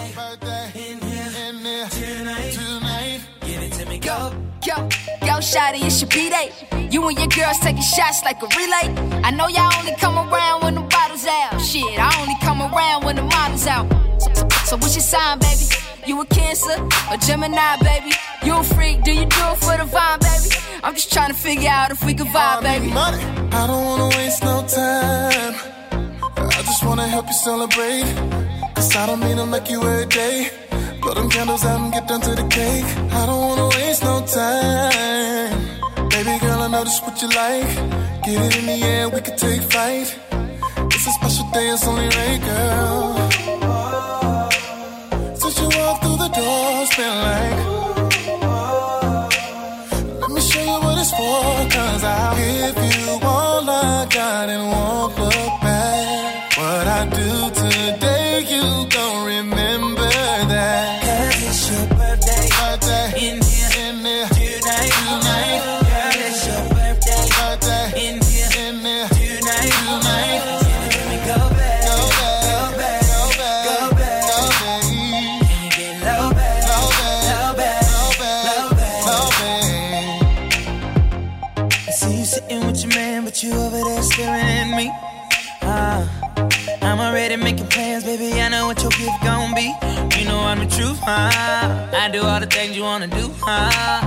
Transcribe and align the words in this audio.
In 0.00 0.98
here, 1.00 1.48
in 1.48 1.62
there, 1.62 1.88
tonight, 1.88 2.52
tonight. 2.52 3.20
Give 3.42 3.62
it 3.62 3.72
to 3.72 3.86
me, 3.86 3.98
go. 3.98 4.32
Go, 4.66 4.76
go, 5.20 5.34
shawty, 5.44 5.84
it's 5.84 6.00
your 6.00 6.08
B-Day. 6.08 6.88
You 6.90 7.06
and 7.06 7.18
your 7.18 7.28
girls 7.28 7.58
taking 7.58 7.82
shots 7.82 8.22
like 8.24 8.42
a 8.42 8.46
relay. 8.46 8.88
I 9.22 9.30
know 9.30 9.48
y'all 9.48 9.70
only 9.78 9.94
come 9.96 10.16
around 10.16 10.62
when 10.62 10.74
the 10.76 10.80
bottles 10.80 11.26
out. 11.26 11.60
Shit, 11.60 11.98
I 11.98 12.08
only 12.20 12.34
come 12.40 12.62
around 12.62 13.04
when 13.04 13.16
the 13.16 13.22
model's 13.22 13.66
out. 13.66 13.86
So, 14.22 14.32
so, 14.32 14.48
so 14.64 14.76
what's 14.78 14.94
your 14.94 15.02
sign, 15.02 15.38
baby? 15.38 15.66
You 16.06 16.18
a 16.22 16.26
Cancer 16.26 16.80
or 17.10 17.16
Gemini, 17.18 17.76
baby? 17.82 18.12
You 18.42 18.56
a 18.56 18.64
freak? 18.64 19.04
Do 19.04 19.12
you 19.12 19.26
do 19.26 19.42
it 19.52 19.58
for 19.58 19.76
the 19.76 19.84
vibe, 19.84 20.20
baby? 20.20 20.56
I'm 20.82 20.94
just 20.94 21.12
trying 21.12 21.28
to 21.28 21.38
figure 21.38 21.68
out 21.68 21.90
if 21.90 22.02
we 22.04 22.14
can 22.14 22.26
vibe, 22.28 22.62
baby. 22.62 22.88
Money. 22.88 23.22
I 23.52 23.66
don't 23.66 23.84
wanna 23.84 24.08
waste 24.16 24.42
no 24.42 24.64
time. 24.66 25.54
I 26.36 26.62
just 26.62 26.84
wanna 26.84 27.06
help 27.06 27.26
you 27.26 27.34
celebrate. 27.34 28.39
Cause 28.80 28.96
I 28.96 29.04
don't 29.04 29.20
mean 29.20 29.36
to 29.36 29.44
make 29.44 29.68
you 29.68 29.82
every 29.82 30.06
day. 30.06 30.48
Blow 31.02 31.12
them 31.12 31.28
candles 31.28 31.62
out 31.66 31.80
and 31.82 31.92
get 31.92 32.08
down 32.08 32.22
to 32.22 32.30
the 32.30 32.48
cake. 32.48 32.86
I 33.12 33.26
don't 33.26 33.40
wanna 33.46 33.68
waste 33.76 34.02
no 34.02 34.24
time. 34.24 36.08
Baby 36.08 36.38
girl, 36.40 36.60
I 36.64 36.68
know 36.72 36.82
this 36.84 36.98
what 37.02 37.20
you 37.20 37.28
like. 37.28 37.70
Get 38.24 38.40
it 38.46 38.56
in 38.58 38.64
the 38.64 38.78
air, 38.92 39.10
we 39.10 39.20
can 39.20 39.36
take 39.36 39.60
flight. 39.72 40.08
It's 40.94 41.06
a 41.10 41.12
special 41.18 41.44
day, 41.52 41.68
it's 41.74 41.86
only 41.86 42.08
right, 42.18 42.40
girl. 42.48 43.28
Since 45.40 45.56
you 45.60 45.68
walked 45.78 46.00
through 46.02 46.18
the 46.24 46.30
door, 46.40 46.66
it's 46.80 46.96
been 46.96 47.16
like. 47.28 47.58
Let 50.22 50.30
me 50.30 50.40
show 50.40 50.64
you 50.70 50.78
what 50.84 50.96
it's 51.02 51.12
for, 51.18 51.68
cause 51.76 52.02
I'll 52.02 52.34
give 52.34 52.78
you 52.96 53.28
all 53.28 53.68
I 53.68 54.06
got 54.08 54.48
and 54.48 54.64
won't 54.72 55.29
huh? 91.10 91.90
I 91.92 92.08
do 92.10 92.22
all 92.22 92.40
the 92.40 92.46
things 92.46 92.76
you 92.76 92.82
wanna 92.82 93.08
do, 93.08 93.30
huh? 93.40 94.00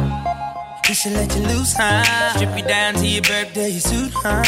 We 0.88 0.96
should 0.96 1.14
let 1.14 1.36
you 1.36 1.44
loose, 1.44 1.73
huh? 1.78 2.04
Strip 2.36 2.58
you 2.58 2.64
down 2.64 2.95
to 2.95 3.06
your 3.06 3.22
birthday 3.22 3.72
suit, 3.80 4.12
huh? 4.14 4.44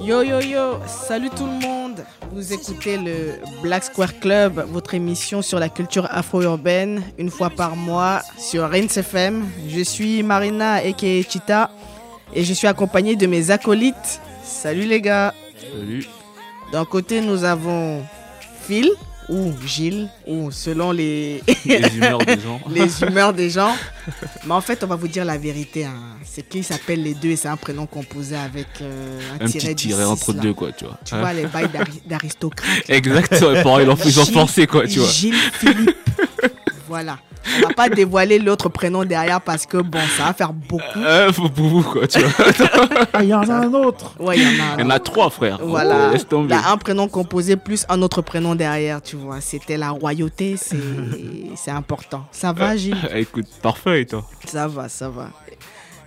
Yo 0.00 0.22
yo 0.22 0.40
yo, 0.40 0.80
salut 0.86 1.30
tout 1.30 1.46
le 1.46 1.60
monde. 1.60 2.04
Vous 2.32 2.52
écoutez 2.52 2.96
le 2.96 3.40
Black 3.62 3.84
Square 3.84 4.18
Club, 4.18 4.64
votre 4.68 4.94
émission 4.94 5.42
sur 5.42 5.58
la 5.58 5.68
culture 5.68 6.06
afro-urbaine, 6.10 7.02
une 7.18 7.30
fois 7.30 7.50
par 7.50 7.76
mois 7.76 8.22
sur 8.38 8.70
Rince 8.70 8.96
FM. 8.96 9.46
Je 9.68 9.80
suis 9.80 10.22
Marina 10.22 10.74
aka 10.74 11.22
Chita 11.28 11.70
et 12.32 12.44
je 12.44 12.52
suis 12.54 12.66
accompagné 12.66 13.16
de 13.16 13.26
mes 13.26 13.50
acolytes. 13.50 14.20
Salut 14.42 14.86
les 14.86 15.00
gars. 15.00 15.34
Salut. 15.60 16.06
D'un 16.72 16.84
côté, 16.84 17.20
nous 17.20 17.44
avons 17.44 18.02
Phil 18.66 18.90
ou 19.30 19.52
Gilles 19.64 20.08
ou 20.26 20.50
selon 20.50 20.90
les 20.92 21.42
Les 21.64 21.96
humeurs 21.96 22.18
des 22.18 22.38
gens. 22.40 22.60
les 22.70 23.02
humeurs 23.02 23.32
des 23.32 23.48
gens. 23.48 23.74
Mais 24.44 24.52
en 24.54 24.60
fait, 24.60 24.82
on 24.84 24.86
va 24.88 24.96
vous 24.96 25.08
dire 25.08 25.24
la 25.24 25.38
vérité. 25.38 25.84
hein. 25.84 25.94
C'est 26.24 26.48
qu'ils 26.48 26.64
s'appellent 26.64 27.02
les 27.02 27.14
deux 27.14 27.30
et 27.30 27.36
c'est 27.36 27.48
un 27.48 27.56
prénom 27.56 27.86
composé 27.86 28.36
avec 28.36 28.66
euh, 28.82 29.18
un, 29.40 29.44
Un 29.44 29.48
tiret 29.48 29.68
petit 29.74 29.88
tiret 29.88 30.04
entre 30.04 30.32
là. 30.32 30.40
deux, 30.40 30.52
quoi, 30.52 30.72
tu 30.72 30.84
vois. 30.84 30.98
Tu 31.04 31.14
Hein 31.14 31.20
vois, 31.20 31.32
les 31.32 31.46
bails 31.46 31.68
d'ari- 31.68 32.02
d'aristocrates. 32.06 32.88
Exactement, 32.88 33.62
pareil, 33.62 33.86
ils 33.86 33.90
en- 33.90 33.96
ils 34.04 34.20
ont 34.20 34.24
Gilles- 34.24 34.34
forcé, 34.34 34.66
quoi, 34.66 34.86
tu 34.86 34.98
vois. 34.98 35.08
Gilles 35.08 35.34
Philippe. 35.52 35.96
voilà. 36.88 37.18
On 37.56 37.68
va 37.68 37.74
pas 37.74 37.88
dévoiler 37.88 38.38
l'autre 38.38 38.68
prénom 38.68 39.04
derrière 39.04 39.40
parce 39.40 39.66
que 39.66 39.78
bon, 39.78 40.00
ça 40.16 40.24
va 40.24 40.32
faire 40.34 40.52
beaucoup. 40.52 40.98
Euh, 40.98 41.32
faut 41.32 41.48
pour 41.48 41.66
vous, 41.66 41.82
quoi, 41.82 42.06
tu 42.06 42.20
vois. 42.20 42.44
Il 43.22 43.28
y 43.28 43.34
en 43.34 43.48
a 43.48 43.54
un 43.54 43.72
autre. 43.72 44.14
Ouais, 44.18 44.36
il 44.36 44.42
y 44.42 44.46
en 44.60 44.64
a. 44.64 44.74
Il 44.78 44.80
y 44.80 44.84
en 44.84 44.90
a 44.90 44.98
trois, 44.98 45.30
frère. 45.30 45.58
Voilà. 45.62 46.08
Oh, 46.08 46.12
laisse 46.12 46.26
tomber. 46.28 46.50
Là, 46.50 46.62
un 46.70 46.76
prénom 46.76 47.08
composé 47.08 47.56
plus 47.56 47.84
un 47.88 48.02
autre 48.02 48.22
prénom 48.22 48.54
derrière, 48.54 49.00
tu 49.02 49.16
vois. 49.16 49.40
C'était 49.40 49.76
la 49.76 49.90
royauté, 49.90 50.56
c'est 50.56 50.76
c'est 51.56 51.70
important. 51.70 52.24
Ça 52.30 52.52
va, 52.52 52.76
Gilles? 52.76 52.96
Ah, 53.10 53.18
Écoute, 53.18 53.46
parfait, 53.62 54.02
et 54.02 54.06
toi. 54.06 54.24
Ça 54.46 54.68
va, 54.68 54.88
ça 54.88 55.08
va. 55.08 55.28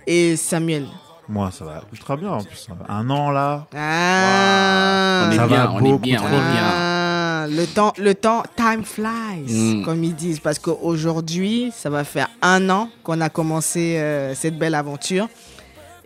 Et 0.06 0.36
Samuel? 0.36 0.86
Moi, 1.28 1.50
ça 1.50 1.64
va 1.64 1.82
ultra 1.92 2.16
bien 2.16 2.30
en 2.32 2.42
plus. 2.42 2.68
Un 2.88 3.08
an 3.10 3.30
là. 3.30 3.66
Ah, 3.74 5.26
On 5.28 5.32
est 5.32 5.36
Ça 5.36 5.46
bien, 5.46 5.56
va 5.66 5.72
on 5.72 5.84
est 5.84 5.98
bien, 5.98 6.20
on 6.22 6.26
est 6.26 6.52
bien. 6.52 7.46
Le 7.46 7.66
temps, 7.66 7.92
le 7.98 8.14
temps, 8.14 8.42
time 8.56 8.84
flies, 8.84 9.44
Mm. 9.52 9.84
comme 9.84 10.02
ils 10.04 10.14
disent, 10.14 10.40
parce 10.40 10.58
qu'aujourd'hui, 10.58 11.72
ça 11.76 11.90
va 11.90 12.04
faire 12.04 12.28
un 12.42 12.68
an 12.70 12.88
qu'on 13.02 13.20
a 13.20 13.28
commencé 13.28 13.96
euh, 13.98 14.34
cette 14.34 14.58
belle 14.58 14.74
aventure. 14.74 15.28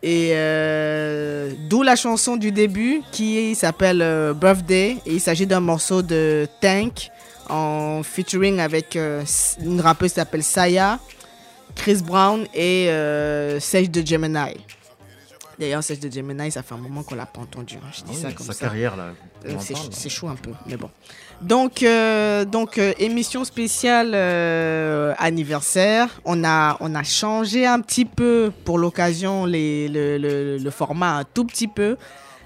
Et 0.02 0.30
euh, 0.34 1.52
d'où 1.68 1.82
la 1.82 1.96
chanson 1.96 2.36
du 2.36 2.52
début 2.52 3.02
qui 3.12 3.54
s'appelle 3.56 4.00
euh, 4.02 4.32
Birthday. 4.34 4.98
Et 5.06 5.14
il 5.14 5.20
s'agit 5.20 5.46
d'un 5.46 5.60
morceau 5.60 6.02
de 6.02 6.46
Tank 6.60 7.10
en 7.48 8.02
featuring 8.04 8.60
avec 8.60 8.94
euh, 8.96 9.22
une 9.64 9.80
rappeuse 9.80 10.10
qui 10.10 10.16
s'appelle 10.16 10.44
Saya, 10.44 10.98
Chris 11.74 12.02
Brown 12.04 12.46
et 12.54 12.88
euh, 12.90 13.58
Sage 13.60 13.90
de 13.90 14.04
Gemini. 14.06 14.56
D'ailleurs, 15.58 15.82
Sage 15.82 15.98
de 15.98 16.10
Gemini, 16.10 16.52
ça 16.52 16.62
fait 16.62 16.74
un 16.74 16.78
moment 16.78 17.02
qu'on 17.02 17.16
l'a 17.16 17.26
pas 17.26 17.40
entendu. 17.40 17.76
hein. 17.76 17.88
Je 17.92 18.02
dis 18.04 18.16
ça 18.16 18.30
comme 18.32 18.46
Sa 18.46 18.52
ça. 18.52 18.66
carrière 18.66 18.96
là. 18.96 19.08
Euh, 19.46 19.54
c'est 19.58 19.74
parle, 19.74 19.86
c'est 19.90 20.08
chaud 20.08 20.28
un 20.28 20.36
peu, 20.36 20.50
mais 20.66 20.76
bon. 20.76 20.88
Donc, 21.40 21.82
euh, 21.82 22.44
donc 22.44 22.78
euh, 22.78 22.92
émission 22.98 23.44
spéciale 23.44 24.14
anniversaire. 25.18 26.20
On 26.24 26.44
a, 26.44 26.76
on 26.80 26.94
a 26.94 27.02
changé 27.02 27.66
un 27.66 27.80
petit 27.80 28.04
peu 28.04 28.52
pour 28.64 28.78
l'occasion 28.78 29.46
les- 29.46 29.88
le, 29.88 30.18
le- 30.18 30.58
le 30.58 30.70
format 30.70 31.18
un 31.18 31.24
tout 31.24 31.44
petit 31.44 31.68
peu. 31.68 31.96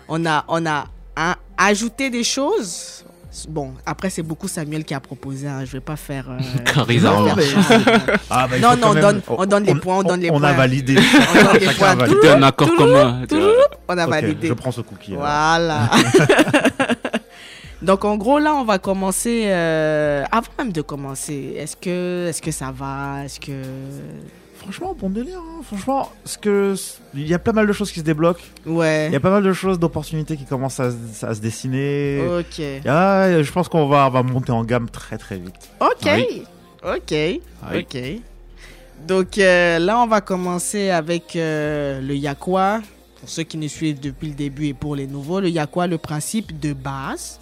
On 0.09 0.25
a, 0.27 0.44
on 0.49 0.65
a 0.67 0.87
hein, 1.17 1.37
ajouté 1.56 2.11
des 2.11 2.25
choses. 2.25 3.05
Bon, 3.48 3.72
après, 3.87 4.10
c'est 4.10 4.22
beaucoup 4.22 4.47
Samuel 4.47 4.84
qui 4.84 4.93
a 4.94 5.00
proposé. 5.00 5.48
hein. 5.48 5.65
Je 5.65 5.72
vais 5.72 5.81
pas 5.81 5.97
faire. 5.97 6.26
euh, 6.31 6.38
Charisme. 6.75 7.09
je 7.09 7.34
vais 7.34 7.34
pas 7.34 7.98
faire- 7.98 8.19
Ah, 8.31 8.47
bah, 8.48 8.59
Non, 8.59 8.70
non, 8.72 8.76
quand 8.82 8.91
on 8.91 8.94
même- 8.94 9.03
donne- 9.03 9.22
on 9.28 9.47
donne 9.47 9.65
les 9.65 9.75
points, 9.75 9.97
on 9.98 10.03
donne 10.03 10.20
les 10.20 10.31
On 10.31 10.38
points. 10.38 10.48
a 10.48 10.53
validé. 10.53 10.97
On 10.98 11.43
donne 11.44 11.59
les 11.60 11.66
points. 11.75 11.88
a 11.88 11.94
validé. 11.94 12.16
C'était 12.20 12.34
un 12.34 12.43
accord 12.43 12.75
commun. 12.76 13.22
On 13.88 13.97
a 13.98 14.06
validé. 14.06 14.48
Je 14.48 14.53
prends 14.53 14.70
ce 14.72 14.81
cookie. 14.82 15.15
Voilà. 15.15 15.88
Donc 17.82 18.04
en 18.04 18.16
gros 18.16 18.38
là 18.38 18.54
on 18.54 18.65
va 18.65 18.78
commencer 18.78 19.43
euh, 19.47 20.22
avant 20.31 20.47
même 20.59 20.70
de 20.72 20.82
commencer. 20.82 21.54
Est-ce 21.59 21.76
que 21.76 22.28
est-ce 22.28 22.41
que 22.41 22.53
ça 22.53 22.70
va? 22.72 23.25
Est-ce 23.25 23.41
que 23.41 23.50
Franchement, 24.62 24.97
bon 24.99 25.11
délire. 25.11 25.39
hein. 25.39 25.62
Franchement, 25.62 26.11
ce 26.25 26.39
que 26.39 26.75
il 27.15 27.27
y 27.27 27.34
a 27.34 27.39
pas 27.39 27.53
mal 27.53 27.67
de 27.67 27.73
choses 27.73 27.91
qui 27.93 28.00
se 28.00 28.05
débloquent. 28.05 28.41
ouais. 28.67 29.09
Il 29.09 29.12
y 29.12 29.17
a 29.17 29.21
pas 29.21 29.31
mal 29.31 29.43
de 29.43 29.53
choses, 29.53 29.78
d'opportunités 29.78 30.37
qui 30.37 30.45
commencent 30.45 30.81
à, 30.81 30.91
se- 30.91 31.27
à 31.27 31.34
se 31.34 31.41
dessiner. 31.41 32.23
Ok. 32.39 32.59
Il 32.59 32.83
y 32.84 32.89
a- 32.89 33.43
je 33.43 33.53
pense 33.53 33.69
qu'on 33.69 33.87
va, 33.89 34.09
va 34.09 34.23
monter 34.23 34.53
en 34.53 34.65
gamme 34.65 34.89
très 34.89 35.19
très 35.19 35.37
vite. 35.39 35.71
Ok. 35.81 36.06
Oui. 36.06 36.43
Ok. 36.84 37.11
Oui. 37.12 37.41
Ok. 37.78 37.99
Donc 39.06 39.37
euh, 39.39 39.78
là 39.81 39.99
on 40.00 40.06
va 40.06 40.21
commencer 40.21 40.91
avec 40.91 41.34
euh, 41.37 42.00
le 42.00 42.15
Yakwa. 42.15 42.81
Pour 43.20 43.29
ceux 43.29 43.43
qui 43.44 43.56
nous 43.56 43.69
suivent 43.69 44.00
depuis 44.00 44.29
le 44.29 44.35
début 44.35 44.67
et 44.67 44.75
pour 44.75 44.97
les 44.97 45.06
nouveaux, 45.06 45.38
le 45.41 45.49
Yakwa, 45.49 45.87
le 45.87 45.97
principe 45.99 46.58
de 46.58 46.73
base, 46.73 47.38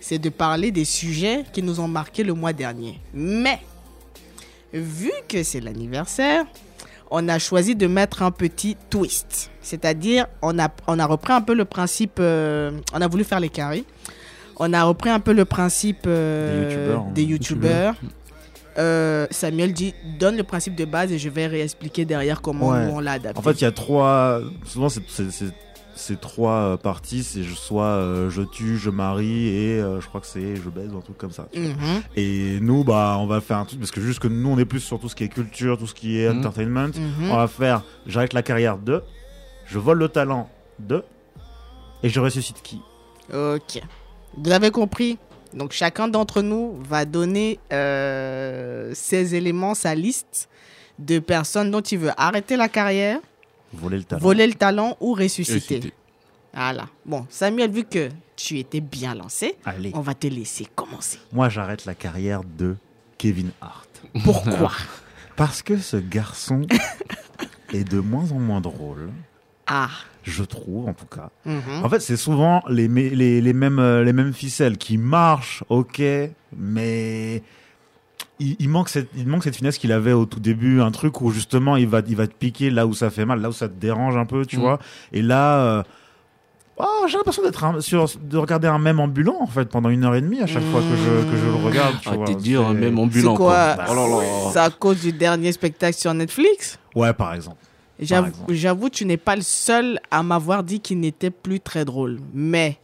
c'est 0.00 0.18
de 0.20 0.28
parler 0.28 0.70
des 0.70 0.84
sujets 0.84 1.44
qui 1.52 1.62
nous 1.62 1.80
ont 1.80 1.88
marqué 1.88 2.22
le 2.22 2.32
mois 2.32 2.52
dernier. 2.52 3.00
Mais 3.12 3.58
vu 4.80 5.10
que 5.28 5.42
c'est 5.42 5.60
l'anniversaire, 5.60 6.44
on 7.10 7.28
a 7.28 7.38
choisi 7.38 7.76
de 7.76 7.86
mettre 7.86 8.22
un 8.22 8.30
petit 8.30 8.76
twist. 8.90 9.50
C'est-à-dire, 9.62 10.26
on 10.42 10.58
a, 10.58 10.68
on 10.86 10.98
a 10.98 11.06
repris 11.06 11.32
un 11.32 11.40
peu 11.40 11.54
le 11.54 11.64
principe, 11.64 12.16
euh, 12.18 12.70
on 12.92 13.00
a 13.00 13.06
voulu 13.08 13.24
faire 13.24 13.40
les 13.40 13.48
carrés. 13.48 13.84
On 14.56 14.72
a 14.72 14.84
repris 14.84 15.10
un 15.10 15.20
peu 15.20 15.32
le 15.32 15.44
principe 15.44 16.04
euh, 16.06 16.96
Des 17.14 17.24
youtubeurs, 17.24 17.94
hein. 18.02 18.08
Euh, 18.76 19.28
Samuel 19.30 19.72
dit 19.72 19.94
donne 20.18 20.36
le 20.36 20.42
principe 20.42 20.74
de 20.74 20.84
base 20.84 21.12
et 21.12 21.18
je 21.18 21.28
vais 21.28 21.46
réexpliquer 21.46 22.04
derrière 22.04 22.40
comment 22.42 22.70
Ouais. 22.70 22.88
on 22.90 22.98
l'a 22.98 23.12
adapté. 23.12 23.38
En 23.38 23.42
fait, 23.42 23.52
il 23.60 23.62
y 23.62 23.66
a 23.66 23.70
trois. 23.72 24.40
Souvent, 24.64 24.88
c'est- 24.88 25.02
c'est 25.94 26.20
trois 26.20 26.52
euh, 26.52 26.76
parties. 26.76 27.22
C'est 27.24 27.42
je- 27.42 27.54
soit 27.54 27.84
euh, 27.84 28.30
je 28.30 28.42
tue, 28.42 28.76
je 28.78 28.90
marie 28.90 29.48
et 29.48 29.80
euh, 29.80 30.00
je 30.00 30.06
crois 30.08 30.20
que 30.20 30.26
c'est 30.26 30.56
je 30.56 30.68
baise 30.68 30.92
ou 30.92 30.98
un 30.98 31.00
truc 31.00 31.16
comme 31.18 31.30
ça. 31.32 31.46
Mhm. 31.54 32.02
Et 32.16 32.58
nous, 32.60 32.84
bah, 32.84 33.16
on 33.18 33.26
va 33.26 33.40
faire 33.40 33.58
un 33.58 33.64
truc 33.64 33.78
parce 33.80 33.90
que 33.90 34.00
juste 34.00 34.18
que 34.20 34.28
nous, 34.28 34.48
on 34.50 34.58
est 34.58 34.64
plus 34.64 34.80
sur 34.80 34.98
tout 35.00 35.08
ce 35.08 35.14
qui 35.14 35.24
est 35.24 35.28
culture, 35.28 35.78
tout 35.78 35.86
ce 35.86 35.94
qui 35.94 36.18
est 36.20 36.28
Mhm. 36.30 36.38
entertainment. 36.38 36.88
Mhm. 36.96 37.30
On 37.30 37.36
va 37.36 37.48
faire 37.48 37.82
j'arrête 38.06 38.32
la 38.32 38.42
carrière 38.42 38.78
de, 38.78 39.02
je 39.66 39.78
vole 39.78 39.98
le 39.98 40.08
talent 40.08 40.48
de, 40.78 41.02
et 42.02 42.08
je 42.08 42.20
ressuscite 42.20 42.60
qui? 42.62 42.80
Ok. 43.32 43.80
Vous 44.36 44.50
avez 44.50 44.70
compris? 44.70 45.18
Donc 45.54 45.70
chacun 45.72 46.08
d'entre 46.08 46.42
nous 46.42 46.76
va 46.88 47.04
donner 47.04 47.60
euh, 47.72 48.90
ses 48.94 49.36
éléments, 49.36 49.74
sa 49.74 49.94
liste 49.94 50.48
de 50.98 51.18
personnes 51.20 51.70
dont 51.70 51.80
il 51.80 51.98
veut 51.98 52.10
arrêter 52.16 52.56
la 52.56 52.68
carrière, 52.68 53.18
Voler 53.74 53.98
le 53.98 54.04
talent. 54.04 54.22
voler 54.22 54.46
le 54.46 54.54
talent 54.54 54.96
ou 55.00 55.12
ressusciter. 55.14 55.54
Ressusciter. 55.76 55.92
Voilà. 56.54 56.86
Bon, 57.04 57.26
Samuel, 57.30 57.70
vu 57.70 57.84
que 57.84 58.08
tu 58.36 58.58
étais 58.58 58.80
bien 58.80 59.14
lancé, 59.14 59.56
Allez. 59.64 59.90
on 59.94 60.00
va 60.00 60.14
te 60.14 60.26
laisser 60.28 60.66
commencer. 60.74 61.18
Moi, 61.32 61.48
j'arrête 61.48 61.84
la 61.84 61.94
carrière 61.94 62.42
de 62.44 62.76
Kevin 63.18 63.50
Hart. 63.60 63.88
Pourquoi? 64.24 64.70
Parce 65.36 65.62
que 65.62 65.76
ce 65.78 65.96
garçon 65.96 66.62
est 67.72 67.84
de 67.88 67.98
moins 67.98 68.30
en 68.30 68.38
moins 68.38 68.60
drôle, 68.60 69.10
Ah. 69.66 69.88
je 70.22 70.44
trouve 70.44 70.88
en 70.88 70.94
tout 70.94 71.06
cas. 71.06 71.30
mhm. 71.44 71.84
En 71.84 71.88
fait, 71.88 71.98
c'est 72.00 72.16
souvent 72.16 72.62
les, 72.68 72.86
les 72.86 73.52
mêmes, 73.52 73.78
euh, 73.80 74.04
les 74.04 74.12
mêmes 74.12 74.32
ficelles 74.32 74.78
qui 74.78 74.96
marchent, 74.96 75.64
ok, 75.68 76.00
mais 76.56 77.42
il, 78.40 78.56
il 78.58 78.68
manque 78.68 78.88
cette, 78.88 79.08
il 79.16 79.26
manque 79.28 79.44
cette 79.44 79.56
finesse 79.56 79.78
qu'il 79.78 79.92
avait 79.92 80.12
au 80.12 80.26
tout 80.26 80.40
début, 80.40 80.80
un 80.80 80.90
truc 80.90 81.20
où 81.20 81.30
justement 81.30 81.76
il 81.76 81.86
va, 81.88 82.00
il 82.06 82.16
va 82.16 82.26
te 82.26 82.34
piquer 82.34 82.70
là 82.70 82.86
où 82.86 82.94
ça 82.94 83.10
fait 83.10 83.24
mal, 83.24 83.40
là 83.40 83.48
où 83.48 83.52
ça 83.52 83.68
te 83.68 83.74
dérange 83.74 84.16
un 84.16 84.26
peu, 84.26 84.44
tu 84.46 84.56
Mm. 84.56 84.60
vois. 84.60 84.78
Et 85.12 85.22
là, 85.22 85.58
euh, 85.60 85.82
oh, 86.78 87.04
j'ai 87.06 87.16
l'impression 87.16 87.42
d'être 87.42 87.62
un- 87.64 87.80
sur, 87.80 88.06
de 88.20 88.36
regarder 88.36 88.66
un 88.68 88.78
même 88.78 88.98
ambulant 89.00 89.36
en 89.40 89.46
fait 89.46 89.68
pendant 89.68 89.88
une 89.88 90.04
heure 90.04 90.14
et 90.16 90.20
demie 90.20 90.40
à 90.40 90.46
chaque 90.46 90.64
fois 90.64 90.80
que 90.80 90.86
je, 90.96 91.30
que 91.30 91.36
je 91.36 91.44
le 91.46 91.64
regarde. 91.64 91.94
Tu 92.00 92.08
Ah, 92.10 92.16
vois. 92.16 92.26
t'es 92.26 92.34
dire, 92.34 92.64
C'est- 92.68 92.74
même 92.74 92.98
ambulant. 92.98 93.32
C'est 93.32 93.36
quoi 93.36 93.74
quoi. 93.74 93.84
Oh 93.90 93.94
là 93.94 94.08
là. 94.08 94.50
C'est 94.52 94.58
à 94.58 94.70
cause 94.70 95.00
du 95.00 95.12
dernier 95.12 95.52
spectacle 95.52 95.96
sur 95.96 96.12
Netflix? 96.14 96.78
Ouais, 96.94 97.12
par 97.12 97.34
exemple. 97.34 97.58
J'avoue, 98.00 98.26
exemple. 98.28 98.54
j'avoue, 98.54 98.88
tu 98.88 99.04
n'es 99.06 99.16
pas 99.16 99.36
le 99.36 99.42
seul 99.42 100.00
à 100.10 100.24
m'avoir 100.24 100.64
dit 100.64 100.80
qu'il 100.80 100.98
n'était 100.98 101.30
plus 101.30 101.60
très 101.60 101.84
drôle. 101.84 102.18
Mais 102.34 102.78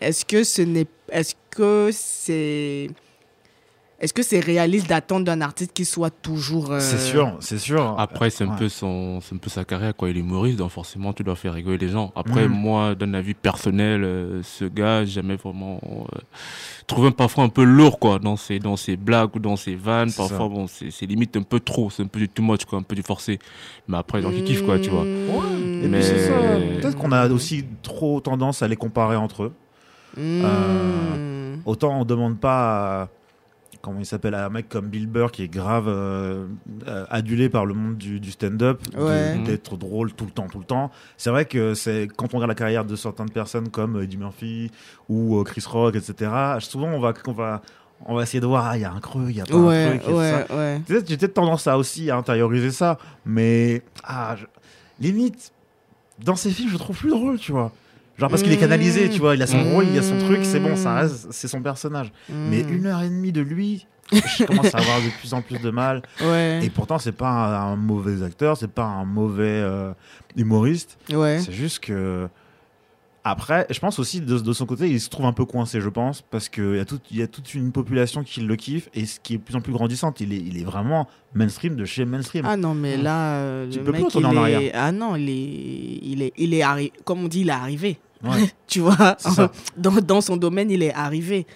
est-ce 0.00 0.24
que 0.24 0.42
ce 0.42 0.62
n'est, 0.62 0.86
est-ce 1.12 1.36
que 1.50 1.90
c'est, 1.92 2.90
est-ce 4.00 4.12
que 4.14 4.22
c'est 4.22 4.38
réaliste 4.40 4.88
d'attendre 4.88 5.24
d'un 5.24 5.40
artiste 5.40 5.72
qu'il 5.72 5.84
soit 5.86 6.10
toujours 6.10 6.70
euh, 6.72 6.78
C'est 6.80 6.98
sûr, 6.98 7.36
c'est 7.40 7.58
sûr. 7.58 7.96
Après, 7.98 8.30
c'est 8.30 8.44
un, 8.44 8.50
Ouais. 8.50 8.56
peu 8.58 8.68
son, 8.68 9.20
c'est 9.20 9.34
un 9.34 9.38
peu 9.38 9.50
sa 9.50 9.64
carrière, 9.64 9.94
quoi. 9.96 10.08
Il 10.10 10.16
est 10.16 10.20
humoriste, 10.20 10.58
donc 10.58 10.70
forcément, 10.70 11.12
tu 11.12 11.24
dois 11.24 11.34
faire 11.36 11.52
rigoler 11.54 11.78
les 11.78 11.88
gens. 11.88 12.12
Après, 12.14 12.46
Mhm. 12.48 12.54
moi, 12.54 12.94
d'un 12.94 13.12
avis 13.14 13.34
personnel, 13.34 14.04
euh, 14.04 14.40
ce 14.44 14.64
gars, 14.66 15.04
j'ai 15.04 15.12
jamais 15.12 15.34
vraiment 15.36 15.80
euh, 15.84 16.18
trouvé 16.86 17.10
parfois 17.10 17.44
un 17.44 17.48
peu 17.48 17.64
lourd, 17.64 17.98
quoi, 17.98 18.18
dans 18.20 18.36
ses, 18.36 18.58
dans 18.60 18.76
ses 18.76 18.96
blagues 18.96 19.34
ou 19.34 19.40
dans 19.40 19.56
ses 19.56 19.74
vannes. 19.74 20.12
Parfois, 20.16 20.38
ça. 20.38 20.48
bon, 20.48 20.66
c'est 20.68 20.90
c'est 20.90 21.06
limite 21.06 21.36
un 21.36 21.42
peu 21.42 21.58
trop, 21.60 21.90
c'est 21.90 22.02
un 22.02 22.06
peu 22.06 22.20
du 22.20 22.28
too 22.28 22.42
much, 22.42 22.64
quoi, 22.66 22.78
un 22.78 22.82
peu 22.82 22.94
du 22.94 23.02
forcé. 23.02 23.38
Mais 23.88 23.96
après, 23.98 24.22
donc, 24.22 24.32
il 24.36 24.44
kiffe, 24.44 24.64
quoi, 24.64 24.78
tu 24.78 24.90
vois. 24.90 25.04
Mmh. 25.04 25.82
Et 25.84 25.88
Mais- 25.88 25.98
puis 25.98 26.06
c'est 26.06 26.26
ça. 26.28 26.34
Peut-être 26.80 26.96
qu'on 26.96 27.12
a 27.12 27.28
aussi 27.28 27.64
trop 27.82 28.20
tendance 28.20 28.62
à 28.62 28.68
les 28.68 28.76
comparer 28.76 29.16
entre 29.16 29.42
eux. 29.44 29.52
Mmh. 30.16 30.20
Euh, 30.44 31.56
Autant 31.66 32.00
on 32.00 32.04
demande 32.04 32.38
pas 32.38 33.02
à, 33.02 33.08
comment 33.80 34.00
il 34.00 34.06
s'appelle 34.06 34.34
un 34.34 34.48
mec 34.48 34.68
comme 34.68 34.88
Bill 34.88 35.06
Burr 35.06 35.30
qui 35.30 35.42
est 35.44 35.48
grave 35.48 35.86
euh, 35.88 36.46
euh, 36.86 37.04
adulé 37.10 37.48
par 37.48 37.64
le 37.66 37.74
monde 37.74 37.96
du, 37.96 38.18
du 38.20 38.30
stand-up 38.30 38.80
Ouais. 38.96 39.38
d'être 39.44 39.76
drôle 39.76 40.12
tout 40.12 40.24
le 40.24 40.30
temps 40.32 40.48
tout 40.48 40.58
le 40.58 40.64
temps 40.64 40.90
c'est 41.16 41.30
vrai 41.30 41.44
que 41.44 41.74
c'est 41.74 42.08
quand 42.16 42.34
on 42.34 42.38
regarde 42.38 42.48
la 42.50 42.54
carrière 42.54 42.84
de 42.84 42.96
certaines 42.96 43.30
personnes 43.30 43.68
comme 43.68 44.02
Eddie 44.02 44.16
Murphy 44.16 44.70
ou 45.08 45.38
euh, 45.38 45.44
Chris 45.44 45.64
Rock 45.66 45.94
etc 45.96 46.30
souvent 46.60 46.88
on 46.88 46.98
va 47.00 47.12
on 47.26 47.32
va 47.32 47.62
on 48.06 48.14
va 48.14 48.22
essayer 48.22 48.40
de 48.40 48.46
voir 48.46 48.66
ah 48.66 48.76
il 48.76 48.82
y 48.82 48.84
a 48.84 48.92
un 48.92 49.00
creux 49.00 49.26
il 49.30 49.36
y 49.36 49.40
a 49.40 49.44
pas 49.44 49.54
un 49.54 49.64
Ouais, 49.66 49.98
truc 49.98 50.08
et 50.08 50.12
ouais, 50.12 50.46
ouais. 50.50 50.80
Peut-être- 50.86 51.08
J'ai 51.08 51.16
peut-être 51.16 51.34
tendance 51.34 51.66
à 51.66 51.76
aussi 51.78 52.10
à 52.10 52.16
intérioriser 52.16 52.70
ça, 52.70 52.96
mais 53.26 53.82
ah, 54.04 54.36
je- 54.38 54.46
limite, 55.00 55.52
dans 56.24 56.36
ses 56.36 56.50
films, 56.50 56.68
je 56.70 56.76
trouve 56.76 56.96
plus 56.98 57.10
drôle, 57.10 57.38
tu 57.38 57.52
vois. 57.52 57.72
Genre 58.18 58.28
parce 58.28 58.42
qu'il 58.42 58.52
est 58.52 58.56
canalisé, 58.56 59.06
Mmh. 59.06 59.10
tu 59.10 59.20
vois, 59.20 59.34
il 59.36 59.42
a 59.42 59.46
son 59.46 59.58
Mmh. 59.58 59.72
rôle, 59.72 59.86
il 59.92 59.98
a 59.98 60.02
son 60.02 60.18
truc, 60.18 60.40
c'est 60.42 60.58
bon, 60.60 60.74
ça 60.76 60.94
reste, 60.94 61.28
c'est 61.30 61.46
son 61.48 61.62
personnage. 61.62 62.12
Mais 62.28 62.62
Mmh. 62.64 62.72
une 62.74 62.86
heure 62.86 63.02
et 63.02 63.08
demie 63.08 63.30
de 63.32 63.40
lui, 63.40 63.86
je 64.12 64.44
commence 64.44 64.74
à 64.74 64.78
avoir 64.78 65.00
de 65.00 65.08
plus 65.20 65.32
en 65.34 65.40
plus 65.42 65.58
de 65.60 65.70
mal. 65.70 66.02
Ouais. 66.22 66.60
Et 66.64 66.70
pourtant, 66.70 66.98
c'est 66.98 67.12
pas 67.12 67.28
un, 67.30 67.72
un 67.72 67.76
mauvais 67.76 68.22
acteur, 68.24 68.56
c'est 68.56 68.72
pas 68.72 68.84
un 68.86 69.04
mauvais 69.04 69.44
euh, 69.62 69.92
humoriste. 70.36 70.98
ouais. 71.12 71.38
C'est 71.44 71.52
juste 71.52 71.78
que. 71.80 72.28
Après, 73.24 73.66
je 73.68 73.78
pense 73.78 73.98
aussi 73.98 74.20
de, 74.22 74.38
de 74.38 74.52
son 74.54 74.64
côté, 74.64 74.88
il 74.88 74.98
se 75.00 75.10
trouve 75.10 75.26
un 75.26 75.34
peu 75.34 75.44
coincé, 75.44 75.82
je 75.82 75.88
pense, 75.90 76.22
parce 76.22 76.48
qu'il 76.48 76.76
y, 76.76 76.80
a 76.80 76.84
y 77.18 77.22
a 77.22 77.26
toute 77.26 77.54
une 77.54 77.72
population 77.72 78.22
qui 78.22 78.40
le 78.40 78.56
kiffe 78.56 78.88
et 78.94 79.04
ce 79.04 79.20
qui 79.20 79.34
est 79.34 79.36
de 79.38 79.42
plus 79.42 79.54
en 79.56 79.60
plus 79.60 79.72
grandissante. 79.72 80.20
Il 80.22 80.32
est, 80.32 80.38
il 80.38 80.56
est 80.58 80.64
vraiment 80.64 81.06
mainstream 81.34 81.76
de 81.76 81.84
chez 81.84 82.06
mainstream. 82.06 82.46
Ah 82.48 82.56
non, 82.56 82.72
mais 82.72 82.96
là, 82.96 83.34
euh, 83.34 83.70
Tu 83.70 83.78
le 83.78 83.84
peux 83.84 83.92
plus 83.92 83.98
mec, 84.04 84.06
retourner 84.14 84.28
il 84.32 84.38
en 84.38 84.46
est... 84.46 84.54
arrière. 84.54 84.72
Ah 84.76 84.92
non, 84.92 85.16
il 85.16 85.28
est, 85.28 85.98
il 86.04 86.22
est, 86.22 86.32
il 86.38 86.54
est 86.54 86.60
arri- 86.62 86.92
comme 87.04 87.22
on 87.24 87.28
dit, 87.28 87.40
il 87.40 87.48
est 87.50 87.52
arrivé. 87.52 87.98
Ouais. 88.24 88.50
tu 88.66 88.80
vois, 88.80 89.16
dans, 89.76 89.92
dans 89.92 90.20
son 90.20 90.36
domaine, 90.36 90.70
il 90.70 90.82
est 90.82 90.94
arrivé. 90.94 91.46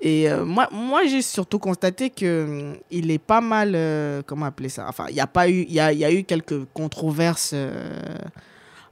Et 0.00 0.28
euh, 0.30 0.44
moi, 0.44 0.68
moi 0.70 1.06
j'ai 1.06 1.22
surtout 1.22 1.58
constaté 1.58 2.10
que 2.10 2.44
hum, 2.44 2.76
il 2.90 3.10
est 3.10 3.18
pas 3.18 3.40
mal, 3.40 3.72
euh, 3.74 4.22
comment 4.26 4.44
appeler 4.46 4.68
ça? 4.68 4.86
Enfin, 4.88 5.06
il 5.08 5.16
y 5.16 5.20
a 5.20 5.26
pas 5.26 5.48
eu, 5.48 5.62
il 5.68 5.72
y 5.72 5.80
a, 5.80 5.92
y 5.92 6.04
a 6.04 6.12
eu 6.12 6.22
quelques 6.24 6.66
controverses 6.74 7.52
euh, 7.54 8.14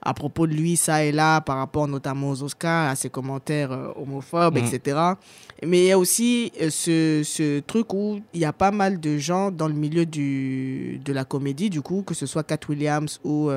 à 0.01 0.13
propos 0.15 0.47
de 0.47 0.53
lui, 0.55 0.77
ça 0.77 1.05
et 1.05 1.13
là, 1.13 1.41
par 1.43 1.59
rapport 1.59 1.87
notamment 1.89 2.31
aux 2.31 2.43
Oscars, 2.43 2.91
à 2.91 2.95
ses 2.97 3.11
commentaires 3.11 3.71
homophobes, 3.97 4.57
Mhm. 4.59 4.65
etc. 4.67 4.99
Mais 5.63 5.79
il 5.81 5.87
y 5.87 5.93
a 5.93 5.99
aussi 5.99 6.53
ce, 6.71 7.23
ce 7.25 7.61
truc 7.61 7.93
où 7.95 8.21
il 8.35 8.41
y 8.41 8.45
a 8.45 8.53
pas 8.53 8.71
mal 8.71 8.99
de 9.01 9.17
gens 9.19 9.51
dans 9.51 9.69
le 9.69 9.75
milieu 9.75 10.05
du, 10.07 11.01
de 11.05 11.13
la 11.13 11.25
comédie, 11.25 11.71
du 11.71 11.81
coup, 11.83 12.03
que 12.03 12.13
ce 12.15 12.27
soit 12.27 12.43
Cat 12.45 12.59
Williams 12.69 13.21
ou 13.25 13.51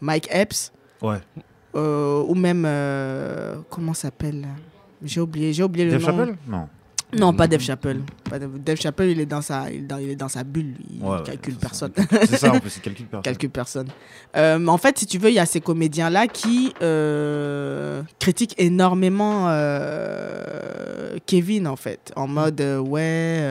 Mike 0.00 0.28
Epps, 0.30 0.72
Ouais. 1.02 1.18
Euh, 1.74 2.22
ou 2.26 2.34
même 2.34 2.64
euh, 2.66 3.56
comment 3.70 3.94
s'appelle? 3.94 4.46
J'ai 5.04 5.20
oublié 5.20 5.52
j'ai 5.52 5.62
oublié 5.64 5.86
le 5.86 5.92
Dave 5.92 6.00
nom 6.02 6.06
Chappelle? 6.06 6.36
Non. 6.46 6.68
non 7.18 7.32
pas 7.34 7.46
Dave 7.48 7.60
Chappelle 7.60 8.00
Pas 8.30 8.38
Dave, 8.38 8.58
Dave 8.58 8.80
Chappelle 8.80 9.10
il 9.10 9.20
est 9.20 9.26
dans 9.26 9.42
sa 9.42 9.68
il 9.70 9.80
est 9.84 9.86
dans, 9.86 9.98
il 9.98 10.10
est 10.10 10.16
dans 10.16 10.28
sa 10.28 10.44
bulle 10.44 10.74
lui. 10.78 10.86
il 11.00 11.02
Ouais, 11.04 11.22
calcule 11.24 11.54
personne. 11.56 11.90
C'est 12.28 12.36
ça, 12.36 12.52
en 12.52 12.60
plus, 12.60 12.70
c'est 12.70 12.80
calcul 12.82 13.06
personne. 13.10 13.22
calcule 13.22 13.50
personne 13.50 13.88
Euh, 14.36 14.58
mais 14.58 14.70
en 14.70 14.78
fait 14.78 14.98
si 14.98 15.06
tu 15.06 15.18
veux 15.18 15.30
il 15.30 15.34
y 15.34 15.38
a 15.40 15.46
ces 15.46 15.60
comédiens 15.60 16.08
là 16.08 16.26
qui 16.28 16.72
euh, 16.82 18.02
critiquent 18.20 18.54
énormément 18.58 19.46
euh, 19.48 21.16
Kevin 21.26 21.66
en 21.66 21.76
fait 21.76 22.12
en 22.16 22.28
mode 22.28 22.60
ouais 22.86 23.42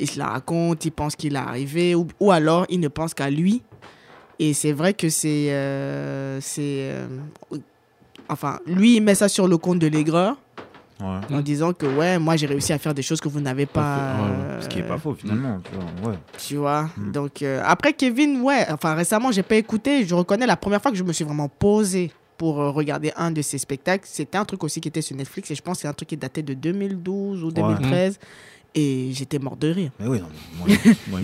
il 0.00 0.08
se 0.10 0.18
la 0.18 0.28
raconte 0.28 0.84
il 0.86 0.90
pense 0.92 1.14
qu'il 1.16 1.34
est 1.34 1.38
arrivé 1.38 1.94
ou, 1.94 2.06
ou 2.20 2.30
alors 2.32 2.64
il 2.70 2.80
ne 2.80 2.88
pense 2.88 3.12
qu'à 3.14 3.28
lui 3.30 3.62
et 4.38 4.52
c'est 4.54 4.72
vrai 4.72 4.94
que 4.94 5.08
c'est 5.08 5.50
euh, 5.52 6.40
c'est 6.40 6.90
euh, 6.92 7.06
enfin 8.28 8.60
lui 8.66 8.96
il 8.96 9.02
met 9.02 9.14
ça 9.14 9.28
sur 9.28 9.48
le 9.48 9.56
compte 9.58 9.78
de 9.78 9.86
l'aigreur 9.86 10.36
Ouais. 11.00 11.20
en 11.36 11.40
disant 11.42 11.72
que 11.72 11.86
ouais 11.86 12.18
moi 12.18 12.34
j'ai 12.34 12.46
réussi 12.48 12.72
à 12.72 12.78
faire 12.78 12.92
des 12.92 13.02
choses 13.02 13.20
que 13.20 13.28
vous 13.28 13.38
n'avez 13.40 13.66
pas 13.66 14.16
ouais, 14.16 14.20
ouais. 14.20 14.28
euh, 14.32 14.60
Ce 14.62 14.68
qui 14.68 14.80
est 14.80 14.82
pas 14.82 14.98
faux, 14.98 15.14
finalement. 15.14 15.60
Tu 15.62 15.76
vois, 15.76 16.10
ouais. 16.10 16.18
tu 16.36 16.56
vois? 16.56 16.90
Mm. 16.96 17.12
donc 17.12 17.42
euh, 17.42 17.62
après 17.64 17.92
Kevin 17.92 18.40
ouais 18.42 18.66
enfin 18.68 18.94
récemment 18.96 19.30
j'ai 19.30 19.44
pas 19.44 19.54
écouté 19.54 20.04
je 20.04 20.12
reconnais 20.16 20.44
la 20.44 20.56
première 20.56 20.82
fois 20.82 20.90
que 20.90 20.96
je 20.96 21.04
me 21.04 21.12
suis 21.12 21.22
vraiment 21.24 21.48
posé 21.48 22.10
pour 22.36 22.60
euh, 22.60 22.70
regarder 22.70 23.12
un 23.16 23.30
de 23.30 23.42
ses 23.42 23.58
spectacles 23.58 24.08
c'était 24.10 24.38
un 24.38 24.44
truc 24.44 24.64
aussi 24.64 24.80
qui 24.80 24.88
était 24.88 25.00
sur 25.00 25.14
Netflix 25.16 25.48
et 25.52 25.54
je 25.54 25.62
pense 25.62 25.76
que 25.76 25.82
c'est 25.82 25.88
un 25.88 25.92
truc 25.92 26.08
qui 26.08 26.16
datait 26.16 26.42
de 26.42 26.54
2012 26.54 27.44
ou 27.44 27.52
2013 27.52 28.18
et 28.74 29.10
j'étais 29.12 29.38
mort 29.38 29.56
de 29.56 29.68
rire 29.68 29.90
Mais 29.98 30.06
oui, 30.06 30.20
non, 30.20 30.28
moi, 30.58 30.68
moi, 31.08 31.20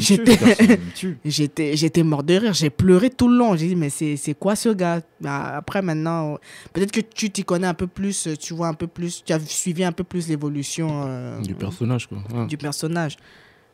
J'étais-. 1.24 1.76
J'étais, 1.76 2.02
mort 2.02 2.22
de 2.22 2.34
rire, 2.34 2.52
j'ai 2.54 2.70
pleuré 2.70 3.10
tout 3.10 3.28
le 3.28 3.36
long. 3.36 3.56
J'ai 3.56 3.68
dit, 3.68 3.76
mais 3.76 3.90
c'est, 3.90 4.16
c'est 4.16 4.34
quoi 4.34 4.56
ce 4.56 4.70
gars? 4.70 5.00
Bah, 5.20 5.54
Après, 5.56 5.82
maintenant, 5.82 6.38
peut-être 6.72 6.92
que 6.92 7.00
tu 7.00 7.30
t'y 7.30 7.44
connais 7.44 7.66
un 7.66 7.74
peu 7.74 7.86
plus, 7.86 8.28
tu 8.40 8.54
vois 8.54 8.68
un 8.68 8.74
peu 8.74 8.86
plus, 8.86 9.22
tu 9.24 9.32
as 9.32 9.40
suivi 9.40 9.84
un 9.84 9.92
peu 9.92 10.04
plus 10.04 10.28
l'évolution 10.28 11.04
euh, 11.06 11.40
Du 11.42 11.54
personnage, 11.54 12.06
quoi. 12.08 12.18
Ouais. 12.32 12.46
du 12.46 12.56
personnage. 12.56 13.16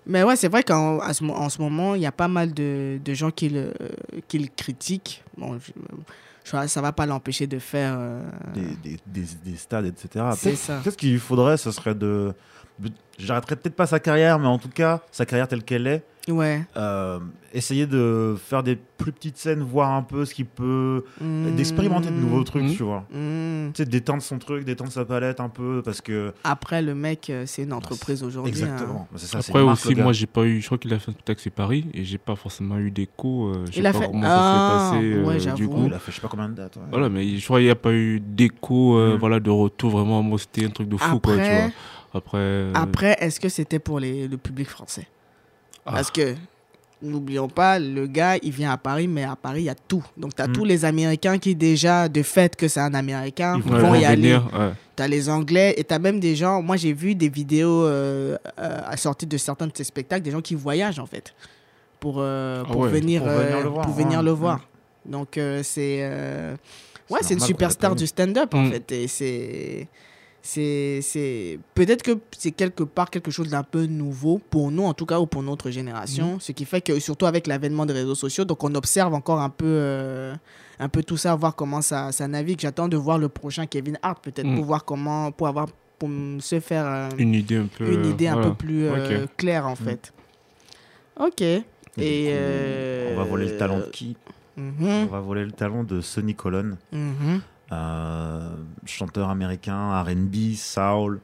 Mais 0.07 0.23
ouais, 0.25 0.37
c'est 0.37 0.49
vrai 0.49 0.63
qu'en 0.63 1.01
ce, 1.13 1.23
en 1.25 1.49
ce 1.49 1.61
moment, 1.61 1.95
il 1.95 2.03
y 2.03 2.07
a 2.07 2.13
pas 2.13 2.29
mal 2.29 2.53
de, 2.55 2.99
de 3.05 3.15
gens 3.15 3.31
qui 3.31 3.49
le, 3.51 3.73
qui 4.29 4.39
le 4.39 4.49
critiquent. 4.57 5.23
Bon, 5.37 5.59
je, 6.45 6.67
ça 6.67 6.81
va 6.81 6.91
pas 6.93 7.07
l'empêcher 7.07 7.47
de 7.47 7.59
faire. 7.59 7.97
euh, 7.99 8.23
Des, 8.55 8.61
des, 8.91 8.97
des, 9.07 9.27
des 9.45 9.57
stades, 9.57 9.87
etc. 9.87 10.25
C'est 10.37 10.51
Peut-être 10.51 10.59
ça. 10.59 10.81
peut-être 10.83 10.97
qu'il 10.97 11.19
faudrait, 11.19 11.57
ce 11.59 11.71
serait 11.71 11.95
de. 11.95 12.33
J'arrêterais 13.19 13.57
peut-être 13.57 13.77
pas 13.77 13.87
sa 13.87 14.01
carrière, 14.01 14.39
mais 14.39 14.47
en 14.47 14.59
tout 14.59 14.71
cas, 14.71 15.01
sa 15.11 15.27
carrière 15.27 15.47
telle 15.47 15.63
qu'elle 15.63 15.87
est, 15.87 16.03
Ouais. 16.29 16.63
euh, 16.77 17.19
essayer 17.53 17.87
de 17.87 18.35
faire 18.43 18.63
des 18.63 18.77
plus 18.77 19.13
petites 19.13 19.37
scènes, 19.37 19.61
voir 19.61 19.91
un 19.93 20.03
peu 20.03 20.25
ce 20.25 20.33
qu'il 20.35 20.47
peut. 20.47 21.05
d'expérimenter 21.57 22.09
de 22.09 22.15
nouveaux 22.15 22.45
trucs, 22.45 22.63
Mmh. 22.65 22.75
tu 22.77 22.83
vois. 22.83 23.05
Mmh. 23.13 23.73
Tu 23.75 23.83
sais, 23.83 23.85
d'étendre 23.85 24.23
son 24.23 24.39
truc, 24.39 24.65
d'étendre 24.65 24.91
sa 24.93 25.05
palette 25.05 25.41
un 25.41 25.49
peu, 25.51 25.83
parce 25.85 26.01
que. 26.01 26.33
Après, 26.45 26.81
le 26.81 26.95
mec, 26.95 27.29
euh, 27.29 27.45
c'est 27.47 27.63
une 27.65 27.73
entreprise 27.75 28.23
aujourd'hui. 28.23 28.53
hein. 28.53 28.65
Exactement. 28.65 29.07
Bah, 29.11 29.19
c'est 29.19 29.27
ça, 29.27 29.43
c'est 29.43 29.51
Après 29.53 29.65
marque, 29.65 29.85
aussi, 29.85 29.95
moi 29.97 30.13
j'ai 30.15 30.27
pas 30.27 30.45
eu, 30.45 30.61
je 30.61 30.67
crois 30.67 30.79
qu'il 30.79 30.93
a 30.95 30.99
fait 30.99 31.11
un 31.11 31.13
spectacle 31.13 31.41
c'est 31.43 31.51
Paris 31.51 31.87
et 31.93 32.05
j'ai 32.05 32.19
pas 32.19 32.37
forcément 32.37 32.79
eu 32.79 32.91
d'écho. 32.91 33.49
euh, 33.49 33.65
je 33.67 33.73
sais 33.73 33.81
Il 33.81 33.87
a 33.87 33.93
pas 33.93 33.99
fait- 34.01 34.07
comment 34.07 34.23
Ah, 34.25 34.29
ça 34.29 34.91
s'est 34.93 34.97
passé. 34.97 35.13
euh, 35.13 35.25
ouais, 35.25 35.35
du 35.35 35.41
j'avoue. 35.41 35.69
coup. 35.69 35.85
Il 35.87 35.93
a 35.95 35.99
fait 35.99 36.11
je 36.13 36.17
sais 36.17 36.23
pas 36.23 36.29
combien 36.29 36.49
de 36.49 36.55
dates. 36.55 36.77
ouais. 36.77 36.83
Voilà, 36.91 37.09
mais 37.11 37.37
je 37.37 37.45
crois 37.45 37.59
qu'il 37.59 37.67
n'y 37.67 37.71
a 37.71 37.75
pas 37.77 37.93
eu 37.93 38.21
d'écho, 38.21 38.97
euh, 38.97 39.17
Mm. 39.17 39.19
voilà, 39.19 39.41
de 39.41 39.51
retour 39.51 39.91
vraiment. 39.91 40.23
Moi 40.23 40.39
c'était 40.39 40.65
un 40.65 40.71
truc 40.71 40.89
de 40.89 40.97
fou, 40.97 41.19
quoi, 41.21 41.35
tu 41.37 41.41
vois. 41.43 41.71
Après. 42.13 42.39
euh, 42.39 42.73
Après, 42.75 43.17
est-ce 43.21 43.39
que 43.41 43.49
c'était 43.49 43.79
pour 43.79 44.01
les, 44.01 44.27
le 44.29 44.37
public 44.37 44.69
français? 44.69 45.07
Ah. 45.87 45.93
Parce 45.93 46.11
que, 46.11 46.35
n'oublions 47.03 47.49
pas, 47.49 47.79
le 47.79 48.07
gars, 48.07 48.37
il 48.43 48.51
vient 48.53 48.73
à 48.73 48.77
Paris, 48.77 49.09
mais 49.09 49.25
à 49.25 49.37
Paris, 49.37 49.63
il 49.63 49.65
y 49.67 49.71
a 49.71 49.75
tout. 49.75 50.05
Donc, 50.17 50.35
tu 50.35 50.43
as 50.43 50.49
Mm. 50.49 50.53
tous 50.53 50.65
les 50.65 50.85
Américains 50.85 51.39
qui, 51.39 51.55
déjà, 51.55 52.09
de 52.09 52.23
fait 52.23 52.57
que 52.57 52.69
c'est 52.69 52.81
un 52.81 52.95
Américain, 52.95 53.55
Ils 53.57 53.63
vont, 53.63 53.79
vont 53.79 53.95
y 53.95 54.05
aller. 54.05 54.35
ouais. 54.35 54.73
as 54.99 55.09
les 55.09 55.31
Anglais 55.31 55.75
et 55.79 55.85
tu 55.85 55.95
as 55.95 55.99
même 55.99 56.21
des 56.21 56.37
gens. 56.37 56.61
Moi, 56.61 56.77
j'ai 56.77 56.93
vu 56.93 57.15
des 57.15 57.31
vidéos 57.31 57.87
euh, 57.87 58.37
euh, 58.59 58.81
de 59.27 59.37
certains 59.39 59.67
de 59.67 59.73
ces 59.75 59.85
spectacles, 59.85 60.23
des 60.23 60.31
gens 60.31 60.43
qui 60.43 60.55
voyagent 60.55 60.99
en 60.99 61.07
fait 61.07 61.33
pour, 62.01 62.17
euh, 62.19 62.63
Ah 62.67 62.71
pour, 62.71 62.83
ouais, 62.83 62.91
venir, 62.91 63.23
pour 63.23 63.31
venir 63.33 63.57
euh, 63.57 63.63
le 63.63 63.69
voir, 63.71 63.87
pour 63.87 63.95
venir 63.95 64.19
ouais. 64.19 64.25
le 64.27 64.31
voir. 64.33 64.61
Donc, 65.07 65.39
euh, 65.39 65.63
c'est. 65.63 66.01
euh, 66.03 66.55
ouais, 67.09 67.21
C'est 67.23 67.33
une 67.33 67.41
superstar 67.41 67.95
du 67.97 68.07
stand-up 68.07 68.53
en 68.55 68.65
Mm. 68.65 68.73
fait. 68.73 68.93
Et 68.93 69.09
c'est. 69.09 69.89
C'est, 70.43 71.01
c'est 71.03 71.59
peut-être 71.75 72.03
que 72.03 72.19
c'est 72.37 72.51
quelque 72.53 72.83
part 72.83 73.11
quelque 73.11 73.31
chose 73.31 73.49
d'un 73.49 73.63
peu 73.63 73.85
nouveau 73.85 74.41
pour 74.51 74.71
nous 74.71 74.85
en 74.85 74.95
tout 74.95 75.05
cas 75.05 75.21
ou 75.21 75.27
pour 75.27 75.43
notre 75.43 75.71
génération. 75.71 76.37
Mm. 76.37 76.41
ce 76.41 76.53
qui 76.53 76.65
fait 76.65 76.81
que 76.81 76.99
surtout 76.99 77.27
avec 77.27 77.47
l'avènement 77.47 77.85
des 77.85 77.93
réseaux 77.93 78.15
sociaux 78.15 78.47
donc 78.47 78.65
on 78.65 78.75
observe 78.75 79.13
encore 79.13 79.41
un 79.41 79.51
peu 79.51 79.67
euh, 79.67 80.35
un 80.79 80.89
peu 80.89 81.03
tout 81.03 81.19
ça 81.19 81.35
voir 81.35 81.55
comment 81.55 81.83
ça, 81.83 82.11
ça 82.11 82.27
navigue. 82.27 82.59
J'attends 82.61 82.89
de 82.89 82.97
voir 82.97 83.19
le 83.19 83.29
prochain 83.29 83.67
Kevin 83.67 83.99
Hart 84.03 84.25
peut-être 84.25 84.53
pour 84.55 84.65
voir 84.65 84.85
comment 84.87 85.31
pour 85.31 85.47
avoir 85.47 85.67
pour 85.99 86.09
se 86.41 86.59
faire 86.61 86.87
euh, 86.87 87.09
Une 87.19 87.35
idée 87.35 87.57
un 87.59 87.67
peu. 87.67 87.93
une 87.93 88.07
idée 88.07 88.27
un 88.29 88.35
voilà. 88.35 88.49
peu 88.49 88.55
plus 88.55 88.87
euh, 88.87 89.27
claire 89.37 89.67
en 89.67 89.77
fait. 89.77 90.13
Ok. 91.19 91.43
Et, 91.43 91.63
Et 91.99 92.23
du 92.23 92.29
coup, 92.29 92.33
euh, 92.33 93.13
On 93.13 93.17
va 93.19 93.25
voler 93.25 93.45
le 93.51 93.57
talent 93.59 93.79
de 93.79 93.91
qui? 93.93 94.17
Mhm, 94.57 94.75
On 94.81 95.07
va 95.07 95.21
voler 95.21 95.45
le 95.45 95.53
talent 95.53 95.85
de 95.85 96.01
Sonny 96.01 96.35
Colon, 96.35 96.77
mhm. 96.93 97.41
Chanteur 98.87 99.29
américain, 99.31 100.03
R&B, 100.03 100.55
soul, 100.57 101.21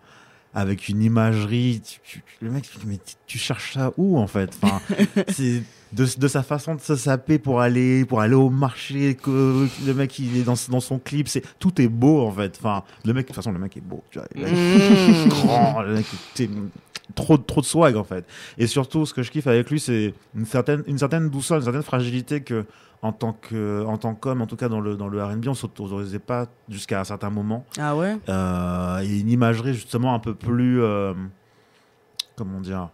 avec 0.55 0.89
une 0.89 1.03
imagerie. 1.03 1.83
tu- 1.85 2.01
tu- 2.03 2.23
le 2.41 2.51
mec, 2.51 2.69
mais 2.87 2.97
tu, 2.99 3.15
tu 3.27 3.39
cherches 3.39 3.75
ça 3.75 3.93
où 3.97 4.19
en 4.19 4.27
fait? 4.27 4.57
Enfin, 4.63 4.81
c'est 5.29 5.63
de, 5.93 6.07
de 6.19 6.29
sa 6.29 6.43
façon 6.43 6.75
de 6.75 6.81
se 6.81 6.97
saper 6.97 7.39
pour 7.39 7.61
aller 7.61 8.05
pour 8.05 8.21
aller 8.21 8.35
au 8.35 8.51
marché. 8.51 9.15
Que, 9.17 9.69
le 9.87 9.95
mec, 9.95 10.19
il 10.19 10.37
est 10.37 10.43
dans, 10.43 10.55
dans 10.71 10.81
son 10.81 10.99
clip. 10.99 11.29
C'est 11.29 11.43
tout 11.59 11.81
est 11.81 11.89
beau 11.89 12.27
en 12.27 12.33
fait. 12.33 12.57
Enfin, 12.59 12.83
le 13.05 13.13
mec, 13.13 13.25
de 13.25 13.29
toute 13.29 13.37
façon, 13.37 13.53
le 13.53 13.59
mec 13.59 13.77
est 13.77 13.81
beau. 13.83 14.03
Tu 14.11 14.19
vois, 14.19 14.29
le 14.35 14.43
mec 14.43 14.53
est 14.55 15.27
Mm. 15.27 15.29
grand, 15.29 15.83
le 15.83 15.95
mec, 15.95 16.07
trop 17.15 17.39
trop 17.39 17.61
de 17.61 17.67
swag 17.67 17.97
en 17.97 18.05
fait. 18.05 18.27
Et 18.59 18.67
surtout, 18.67 19.07
ce 19.07 19.15
que 19.15 19.23
je 19.23 19.31
kiffe 19.31 19.47
avec 19.47 19.71
lui, 19.71 19.81
c'est 19.81 20.15
une 20.35 20.47
certaine 20.47 20.83
une 20.87 20.99
certaine 20.99 21.31
douceur, 21.31 21.59
une 21.59 21.65
certaine 21.65 21.83
fragilité 21.83 22.43
que 22.43 22.65
en 23.03 23.13
tant 23.13 23.33
que 23.33 23.85
en 23.87 23.99
tant 23.99 24.15
qu'homme, 24.15 24.43
en 24.43 24.47
tout 24.47 24.57
cas 24.57 24.69
dans 24.69 24.81
le 24.81 24.97
dans 24.97 25.09
le 25.09 25.23
R&B, 25.23 25.47
on 25.49 25.55
s'autorisait 25.55 26.19
pas 26.19 26.47
jusqu'à 26.69 27.01
un 27.01 27.05
certain 27.05 27.31
moment. 27.31 27.65
ah 27.79 27.97
ouais? 27.97 28.17
Euh, 28.29 28.99
et 29.01 29.21
une 29.21 29.31
imagerie 29.31 29.75
justement 29.75 30.15
un 30.15 30.19
peu 30.19 30.35
plus 30.35 30.83
euh, 30.83 31.15
comment 32.37 32.61
dire 32.61 32.89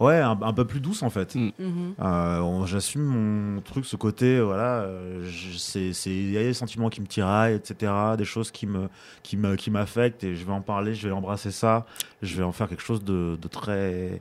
ouais 0.00 0.16
un, 0.18 0.38
un 0.42 0.52
peu 0.52 0.64
plus 0.64 0.80
douce 0.80 1.02
en 1.02 1.10
fait 1.10 1.34
Mm. 1.34 1.50
Mhm. 1.58 1.94
euh, 2.00 2.40
on- 2.40 2.66
j'assume 2.66 3.02
mon 3.04 3.60
truc 3.60 3.84
ce 3.84 3.96
côté 3.96 4.36
euh, 4.38 4.44
voilà 4.44 4.80
euh, 4.82 5.28
c'est 5.58 5.92
c'est 5.92 6.10
il 6.10 6.32
y 6.32 6.38
a 6.38 6.42
des 6.42 6.54
sentiments 6.54 6.88
qui 6.88 7.00
me 7.00 7.06
tiraillent 7.06 7.54
etc 7.54 7.92
des 8.18 8.24
choses 8.24 8.50
qui 8.50 8.66
me 8.66 8.88
qui 9.22 9.36
me 9.36 9.56
qui 9.56 9.70
m'affectent 9.70 10.24
et 10.24 10.34
je 10.36 10.44
vais 10.44 10.52
en 10.52 10.62
parler 10.62 10.94
je 10.94 11.06
vais 11.06 11.14
embrasser 11.14 11.50
ça 11.50 11.86
je 12.22 12.36
vais 12.36 12.42
en 12.42 12.52
faire 12.52 12.68
quelque 12.68 12.82
chose 12.82 13.04
de, 13.04 13.36
de 13.40 13.48
très 13.48 14.20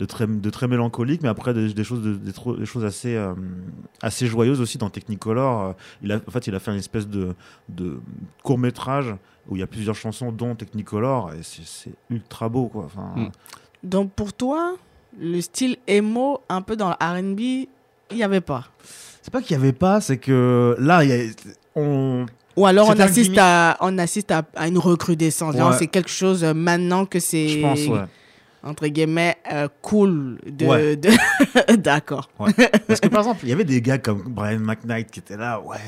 de 0.00 0.04
très 0.06 0.26
de 0.26 0.50
très 0.50 0.66
mélancolique 0.66 1.22
mais 1.22 1.28
après 1.28 1.52
des, 1.54 1.72
des 1.74 1.84
choses 1.84 2.02
de- 2.02 2.14
des, 2.16 2.66
choses 2.66 2.84
assez 2.84 3.14
euh, 3.16 3.34
assez 4.02 4.26
joyeuses 4.26 4.60
aussi 4.60 4.78
dans 4.78 4.90
Technicolor 4.90 5.74
il 6.02 6.10
a 6.12 6.16
en 6.26 6.30
fait 6.30 6.46
il 6.46 6.54
a 6.54 6.58
fait 6.58 6.70
une 6.72 6.78
espèce 6.78 7.06
de 7.08 7.34
de 7.68 8.00
court 8.42 8.58
métrage 8.58 9.14
où 9.48 9.56
il 9.56 9.60
y 9.60 9.62
a 9.62 9.66
plusieurs 9.66 9.94
chansons 9.96 10.32
dont 10.32 10.54
Technicolor 10.54 11.32
et 11.34 11.42
c'est 11.42 11.64
c'est 11.66 11.92
ultra 12.10 12.48
beau 12.48 12.66
quoi 12.68 12.84
enfin 12.86 13.12
Mm. 13.16 13.28
donc 13.84 14.12
pour 14.12 14.32
toi 14.32 14.74
le 15.18 15.40
style 15.40 15.76
emo 15.86 16.40
un 16.48 16.62
peu 16.62 16.76
dans 16.76 16.88
le 16.90 16.94
R&B 16.94 17.40
il 17.40 18.16
y 18.16 18.22
avait 18.22 18.40
pas 18.40 18.64
c'est 19.22 19.32
pas 19.32 19.40
qu'il 19.42 19.52
y 19.56 19.60
avait 19.60 19.72
pas 19.72 20.00
c'est 20.00 20.18
que 20.18 20.76
là 20.78 21.04
il 21.04 21.10
y 21.10 21.12
a 21.12 21.24
on 21.76 22.26
Ou 22.56 22.66
alors 22.66 22.88
on 22.88 22.98
assiste, 22.98 23.36
à, 23.38 23.76
on 23.80 23.96
assiste 23.98 24.30
à, 24.32 24.42
à 24.56 24.66
une 24.68 24.78
recrudescence. 24.78 25.54
Ouais. 25.54 25.76
c'est 25.78 25.86
quelque 25.86 26.10
chose 26.10 26.42
euh, 26.44 26.52
maintenant 26.54 27.06
que 27.06 27.20
c'est, 27.20 27.48
je 27.48 27.60
pense 27.60 27.86
ouais 27.86 28.00
entre 28.62 28.86
guillemets, 28.88 29.36
euh, 29.50 29.68
cool. 29.80 30.38
De, 30.46 30.66
Ouais. 30.66 30.94
de- 30.96 31.10
D'accord. 31.76 32.28
Parce 32.86 33.00
que 33.00 33.08
par 33.08 33.20
exemple, 33.20 33.40
il 33.44 33.48
y 33.48 33.52
avait 33.52 33.64
des 33.64 33.80
gars 33.80 33.96
comme 33.96 34.22
Brian 34.26 34.58
McKnight 34.58 35.10
qui 35.10 35.20
étaient 35.20 35.38
là, 35.38 35.58
ouais, 35.60 35.78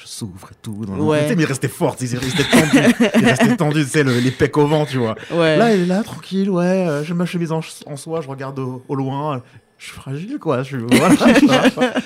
je 0.00 0.06
souffre 0.06 0.48
et 0.52 0.54
tout. 0.62 0.84
Dans 0.86 0.94
Ouais. 0.94 1.34
Mais 1.36 1.42
il 1.42 1.46
restait 1.46 1.68
fort, 1.68 1.96
il 2.00 2.16
restait 2.16 2.44
tendu. 2.44 2.94
il 3.18 3.24
restait 3.24 3.56
tendu, 3.56 3.82
tu 3.84 3.90
sais, 3.90 4.02
le- 4.02 4.18
les 4.18 4.30
pecs 4.30 4.56
au 4.56 4.66
vent, 4.66 4.86
tu 4.86 4.98
vois. 4.98 5.14
Ouais. 5.30 5.56
Là, 5.56 5.74
il 5.74 5.82
est 5.82 5.86
là, 5.86 6.02
tranquille, 6.02 6.48
ouais, 6.50 6.64
euh, 6.64 7.04
j'ai 7.04 7.14
ma 7.14 7.26
chemise 7.26 7.52
en, 7.52 7.60
en 7.86 7.96
soie, 7.96 8.20
je 8.20 8.28
regarde 8.28 8.58
au, 8.58 8.82
au 8.88 8.94
loin. 8.94 9.42
Je 9.78 9.86
suis 9.86 9.94
fragile, 9.94 10.38
quoi. 10.38 10.62
Je 10.62 10.76
voilà. 10.76 11.14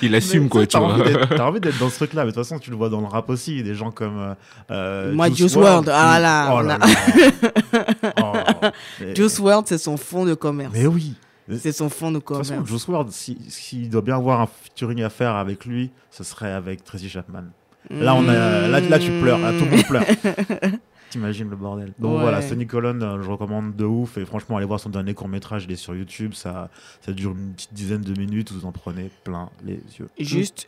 Il 0.01 0.15
assume, 0.15 0.45
Mais 0.45 0.49
quoi, 0.49 0.61
tu 0.63 0.69
t'as 0.69 0.79
vois. 0.79 0.93
envie 0.95 1.03
d'être- 1.03 1.29
T'as 1.37 1.45
envie 1.45 1.61
d'être 1.61 1.79
dans 1.81 1.89
ce 1.91 1.97
truc-là, 1.97 2.23
mais 2.25 2.31
de 2.31 2.35
toute 2.37 2.45
façon, 2.45 2.61
tu 2.61 2.71
le 2.71 2.77
vois 2.77 2.89
dans 2.89 3.01
le 3.01 3.07
rap 3.09 3.29
aussi. 3.31 3.65
Des 3.65 3.75
gens 3.75 3.91
comme. 3.91 4.17
euh, 4.17 4.35
euh, 4.71 5.13
Moi, 5.13 5.29
Juice 5.31 5.57
WRLD, 5.57 5.91
ah 5.93 6.21
là, 6.21 6.55
Oh 6.57 6.63
là. 6.63 6.79
Oh, 8.23 8.33
mais- 9.01 9.15
Juice 9.17 9.39
WRLD, 9.41 9.67
c'est 9.67 9.79
son 9.79 9.97
fond 9.97 10.25
de 10.25 10.35
commerce. 10.35 10.73
Mais 10.73 10.87
oui. 10.87 11.15
C'est 11.59 11.73
son 11.73 11.91
fond 11.91 12.11
de 12.11 12.19
De 12.19 12.21
toute 12.25 12.37
façon, 12.37 12.55
commerce. 12.55 12.69
Juice 12.71 12.87
WRLD, 12.89 13.11
si- 13.13 13.39
s'il 13.49 13.91
doit 13.91 14.03
bien 14.03 14.17
avoir 14.17 14.41
un 14.41 14.47
featuring 14.47 15.03
à 15.03 15.11
faire 15.11 15.35
avec 15.35 15.65
lui, 15.67 15.91
ce 16.11 16.23
serait 16.25 16.53
avec 16.53 16.85
Tracy 16.85 17.09
Chapman. 17.09 17.43
Là, 17.91 18.14
on 18.14 18.26
a, 18.29 18.69
là, 18.69 18.81
là, 18.81 18.99
tu 18.99 19.11
pleures, 19.21 19.38
là, 19.38 19.53
tout 19.59 19.64
le 19.64 19.71
monde 19.71 19.85
pleure. 19.85 20.05
T'imagines 21.11 21.49
le 21.50 21.57
bordel. 21.57 21.93
Donc 21.99 22.17
Ouais. 22.17 22.23
voilà, 22.23 22.41
Sonny 22.43 22.67
Colon, 22.67 23.00
euh, 23.03 23.23
je 23.23 23.31
recommande 23.31 23.76
de 23.76 23.85
ouf. 23.85 24.17
Et 24.19 24.25
franchement, 24.25 24.57
allez 24.57 24.67
voir 24.67 24.81
son 24.81 24.88
dernier 24.91 25.14
court 25.14 25.29
métrage, 25.29 25.64
il 25.64 25.73
est 25.73 25.76
sur 25.76 25.95
YouTube. 25.95 26.33
Ça, 26.35 26.71
ça 27.03 27.12
dure 27.12 27.31
une 27.33 27.53
petite 27.53 27.73
dizaine 27.75 28.00
de 28.00 28.19
minutes, 28.19 28.50
vous 28.53 28.67
en 28.67 28.73
prenez 28.73 29.11
plein 29.23 29.50
les 29.64 29.81
yeux. 29.99 30.09
Juste 30.19 30.67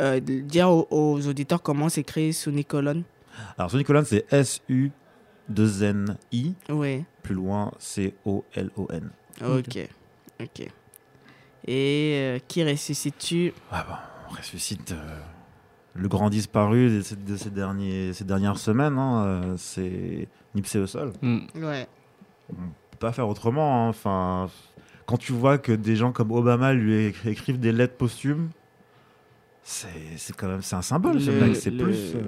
euh, 0.00 0.20
dire 0.20 0.70
aux, 0.70 0.86
aux 0.90 1.26
auditeurs 1.26 1.62
comment 1.62 1.88
s'écrit 1.88 2.32
Sonny 2.32 2.64
Colon. 2.64 3.02
Alors, 3.56 3.70
Sonny 3.72 3.82
Colon, 3.84 4.02
c'est 4.04 4.24
S-U-2-N-I. 4.32 6.54
Oui. 6.68 7.04
Plus 7.22 7.34
loin, 7.34 7.72
C-O-L-O-N. 7.78 9.10
Ok. 9.44 9.78
Ok. 10.40 10.60
Et 11.66 12.14
euh, 12.16 12.38
qui 12.46 12.62
ressuscite-tu? 12.64 13.52
Ah 13.72 13.84
bon, 13.88 13.94
on 14.30 14.34
ressuscite 14.36 14.92
euh, 14.92 15.18
le 15.98 16.08
grand 16.08 16.30
disparu 16.30 16.88
de 16.98 17.02
ces, 17.02 17.16
de 17.16 17.36
ces 17.36 17.50
derniers, 17.50 18.12
ces 18.12 18.24
dernières 18.24 18.58
semaines. 18.58 18.96
hein, 18.98 19.24
euh, 19.26 19.54
c'est 19.56 20.28
Nipsey 20.54 20.78
Hussle. 20.80 21.12
Mm. 21.22 21.38
Ouais. 21.56 21.86
On 22.50 22.54
peut 22.92 22.98
pas 23.00 23.12
faire 23.12 23.28
autrement. 23.28 23.86
hein, 23.86 23.88
Enfin, 23.90 24.48
quand 25.06 25.16
tu 25.18 25.32
vois 25.32 25.58
que 25.58 25.72
des 25.72 25.96
gens 25.96 26.12
comme 26.12 26.30
Obama 26.32 26.72
lui 26.72 27.10
écri- 27.10 27.28
écrivent 27.30 27.58
des 27.60 27.72
lettres 27.72 27.96
posthumes, 27.96 28.48
c'est 29.62 30.34
quand 30.36 30.48
même 30.48 30.62
c'est 30.62 30.76
un 30.76 30.82
symbole. 30.82 31.18
Le- 31.18 31.40
mec, 31.40 31.56
c'est 31.56 31.70
le- 31.70 31.84
plus. 31.84 32.14
euh, 32.14 32.20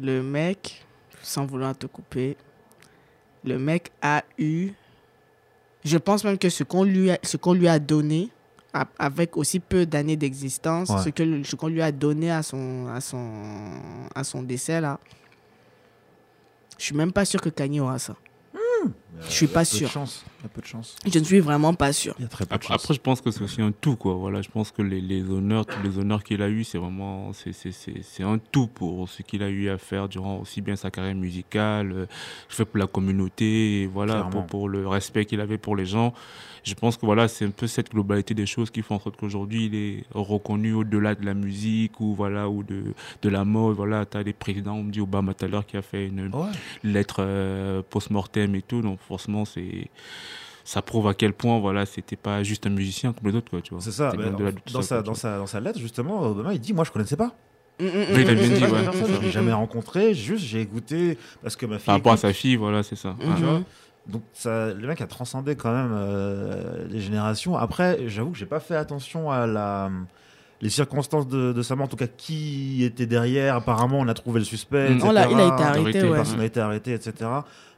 Le 0.00 0.22
mec, 0.22 0.84
sans 1.22 1.44
vouloir 1.46 1.76
te 1.76 1.86
couper, 1.86 2.36
le 3.44 3.58
mec 3.58 3.90
a 4.00 4.24
eu. 4.38 4.70
Je 5.84 5.98
pense 5.98 6.24
même 6.24 6.38
que 6.38 6.48
ce 6.48 6.64
qu'on 6.64 6.84
lui, 6.84 7.10
a- 7.10 7.18
ce 7.22 7.36
qu'on 7.36 7.52
lui 7.52 7.68
a 7.68 7.78
donné, 7.78 8.30
avec 8.98 9.36
aussi 9.36 9.60
peu 9.60 9.84
d'années 9.86 10.16
d'existence, 10.16 10.88
Ouais. 10.88 11.02
ce 11.04 11.08
que 11.10 11.42
ce 11.42 11.56
qu'on 11.56 11.68
lui 11.68 11.82
a 11.82 11.92
donné 11.92 12.30
à 12.30 12.42
son, 12.42 12.86
à 12.88 13.00
son, 13.00 13.30
à 14.14 14.24
son 14.24 14.42
décès 14.42 14.80
là, 14.80 14.98
je 16.78 16.84
suis 16.86 16.96
même 16.96 17.12
pas 17.12 17.24
sûr 17.24 17.40
que 17.40 17.50
Kanye 17.50 17.80
aura 17.80 17.98
ça. 17.98 18.16
Je 19.20 19.30
suis 19.30 19.46
pas 19.46 19.64
sûr. 19.64 19.88
De. 19.88 19.94
Il 20.40 20.42
y 20.42 20.46
a 20.46 20.48
peu 20.48 20.60
de 20.60 20.66
chance. 20.66 20.96
Je 21.06 21.18
ne 21.18 21.24
suis 21.24 21.38
vraiment 21.40 21.74
pas 21.74 21.92
sûr. 21.92 22.14
Il 22.18 22.22
y 22.22 22.24
a 22.24 22.28
très 22.28 22.44
peu 22.44 22.50
de 22.50 22.54
Après, 22.54 22.68
chance. 22.74 22.82
après, 22.84 22.94
je 22.94 23.00
pense 23.00 23.20
que 23.20 23.30
c'est 23.30 23.42
aussi 23.42 23.62
un 23.62 23.70
tout, 23.70 23.94
quoi. 23.96 24.14
Voilà, 24.14 24.42
je 24.42 24.48
pense 24.48 24.70
que 24.72 24.82
les, 24.82 25.00
les 25.00 25.22
honneurs, 25.30 25.66
tous 25.66 25.80
les 25.84 25.98
honneurs 25.98 26.24
qu'il 26.24 26.42
a 26.42 26.48
eu, 26.48 26.64
c'est 26.64 26.78
vraiment, 26.78 27.32
c'est, 27.32 27.52
c'est, 27.52 27.72
c'est, 27.72 28.02
c'est 28.02 28.22
un 28.24 28.38
tout 28.38 28.66
pour 28.66 29.08
ce 29.08 29.22
qu'il 29.22 29.42
a 29.42 29.48
eu 29.48 29.68
à 29.68 29.78
faire 29.78 30.08
durant 30.08 30.38
aussi 30.38 30.60
bien 30.60 30.74
sa 30.76 30.90
carrière 30.90 31.14
musicale, 31.14 31.92
euh, 31.92 32.06
fait 32.48 32.64
pour 32.64 32.78
la 32.78 32.86
communauté, 32.86 33.82
et 33.82 33.86
voilà, 33.86 34.24
pour, 34.24 34.46
pour 34.46 34.68
le 34.68 34.88
respect 34.88 35.24
qu'il 35.26 35.40
avait 35.40 35.58
pour 35.58 35.76
les 35.76 35.86
gens. 35.86 36.12
Je 36.64 36.74
pense 36.74 36.96
que 36.96 37.04
voilà, 37.06 37.26
c'est 37.26 37.44
un 37.44 37.50
peu 37.50 37.66
cette 37.66 37.90
globalité 37.90 38.34
des 38.34 38.46
choses 38.46 38.70
qui 38.70 38.82
font 38.82 38.94
en 38.94 39.00
sorte 39.00 39.16
qu'aujourd'hui, 39.16 39.66
il 39.66 39.74
est 39.74 40.04
reconnu 40.14 40.72
au-delà 40.74 41.16
de 41.16 41.24
la 41.26 41.34
musique 41.34 42.00
ou 42.00 42.14
voilà, 42.14 42.48
ou 42.48 42.62
de, 42.62 42.94
de 43.20 43.28
la 43.28 43.44
mode. 43.44 43.74
Voilà, 43.76 44.06
t'as 44.06 44.22
des 44.22 44.32
présidents, 44.32 44.74
on 44.76 44.84
me 44.84 44.92
dit 44.92 45.00
Obama 45.00 45.34
tout 45.34 45.44
à 45.44 45.48
l'heure 45.48 45.66
qui 45.66 45.76
a 45.76 45.82
fait 45.82 46.06
une, 46.06 46.28
Ouais. 46.32 46.46
lettre 46.84 47.16
euh, 47.18 47.82
post-mortem 47.90 48.54
et 48.54 48.62
tout. 48.62 48.80
Donc 48.80 49.00
forcément, 49.02 49.44
c'est 49.44 49.88
ça 50.64 50.80
prouve 50.82 51.08
à 51.08 51.14
quel 51.14 51.32
point 51.32 51.58
voilà, 51.58 51.86
c'était 51.86 52.16
pas 52.16 52.42
juste 52.42 52.66
un 52.66 52.70
musicien 52.70 53.12
comme 53.12 53.30
les 53.30 53.36
autres 53.36 53.50
quoi, 53.50 53.60
tu 53.60 53.74
vois. 53.74 53.82
C'est 53.82 53.92
ça. 53.92 54.12
De 54.12 54.22
dans, 54.72 54.82
ça, 54.82 54.88
sa, 54.88 54.94
quoi, 54.96 55.02
dans, 55.02 55.12
tu 55.12 55.20
sa, 55.20 55.38
dans 55.38 55.46
sa 55.46 55.60
lettre, 55.60 55.78
justement, 55.78 56.22
Obama, 56.22 56.54
il 56.54 56.60
dit 56.60 56.72
Moi, 56.72 56.84
je 56.84 56.90
connaissais 56.90 57.16
pas. 57.16 57.34
Mm, 57.80 57.84
mm, 57.84 57.88
Oui, 57.88 58.22
il 58.22 58.30
a 58.30 58.32
mm, 58.32 58.36
bien 58.36 58.48
mm, 58.48 58.52
dit, 58.54 58.60
mm, 58.60 58.72
ouais. 58.72 58.84
Personne, 58.84 59.14
je 59.14 59.20
l'ai 59.20 59.30
jamais 59.30 59.52
rencontré. 59.52 60.14
Juste, 60.14 60.44
j'ai 60.44 60.60
écouté 60.60 61.18
parce 61.42 61.56
que 61.56 61.66
ma 61.66 61.78
fille. 61.78 61.86
Par 61.86 61.96
rapport 61.96 62.12
à 62.12 62.16
sa 62.16 62.32
fille, 62.32 62.56
voilà, 62.56 62.82
c'est 62.82 62.96
ça. 62.96 63.16
Ouais. 63.20 63.26
tu 63.36 63.42
vois. 63.42 63.62
Donc 64.06 64.22
ça, 64.32 64.72
le 64.72 64.86
mec 64.86 65.00
a 65.00 65.06
transcendé 65.06 65.54
quand 65.54 65.72
même 65.72 65.92
euh, 65.94 66.86
les 66.88 67.00
générations. 67.00 67.56
Après, 67.56 68.08
j'avoue 68.08 68.32
que 68.32 68.38
j'ai 68.38 68.46
pas 68.46 68.60
fait 68.60 68.74
attention 68.74 69.30
à 69.30 69.46
la 69.46 69.90
les 70.60 70.70
circonstances 70.70 71.26
de, 71.26 71.52
de 71.52 71.62
sa 71.62 71.74
mort, 71.74 71.86
en 71.86 71.88
tout 71.88 71.96
cas 71.96 72.06
qui 72.06 72.84
était 72.84 73.06
derrière. 73.06 73.56
Apparemment, 73.56 73.98
on 73.98 74.08
a 74.08 74.14
trouvé 74.14 74.38
le 74.38 74.44
suspect. 74.44 74.92
Etc. 74.92 75.12
Là, 75.12 75.26
il 75.28 75.38
a 75.38 75.46
été 75.46 75.62
arrêté, 75.62 75.80
Arrêté, 75.80 76.00
La 76.02 76.10
ouais. 76.10 76.16
personne 76.16 76.40
a 76.40 76.44
été 76.44 76.60
arrêtée, 76.60 76.92
etc. 76.94 77.30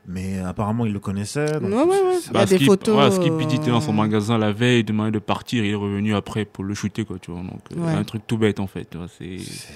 Mais 0.07 0.39
apparemment, 0.41 0.85
il 0.85 0.93
le 0.93 1.01
connaissait. 1.01 1.47
donc 1.61 1.63
Ouais, 1.71 1.77
ouais, 1.77 1.85
ouais. 1.87 2.17
c'est- 2.21 2.31
Il 2.33 2.37
y 2.37 2.43
a 2.43 2.45
des 2.47 2.59
photos, 2.59 2.97
ouais, 2.99 3.11
Skip 3.11 3.33
euh, 3.33 3.39
il 3.43 3.55
était 3.55 3.71
dans 3.71 3.81
son 3.81 3.95
magasin 3.95 4.37
la 4.37 4.53
veille, 4.53 4.81
il 4.81 4.85
demandait 4.85 5.13
de 5.13 5.19
partir, 5.19 5.65
il 5.65 5.71
est 5.71 5.75
revenu 5.75 6.15
après 6.15 6.45
pour 6.45 6.63
le 6.65 6.75
shooter, 6.75 7.05
quoi, 7.07 7.17
tu 7.19 7.31
vois. 7.31 7.41
Donc, 7.41 7.61
euh, 7.75 7.81
Ouais. 7.81 7.93
un 7.93 8.05
truc 8.05 8.23
tout 8.27 8.37
bête, 8.37 8.61
en 8.61 8.67
fait. 8.67 8.87
c'est... 9.19 9.39
c'est- 9.39 9.45
c'est- 9.45 9.73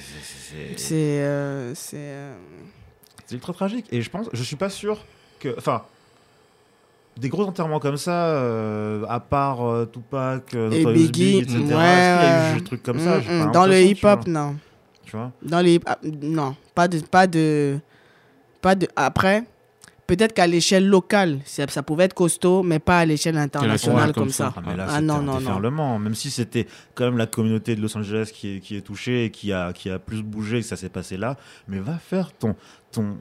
c'est- 0.50 0.78
C'est. 0.78 0.94
euh, 1.22 1.74
c'est. 1.74 1.96
euh, 1.96 2.34
ultra 3.32 3.52
tragique. 3.54 3.86
Et 3.90 4.02
je 4.02 4.10
pense, 4.10 4.28
je 4.32 4.42
suis 4.42 4.56
pas 4.56 4.68
sûr 4.70 4.98
que. 5.40 5.54
Enfin. 5.56 5.82
Des 7.16 7.28
gros 7.30 7.42
enterrements 7.44 7.80
comme 7.80 7.96
ça, 7.96 8.26
euh, 8.26 9.04
à 9.08 9.18
part 9.18 9.66
euh, 9.66 9.86
Tupac, 9.86 10.54
euh, 10.54 10.70
Et 10.70 10.84
Biggie, 10.86 11.40
Big, 11.40 11.42
etc. 11.42 11.58
qu'il 11.58 11.68
y 11.70 11.72
a 11.74 12.50
eu 12.50 12.52
ouais. 12.52 12.58
des 12.58 12.64
trucs 12.64 12.82
comme 12.84 13.00
ça? 13.00 13.18
Mm, 13.18 13.22
mm. 13.22 13.44
pas 13.46 13.50
Dans 13.50 13.66
le 13.66 13.80
hip-hop, 13.82 14.26
non. 14.28 14.56
Tu 15.04 15.16
vois? 15.16 15.32
Dans 15.42 15.60
les 15.60 15.74
hip- 15.74 15.88
non, 16.22 16.54
pas 16.76 16.86
de 16.86 17.00
pas 17.00 17.26
de 17.26 17.78
pas 18.60 18.76
de 18.76 18.86
après 18.94 19.42
peut-être 20.08 20.32
qu'à 20.32 20.48
l'échelle 20.48 20.88
locale, 20.88 21.38
ça, 21.44 21.68
ça 21.68 21.84
pouvait 21.84 22.04
être 22.06 22.14
costaud 22.14 22.64
mais 22.64 22.80
pas 22.80 22.98
à 22.98 23.04
l'échelle 23.04 23.36
internationale 23.38 24.12
comme, 24.12 24.24
comme 24.24 24.30
ça. 24.32 24.46
ça. 24.46 24.54
Ah, 24.56 24.62
mais 24.66 24.76
là, 24.76 24.86
Ah, 24.90 25.00
non, 25.00 25.14
un 25.14 25.22
non, 25.22 25.70
non. 25.70 25.98
Même 26.00 26.16
si 26.16 26.30
c'était 26.30 26.66
quand 26.96 27.04
même 27.04 27.16
la 27.18 27.26
communauté 27.26 27.76
de 27.76 27.80
Los 27.80 27.96
Angeles 27.96 28.30
qui 28.34 28.56
est, 28.56 28.60
qui 28.60 28.76
est 28.76 28.80
touchée 28.80 29.26
et 29.26 29.30
qui 29.30 29.52
a, 29.52 29.72
qui 29.72 29.88
a 29.90 30.00
plus 30.00 30.22
bougé 30.22 30.60
que 30.62 30.66
ça 30.66 30.74
s'est 30.76 30.88
passé 30.88 31.16
là. 31.16 31.36
Mais 31.68 31.78
va 31.78 31.98
faire 31.98 32.32
ton, 32.32 32.56
ton, 32.90 33.18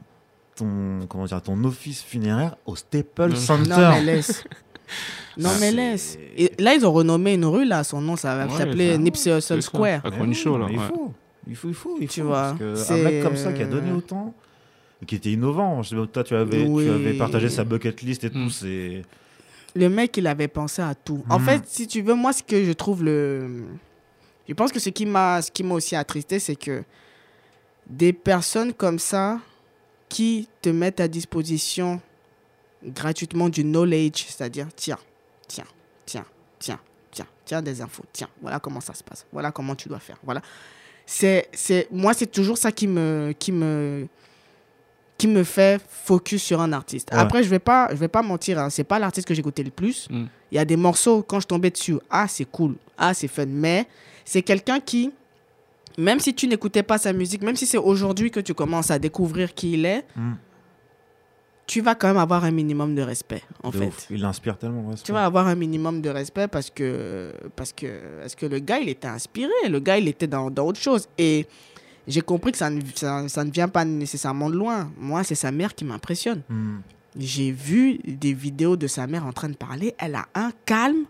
ton, 0.56 1.06
comment 1.08 1.26
dire, 1.26 1.40
ton 1.42 1.62
office 1.64 2.02
funéraire 2.02 2.56
au 2.66 2.74
Staples 2.74 3.36
Center. 3.36 3.68
Non 3.70 3.90
mais 3.92 4.02
laisse. 4.02 4.44
Non 5.36 5.50
Ah, 5.52 5.56
mais 5.60 5.70
laisse. 5.70 6.18
Et 6.36 6.50
là 6.58 6.74
ils 6.74 6.84
ont 6.86 6.92
renommé 6.92 7.34
une 7.34 7.44
rue 7.44 7.66
là, 7.66 7.84
son 7.84 8.00
nom 8.00 8.16
ça 8.16 8.34
va 8.34 8.48
s'appeler 8.48 8.92
ça- 8.92 8.98
Nipsey 8.98 9.30
Hussle 9.36 9.42
ça. 9.42 9.60
Square. 9.60 10.00
Oui, 10.18 10.34
Show, 10.34 10.56
là. 10.58 10.66
il 10.70 10.78
ouais. 10.78 10.84
faut. 10.88 11.12
Il 11.46 11.54
faut, 11.56 11.68
il 11.68 11.74
faut, 11.74 11.96
il 12.00 12.08
Tu 12.08 12.20
faut. 12.22 12.26
vois, 12.28 12.42
parce 12.48 12.58
que 12.58 12.74
c'est- 12.74 13.00
un 13.00 13.04
mec 13.04 13.22
comme 13.22 13.36
ça 13.36 13.52
qui 13.52 13.62
a 13.62 13.66
donné 13.66 13.92
autant, 13.92 14.34
qui 15.06 15.14
était 15.16 15.32
innovant. 15.32 15.82
Je 15.82 15.90
sais 15.90 15.96
pas, 15.96 16.06
toi, 16.06 16.24
tu 16.24 16.34
avais, 16.34 16.66
Oui. 16.66 16.84
tu 16.84 16.90
avais 16.90 17.14
partagé 17.14 17.48
sa 17.48 17.64
bucket 17.64 18.02
list 18.02 18.24
et 18.24 18.30
tout. 18.30 18.38
Mm. 18.38 18.50
C'est 18.50 19.02
Le 19.76 19.88
mec, 19.88 20.16
il 20.16 20.26
avait 20.26 20.48
pensé 20.48 20.82
à 20.82 20.94
tout. 20.94 21.22
En 21.28 21.38
Mhm. 21.38 21.44
fait, 21.44 21.62
si 21.66 21.86
tu 21.86 22.00
veux, 22.02 22.14
moi, 22.14 22.32
ce 22.32 22.42
que 22.42 22.64
je 22.64 22.72
trouve 22.72 23.04
le. 23.04 23.64
Je 24.48 24.54
pense 24.54 24.72
que 24.72 24.80
ce 24.80 24.88
qui 24.90 25.04
m'a 25.06 25.42
ce 25.42 25.50
qui 25.50 25.62
m'a 25.62 25.74
aussi 25.74 25.94
attristé, 25.94 26.38
c'est 26.38 26.56
que 26.56 26.82
des 27.86 28.12
personnes 28.12 28.72
comme 28.72 28.98
ça 28.98 29.40
qui 30.08 30.48
te 30.62 30.70
mettent 30.70 31.00
à 31.00 31.08
disposition 31.08 32.00
gratuitement 32.82 33.48
du 33.48 33.62
knowledge, 33.62 34.24
c'est-à-dire, 34.28 34.68
tiens, 34.74 34.98
tiens, 35.46 35.64
tiens, 36.06 36.24
tiens, 36.58 36.78
tiens, 37.10 37.26
tiens 37.44 37.60
des 37.62 37.80
infos, 37.82 38.04
tiens, 38.12 38.28
voilà 38.40 38.58
comment 38.60 38.80
ça 38.80 38.94
se 38.94 39.02
passe, 39.02 39.26
voilà 39.32 39.50
comment 39.52 39.74
tu 39.74 39.88
dois 39.88 39.98
faire, 39.98 40.16
voilà. 40.22 40.40
C'est, 41.04 41.48
c'est, 41.52 41.88
moi, 41.90 42.14
c'est 42.14 42.30
toujours 42.30 42.56
ça 42.58 42.70
qui 42.72 42.86
me, 42.86 43.32
qui 43.38 43.50
me, 43.52 44.06
qui 45.18 45.26
me 45.26 45.42
fait 45.44 45.80
focus 45.88 46.42
sur 46.42 46.60
un 46.60 46.72
artiste. 46.72 47.10
Ouais. 47.12 47.18
Après, 47.18 47.42
je 47.42 47.48
vais 47.48 47.58
pas, 47.58 47.88
je 47.90 47.96
vais 47.96 48.08
pas 48.08 48.22
mentir, 48.22 48.58
hein, 48.58 48.70
c'est 48.70 48.84
pas 48.84 48.98
l'artiste 49.00 49.26
que 49.28 49.34
j'écoutais 49.34 49.64
le 49.64 49.70
plus. 49.70 50.08
Mm. 50.10 50.24
Il 50.52 50.54
y 50.54 50.58
a 50.58 50.64
des 50.64 50.76
morceaux 50.76 51.22
quand 51.22 51.40
je 51.40 51.46
tombais 51.46 51.70
dessus, 51.70 51.96
ah 52.08 52.26
c'est 52.28 52.44
cool, 52.46 52.76
ah 52.96 53.12
c'est 53.14 53.28
fun, 53.28 53.44
mais 53.46 53.86
c'est 54.24 54.42
quelqu'un 54.42 54.78
qui, 54.80 55.10
même 55.98 56.20
si 56.20 56.32
tu 56.34 56.46
n'écoutais 56.46 56.84
pas 56.84 56.98
sa 56.98 57.12
musique, 57.12 57.42
même 57.42 57.56
si 57.56 57.66
c'est 57.66 57.78
aujourd'hui 57.78 58.30
que 58.30 58.40
tu 58.40 58.54
commences 58.54 58.90
à 58.92 58.98
découvrir 59.00 59.52
qui 59.54 59.72
il 59.72 59.84
est, 59.86 60.04
Mm. 60.16 60.34
tu 61.66 61.80
vas 61.82 61.94
quand 61.96 62.06
même 62.08 62.16
avoir 62.16 62.44
un 62.44 62.50
minimum 62.52 62.94
de 62.94 63.02
respect, 63.02 63.42
en 63.64 63.70
de 63.70 63.76
fait. 63.76 63.86
ouf. 63.88 64.06
Il 64.10 64.24
inspire 64.24 64.56
tellement. 64.56 64.94
Tu 65.04 65.10
vas 65.12 65.24
avoir 65.24 65.48
un 65.48 65.54
minimum 65.56 66.00
de 66.00 66.08
respect 66.10 66.46
parce 66.48 66.70
que, 66.70 67.32
parce 67.56 67.72
que, 67.72 68.20
parce 68.20 68.34
que 68.36 68.46
le 68.46 68.60
gars, 68.60 68.78
il 68.78 68.88
était 68.88 69.08
inspiré. 69.08 69.52
Le 69.68 69.80
gars, 69.80 69.98
il 69.98 70.08
était 70.08 70.26
dans, 70.28 70.48
dans 70.50 70.64
autre 70.66 70.80
chose. 70.80 71.08
Et 71.18 71.46
j'ai 72.08 72.20
compris 72.22 72.50
que 72.52 72.58
ça 72.58 72.70
ne, 72.70 72.80
ça, 72.96 73.28
ça 73.28 73.44
ne 73.44 73.50
vient 73.52 73.68
pas 73.68 73.84
nécessairement 73.84 74.50
de 74.50 74.56
loin. 74.56 74.90
Moi, 74.98 75.22
c'est 75.24 75.34
sa 75.36 75.52
mère 75.52 75.74
qui 75.74 75.84
m'impressionne. 75.84 76.42
Mm. 76.48 76.78
J'ai 77.16 77.50
vu 77.52 77.98
des 78.04 78.32
vidéos 78.32 78.76
de 78.76 78.86
sa 78.86 79.06
mère 79.06 79.24
en 79.26 79.32
train 79.32 79.48
de 79.48 79.56
parler. 79.56 79.94
Elle 79.98 80.14
a 80.16 80.26
un 80.34 80.50
calme 80.66 81.04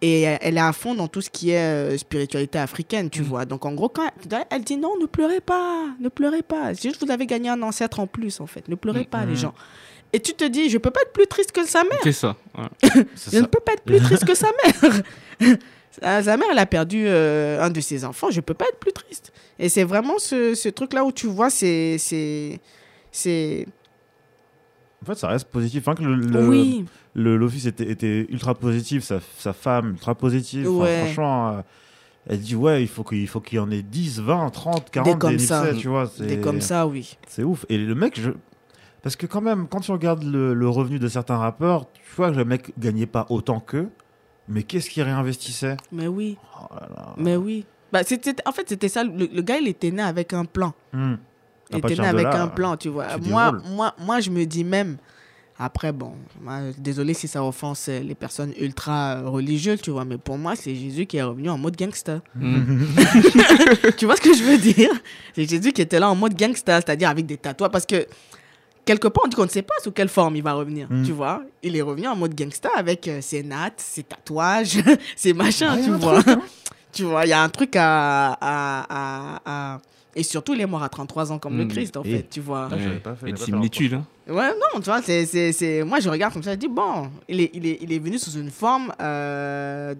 et 0.00 0.22
elle 0.22 0.56
est 0.56 0.60
à 0.60 0.72
fond 0.72 0.94
dans 0.94 1.06
tout 1.08 1.20
ce 1.20 1.30
qui 1.30 1.50
est 1.50 1.58
euh, 1.58 1.96
spiritualité 1.98 2.58
africaine, 2.58 3.08
tu 3.10 3.20
Mm. 3.22 3.24
vois. 3.24 3.44
Donc, 3.44 3.64
en 3.66 3.72
gros, 3.72 3.88
quand 3.88 4.08
elle, 4.30 4.44
elle 4.50 4.62
dit 4.64 4.76
non, 4.76 4.98
ne 5.00 5.06
pleurez 5.06 5.40
pas, 5.40 5.86
ne 6.00 6.08
pleurez 6.08 6.42
pas. 6.42 6.74
C'est 6.74 6.88
juste 6.88 7.04
vous 7.04 7.10
avez 7.12 7.26
gagné 7.26 7.48
un 7.50 7.60
ancêtre 7.62 8.00
en 8.00 8.06
plus, 8.06 8.40
en 8.40 8.46
fait. 8.46 8.68
Ne 8.68 8.74
pleurez 8.74 9.02
Mm. 9.02 9.06
pas, 9.06 9.24
les 9.24 9.36
gens. 9.36 9.54
Et 10.12 10.20
tu 10.20 10.34
te 10.34 10.44
dis, 10.44 10.68
je 10.68 10.76
peux 10.78 10.90
pas 10.90 11.00
être 11.02 11.12
plus 11.12 11.26
triste 11.26 11.52
que 11.52 11.64
sa 11.66 11.82
mère. 11.84 11.98
C'est 12.02 12.12
ça. 12.12 12.36
ouais. 12.58 12.64
Je 13.14 13.30
ça. 13.30 13.40
ne 13.40 13.46
peux 13.46 13.60
pas 13.60 13.72
être 13.72 13.84
plus 13.84 13.98
triste 14.00 14.24
que 14.26 14.34
sa 14.34 14.48
mère. 14.64 15.02
sa 16.02 16.22
sa 16.22 16.36
mère, 16.36 16.48
elle 16.52 16.58
a 16.58 16.66
perdu 16.66 17.04
euh, 17.06 17.62
un 17.62 17.70
de 17.70 17.80
ses 17.80 18.04
enfants. 18.04 18.30
Je 18.30 18.36
ne 18.36 18.40
peux 18.42 18.52
pas 18.54 18.66
être 18.66 18.78
plus 18.78 18.92
triste. 18.92 19.32
Et 19.64 19.68
c'est 19.68 19.84
vraiment 19.84 20.18
ce, 20.18 20.54
ce 20.56 20.68
truc-là 20.68 21.04
où 21.04 21.12
tu 21.12 21.28
vois, 21.28 21.48
c'est. 21.48 21.96
En 25.02 25.04
fait, 25.06 25.14
ça 25.16 25.28
reste 25.28 25.48
positif. 25.50 25.82
Enfin, 25.86 25.94
que 25.94 26.02
le, 26.02 26.48
Oui, 26.48 26.84
l'office 27.14 27.66
était, 27.66 27.88
était 27.90 28.26
ultra 28.28 28.54
positif, 28.54 29.02
sa, 29.04 29.20
sa 29.38 29.52
femme 29.52 29.90
ultra 29.90 30.14
positive. 30.14 30.68
Enfin, 30.68 30.84
Ouais. 30.84 31.04
franchement, 31.04 31.48
euh, 31.50 31.62
elle 32.28 32.40
dit 32.40 32.54
ouais, 32.54 32.82
il 32.82 32.88
faut 32.88 33.02
qu'il 33.04 33.26
faut 33.28 33.40
qu'il 33.40 33.56
y 33.56 33.60
en 33.60 33.70
ait 33.70 33.82
10, 33.82 34.20
20, 34.20 34.50
30, 34.50 34.90
40 34.90 35.18
comme 35.18 35.36
des 35.36 35.38
ça. 35.38 35.72
Tu 35.76 35.88
vois. 35.88 36.06
des 36.18 36.28
c'est- 36.28 36.40
comme 36.40 36.60
ça, 36.60 36.86
oui. 36.86 37.16
C'est 37.28 37.42
ouf. 37.42 37.64
Et 37.68 37.78
le 37.78 37.94
mec, 37.96 38.20
je... 38.20 38.30
parce 39.02 39.16
que 39.16 39.26
quand 39.26 39.40
même, 39.40 39.66
quand 39.68 39.80
tu 39.80 39.90
regardes 39.90 40.22
le, 40.24 40.54
le 40.54 40.68
revenu 40.68 40.98
de 41.00 41.08
certains 41.08 41.36
rappeurs, 41.38 41.86
tu 41.92 42.00
vois 42.16 42.30
que 42.30 42.36
le 42.36 42.44
mec 42.44 42.72
gagnait 42.78 43.06
pas 43.06 43.26
autant 43.28 43.58
qu'eux, 43.58 43.88
mais 44.48 44.62
qu'est-ce 44.62 44.88
qu'il 44.90 45.02
réinvestissait? 45.02 45.76
Mais 45.90 46.06
oui, 46.06 46.36
Oh 46.60 46.66
là 46.74 46.88
là. 46.96 47.14
mais 47.16 47.34
oui. 47.36 47.64
Bah, 47.92 48.02
c'était, 48.04 48.34
en 48.46 48.52
fait, 48.52 48.68
c'était 48.68 48.88
ça. 48.88 49.04
Le, 49.04 49.28
le 49.32 49.42
gars, 49.42 49.58
il 49.58 49.68
était 49.68 49.90
né 49.90 50.02
avec 50.02 50.32
un 50.32 50.44
plan. 50.44 50.72
Hmm. 50.92 51.14
Il 51.70 51.78
était 51.78 51.94
né 51.96 52.06
avec 52.06 52.24
là, 52.24 52.42
un 52.42 52.48
plan, 52.48 52.76
tu 52.76 52.88
vois. 52.88 53.06
tu 53.22 53.28
Moi, 53.30 53.50
déroules. 53.52 53.62
moi, 53.70 53.94
moi, 53.98 54.20
je 54.20 54.30
me 54.30 54.44
dis 54.44 54.64
même. 54.64 54.96
Après, 55.58 55.92
bon, 55.92 56.14
moi, 56.40 56.58
désolé 56.78 57.14
si 57.14 57.28
ça 57.28 57.44
offense 57.44 57.86
euh, 57.88 58.00
les 58.00 58.14
personnes 58.16 58.52
ultra 58.58 59.16
euh, 59.18 59.28
religieuses, 59.28 59.80
tu 59.80 59.90
vois, 59.90 60.04
mais 60.04 60.16
pour 60.18 60.36
moi, 60.36 60.56
c'est 60.56 60.74
Jésus 60.74 61.06
qui 61.06 61.18
est 61.18 61.22
revenu 61.22 61.50
en 61.50 61.58
mode 61.58 61.76
gangster. 61.76 62.20
Mm. 62.34 62.84
tu 63.96 64.06
vois 64.06 64.16
ce 64.16 64.22
que 64.22 64.34
je 64.34 64.42
veux 64.42 64.58
dire? 64.58 64.90
C'est 65.36 65.48
Jésus 65.48 65.72
qui 65.72 65.82
était 65.82 66.00
là 66.00 66.10
en 66.10 66.16
mode 66.16 66.34
gangster, 66.36 66.80
c'est-à-dire 66.84 67.10
avec 67.10 67.26
des 67.26 67.36
tatouages. 67.36 67.70
Parce 67.70 67.86
que 67.86 68.06
quelque 68.84 69.06
part, 69.08 69.24
on 69.26 69.28
dit 69.28 69.36
qu'on 69.36 69.44
ne 69.44 69.50
sait 69.50 69.62
pas 69.62 69.74
sous 69.84 69.92
quelle 69.92 70.08
forme 70.08 70.34
il 70.36 70.42
va 70.42 70.54
revenir. 70.54 70.88
Mm. 70.90 71.04
Tu 71.04 71.12
vois 71.12 71.42
Il 71.62 71.76
est 71.76 71.82
revenu 71.82 72.08
en 72.08 72.16
mode 72.16 72.34
gangster 72.34 72.70
avec 72.76 73.06
euh, 73.06 73.20
ses 73.20 73.42
nattes, 73.44 73.74
ses 73.80 74.02
tatouages, 74.02 74.78
ses 75.16 75.32
machins, 75.34 75.68
Ouais, 75.74 75.82
tu 75.84 75.90
vois. 75.90 76.22
Tu 76.92 77.04
vois, 77.04 77.24
il 77.26 77.30
y 77.30 77.32
a 77.32 77.42
un 77.42 77.48
truc 77.48 77.74
à. 77.76 78.32
à, 78.40 78.86
à, 78.90 79.74
à- 79.74 79.80
Et 80.14 80.22
surtout, 80.22 80.52
il 80.52 80.60
est 80.60 80.66
mort 80.66 80.82
à 80.82 80.90
33 80.90 81.32
ans 81.32 81.38
comme 81.38 81.56
le 81.56 81.64
Mm. 81.64 81.68
Christ, 81.68 81.96
en 81.96 82.02
Et- 82.02 82.16
fait, 82.18 82.26
tu 82.30 82.40
vois. 82.40 82.68
Ah, 82.70 82.74
Ouais. 82.76 82.96
pas 82.98 83.14
fait, 83.14 83.30
Et 83.30 83.32
de 83.32 83.38
similitude. 83.38 83.94
hein. 83.94 84.04
Ouais, 84.28 84.50
non, 84.50 84.78
tu 84.80 84.84
vois, 84.84 85.00
c'est, 85.00 85.24
c'est, 85.24 85.52
c'est... 85.52 85.82
moi 85.84 86.00
je 86.00 86.08
regarde 86.10 86.32
comme 86.34 86.42
ça, 86.42 86.52
je 86.52 86.58
dis, 86.58 86.68
bon, 86.68 87.10
il 87.28 87.40
est, 87.40 87.50
il 87.54 87.66
est, 87.66 87.78
il 87.80 87.92
est 87.92 87.98
venu 87.98 88.18
sous 88.18 88.32
une 88.32 88.50
forme 88.50 88.92
euh, 89.00 89.94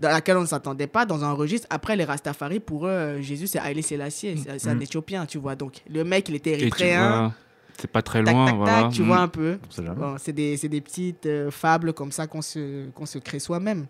dans 0.00 0.08
laquelle 0.10 0.36
on 0.38 0.42
ne 0.42 0.46
s'attendait 0.46 0.88
pas, 0.88 1.06
dans 1.06 1.22
un 1.24 1.32
registre. 1.32 1.66
Après, 1.70 1.94
les 1.96 2.04
Rastafari, 2.04 2.58
pour 2.60 2.86
eux, 2.88 3.18
Jésus, 3.20 3.46
c'est 3.46 3.60
Haile 3.64 3.82
Selassie, 3.82 4.36
c'est, 4.44 4.58
c'est 4.58 4.68
un 4.70 4.74
Mm. 4.74 4.82
Éthiopien, 4.82 5.24
tu 5.26 5.38
vois. 5.38 5.54
Donc, 5.54 5.82
le 5.88 6.02
mec, 6.04 6.28
il 6.28 6.34
était 6.34 6.52
érythréen, 6.52 7.32
c'est 7.80 7.90
pas 7.90 8.02
très 8.02 8.24
tac, 8.24 8.34
loin. 8.34 8.46
tac, 8.46 8.56
voilà. 8.56 8.82
tac, 8.82 8.90
tu 8.92 9.02
vois 9.04 9.18
un 9.18 9.28
peu. 9.28 9.58
Bon, 9.96 10.16
c'est, 10.18 10.32
des, 10.32 10.56
c'est 10.56 10.68
des 10.68 10.80
petites 10.80 11.26
euh, 11.26 11.50
fables 11.52 11.92
comme 11.92 12.10
ça 12.10 12.26
qu'on 12.26 12.42
se, 12.42 12.88
qu'on 12.90 13.06
se 13.06 13.18
crée 13.18 13.38
soi-même. 13.38 13.86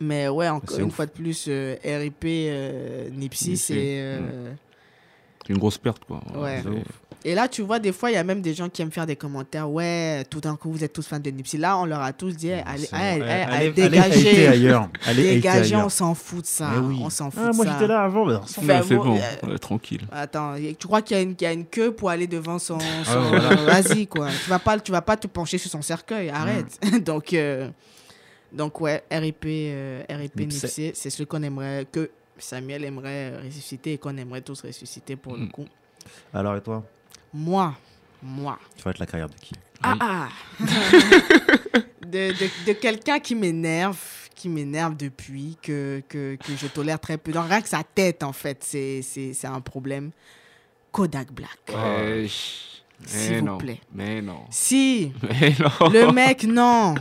Mais 0.00 0.28
ouais, 0.28 0.48
encore 0.48 0.78
une 0.78 0.84
ouf. 0.86 0.94
fois 0.94 1.06
de 1.06 1.10
plus, 1.10 1.46
euh, 1.48 1.74
RIP, 1.84 2.24
euh, 2.24 3.08
Nipsey, 3.10 3.50
Nipsey, 3.50 3.56
c'est... 3.56 3.74
euh, 3.76 4.52
C'est 5.46 5.52
une 5.52 5.58
grosse 5.58 5.78
perte, 5.78 6.04
quoi. 6.04 6.22
Ouais. 6.36 6.62
c'est- 6.62 7.28
Et 7.30 7.34
là, 7.34 7.48
tu 7.48 7.62
vois, 7.62 7.80
des 7.80 7.90
fois, 7.90 8.12
il 8.12 8.14
y 8.14 8.16
a 8.16 8.22
même 8.22 8.40
des 8.40 8.54
gens 8.54 8.68
qui 8.68 8.80
aiment 8.80 8.92
faire 8.92 9.06
des 9.06 9.16
commentaires. 9.16 9.68
Ouais, 9.68 10.22
tout 10.30 10.40
d'un 10.40 10.54
coup, 10.54 10.70
vous 10.70 10.84
êtes 10.84 10.92
tous 10.92 11.04
fans 11.04 11.18
de 11.18 11.30
Nipsey. 11.30 11.58
Là, 11.58 11.76
on 11.78 11.84
leur 11.84 12.00
a 12.00 12.12
tous 12.12 12.36
dit, 12.36 12.52
allez, 12.52 12.62
allez, 12.64 12.86
allez- 12.92 13.22
allez, 13.22 13.22
allez- 13.22 13.32
allez, 13.32 13.82
allez 13.82 13.98
hater 13.98 14.12
dégagez. 14.22 14.46
ailleurs. 14.46 14.88
Allez 15.04 15.22
hater 15.22 15.34
Dégagez, 15.34 15.74
ailleurs. 15.74 15.86
on 15.86 15.88
s'en 15.88 16.14
fout 16.14 16.42
de 16.42 16.46
ça. 16.46 16.70
Oui. 16.80 17.00
On 17.02 17.10
s'en 17.10 17.32
fout 17.32 17.42
Ah, 17.44 17.50
de 17.50 17.56
moi 17.56 17.64
ça. 17.66 17.72
j'étais 17.72 17.86
là 17.88 18.02
avant, 18.04 18.24
mais 18.24 18.34
on 18.34 18.46
s'en 18.46 18.62
Enfin, 18.62 18.78
Ouais, 18.80 18.84
c'est 18.86 18.94
bon, 18.94 19.16
euh, 19.16 19.48
ouais, 19.50 19.58
tranquille. 19.58 20.02
Attends, 20.12 20.54
tu 20.78 20.86
crois 20.86 21.02
qu'il 21.02 21.16
y, 21.16 21.20
a 21.20 21.22
une- 21.24 21.34
qu'il 21.34 21.44
y 21.44 21.50
a 21.50 21.52
une 21.54 21.66
queue 21.66 21.90
pour 21.90 22.08
aller 22.10 22.28
devant 22.28 22.60
son... 22.60 22.78
son- 22.78 23.20
voilà. 23.28 23.48
Vas-y, 23.82 24.06
quoi. 24.06 24.28
Tu 24.44 24.48
vas, 24.48 24.60
pas, 24.60 24.78
tu 24.78 24.92
vas 24.92 25.02
pas 25.02 25.16
te 25.16 25.26
pencher 25.26 25.58
sur 25.58 25.70
son 25.72 25.82
cercueil. 25.82 26.28
Arrête. 26.30 26.78
donc, 27.04 27.32
euh, 27.34 27.68
donc, 28.52 28.80
ouais, 28.80 29.02
RIP, 29.10 29.44
euh, 29.46 30.02
RIP 30.08 30.36
Nipsey. 30.40 30.92
C'est 30.94 31.10
ce 31.10 31.22
qu'on 31.24 31.42
aimerait, 31.42 31.86
que 31.90 32.10
Samuel 32.38 32.84
aimerait 32.84 33.36
ressusciter 33.38 33.94
et 33.94 33.98
qu'on 33.98 34.16
aimerait 34.16 34.40
tous 34.42 34.62
ressusciter 34.62 35.16
pour 35.16 35.34
le 35.36 35.44
Mm. 35.44 35.50
coup. 35.50 35.66
Alors 36.32 36.56
et 36.56 36.60
toi? 36.62 36.84
Moi, 37.34 37.74
moi, 38.22 38.58
Tu 38.76 38.82
vas 38.82 38.90
être 38.92 38.98
la 38.98 39.06
carrière 39.06 39.28
de 39.28 39.34
qui? 39.34 39.52
Ah, 39.82 39.96
ah. 40.00 40.28
de, 42.02 42.32
de, 42.32 42.66
de 42.66 42.72
quelqu'un 42.72 43.20
qui 43.20 43.34
m'énerve, 43.34 43.98
qui 44.34 44.48
m'énerve 44.48 44.96
depuis, 44.96 45.56
que, 45.62 46.02
que, 46.08 46.36
que 46.36 46.56
je 46.56 46.66
tolère 46.68 46.98
très 46.98 47.18
peu. 47.18 47.32
Donc, 47.32 47.48
rien 47.48 47.60
que 47.60 47.68
sa 47.68 47.82
tête, 47.84 48.22
en 48.22 48.32
fait, 48.32 48.64
c'est, 48.64 49.02
c'est, 49.02 49.34
c'est 49.34 49.46
un 49.46 49.60
problème. 49.60 50.10
Kodak 50.90 51.30
Black. 51.32 51.58
Ouais, 51.68 52.26
S'il 53.06 53.48
vous 53.48 53.58
plaît. 53.58 53.80
Mais 53.94 54.20
non. 54.20 54.40
Si, 54.50 55.12
Mais 55.22 55.54
non. 55.60 55.88
le 55.88 56.12
mec, 56.12 56.44
non. 56.44 56.94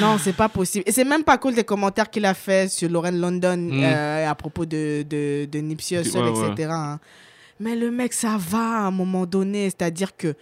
Non, 0.00 0.16
c'est 0.18 0.32
pas 0.34 0.48
possible. 0.48 0.84
Et 0.86 0.92
c'est 0.92 1.04
même 1.04 1.24
pas 1.24 1.38
cool 1.38 1.54
des 1.54 1.64
commentaires 1.64 2.08
qu'il 2.10 2.24
a 2.24 2.34
fait 2.34 2.70
sur 2.70 2.88
Lauren 2.88 3.10
London 3.12 3.56
Mm. 3.56 3.82
euh, 3.84 4.30
à 4.30 4.34
propos 4.34 4.64
de, 4.64 5.04
de, 5.08 5.44
de 5.50 5.58
Nipsey 5.58 6.00
Hussle, 6.00 6.18
Ouais, 6.18 6.30
ouais. 6.30 6.50
etc. 6.52 6.68
hein. 6.72 7.00
Mais 7.60 7.76
le 7.76 7.90
mec, 7.90 8.12
ça 8.12 8.36
va 8.38 8.58
à 8.58 8.80
un 8.86 8.90
moment 8.90 9.26
donné. 9.26 9.64
C'est-à-dire 9.66 10.16
que 10.16 10.34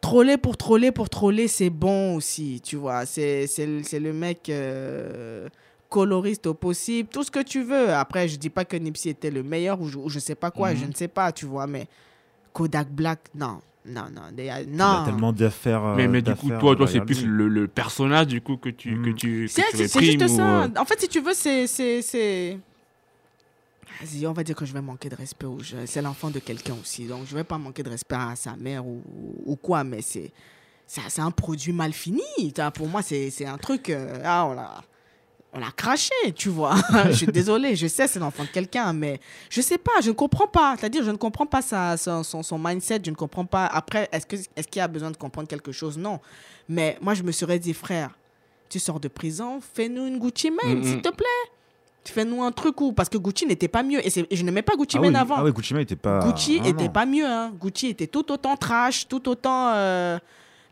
troller 0.00 0.36
pour 0.36 0.56
troller 0.56 0.92
pour 0.92 1.08
troller, 1.10 1.48
c'est 1.48 1.70
bon 1.70 2.14
aussi, 2.14 2.60
tu 2.62 2.76
vois. 2.76 3.04
C'est, 3.06 3.46
le- 3.58 4.12
mec 4.12 4.48
euh, 4.50 5.48
coloriste 5.90 6.46
au 6.46 6.54
possible, 6.54 7.08
tout 7.10 7.22
ce 7.24 7.30
que 7.30 7.40
tu 7.42 7.62
veux. 7.62 7.92
Après, 7.92 8.28
je 8.28 8.36
dis 8.36 8.50
pas 8.50 8.64
que 8.64 8.76
Nipsey 8.76 9.10
était 9.10 9.30
le 9.30 9.42
meilleur 9.42 9.80
ou 9.80 9.88
je, 9.88 9.98
ou 9.98 10.08
je 10.08 10.18
sais 10.18 10.34
pas 10.34 10.50
quoi, 10.50 10.74
je 10.74 10.84
ne 10.84 10.92
sais 10.94 11.08
pas, 11.08 11.32
tu 11.32 11.44
vois. 11.46 11.66
Mais 11.66 11.86
Kodak 12.52 12.88
Black, 12.90 13.18
non. 13.34 13.58
Non, 13.86 14.04
non, 14.14 14.22
des- 14.32 14.48
euh, 14.48 14.60
Il 14.66 14.80
a 14.80 14.98
non. 15.00 15.04
tellement 15.04 15.32
d'affaires. 15.32 15.84
euh, 15.84 15.94
Mais, 15.96 16.08
mais 16.08 16.22
du 16.22 16.34
coup, 16.34 16.48
toi, 16.48 16.74
toi 16.74 16.86
c'est 16.86 16.94
derrière 17.00 17.04
plus 17.04 17.24
le, 17.26 17.48
le 17.48 17.68
personnage 17.68 18.28
du 18.28 18.40
coup 18.40 18.56
que 18.56 18.70
tu, 18.70 18.90
que 19.02 19.10
Mm. 19.10 19.14
tu, 19.14 19.44
que 19.44 19.50
C'est 19.52 19.62
tu 19.70 19.76
c'est- 19.76 19.88
c'est 19.88 20.02
juste 20.04 20.22
ou, 20.22 20.36
ça. 20.36 20.62
euh, 20.64 20.68
En 20.78 20.84
fait, 20.86 20.98
si 21.00 21.08
tu 21.08 21.20
veux, 21.20 21.34
c'est. 21.34 21.66
c'est- 21.66 22.00
c'est- 22.00 22.58
Vas-y, 24.00 24.26
on 24.26 24.32
va 24.32 24.42
dire 24.42 24.56
que 24.56 24.64
je 24.64 24.72
vais 24.72 24.80
manquer 24.80 25.08
de 25.08 25.14
respect. 25.14 25.46
ou 25.46 25.60
je- 25.60 25.86
C'est 25.86 26.02
l'enfant 26.02 26.30
de 26.30 26.38
quelqu'un 26.38 26.74
aussi. 26.80 27.06
Donc, 27.06 27.26
je 27.26 27.34
vais 27.34 27.44
pas 27.44 27.58
manquer 27.58 27.82
de 27.82 27.90
respect 27.90 28.16
à 28.16 28.34
sa 28.36 28.56
mère 28.56 28.84
ou, 28.86 29.02
ou 29.44 29.56
quoi, 29.56 29.84
mais 29.84 30.02
c'est. 30.02 30.32
C'est 30.86 31.00
c'est 31.08 31.22
un 31.22 31.30
produit 31.30 31.72
mal 31.72 31.92
fini. 31.92 32.22
T'as- 32.54 32.70
Pour 32.70 32.88
moi, 32.88 33.00
c'est 33.02 33.30
c'est 33.30 33.46
un 33.46 33.56
truc. 33.58 33.88
euh, 33.90 34.20
ah, 34.24 34.46
on 34.46 34.54
l'a. 34.54 34.82
On 35.56 35.60
l'a 35.60 35.70
craché, 35.76 36.10
tu 36.34 36.48
vois. 36.48 36.74
je 37.06 37.12
suis 37.12 37.26
désolée, 37.28 37.76
je 37.76 37.86
sais, 37.86 38.08
c'est 38.08 38.18
l'enfant 38.18 38.42
de 38.42 38.48
quelqu'un, 38.48 38.92
mais 38.92 39.20
je 39.48 39.60
sais 39.60 39.78
pas, 39.78 39.92
je 40.02 40.08
ne 40.08 40.14
comprends 40.14 40.48
pas. 40.48 40.74
C'est-à-dire, 40.78 41.04
je 41.04 41.10
ne 41.12 41.16
comprends 41.16 41.46
pas 41.46 41.62
sa, 41.62 41.96
son, 41.96 42.24
son, 42.24 42.42
son 42.42 42.58
mindset, 42.58 43.00
je 43.04 43.10
ne 43.10 43.14
comprends 43.16 43.44
pas. 43.44 43.66
Après, 43.66 44.08
est-ce 44.10 44.26
qu'il 44.26 44.40
est 44.56 44.68
qu'il 44.68 44.80
y 44.80 44.82
a 44.82 44.88
besoin 44.88 45.12
de 45.12 45.16
comprendre 45.16 45.46
quelque 45.46 45.70
chose? 45.70 45.96
Non. 45.96 46.18
Mais 46.68 46.98
moi, 47.00 47.14
je 47.14 47.22
me 47.22 47.30
serais 47.30 47.60
dit, 47.60 47.72
frère, 47.72 48.10
tu 48.68 48.80
sors 48.80 48.98
de 48.98 49.06
prison, 49.08 49.60
fais-nous 49.74 50.06
une 50.06 50.18
Gucci 50.18 50.50
Mane, 50.50 50.78
Mhm. 50.78 50.84
s'il 50.84 51.02
te 51.02 51.10
plaît. 51.10 51.50
Fais-nous 52.06 52.42
un 52.42 52.50
truc 52.52 52.80
où. 52.80 52.92
Parce 52.92 53.08
que 53.08 53.16
Gucci 53.16 53.46
n'était 53.46 53.68
pas 53.68 53.82
mieux. 53.82 54.00
Et, 54.06 54.12
et 54.30 54.36
je 54.36 54.42
n'aimais 54.44 54.60
pas 54.62 54.74
Gucci 54.76 54.96
Ah 54.98 55.00
Mane 55.02 55.14
oui, 55.14 55.20
avant. 55.20 55.36
Ah 55.38 55.44
oui, 55.44 55.52
Gucci 55.52 55.72
Mane 55.72 55.84
était 55.84 55.96
pas. 55.96 56.18
Gucci 56.18 56.60
Ah, 56.62 56.68
était 56.68 56.84
non. 56.84 56.90
pas 56.90 57.06
mieux. 57.06 57.24
Hein. 57.24 57.52
Gucci 57.58 57.86
était 57.88 58.08
tout 58.08 58.30
autant 58.32 58.56
trash, 58.56 59.06
tout 59.08 59.26
autant. 59.28 59.72
euh, 59.74 60.18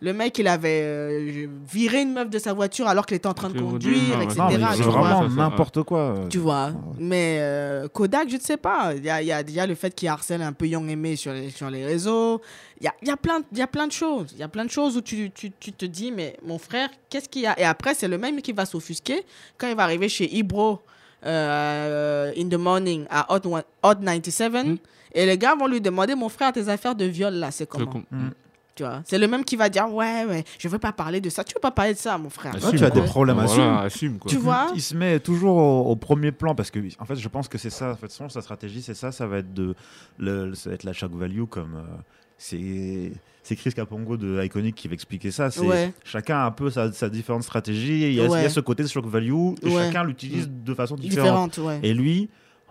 le 0.04 0.12
mec, 0.12 0.36
il 0.40 0.48
avait 0.48 0.80
euh, 0.82 1.46
viré 1.64 2.02
une 2.02 2.12
meuf 2.12 2.28
de 2.28 2.38
sa 2.40 2.52
voiture 2.52 2.88
alors 2.88 3.06
qu'il 3.06 3.16
était 3.16 3.28
en 3.28 3.34
train 3.34 3.50
de 3.50 3.58
conduire, 3.60 4.20
etc. 4.20 4.36
Non, 4.40 4.48
tu 4.48 4.76
c'est 4.78 4.82
vraiment 4.82 5.28
n'importe 5.28 5.82
quoi. 5.84 6.00
euh. 6.00 6.28
Tu 6.28 6.38
vois. 6.38 6.72
Mais 6.98 7.38
euh, 7.40 7.86
Kodak, 7.86 8.28
je 8.28 8.34
ne 8.34 8.40
sais 8.40 8.56
pas. 8.56 8.92
Il 8.96 9.04
y 9.04 9.08
a, 9.10 9.22
il 9.22 9.28
y, 9.28 9.32
a, 9.32 9.40
il 9.42 9.50
y 9.52 9.60
a 9.60 9.66
le 9.66 9.76
fait 9.76 9.94
qu'il 9.94 10.08
harcèle 10.08 10.42
un 10.42 10.52
peu 10.52 10.66
Young 10.66 10.90
Aimé 10.90 11.14
sur 11.14 11.32
les, 11.32 11.50
sur 11.50 11.70
les 11.70 11.84
réseaux. 11.86 12.40
Il 12.80 12.84
y 12.84 12.88
a, 12.88 12.94
il 13.00 13.06
y, 13.06 13.10
a 13.12 13.16
plein, 13.16 13.42
il 13.52 13.58
y 13.58 13.62
a 13.62 13.68
plein 13.68 13.86
de 13.86 13.92
choses. 13.92 14.26
Il 14.32 14.38
y 14.40 14.42
a 14.42 14.48
plein 14.48 14.64
de 14.64 14.70
choses 14.70 14.96
où 14.96 15.00
tu, 15.02 15.30
tu, 15.30 15.52
tu 15.60 15.72
te 15.72 15.84
dis, 15.84 16.10
mais 16.10 16.36
mon 16.44 16.58
frère, 16.58 16.88
qu'est-ce 17.08 17.28
qu'il 17.28 17.42
y 17.42 17.46
a? 17.46 17.56
Et 17.60 17.64
après, 17.64 17.94
c'est 17.94 18.08
le 18.08 18.18
même 18.18 18.42
qui 18.42 18.50
va 18.52 18.66
s'offusquer 18.66 19.24
quand 19.56 19.68
il 19.68 19.76
va 19.76 19.84
arriver 19.84 20.08
chez 20.08 20.28
Ibro 20.34 20.80
euh, 21.24 22.32
in 22.36 22.48
the 22.48 22.54
morning 22.58 23.04
à 23.10 23.32
Hot, 23.32 23.46
One- 23.46 23.62
Hot 23.82 23.94
97. 24.04 24.52
Mm. 24.66 24.76
Et 25.14 25.26
les 25.26 25.38
gars 25.38 25.54
vont 25.54 25.66
lui 25.66 25.80
demander, 25.80 26.14
mon 26.14 26.28
frère, 26.28 26.52
tes 26.52 26.68
affaires 26.68 26.94
de 26.94 27.04
viol, 27.04 27.34
là, 27.34 27.50
c'est 27.50 27.66
comment? 27.68 27.86
com- 27.86 28.04
Mm. 28.10 28.28
Tu 28.74 28.82
vois 28.84 29.02
C'est 29.04 29.18
le 29.18 29.28
même 29.28 29.44
qui 29.44 29.56
va 29.56 29.68
dire, 29.68 29.92
ouais, 29.92 30.24
ouais, 30.24 30.44
je 30.58 30.68
veux 30.68 30.78
pas 30.78 30.92
parler 30.92 31.20
de 31.20 31.28
ça. 31.30 31.44
Tu 31.44 31.54
veux 31.54 31.60
pas 31.60 31.70
parler 31.70 31.94
de 31.94 31.98
ça, 31.98 32.16
mon 32.18 32.30
frère 32.30 32.54
Assume, 32.56 32.78
tu 32.78 32.84
as 32.84 32.90
des 32.90 33.02
problèmes, 33.02 33.38
Voilà, 33.44 33.80
assume 33.80 34.18
quoi. 34.18 34.30
Tu 34.30 34.36
vois 34.38 34.68
Il 34.74 34.80
se 34.82 34.94
met 34.96 35.20
toujours 35.20 35.56
au, 35.56 35.90
au 35.90 35.96
premier 35.96 36.32
plan 36.32 36.54
parce 36.54 36.70
que, 36.70 36.78
en 36.98 37.04
fait, 37.04 37.16
je 37.16 37.28
pense 37.28 37.48
que 37.48 37.58
c'est 37.58 37.70
ça. 37.70 37.90
En 37.92 37.96
fait, 37.96 38.10
son, 38.10 38.28
sa 38.28 38.40
stratégie, 38.42 38.80
c'est 38.82 38.94
ça. 38.94 39.12
Ça 39.12 39.26
va 39.26 39.38
être 39.38 39.52
de, 39.52 39.74
le, 40.18 40.54
ça 40.54 40.70
va 40.70 40.74
être 40.74 40.84
la 40.84 40.92
shock 40.92 41.12
value 41.14 41.44
comme 41.44 41.74
euh, 41.76 41.96
c'est. 42.38 43.12
C'est 43.44 43.56
Chris 43.56 43.72
Capongo 43.72 44.16
de 44.16 44.40
Iconic 44.44 44.76
qui 44.76 44.86
va 44.86 44.94
expliquer 44.94 45.32
ça. 45.32 45.50
C'est 45.50 45.66
Ouais. 45.66 45.92
chacun 46.04 46.36
a 46.38 46.44
un 46.44 46.52
peu 46.52 46.70
sa, 46.70 46.92
sa 46.92 47.08
différente 47.08 47.42
stratégie. 47.42 48.02
Il 48.02 48.12
y, 48.14 48.20
a, 48.20 48.28
Ouais. 48.28 48.38
il 48.38 48.42
y 48.44 48.46
a 48.46 48.48
ce 48.48 48.60
côté 48.60 48.84
de 48.84 48.88
shock 48.88 49.04
value 49.06 49.32
et 49.62 49.66
Ouais. 49.66 49.86
chacun 49.86 50.04
l'utilise 50.04 50.48
de 50.48 50.74
façon 50.74 50.94
différente. 50.94 51.50
Différente, 51.50 51.58
ouais. 51.58 51.80
Et 51.82 51.92
lui, 51.92 52.30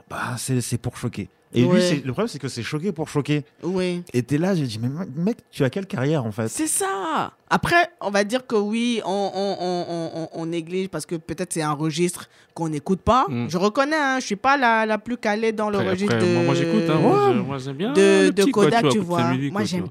bah, 0.09 0.35
c'est 0.37 0.61
c'est 0.61 0.77
pour 0.77 0.95
choquer. 0.95 1.27
Et 1.53 1.65
Ouais. 1.65 1.91
lui, 1.91 2.01
le 2.05 2.11
problème, 2.13 2.27
c'est 2.29 2.39
que 2.39 2.47
c'est 2.47 2.63
choqué 2.63 2.91
pour 2.93 3.09
choquer. 3.09 3.43
Oui. 3.61 4.03
Et 4.13 4.23
t'es 4.23 4.37
là, 4.37 4.55
j'ai 4.55 4.65
dit, 4.65 4.79
mais 4.81 4.87
mec, 5.15 5.37
tu 5.51 5.63
as 5.65 5.69
quelle 5.69 5.85
carrière 5.85 6.25
en 6.25 6.31
fait? 6.31 6.47
C'est 6.47 6.67
ça. 6.67 7.33
Après, 7.49 7.89
on 7.99 8.09
va 8.09 8.23
dire 8.23 8.47
que 8.47 8.55
oui, 8.55 9.01
on, 9.05 9.31
on, 9.35 9.57
on, 9.59 10.29
on, 10.31 10.45
néglige 10.45 10.87
parce 10.87 11.05
que 11.05 11.15
peut-être 11.15 11.51
c'est 11.51 11.61
un 11.61 11.73
registre 11.73 12.29
qu'on 12.53 12.69
n'écoute 12.69 13.01
pas. 13.01 13.25
Mm. 13.27 13.49
Je 13.49 13.57
reconnais, 13.57 13.97
hein, 13.97 14.19
je 14.21 14.25
suis 14.27 14.35
pas 14.37 14.55
la, 14.55 14.85
la 14.85 14.97
plus 14.97 15.17
calée 15.17 15.51
dans 15.51 15.69
le 15.69 15.79
Après- 15.79 15.89
registre 15.91 16.15
après, 16.15 16.27
de, 16.27 16.33
moi, 16.35 16.43
moi, 16.43 16.55
j'écoute, 16.55 16.83
hein, 16.89 16.99
moi, 16.99 17.33
je- 17.33 17.39
moi, 17.39 17.57
j'aime 17.57 17.75
bien 17.75 17.91
de, 17.93 18.01
le 18.27 18.31
de 18.31 18.43
petit, 18.43 18.51
quoi, 18.51 18.63
Kodak, 18.65 18.89
tu 18.89 18.99
vois. 18.99 19.19
sa 19.21 19.33
musique, 19.33 19.51
Moi, 19.51 19.61
tu 19.63 19.67
j'aime 19.67 19.81
vois. 19.81 19.89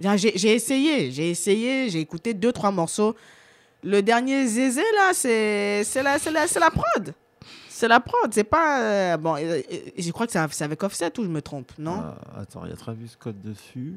pas. 0.00 0.16
J'ai 0.16 0.32
j'ai 0.36 0.54
essayé, 0.54 1.10
j'ai 1.12 1.30
essayé, 1.30 1.90
j'ai 1.90 2.00
écouté 2.00 2.32
deux, 2.34 2.50
trois 2.52 2.70
morceaux. 2.70 3.14
Le 3.82 4.00
dernier 4.00 4.46
Zézé, 4.46 4.80
là, 4.96 5.10
c'est 5.12 5.82
c'est 5.84 6.02
la, 6.02 6.18
c'est 6.18 6.30
la, 6.32 6.46
c'est 6.46 6.58
la 6.60 6.70
prod. 6.70 7.12
C'est 7.84 7.88
la 7.88 8.00
prod, 8.00 8.32
c'est 8.32 8.44
pas... 8.44 8.80
euh, 8.80 9.16
bon, 9.18 9.36
euh, 9.36 9.40
euh, 9.40 9.60
je 9.98 10.10
crois 10.10 10.24
que 10.24 10.32
c'est 10.32 10.38
c'est 10.52 10.64
avec 10.64 10.82
Offset 10.82 11.12
ou 11.18 11.22
je 11.22 11.28
me 11.28 11.42
trompe, 11.42 11.70
non? 11.78 11.98
Euh, 11.98 12.40
Attends, 12.40 12.62
il 12.64 12.70
y 12.70 12.72
a 12.72 12.76
Travis 12.76 13.08
Scott 13.08 13.34
dessus. 13.44 13.92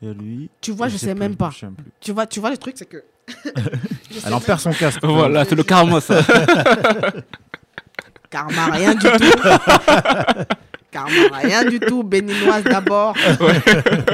Il 0.00 0.06
y 0.06 0.10
a 0.12 0.14
lui. 0.14 0.48
Tu 0.60 0.70
vois, 0.70 0.86
je 0.86 0.96
sais 0.96 1.12
plus, 1.12 1.18
même 1.18 1.34
pas. 1.34 1.50
je 1.52 1.58
sais 1.58 1.66
plus. 1.66 1.90
tu 1.98 2.12
vois, 2.12 2.28
tu 2.28 2.38
vois, 2.38 2.50
le 2.50 2.56
truc, 2.56 2.76
c'est 2.78 2.86
que... 2.86 3.02
Je 3.26 3.32
sais 3.34 3.42
Elle 4.26 4.32
en 4.32 4.36
même 4.36 4.46
perd 4.46 4.60
son 4.60 4.70
casque. 4.70 5.00
Voilà, 5.02 5.44
c'est 5.44 5.56
le 5.56 5.64
karma 5.64 6.00
ça. 6.00 6.22
Karma, 8.30 8.66
rien 8.66 8.94
du 8.94 9.08
tout. 9.08 9.34
Karma, 10.92 11.38
rien 11.42 11.64
du 11.64 11.80
tout. 11.80 12.04
Béninoise 12.04 12.62
d'abord. 12.62 13.16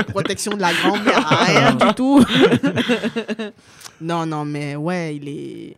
Protection 0.08 0.54
de 0.54 0.60
la 0.62 0.72
grand-mère, 0.72 1.28
rien 1.28 1.74
du 1.74 1.92
tout. 1.92 2.24
non, 4.00 4.24
non, 4.24 4.46
mais 4.46 4.74
ouais, 4.74 5.16
il 5.16 5.28
est. 5.28 5.76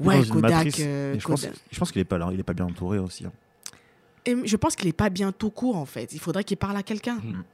Dans 0.00 0.08
Ouais, 0.08 0.18
une 0.22 0.28
Kodak. 0.28 0.50
matrice. 0.50 0.76
euh, 0.80 1.14
Et 1.14 1.20
je 1.20 1.26
pense, 1.26 1.40
Kodak. 1.42 1.56
je 1.70 1.78
pense 1.78 1.92
qu'il 1.92 2.00
est 2.00 2.04
pas 2.04 2.18
là, 2.18 2.28
il 2.32 2.40
est 2.40 2.44
pas 2.44 2.52
bien 2.54 2.66
entouré 2.66 2.98
aussi. 2.98 3.24
hein. 3.26 3.32
Et 4.26 4.36
je 4.44 4.56
pense 4.56 4.74
qu'il 4.74 4.88
est 4.88 4.92
pas 4.92 5.10
bien 5.10 5.32
tout 5.32 5.50
court, 5.50 5.76
en 5.76 5.84
fait. 5.84 6.12
Il 6.12 6.18
faudrait 6.20 6.44
qu'il 6.44 6.56
parle 6.56 6.76
à 6.76 6.82
quelqu'un. 6.82 7.16
Mhm. 7.16 7.44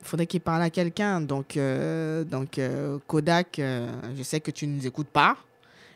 Il 0.00 0.06
faudrait 0.06 0.26
qu'il 0.26 0.40
parle 0.40 0.62
à 0.62 0.70
quelqu'un. 0.70 1.20
Donc, 1.20 1.56
euh, 1.56 2.22
donc 2.24 2.58
euh, 2.58 2.98
Kodak, 3.06 3.58
euh, 3.58 3.90
je 4.16 4.22
sais 4.22 4.38
que 4.40 4.50
tu 4.50 4.66
ne 4.66 4.76
nous 4.76 4.86
écoutes 4.86 5.08
pas. 5.08 5.36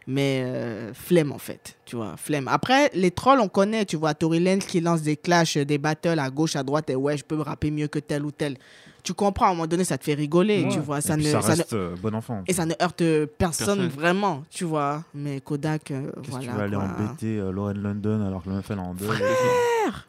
Mais 0.08 0.42
euh, 0.44 0.92
flemme 0.94 1.30
en 1.30 1.38
fait, 1.38 1.76
tu 1.84 1.94
vois, 1.94 2.16
flemme. 2.16 2.48
Après, 2.48 2.90
les 2.92 3.12
trolls, 3.12 3.38
on 3.38 3.46
connaît, 3.46 3.84
tu 3.84 3.94
vois, 3.96 4.14
Tory 4.14 4.40
Lanez 4.40 4.58
qui 4.58 4.80
lance 4.80 5.00
des 5.02 5.16
clashs, 5.16 5.56
des 5.58 5.78
battles 5.78 6.18
à 6.18 6.28
gauche, 6.28 6.56
à 6.56 6.64
droite, 6.64 6.90
et 6.90 6.96
ouais, 6.96 7.16
je 7.16 7.22
peux 7.22 7.36
me 7.36 7.42
rapper 7.42 7.70
mieux 7.70 7.86
que 7.86 8.00
tel 8.00 8.24
ou 8.24 8.32
tel. 8.32 8.56
Tu 9.04 9.14
comprends, 9.14 9.46
à 9.46 9.48
un 9.48 9.52
moment 9.54 9.66
donné, 9.66 9.82
ça 9.82 9.98
te 9.98 10.04
fait 10.04 10.14
rigoler, 10.14 10.62
Ouais. 10.62 10.68
tu 10.70 10.78
vois. 10.78 11.00
Ça 11.00 11.14
Et 11.14 11.16
ne, 11.16 11.22
ça 11.24 11.42
ça 11.42 11.52
ne- 11.52 11.56
reste 11.56 11.72
euh, 11.72 11.96
bon 12.00 12.14
enfant. 12.14 12.44
et 12.46 12.52
ça 12.52 12.64
ne 12.66 12.74
heurte 12.80 12.98
personne, 12.98 13.28
Personne. 13.38 13.88
vraiment, 13.88 14.44
tu 14.48 14.64
vois. 14.64 15.02
Mais 15.12 15.40
Kodak, 15.40 15.90
euh, 15.90 16.12
voilà. 16.28 16.46
que 16.46 16.50
tu 16.52 16.56
vas 16.56 16.62
aller 16.64 16.76
embêter 16.76 17.38
euh, 17.38 17.50
Lauren 17.50 17.74
London 17.74 18.24
alors 18.26 18.44
que 18.44 18.50
le 18.50 18.54
meuf 18.56 18.70
elle 18.70 18.78
est 18.78 18.80
en 18.80 18.94
deuil 18.94 19.08
Frère 19.08 20.06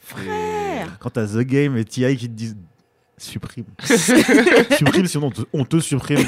Frère 0.00 0.96
Quand 0.98 1.10
t'as 1.10 1.26
The 1.26 1.38
Game 1.42 1.76
et 1.76 1.84
T.I. 1.84 2.16
qui 2.16 2.26
te 2.28 2.32
disent 2.34 2.56
supprime. 3.16 3.66
supprime 4.76 5.06
sinon 5.06 5.26
on 5.26 5.30
te, 5.30 5.42
on 5.52 5.64
te 5.64 5.78
supprime. 5.78 6.18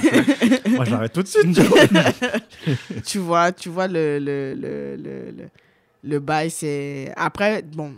Moi 0.70 0.84
j'arrête 0.84 1.12
tout 1.12 1.22
de 1.22 1.28
suite. 1.28 1.52
tu 1.54 1.62
vois. 1.62 1.80
tu 3.04 3.18
vois, 3.18 3.52
tu 3.52 3.68
vois 3.70 3.88
le, 3.88 4.18
le, 4.18 4.54
le, 4.54 4.96
le, 4.96 5.30
le, 5.32 5.48
le 6.04 6.18
bail, 6.20 6.50
c'est... 6.50 7.12
Après, 7.16 7.62
bon, 7.62 7.94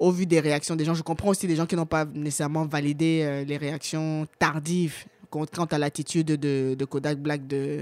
au 0.00 0.10
vu 0.10 0.26
des 0.26 0.40
réactions 0.40 0.74
des 0.74 0.84
gens, 0.84 0.94
je 0.94 1.02
comprends 1.02 1.28
aussi 1.28 1.46
des 1.46 1.54
gens 1.54 1.66
qui 1.66 1.76
n'ont 1.76 1.86
pas 1.86 2.04
nécessairement 2.04 2.64
validé 2.66 3.20
euh, 3.22 3.44
les 3.44 3.56
réactions 3.56 4.26
tardives 4.40 5.04
quant 5.30 5.44
à 5.44 5.78
l'attitude 5.78 6.26
de, 6.26 6.74
de 6.76 6.84
Kodak 6.84 7.18
Black 7.20 7.46
de, 7.46 7.78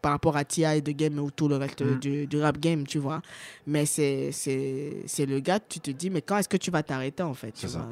par 0.00 0.10
rapport 0.10 0.36
à 0.36 0.44
T.I. 0.44 0.82
de 0.82 0.90
Game 0.90 1.16
ou 1.20 1.30
tout 1.30 1.46
le 1.46 1.54
reste 1.56 1.80
Mm. 1.82 1.98
du, 2.00 2.26
du 2.26 2.40
rap 2.40 2.58
game, 2.58 2.84
tu 2.88 2.98
vois. 2.98 3.22
Mais 3.68 3.86
c'est 3.86 4.32
c'est 4.32 4.96
c'est 5.06 5.24
le 5.26 5.38
gars, 5.38 5.60
tu 5.60 5.78
te 5.78 5.92
dis, 5.92 6.10
mais 6.10 6.22
quand 6.22 6.38
est-ce 6.38 6.48
que 6.48 6.56
tu 6.56 6.72
vas 6.72 6.82
t'arrêter, 6.82 7.22
en 7.22 7.34
fait 7.34 7.52
tu 7.52 7.68
vois 7.68 7.86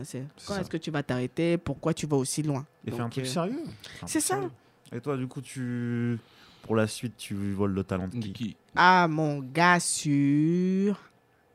Quand 0.45 0.59
est-ce 0.59 0.69
que 0.71 0.77
tu 0.77 0.91
vas 0.91 1.05
t'arrêter? 1.05 1.57
Pourquoi 1.57 1.95
tu 1.95 2.07
vas 2.09 2.17
aussi 2.17 2.43
loin? 2.43 2.67
Et 2.85 2.91
fais 2.91 3.01
un 3.01 3.09
truc 3.09 3.25
euh, 3.27 3.29
sérieux. 3.29 3.61
C'est 4.07 4.21
ça. 4.21 4.35
sérieux. 4.35 4.51
Et 4.93 5.01
toi 5.01 5.17
du 5.17 5.29
coup 5.29 5.41
tu 5.41 6.19
pour 6.63 6.75
la 6.75 6.89
suite 6.89 7.15
tu 7.17 7.53
voles 7.53 7.73
le 7.75 7.85
talent 7.85 8.09
de 8.09 8.19
qui? 8.19 8.33
Qui- 8.33 8.57
Ah, 8.75 9.07
mon 9.09 9.39
gars 9.39 9.79
sur 9.79 10.99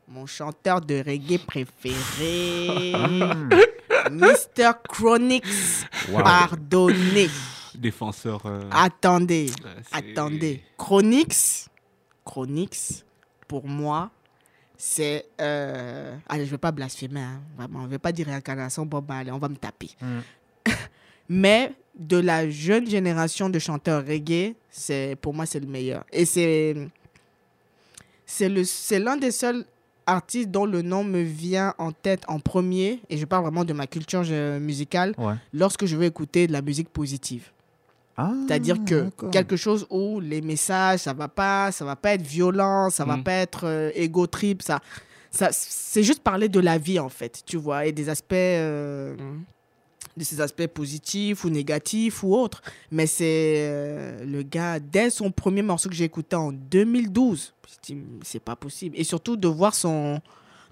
mon 0.07 0.25
chanteur 0.25 0.81
de 0.81 0.95
reggae 1.05 1.37
préféré. 1.39 2.93
Mr. 4.11 4.71
Chronix. 4.87 5.85
Waouh. 6.11 6.23
Pardonnez. 6.23 7.29
Défenseur. 7.73 8.41
euh, 8.45 8.61
Attendez, 8.71 9.51
attendez. 9.91 10.63
Chronix, 10.77 11.67
Chronix, 12.23 13.03
pour 13.47 13.67
moi, 13.67 14.11
c'est. 14.77 15.25
Euh... 15.41 16.15
Allez, 16.29 16.45
je 16.45 16.51
vais 16.51 16.57
pas 16.57 16.71
blasphémer, 16.71 17.19
hein, 17.19 17.41
vraiment. 17.57 17.83
Je 17.83 17.87
vais 17.89 17.97
pas 17.99 18.11
dire 18.13 18.27
réincarnation. 18.27 18.85
Bon, 18.85 18.99
bah, 19.01 19.15
allez, 19.17 19.31
on 19.31 19.39
va 19.39 19.49
me 19.49 19.57
taper. 19.57 19.89
Mm. 20.01 20.19
Mais 21.29 21.73
de 21.97 22.17
la 22.17 22.49
jeune 22.49 22.87
génération 22.87 23.49
de 23.49 23.59
chanteurs 23.59 24.05
reggae, 24.05 24.53
c'est 24.69 25.17
pour 25.21 25.33
moi 25.33 25.45
c'est 25.45 25.59
le 25.59 25.67
meilleur. 25.67 26.05
Et 26.13 26.23
c'est 26.25 26.75
c'est 28.25 28.47
le 28.49 28.63
c'est 28.63 28.99
l'un 28.99 29.17
des 29.17 29.31
seuls 29.31 29.65
artistes 30.07 30.49
dont 30.51 30.65
le 30.65 30.81
nom 30.81 31.03
me 31.03 31.21
vient 31.21 31.73
en 31.77 31.91
tête 31.91 32.23
en 32.27 32.39
premier 32.39 32.99
et 33.09 33.17
je 33.17 33.25
parle 33.25 33.43
vraiment 33.43 33.65
de 33.65 33.73
ma 33.73 33.87
culture 33.87 34.23
musicale 34.59 35.13
Ouais. 35.17 35.33
lorsque 35.53 35.85
je 35.85 35.95
veux 35.95 36.05
écouter 36.05 36.47
de 36.47 36.53
la 36.53 36.61
musique 36.61 36.89
positive. 36.89 37.49
Ah, 38.17 38.31
C'est-à-dire 38.47 38.77
que 38.85 39.09
quelque 39.31 39.57
chose 39.57 39.85
où 39.89 40.19
les 40.21 40.41
messages 40.41 40.99
ça 41.01 41.13
va 41.13 41.27
pas, 41.27 41.71
ça 41.71 41.83
va 41.83 41.95
pas 41.97 42.11
être 42.13 42.21
violent, 42.21 42.89
ça 42.89 43.03
va 43.03 43.17
Mm. 43.17 43.23
pas 43.23 43.31
être 43.33 43.65
euh, 43.65 43.91
ego 43.95 44.25
trip, 44.27 44.61
ça 44.61 44.79
ça 45.31 45.49
c'est 45.51 46.01
juste 46.03 46.23
parler 46.23 46.47
de 46.47 46.61
la 46.61 46.77
vie 46.77 46.97
en 46.99 47.09
fait, 47.09 47.41
tu 47.45 47.57
vois, 47.57 47.85
et 47.85 47.91
des 47.91 48.07
aspects 48.07 48.31
euh, 48.33 49.15
de 50.17 50.23
ses 50.23 50.41
aspects 50.41 50.67
positifs 50.67 51.43
ou 51.43 51.49
négatifs 51.49 52.23
ou 52.23 52.35
autres. 52.35 52.61
Mais 52.91 53.07
c'est 53.07 53.55
euh, 53.57 54.23
le 54.25 54.43
gars, 54.43 54.79
dès 54.79 55.09
son 55.09 55.31
premier 55.31 55.61
morceau 55.61 55.89
que 55.89 55.95
j'ai 55.95 56.05
écouté 56.05 56.35
en 56.35 56.51
2012, 56.51 57.53
je 57.63 57.93
me 57.93 57.97
suis 57.97 58.03
dit, 58.03 58.07
c'est 58.23 58.39
pas 58.39 58.55
possible. 58.55 58.95
Et 58.97 59.03
surtout 59.03 59.35
de 59.35 59.47
voir 59.47 59.75
son, 59.75 60.21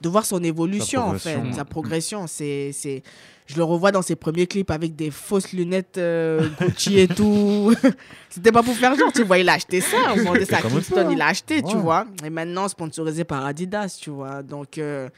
de 0.01 0.09
voir 0.09 0.25
son 0.25 0.43
évolution 0.43 1.01
en 1.01 1.13
fait, 1.17 1.33
progression. 1.33 1.57
sa 1.57 1.65
progression. 1.65 2.27
C'est, 2.27 2.71
c'est, 2.73 3.03
je 3.47 3.55
le 3.55 3.63
revois 3.63 3.91
dans 3.91 4.01
ses 4.01 4.15
premiers 4.15 4.47
clips 4.47 4.71
avec 4.71 4.95
des 4.95 5.11
fausses 5.11 5.51
lunettes 5.53 5.97
euh, 5.97 6.49
Gucci 6.59 6.99
et 6.99 7.07
tout. 7.07 7.73
C'était 8.29 8.51
pas 8.51 8.63
pour 8.63 8.75
faire 8.75 8.95
genre, 8.95 9.11
tu 9.11 9.23
vois, 9.23 9.37
il 9.39 9.49
a 9.49 9.53
acheté 9.53 9.81
ça, 9.81 9.97
on 10.15 10.23
vendait 10.23 10.45
ça 10.45 10.57
à 10.57 10.61
comme 10.61 10.71
il 10.71 10.75
Kingston, 10.75 11.09
il 11.11 11.21
a 11.21 11.27
acheté, 11.27 11.61
tu 11.63 11.77
vois. 11.77 12.05
Et 12.23 12.29
maintenant 12.29 12.67
sponsorisé 12.67 13.23
par 13.23 13.45
Adidas, 13.45 13.97
tu 13.99 14.09
vois. 14.09 14.43
Donc 14.43 14.77
euh, 14.77 15.09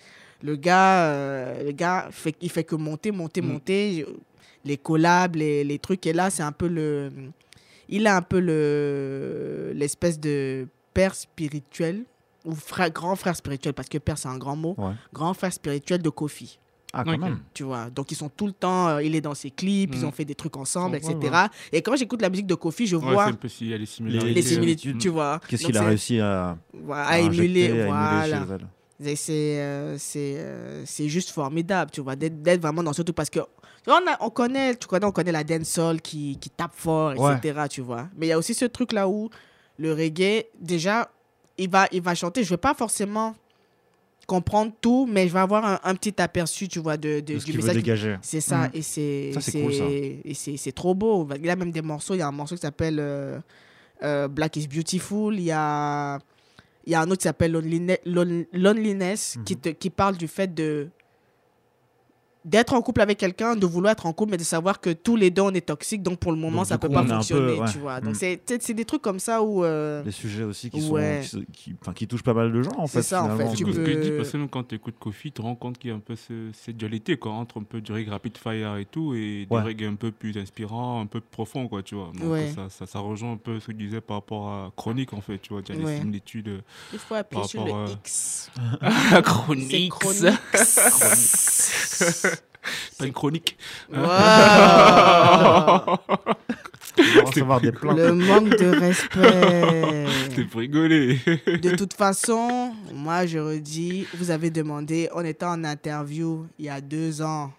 le 0.45 0.55
gars, 0.55 0.97
euh, 1.09 1.63
le 1.67 1.71
gars 1.71 2.07
fait, 2.11 2.35
il 2.41 2.49
fait 2.49 2.63
que 2.63 2.75
monter, 2.75 3.11
monter, 3.11 3.41
Mm. 3.41 3.47
monter. 3.47 4.05
Les 4.63 4.77
collabs, 4.77 5.35
les, 5.35 5.63
les 5.63 5.77
trucs. 5.79 6.05
Et 6.07 6.13
là, 6.13 6.29
c'est 6.31 6.41
un 6.41 6.51
peu 6.51 6.67
le, 6.67 7.11
il 7.87 8.07
a 8.07 8.15
un 8.17 8.21
peu 8.23 8.39
le 8.39 9.71
l'espèce 9.75 10.19
de 10.19 10.67
père 10.93 11.13
spirituel 11.13 12.03
ou 12.45 12.53
frère, 12.55 12.89
grand 12.91 13.15
frère 13.15 13.35
spirituel 13.35 13.73
parce 13.73 13.89
que 13.89 13.97
père 13.99 14.17
c'est 14.17 14.27
un 14.27 14.37
grand 14.37 14.55
mot 14.55 14.75
Ouais. 14.77 14.93
grand 15.13 15.33
frère 15.33 15.51
spirituel 15.53 16.01
de 16.01 16.09
Kofi 16.09 16.57
Ah, 16.93 17.03
quand 17.03 17.17
même. 17.17 17.39
tu 17.53 17.63
vois 17.63 17.89
donc 17.89 18.11
ils 18.11 18.15
sont 18.15 18.29
tout 18.29 18.47
le 18.47 18.53
temps 18.53 18.87
euh, 18.87 19.03
il 19.03 19.15
est 19.15 19.21
dans 19.21 19.33
ses 19.35 19.51
clips 19.51 19.93
ils 19.93 20.01
Mm. 20.01 20.05
ont 20.09 20.11
fait 20.11 20.25
des 20.25 20.35
trucs 20.35 20.55
ensemble 20.55 20.95
Ouais, 20.95 20.99
etc 20.99 21.17
ouais. 21.33 21.47
et 21.77 21.81
quand 21.81 21.95
j'écoute 21.95 22.21
la 22.21 22.29
musique 22.29 22.47
de 22.47 22.55
Kofi 22.55 22.85
je 22.87 22.95
Ouais, 22.95 23.13
vois 23.13 23.25
c'est 23.25 23.31
un 23.31 23.33
peu 23.35 23.47
si 23.49 23.65
il 23.65 23.71
y 23.71 23.73
a 23.73 23.77
les 23.77 23.85
similarités. 23.85 24.27
les 24.29 24.33
les 24.35 24.41
similitudes 24.47 24.95
Mm. 24.95 24.99
tu 24.99 25.09
vois 25.09 25.41
Qu'est-ce 25.47 25.65
qu'il 25.65 25.77
a 25.77 25.83
réussi 25.83 26.19
à, 26.19 26.57
voilà, 26.73 27.03
à 27.03 27.13
à 27.13 27.19
émuler 27.19 27.65
injecter, 27.65 27.65
à 27.65 27.67
émuler 27.67 27.87
voilà 27.87 28.45
chez 28.45 28.53
elle 28.53 28.67
c'est 29.15 29.59
euh, 29.59 29.97
c'est 29.97 30.35
euh, 30.37 30.83
c'est 30.85 31.09
juste 31.09 31.29
formidable, 31.31 31.91
tu 31.91 32.01
vois, 32.01 32.15
d'être 32.15 32.61
vraiment 32.61 32.81
dans 32.83 32.93
ce 32.93 33.01
truc 33.01 33.15
parce 33.15 33.29
que 33.29 33.39
on, 33.87 33.91
a- 33.91 34.17
on 34.21 34.29
connaît, 34.29 34.75
tu 34.75 34.87
connais, 34.87 35.05
on 35.05 35.11
connaît 35.11 35.31
la 35.31 35.43
dancehall 35.43 36.01
qui, 36.01 36.37
qui 36.39 36.49
tape 36.49 36.73
fort, 36.73 37.13
etc., 37.35 37.59
tu 37.69 37.81
vois. 37.81 38.07
Mais 38.17 38.27
il 38.27 38.29
y 38.29 38.31
a 38.31 38.37
aussi 38.37 38.53
ce 38.53 38.65
truc 38.65 38.93
là 38.93 39.07
où 39.07 39.29
le 39.77 39.93
reggae, 39.93 40.45
déjà, 40.59 41.09
il 41.57 41.69
va, 41.69 41.87
il 41.91 42.01
va 42.01 42.15
chanter. 42.15 42.43
Je 42.43 42.49
vais 42.49 42.57
pas 42.57 42.73
forcément 42.73 43.35
comprendre 44.27 44.71
tout, 44.81 45.05
mais 45.07 45.27
je 45.27 45.33
vais 45.33 45.39
avoir 45.39 45.63
un, 45.65 45.79
un 45.83 45.93
petit 45.93 46.19
aperçu, 46.19 46.67
tu 46.67 46.79
vois, 46.79 46.97
de, 46.97 47.19
de- 47.19 47.33
de 47.35 47.39
ce 47.39 47.45
du 47.45 47.51
veut 47.51 47.57
message. 47.59 47.73
C'est 48.23 48.41
ça, 48.41 48.57
Mm. 48.67 48.71
et 48.73 48.81
c'est 48.81 49.31
Ça, 49.33 49.41
c'est 49.41 49.61
cool, 49.61 49.73
ça. 49.73 49.83
et 49.87 50.33
c'est 50.33 50.57
c'est 50.57 50.71
trop 50.71 50.95
beau. 50.95 51.27
Il 51.35 51.45
y 51.45 51.49
a 51.49 51.55
même 51.55 51.71
des 51.71 51.83
morceaux, 51.83 52.15
il 52.15 52.19
y 52.19 52.23
a 52.23 52.27
un 52.27 52.31
morceau 52.31 52.55
qui 52.55 52.61
s'appelle 52.61 52.97
euh, 52.99 53.37
euh, 54.01 54.27
Black 54.27 54.55
is 54.55 54.67
Beautiful, 54.67 55.35
il 55.35 55.43
y 55.43 55.51
a, 55.51 56.17
il 56.85 56.91
y 56.91 56.95
a 56.95 57.01
un 57.01 57.05
autre 57.05 57.17
qui 57.17 57.23
s'appelle 57.23 57.51
Loneline- 57.51 57.97
Lon- 58.05 58.45
Loneliness, 58.53 59.37
qui, 59.45 59.55
Mhm. 59.55 59.61
te, 59.61 59.69
qui 59.69 59.89
parle 59.89 60.17
du 60.17 60.27
fait 60.27 60.53
de 60.53 60.89
d'être 62.45 62.73
en 62.73 62.81
couple 62.81 63.01
avec 63.01 63.17
quelqu'un, 63.17 63.55
de 63.55 63.65
vouloir 63.65 63.91
être 63.91 64.05
en 64.05 64.13
couple, 64.13 64.31
mais 64.31 64.37
de 64.37 64.43
savoir 64.43 64.79
que 64.79 64.91
tous 64.91 65.15
les 65.17 65.31
deux 65.31 65.41
on 65.41 65.51
est 65.51 65.65
toxiques, 65.65 66.03
donc 66.03 66.19
pour 66.19 66.31
le 66.31 66.37
moment 66.37 66.57
Donc, 66.59 66.67
ça 66.67 66.75
du 66.75 66.79
peut 66.81 66.87
coup, 66.87 66.93
pas 66.93 67.03
peu, 67.03 67.09
fonctionner, 67.09 67.59
ouais. 67.59 67.71
tu 67.71 67.79
vois. 67.79 67.99
Donc 67.99 68.13
Mm. 68.13 68.17
c'est 68.19 68.41
c'est- 68.45 68.61
c'est 68.63 68.73
des 68.73 68.85
trucs 68.85 69.01
comme 69.01 69.19
ça 69.19 69.41
où 69.41 69.63
euh, 69.65 70.03
Des 70.03 70.11
sujets 70.11 70.43
aussi 70.43 70.69
qui, 70.69 70.87
Ouais. 70.89 71.23
sont, 71.23 71.43
qui, 71.93 72.07
touchent 72.07 72.23
pas 72.23 72.33
mal 72.33 72.51
de 72.53 72.61
gens, 72.61 72.71
en 72.77 72.87
C'est 72.87 72.99
fait. 72.99 73.03
ça, 73.03 73.23
en 73.23 73.35
fait. 73.35 73.47
C'est 73.47 73.55
tu 73.55 73.65
ce 73.73 73.79
que 73.79 73.91
je 73.91 73.99
dis, 73.99 74.11
parce 74.11 74.29
que 74.31 74.37
même 74.37 74.47
quand 74.47 74.63
tu 74.67 74.75
écoutes 74.75 74.95
Kofi, 74.99 75.23
tu 75.23 75.31
te 75.31 75.41
rends 75.41 75.55
compte 75.55 75.77
qu'il 75.79 75.89
y 75.89 75.93
a 75.93 75.95
un 75.95 75.99
peu 75.99 76.15
ce- 76.15 76.51
cette 76.53 76.77
dualité 76.77 77.17
quoi, 77.17 77.31
entre 77.33 77.59
un 77.59 77.63
peu 77.63 77.81
du 77.81 77.91
reggae 77.91 78.09
rapid 78.09 78.37
fire 78.37 78.77
et 78.77 78.85
tout, 78.85 79.13
et 79.15 79.47
Ouais. 79.49 79.61
reggae 79.61 79.83
un 79.85 79.95
peu 79.95 80.11
plus 80.11 80.37
inspirants, 80.37 81.01
un 81.01 81.07
peu 81.07 81.19
profond, 81.21 81.67
quoi, 81.67 81.81
tu 81.83 81.95
vois. 81.95 82.11
Donc 82.13 82.31
Ouais. 82.31 82.51
ça, 82.55 82.69
ça, 82.69 82.85
ça 82.85 82.99
rejoint 82.99 83.33
un 83.33 83.37
peu 83.37 83.59
ce 83.59 83.67
que 83.67 83.71
tu 83.71 83.77
disais 83.85 84.01
par 84.01 84.17
rapport 84.17 84.47
à 84.49 84.71
Chronique, 84.75 85.13
en 85.13 85.21
fait, 85.21 85.39
tu 85.39 85.49
vois. 85.53 85.61
Il 85.67 85.75
y 85.75 85.81
a 85.81 85.83
Ouais. 85.83 85.91
des 85.93 85.99
similitudes. 85.99 86.61
il 86.93 86.99
faut 86.99 87.15
appuyer 87.15 87.41
Par 87.41 87.49
sur 87.49 87.65
le 87.65 87.71
rapport, 87.71 87.89
euh, 87.89 87.93
X. 88.03 88.51
La 88.81 88.91
C'est 89.15 89.21
chronique 89.23 89.93
chronique. 92.65 92.97
Pas 92.97 93.05
une 93.05 93.13
chronique. 93.13 93.57
Wow. 93.91 93.99
On 96.97 97.03
va 97.13 97.23
recevoir 97.25 97.59
des 97.61 97.71
plaintes. 97.71 97.97
Le 97.97 98.13
manque 98.13 98.49
de 98.57 98.79
respect. 98.79 100.05
C'était 100.29 100.43
pour 100.45 100.61
rigoler. 100.61 101.19
De 101.45 101.75
toute 101.75 101.93
façon, 101.93 102.73
moi 102.93 103.25
je 103.25 103.37
redis, 103.39 104.07
vous 104.13 104.31
avez 104.31 104.49
demandé, 104.49 105.09
on 105.13 105.25
était 105.25 105.45
en 105.45 105.63
interview 105.65 106.47
il 106.57 106.65
y 106.65 106.69
a 106.69 106.79
deux 106.79 107.21
ans, 107.21 107.51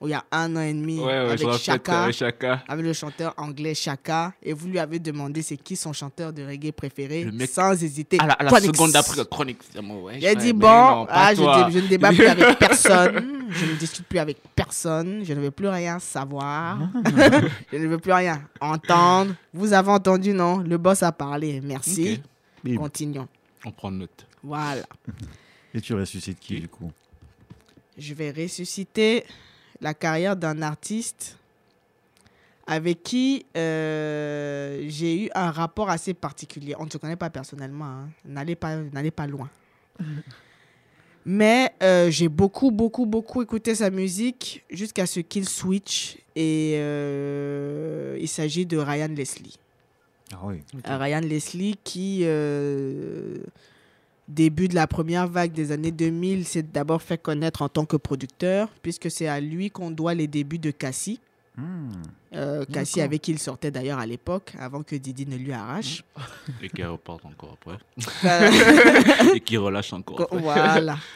ou 0.00 0.08
il 0.08 0.12
y 0.12 0.14
a 0.14 0.24
un 0.32 0.56
an 0.56 0.60
et 0.60 0.72
demi, 0.72 0.98
Ouais, 0.98 1.04
ouais, 1.04 1.12
avec 1.32 1.52
Chaka, 1.58 2.04
avec 2.04 2.14
Chaka. 2.16 2.62
avec 2.66 2.84
le 2.86 2.92
chanteur 2.94 3.34
anglais 3.36 3.74
Chaka, 3.74 4.32
et 4.42 4.52
vous 4.54 4.66
lui 4.68 4.78
avez 4.78 4.98
demandé 4.98 5.42
c'est 5.42 5.58
qui 5.58 5.76
son 5.76 5.92
chanteur 5.92 6.32
de 6.32 6.42
reggae 6.42 6.72
préféré, 6.72 7.24
Le 7.24 7.32
mec- 7.32 7.50
sans 7.50 7.72
hésiter. 7.82 8.16
À 8.18 8.26
la, 8.28 8.32
à 8.32 8.44
la 8.44 8.60
seconde 8.60 8.92
d'après 8.92 9.16
la 9.18 9.24
chronique, 9.26 9.58
c'est 9.70 9.82
moi, 9.82 9.98
ouais. 10.00 10.18
Il 10.18 10.26
a 10.26 10.34
dit 10.34 10.52
bon, 10.54 10.68
non, 10.68 11.06
ah, 11.10 11.34
je, 11.34 11.42
toi. 11.42 11.64
dé- 11.64 11.72
je 11.72 11.78
ne 11.84 11.86
débat 11.88 12.08
plus 12.12 12.26
avec 12.26 12.58
personne, 12.58 13.44
je 13.50 13.66
ne 13.66 13.74
discute 13.74 14.06
plus 14.06 14.18
avec 14.18 14.38
personne, 14.56 15.22
je 15.24 15.34
ne 15.34 15.40
veux 15.40 15.50
plus 15.50 15.68
rien 15.68 15.98
savoir, 15.98 16.78
je 17.72 17.76
ne 17.76 17.86
veux 17.86 17.98
plus 17.98 18.12
rien 18.12 18.40
entendre. 18.60 19.34
Vous 19.52 19.72
avez 19.74 19.90
entendu, 19.90 20.32
non? 20.32 20.58
Le 20.58 20.78
boss 20.78 21.02
a 21.02 21.12
parlé, 21.12 21.60
merci. 21.62 22.22
Continuons. 22.76 23.28
On 23.66 23.70
prend 23.70 23.90
note. 23.90 24.26
Voilà. 24.42 24.82
Et 25.74 25.80
tu 25.82 25.92
ressuscites 25.92 26.40
qui, 26.40 26.58
du 26.60 26.68
coup? 26.68 26.90
je 27.98 28.14
vais 28.14 28.30
ressusciter 28.30 29.24
la 29.80 29.94
carrière 29.94 30.36
d'un 30.36 30.62
artiste 30.62 31.36
avec 32.66 33.02
qui 33.02 33.46
euh, 33.56 34.84
j'ai 34.88 35.24
eu 35.24 35.30
un 35.34 35.50
rapport 35.50 35.90
assez 35.90 36.14
particulier. 36.14 36.74
On 36.78 36.84
ne 36.84 36.90
se 36.90 36.98
connaît 36.98 37.16
pas 37.16 37.30
personnellement, 37.30 37.84
hein. 37.84 38.08
n'allez 38.24 38.54
pas, 38.54 38.76
n'allez 38.76 39.10
pas 39.10 39.26
loin. 39.26 39.50
Mais 41.26 41.72
euh, 41.82 42.10
j'ai 42.10 42.28
beaucoup, 42.28 42.70
beaucoup, 42.70 43.06
beaucoup 43.06 43.42
écouté 43.42 43.74
sa 43.74 43.90
musique 43.90 44.64
jusqu'à 44.70 45.06
ce 45.06 45.20
qu'il 45.20 45.48
switch. 45.48 46.16
Et 46.34 46.74
euh, 46.76 48.16
il 48.20 48.28
s'agit 48.28 48.66
de 48.66 48.78
Ryan 48.78 49.08
Leslie. 49.08 49.58
Ah 50.32 50.38
oui. 50.44 50.62
Ryan 50.84 51.20
Leslie 51.20 51.76
qui, 51.82 52.20
euh, 52.22 53.38
début 54.30 54.68
de 54.68 54.74
la 54.74 54.86
première 54.86 55.26
vague 55.26 55.52
des 55.52 55.72
années 55.72 55.90
2000, 55.90 56.44
s'est 56.44 56.62
d'abord 56.62 57.02
fait 57.02 57.18
connaître 57.18 57.62
en 57.62 57.68
tant 57.68 57.84
que 57.84 57.96
producteur, 57.96 58.68
puisque 58.82 59.10
c'est 59.10 59.28
à 59.28 59.40
lui 59.40 59.70
qu'on 59.70 59.90
doit 59.90 60.14
les 60.14 60.26
débuts 60.26 60.58
de 60.58 60.70
Cassie. 60.70 61.20
Hmm. 61.56 61.90
Euh, 62.34 62.64
Cassie 62.64 62.94
D'accord. 62.96 63.04
avec 63.06 63.22
qui 63.22 63.32
il 63.32 63.38
sortait 63.38 63.70
d'ailleurs 63.70 63.98
à 63.98 64.06
l'époque, 64.06 64.54
avant 64.58 64.82
que 64.82 64.94
Didi 64.96 65.26
ne 65.26 65.36
lui 65.36 65.52
arrache. 65.52 66.04
Et 66.62 66.68
qui 66.68 66.82
reparte 66.84 67.24
encore 67.26 67.56
après. 67.60 67.78
Euh, 68.24 69.34
Et 69.34 69.40
qui 69.40 69.56
relâche 69.56 69.92
encore 69.92 70.22
après. 70.22 70.38
voilà. 70.38 70.96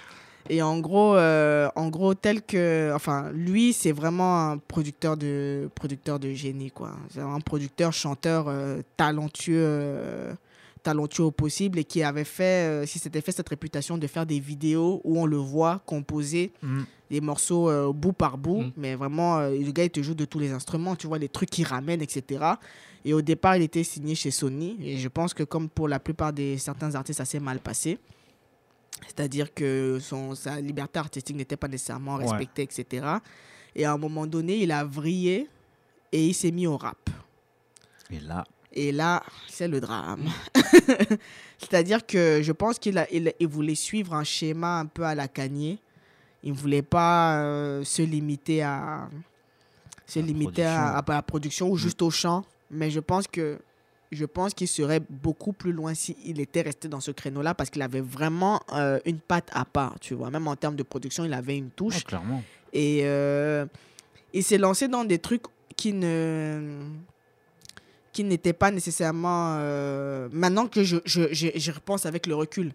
Et 0.50 0.61
en 0.61 0.79
gros, 0.79 1.16
euh, 1.16 1.70
en 1.74 1.88
gros, 1.88 2.14
tel 2.14 2.42
que, 2.42 2.92
enfin, 2.94 3.31
lui, 3.33 3.72
c'est 3.72 3.92
vraiment 3.92 4.50
un 4.50 4.59
producteur 4.59 5.16
de, 5.16 5.70
producteur 5.74 6.18
de 6.18 6.33
génie, 6.35 6.70
quoi. 6.70 6.92
C'est 7.11 7.20
un 7.20 7.40
producteur, 7.40 7.92
chanteur 7.92 8.46
euh, 8.48 8.83
talentueux, 8.96 9.57
euh, 9.57 10.35
talentueux 10.85 11.31
possible 11.33 11.81
et 11.81 11.85
qui 11.85 12.03
avait 12.05 12.23
fait, 12.25 12.68
euh, 12.68 12.87
si 12.87 12.99
s'était 13.01 13.20
fait 13.20 13.33
cette 13.33 13.49
réputation 13.49 13.99
de 13.99 14.07
faire 14.07 14.25
des 14.27 14.38
vidéos 14.38 15.01
où 15.03 15.18
on 15.20 15.27
le 15.27 15.37
voit 15.37 15.83
composer 15.87 16.53
Hmm. 16.62 16.83
des 17.11 17.20
morceaux 17.20 17.68
euh, 17.68 17.92
bout 17.92 18.12
par 18.12 18.38
bout, 18.38 18.62
Mm. 18.62 18.73
mais 18.77 18.94
vraiment, 18.94 19.38
euh, 19.38 19.51
le 19.51 19.73
gars, 19.73 19.85
il 19.85 19.90
te 19.90 20.01
joue 20.03 20.14
de 20.14 20.25
tous 20.25 20.38
les 20.38 20.53
instruments, 20.53 20.94
tu 20.97 21.07
vois, 21.07 21.18
les 21.18 21.29
trucs 21.29 21.51
qu'il 21.51 21.66
ramène, 21.66 22.01
etc. 22.03 22.44
Et 23.05 23.12
au 23.12 23.20
départ, 23.23 23.57
il 23.57 23.62
était 23.62 23.85
signé 23.85 24.14
chez 24.14 24.31
Sony, 24.31 24.77
et 24.81 24.97
je 24.97 25.09
pense 25.09 25.35
que 25.35 25.42
comme 25.42 25.68
pour 25.68 25.88
la 25.88 25.99
plupart 26.01 26.33
des 26.33 26.57
certains 26.59 26.94
artistes, 26.94 27.18
ça 27.18 27.25
s'est 27.25 27.40
mal 27.40 27.59
passé. 27.61 27.99
C'est-à-dire 29.07 29.53
que 29.53 29.99
son, 30.01 30.35
sa 30.35 30.61
liberté 30.61 30.99
artistique 30.99 31.37
n'était 31.37 31.57
pas 31.57 31.68
nécessairement 31.68 32.16
Ouais. 32.16 32.25
respectée, 32.27 32.62
etc. 32.62 33.07
Et 33.77 33.85
à 33.85 33.92
un 33.92 33.99
moment 33.99 34.27
donné, 34.27 34.62
il 34.62 34.73
a 34.73 34.85
vrillé 34.85 35.49
et 36.12 36.27
il 36.27 36.35
s'est 36.35 36.53
mis 36.53 36.66
au 36.66 36.77
rap. 36.77 37.11
Et 38.11 38.20
là, 38.20 38.44
Et 38.75 38.91
là, 38.93 39.23
c'est 39.49 39.69
le 39.69 39.81
drame. 39.81 40.29
C'est-à-dire 41.59 42.05
que 42.05 42.41
je 42.43 42.53
pense 42.53 42.79
qu'il 42.79 43.05
il, 43.13 43.33
il 43.39 43.47
voulait 43.47 43.77
suivre 43.77 44.15
un 44.15 44.25
schéma 44.25 44.81
un 44.81 44.87
peu 44.87 45.05
à 45.05 45.15
la 45.15 45.29
Kanye. 45.29 45.79
Il 46.43 46.53
ne 46.53 46.57
voulait 46.59 46.83
pas 46.83 47.39
euh, 47.39 47.85
se 47.85 48.03
limiter 48.03 48.63
à 48.63 49.09
se 50.07 50.19
La 50.19 50.27
limiter 50.27 50.65
à, 50.65 50.99
à 50.99 51.05
la 51.07 51.23
production 51.23 51.71
ou 51.71 51.77
juste 51.77 52.03
au 52.03 52.11
chant. 52.11 52.45
Mais 52.71 52.91
je 52.91 53.01
pense 53.01 53.27
que 53.29 53.59
je 54.13 54.25
pense 54.25 54.55
qu'il 54.55 54.69
serait 54.69 55.01
beaucoup 55.09 55.53
plus 55.53 55.73
loin 55.73 55.95
s'il 55.95 56.41
était 56.41 56.63
resté 56.63 56.89
dans 56.89 57.01
ce 57.01 57.11
créneau-là 57.11 57.55
parce 57.55 57.71
qu'il 57.71 57.83
avait 57.83 58.01
vraiment 58.01 58.61
euh, 58.73 58.99
une 59.07 59.19
patte 59.19 59.49
à 59.53 59.65
part, 59.65 59.99
tu 60.01 60.15
vois. 60.15 60.31
Même 60.31 60.47
en 60.47 60.57
termes 60.57 60.77
de 60.77 60.83
production, 60.83 61.25
il 61.25 61.33
avait 61.33 61.57
une 61.57 61.71
touche. 61.71 61.99
ah, 61.99 62.09
clairement. 62.09 62.43
Et 62.73 63.01
euh, 63.05 63.67
il 64.33 64.43
s'est 64.45 64.59
lancé 64.59 64.89
dans 64.89 65.05
des 65.05 65.19
trucs 65.19 65.45
qui 65.77 65.93
ne 65.93 66.85
qui 68.14 68.24
n'étaient 68.24 68.55
pas 68.55 68.70
nécessairement... 68.70 69.57
euh, 69.59 70.29
maintenant 70.33 70.66
que 70.66 70.83
je, 70.85 70.96
je, 71.05 71.22
je, 71.33 71.48
je 71.55 71.70
repense 71.72 72.07
avec 72.07 72.27
le 72.27 72.35
recul, 72.35 72.72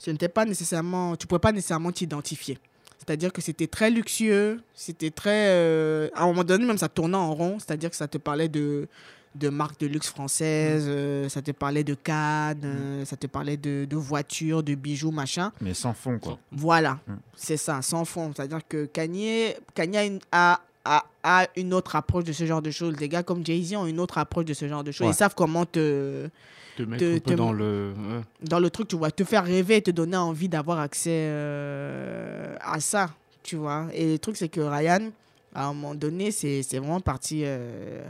ce 0.00 0.10
n'était 0.10 0.28
pas 0.28 0.44
nécessairement... 0.44 1.14
Tu 1.16 1.24
ne 1.26 1.28
pouvais 1.28 1.38
pas 1.38 1.52
nécessairement 1.52 1.92
t'identifier. 1.92 2.58
C'est-à-dire 2.98 3.32
que 3.32 3.40
c'était 3.42 3.66
très 3.68 3.90
luxueux, 3.90 4.60
c'était 4.74 5.10
très... 5.10 5.48
euh, 5.50 6.08
à 6.14 6.22
un 6.24 6.26
moment 6.26 6.42
donné, 6.44 6.64
même 6.64 6.78
ça 6.78 6.88
tournait 6.88 7.16
en 7.16 7.32
rond, 7.34 7.58
c'est-à-dire 7.60 7.90
que 7.90 7.96
ça 7.96 8.08
te 8.08 8.18
parlait 8.18 8.48
de 8.48 8.88
de 9.34 9.48
marques 9.48 9.80
de 9.80 9.88
luxe 9.88 10.06
françaises, 10.10 10.84
euh, 10.86 11.28
ça 11.28 11.42
te 11.42 11.50
parlait 11.50 11.82
de 11.82 11.94
Cannes, 11.94 12.60
euh, 12.64 13.04
ça 13.04 13.16
te 13.16 13.26
parlait 13.26 13.56
de, 13.56 13.84
de 13.84 13.96
voitures, 13.96 14.62
de 14.62 14.76
bijoux, 14.76 15.10
machin. 15.10 15.50
Mais 15.60 15.74
sans 15.74 15.92
fond, 15.92 16.20
quoi. 16.20 16.38
Voilà, 16.52 17.00
Mm. 17.08 17.14
c'est 17.34 17.56
ça, 17.56 17.82
sans 17.82 18.04
fond. 18.04 18.30
C'est-à-dire 18.32 18.60
que 18.68 18.84
Kanye, 18.86 19.56
Kanye 19.74 19.96
a, 19.98 20.04
une- 20.04 20.20
a 20.30 20.60
a, 20.84 21.04
a 21.22 21.46
une 21.56 21.72
autre 21.74 21.96
approche 21.96 22.24
de 22.24 22.32
ce 22.32 22.44
genre 22.46 22.60
de 22.62 22.70
choses. 22.70 22.94
Des 22.96 23.08
gars 23.08 23.22
comme 23.22 23.44
Jay-Z 23.44 23.74
ont 23.76 23.86
une 23.86 24.00
autre 24.00 24.18
approche 24.18 24.44
de 24.44 24.54
ce 24.54 24.68
genre 24.68 24.84
de 24.84 24.92
choses. 24.92 25.06
Ouais. 25.06 25.12
Ils 25.12 25.16
savent 25.16 25.34
comment 25.34 25.64
te, 25.64 26.28
Te 26.76 26.82
mettre 26.82 27.04
Te- 27.04 27.10
un 27.16 27.18
peu 27.20 27.30
te- 27.30 27.34
dans 27.36 27.52
le. 27.52 27.92
ouais. 27.96 28.20
dans 28.48 28.58
le 28.60 28.68
truc, 28.70 28.88
tu 28.88 28.96
vois, 28.96 29.10
te 29.10 29.24
faire 29.24 29.44
rêver 29.44 29.76
et 29.76 29.82
te 29.82 29.90
donner 29.90 30.16
envie 30.16 30.48
d'avoir 30.48 30.78
accès 30.80 31.10
euh, 31.28 32.54
à 32.60 32.80
ça, 32.80 33.10
tu 33.42 33.56
vois. 33.56 33.86
Et 33.94 34.12
le 34.12 34.18
truc, 34.18 34.36
c'est 34.36 34.48
que 34.48 34.60
Ryan, 34.60 35.10
à 35.54 35.66
un 35.66 35.72
moment 35.72 35.94
donné, 35.94 36.30
c'est 36.30 36.60
vraiment 36.72 37.00
parti 37.00 37.42
euh, 37.44 38.02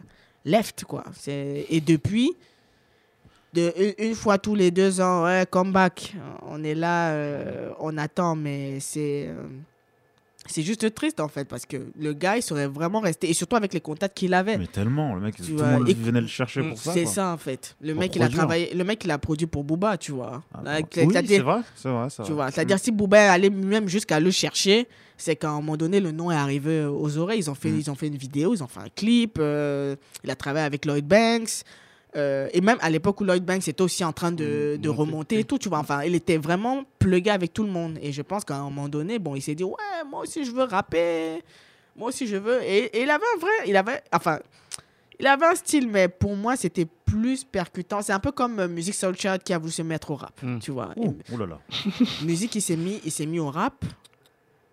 left, 0.45 0.85
quoi. 0.85 1.05
Et 1.27 1.81
depuis, 1.81 2.35
de, 3.53 3.73
une, 3.79 4.07
une 4.09 4.15
fois 4.15 4.39
tous 4.39 4.55
les 4.57 4.71
deux 4.73 5.01
ans, 5.01 5.25
ouais, 5.25 5.47
comeback, 5.49 6.15
on 6.43 6.65
est 6.65 6.75
là, 6.75 7.11
euh, 7.13 7.71
on 7.79 7.97
attend, 7.99 8.35
mais 8.35 8.81
c'est... 8.81 9.29
c'est 10.47 10.63
juste 10.63 10.95
triste 10.95 11.21
en 11.21 11.29
fait 11.29 11.47
parce 11.49 11.65
que 11.67 11.77
le 11.99 12.13
gars 12.13 12.37
il 12.37 12.43
serait 12.43 12.67
vraiment 12.67 13.01
resté 13.01 13.31
et 13.31 13.33
surtout 13.35 13.57
avec 13.57 13.73
les 13.75 13.81
contacts 13.81 14.17
qu'il 14.17 14.35
avait. 14.35 14.59
Mais 14.59 14.67
tellement, 14.67 15.15
le 15.15 15.21
mec, 15.21 15.37
tout 15.37 15.43
Tu 15.45 15.53
le 15.53 15.57
vois, 15.59 15.67
monde 15.69 15.89
venait 15.89 16.21
le 16.21 16.27
chercher 16.27 16.63
pour 16.63 16.79
ça. 16.79 16.93
C'est 16.93 17.07
ça 17.07 17.33
en 17.33 17.37
fait. 17.39 17.77
Le 17.81 17.93
Pour 17.93 18.01
mec 18.01 18.15
il 18.17 18.23
a 18.23 18.29
travaillé, 18.29 18.75
le 18.75 18.85
mec 18.85 19.05
il 19.05 19.11
a 19.11 19.19
produit 19.19 19.47
pour 19.47 19.65
Booba, 19.65 19.97
tu 19.97 20.13
vois. 20.13 20.43
Ah, 20.53 20.61
Avec- 20.67 20.95
bon. 20.97 21.03
oui, 21.07 21.09
c'est-à-dire- 21.13 21.37
c'est 21.39 21.43
vrai, 21.43 21.61
c'est 21.77 21.89
vrai. 21.89 22.07
c'est 22.11 22.17
tu 22.23 22.33
vrai. 22.33 22.35
vois, 22.35 22.51
c'est-à-dire 22.51 22.79
si 22.79 22.91
Booba 22.91 23.33
allait 23.33 23.51
même 23.51 23.89
jusqu'à 23.89 24.21
le 24.21 24.31
chercher, 24.31 24.87
c'est 25.17 25.37
qu'à 25.37 25.49
un 25.51 25.55
moment 25.57 25.77
donné 25.77 26.01
le 26.01 26.11
nom 26.11 26.31
est 26.31 26.35
arrivé 26.37 26.85
aux 26.85 27.17
oreilles. 27.19 27.39
Ils 27.41 27.51
ont 27.51 27.55
fait, 27.55 27.71
Mm. 27.71 27.79
ils 27.79 27.91
ont 27.91 27.95
fait 27.95 28.09
une 28.09 28.17
vidéo, 28.17 28.55
ils 28.55 28.63
ont 28.63 28.67
fait 28.69 28.81
un 28.81 28.89
clip. 28.95 29.39
euh, 29.39 29.95
il 30.25 30.31
a 30.31 30.35
travaillé 30.37 30.67
avec 30.67 30.85
Lloyd 30.85 31.07
Banks. 31.07 31.63
Euh, 32.17 32.49
et 32.53 32.61
même 32.61 32.79
à 32.81 32.91
l'époque 32.91 33.21
où 33.21 33.25
Lloyd 33.25 33.45
Banks 33.45 33.67
était 33.69 33.83
aussi 33.83 34.05
en 34.05 34.13
train 34.13 34.31
de, 34.33 34.77
Mm, 34.77 34.81
de 34.81 34.89
monter. 34.89 35.01
remonter 35.01 35.39
et 35.41 35.45
tout, 35.45 35.59
tu 35.59 35.69
vois. 35.69 35.79
Enfin, 35.79 36.03
il 36.05 36.15
était 36.15 36.37
vraiment 36.39 36.85
plugué 36.99 37.31
avec 37.31 37.53
tout 37.53 37.65
le 37.65 37.71
monde. 37.71 37.99
Et 38.03 38.13
je 38.13 38.23
pense 38.23 38.45
qu'à 38.45 38.57
un 38.57 38.63
moment 38.65 38.89
donné, 38.89 39.19
bon, 39.19 39.35
il 39.35 39.43
s'est 39.43 39.55
dit, 39.55 39.65
ouais, 39.65 39.73
moi 40.09 40.21
aussi 40.23 40.45
je 40.45 40.51
veux 40.53 40.65
rapper. 40.65 41.43
Moi 41.97 42.09
aussi 42.09 42.27
je 42.27 42.37
veux. 42.37 42.63
Et, 42.63 42.85
et 42.97 43.03
il 43.03 43.11
avait 43.11 43.25
un 43.37 43.39
vrai. 43.41 43.53
Il 43.67 43.77
avait. 43.77 44.03
Enfin. 44.13 44.39
Il 45.21 45.29
avait 45.29 45.47
un 45.47 45.55
style, 45.55 45.89
mais 45.89 46.09
pour 46.09 46.35
moi, 46.35 46.57
c'était 46.57 46.87
plus 47.05 47.45
percutant. 47.45 48.03
C'est 48.03 48.13
un 48.13 48.19
peu 48.19 48.33
comme 48.33 48.59
euh, 48.59 48.67
Music 48.67 48.93
Soul 48.95 49.17
Child 49.17 49.45
qui 49.45 49.53
a 49.53 49.59
voulu 49.59 49.71
se 49.71 49.83
mettre 49.83 50.11
au 50.11 50.17
rap, 50.17 50.33
Mm. 50.43 50.59
tu 50.59 50.73
vois. 50.73 50.91
Ouh, 50.97 51.17
oh 51.33 51.37
là 51.37 51.47
là. 51.47 51.61
Musique, 52.25 52.53
il 52.57 52.61
s'est 52.61 52.75
mis, 52.77 53.01
il 53.05 53.13
s'est 53.13 53.25
mis 53.25 53.39
au 53.39 53.49
rap. 53.49 53.85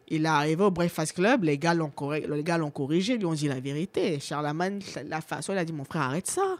Il 0.07 0.25
est 0.25 0.27
arrivé 0.27 0.63
au 0.63 0.71
Breakfast 0.71 1.13
Club, 1.13 1.43
les 1.43 1.59
gars 1.59 1.75
l'ont 1.75 1.91
corrigé, 1.91 2.27
les 2.27 2.43
gars 2.43 2.57
l'ont 2.57 2.71
corrigé, 2.71 3.17
lui 3.17 3.25
ont 3.27 3.33
dit 3.35 3.47
la 3.47 3.59
vérité. 3.59 4.19
Charlamagne, 4.19 4.79
la 5.07 5.21
façon, 5.21 5.53
il 5.53 5.59
a 5.59 5.63
dit 5.63 5.73
mon 5.73 5.85
frère, 5.85 6.01
arrête 6.01 6.27
ça. 6.27 6.57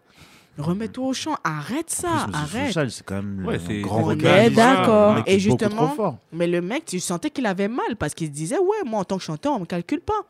Remets-toi 0.58 1.08
au 1.08 1.14
chant, 1.14 1.36
arrête 1.44 1.90
ça, 1.90 2.26
plus, 2.28 2.36
arrête. 2.36 2.90
C'est 2.90 3.06
quand 3.06 3.16
même 3.16 3.46
Ouais, 3.46 3.56
un 3.56 3.60
c'est- 3.66 3.82
grand 3.82 4.12
est 4.12 4.50
d'accord. 4.50 5.24
Et 5.26 5.40
justement. 5.40 6.20
Mais 6.34 6.48
le 6.48 6.62
mec, 6.62 6.86
tu 6.86 7.00
sentais 7.00 7.30
qu'il 7.30 7.46
avait 7.46 7.68
mal 7.70 7.96
parce 7.98 8.14
qu'il 8.14 8.28
se 8.28 8.32
disait 8.34 8.58
ouais, 8.60 8.84
moi 8.86 9.00
en 9.00 9.04
tant 9.06 9.18
que 9.18 9.24
chanteur, 9.24 9.54
on 9.54 9.60
me 9.62 9.66
calcule 9.66 10.02
pas. 10.02 10.26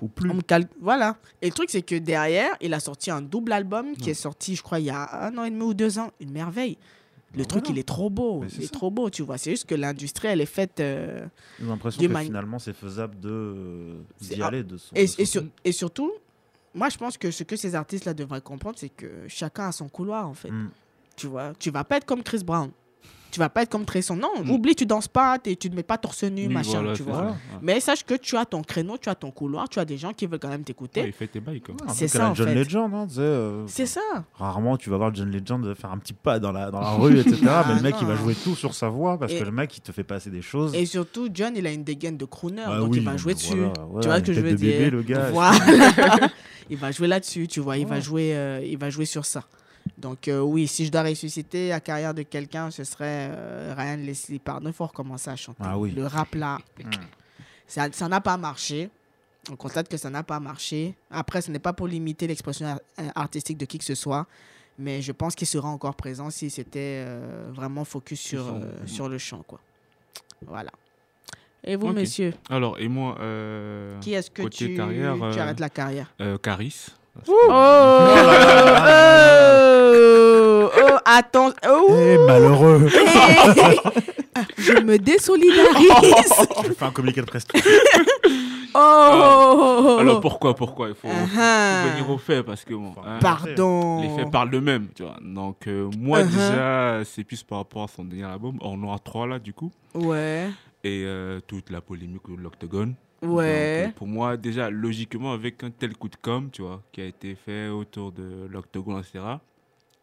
Ou 0.00 0.08
plus. 0.08 0.30
On 0.30 0.34
me 0.34 0.40
cal- 0.42 0.66
Voilà. 0.80 1.16
Et 1.42 1.46
le 1.46 1.52
truc, 1.52 1.70
c'est 1.70 1.82
que 1.82 1.94
derrière, 1.94 2.50
il 2.60 2.74
a 2.74 2.80
sorti 2.80 3.10
un 3.10 3.22
double 3.22 3.52
album 3.52 3.94
qui 3.96 4.10
est 4.10 4.14
sorti, 4.14 4.56
je 4.56 4.62
crois, 4.62 4.80
il 4.80 4.86
y 4.86 4.90
a 4.90 5.26
un 5.26 5.36
an 5.38 5.44
et 5.44 5.50
demi 5.50 5.62
ou 5.62 5.74
deux 5.74 5.98
ans. 5.98 6.10
Une 6.20 6.32
merveille. 6.32 6.76
Le 7.34 7.46
truc, 7.46 7.62
voilà. 7.64 7.76
il 7.76 7.80
est 7.80 7.84
trop 7.88 8.10
beau. 8.10 8.44
Il 8.58 8.62
est 8.62 8.66
ça. 8.66 8.72
trop 8.72 8.90
beau, 8.90 9.08
tu 9.08 9.22
vois. 9.22 9.38
C'est 9.38 9.52
juste 9.52 9.66
que 9.66 9.74
l'industrie, 9.74 10.28
elle 10.28 10.40
est 10.42 10.46
faite. 10.46 10.80
euh, 10.80 11.24
J'ai 11.60 11.66
l'impression 11.66 12.02
que 12.02 12.18
finalement, 12.18 12.58
c'est 12.58 12.74
faisable 12.74 13.18
de 13.20 13.30
euh, 13.30 13.94
d'y 14.20 14.42
aller 14.42 14.62
de 14.64 14.76
son. 14.76 14.94
Et, 14.94 15.02
de 15.04 15.06
son- 15.06 15.18
et, 15.18 15.24
sur- 15.24 15.44
et 15.64 15.72
surtout, 15.72 16.12
moi, 16.74 16.88
je 16.88 16.96
pense 16.96 17.18
que 17.18 17.30
ce 17.30 17.44
que 17.44 17.56
ces 17.56 17.74
artistes-là 17.74 18.14
devraient 18.14 18.40
comprendre, 18.40 18.76
c'est 18.78 18.88
que 18.88 19.28
chacun 19.28 19.68
a 19.68 19.72
son 19.72 19.88
couloir, 19.88 20.26
en 20.26 20.34
fait. 20.34 20.50
Mm. 20.50 20.70
Tu 21.16 21.26
vois, 21.26 21.52
tu 21.58 21.70
vas 21.70 21.84
pas 21.84 21.98
être 21.98 22.06
comme 22.06 22.22
Chris 22.22 22.42
Brown. 22.42 22.70
Tu 23.32 23.40
vas 23.40 23.48
pas 23.48 23.62
être 23.62 23.70
comme 23.70 23.84
Tresson. 23.86 24.14
Non, 24.14 24.28
Mm. 24.44 24.50
oublie, 24.50 24.74
tu 24.76 24.86
danses 24.86 25.08
pas, 25.08 25.38
t'es- 25.38 25.56
tu 25.56 25.68
ne 25.70 25.74
mets 25.74 25.82
pas 25.82 25.96
torse 25.98 26.22
nu, 26.24 26.46
Oui, 26.46 26.52
machin, 26.54 26.80
voilà, 26.82 26.92
tu 26.92 27.02
vois. 27.02 27.14
ça. 27.14 27.24
Ouais. 27.24 27.32
Mais 27.62 27.80
sache 27.80 28.04
que 28.04 28.14
tu 28.14 28.36
as 28.36 28.44
ton 28.44 28.62
créneau, 28.62 28.98
tu 28.98 29.08
as 29.08 29.14
ton 29.14 29.30
couloir, 29.30 29.68
tu 29.70 29.78
as 29.80 29.84
des 29.86 29.96
gens 29.96 30.12
qui 30.12 30.26
veulent 30.26 30.38
quand 30.38 30.48
même 30.50 30.64
t'écouter. 30.64 31.00
Ouais, 31.00 31.06
il 31.08 31.12
fait 31.12 31.26
tes 31.26 31.40
bails, 31.40 31.60
quoi. 31.62 31.74
C'est 31.94 32.08
ça, 32.08 32.28
en 32.30 32.34
John 32.34 32.48
fait. 32.48 32.54
Legend, 32.54 32.92
hein, 32.94 33.06
euh, 33.18 33.64
C'est 33.66 33.86
ça. 33.86 34.00
Rarement 34.34 34.76
tu 34.76 34.90
vas 34.90 34.98
voir 34.98 35.14
John 35.14 35.30
Legend 35.30 35.74
faire 35.74 35.90
un 35.90 35.98
petit 35.98 36.12
pas 36.12 36.38
dans 36.38 36.52
la, 36.52 36.70
dans 36.70 36.80
la 36.80 36.90
rue, 36.90 37.18
etc. 37.18 37.36
Ah, 37.48 37.64
mais 37.68 37.74
le 37.76 37.80
mec, 37.80 37.94
il 38.00 38.06
va 38.06 38.16
jouer 38.16 38.34
tout 38.34 38.54
sur 38.54 38.74
sa 38.74 38.88
voix 38.90 39.18
parce 39.18 39.32
Et- 39.32 39.38
que 39.38 39.44
le 39.44 39.50
mec, 39.50 39.74
il 39.76 39.80
te 39.80 39.92
fait 39.92 40.04
passer 40.04 40.28
des 40.30 40.42
choses. 40.42 40.74
Et 40.74 40.84
surtout, 40.84 41.28
John, 41.32 41.54
il 41.56 41.66
a 41.66 41.72
une 41.72 41.84
dégaine 41.84 42.18
de 42.18 42.26
crooner, 42.26 42.62
Ah 42.66 42.76
donc 42.78 42.92
oui, 42.92 42.98
il 42.98 43.04
va 43.04 43.16
jouer 43.16 43.32
dessus. 43.34 43.56
voilà, 43.56 43.72
tu 44.02 44.08
vois 44.08 44.18
ce 44.18 44.22
que 44.24 44.32
je 44.34 44.40
veux 44.42 44.54
dire? 44.54 44.90
le 44.90 45.02
gars. 45.02 45.30
Voilà. 45.32 45.52
il 46.70 46.76
va 46.76 46.90
jouer 46.90 47.08
là-dessus, 47.08 47.48
tu 47.48 47.60
vois. 47.60 47.78
Il 47.78 47.86
va 47.86 47.98
jouer, 47.98 48.36
euh, 48.36 48.60
il 48.62 48.76
va 48.76 48.90
jouer 48.90 49.06
sur 49.06 49.24
ça. 49.24 49.44
Donc 49.98 50.26
euh, 50.28 50.40
oui, 50.40 50.66
si 50.66 50.86
je 50.86 50.90
dois 50.90 51.02
ressusciter 51.02 51.68
la 51.68 51.80
carrière 51.80 52.14
de 52.14 52.22
quelqu'un, 52.22 52.70
ce 52.70 52.82
serait 52.84 53.28
euh, 53.30 53.74
Ryan 53.76 53.96
Leslie. 53.98 54.38
Pardon, 54.38 54.68
il 54.68 54.72
faut 54.72 54.86
recommencer 54.86 55.30
à 55.30 55.36
chanter. 55.36 55.62
Ah 55.64 55.78
oui. 55.78 55.90
Le 55.92 56.06
rap 56.06 56.34
là, 56.34 56.58
Mm. 56.78 56.90
ça 57.92 58.08
n'a 58.08 58.20
pas 58.20 58.36
marché. 58.36 58.90
On 59.50 59.56
constate 59.56 59.88
que 59.88 59.96
ça 59.96 60.08
n'a 60.10 60.22
pas 60.22 60.38
marché. 60.40 60.94
Après, 61.10 61.40
ce 61.42 61.50
n'est 61.50 61.58
pas 61.58 61.72
pour 61.72 61.88
limiter 61.88 62.26
l'expression 62.26 62.66
ar- 62.66 62.80
euh, 63.00 63.08
artistique 63.14 63.58
de 63.58 63.64
qui 63.64 63.78
que 63.78 63.84
ce 63.84 63.94
soit, 63.96 64.26
mais 64.78 65.02
je 65.02 65.10
pense 65.12 65.34
qu'il 65.34 65.46
sera 65.48 65.68
encore 65.68 65.94
présent 65.96 66.30
si 66.30 66.48
c'était 66.50 67.02
euh, 67.06 67.50
vraiment 67.52 67.84
focus 67.84 68.20
sur, 68.20 68.44
son- 68.46 68.60
euh, 68.62 68.86
sur 68.86 69.08
le 69.08 69.18
chant. 69.18 69.42
Quoi. 69.46 69.60
Voilà. 70.46 70.70
Et 71.64 71.74
vous, 71.76 71.88
Ok. 71.88 71.94
monsieur, 71.96 72.34
Alors, 72.50 72.78
et 72.78 72.86
moi, 72.88 73.16
euh, 73.20 73.98
qui 74.00 74.12
est-ce 74.14 74.30
que 74.30 74.42
côté 74.42 74.66
tu, 74.68 74.76
carrière, 74.76 75.16
tu 75.32 75.38
arrêtes 75.40 75.60
la 75.60 75.70
carrière? 75.70 76.12
euh, 76.20 76.38
Caris. 76.38 76.86
Oh, 77.28 77.28
oh, 77.28 77.48
oh, 77.50 77.50
attends. 81.04 81.50
Oh, 81.68 81.88
Eh, 81.90 82.18
malheureux 82.26 82.88
je 84.58 84.72
me 84.80 84.98
désolidarise. 84.98 85.88
Je 86.66 86.72
fais 86.72 86.84
un 86.84 86.90
communiqué 86.90 87.20
de 87.20 87.26
presse. 87.26 87.46
Oh, 88.74 89.98
Alors, 90.00 90.20
pourquoi, 90.20 90.54
pourquoi? 90.54 90.88
Il 90.88 90.94
faut, 90.94 91.06
faut 91.06 91.12
Uh-huh. 91.14 91.90
venir 91.90 92.08
aux 92.08 92.16
faits 92.16 92.42
parce 92.46 92.64
que, 92.64 92.72
bon, 92.72 92.94
hein, 93.04 93.18
Pardon. 93.20 94.00
les 94.00 94.08
faits 94.08 94.30
parlent 94.30 94.48
d'eux-mêmes, 94.50 94.88
tu 94.94 95.02
vois. 95.02 95.18
Donc, 95.20 95.66
euh, 95.66 95.90
moi, 95.98 96.20
Uh-huh. 96.22 96.30
déjà, 96.30 97.04
c'est 97.04 97.22
plus 97.22 97.42
par 97.42 97.58
rapport 97.58 97.82
à 97.84 97.88
son 97.88 98.04
dernier 98.04 98.24
album, 98.24 98.56
Or 98.62 98.78
Noir 98.78 98.98
3, 99.02 99.26
là, 99.26 99.38
du 99.38 99.52
coup. 99.52 99.70
Ouais, 99.94 100.48
Et 100.84 101.02
euh, 101.04 101.40
toute 101.46 101.68
la 101.70 101.82
polémique 101.82 102.22
de 102.30 102.40
l'Octogone. 102.42 102.94
ouais. 103.22 103.28
Donc, 103.82 103.90
euh, 103.90 103.92
pour 103.94 104.06
moi, 104.06 104.38
déjà, 104.38 104.70
logiquement, 104.70 105.34
avec 105.34 105.62
un 105.64 105.70
tel 105.70 105.94
coup 105.94 106.08
de 106.08 106.16
com', 106.16 106.48
tu 106.50 106.62
vois, 106.62 106.80
qui 106.92 107.02
a 107.02 107.04
été 107.04 107.34
fait 107.34 107.68
autour 107.68 108.10
de 108.10 108.46
l'Octogone, 108.50 109.00
etc., 109.00 109.18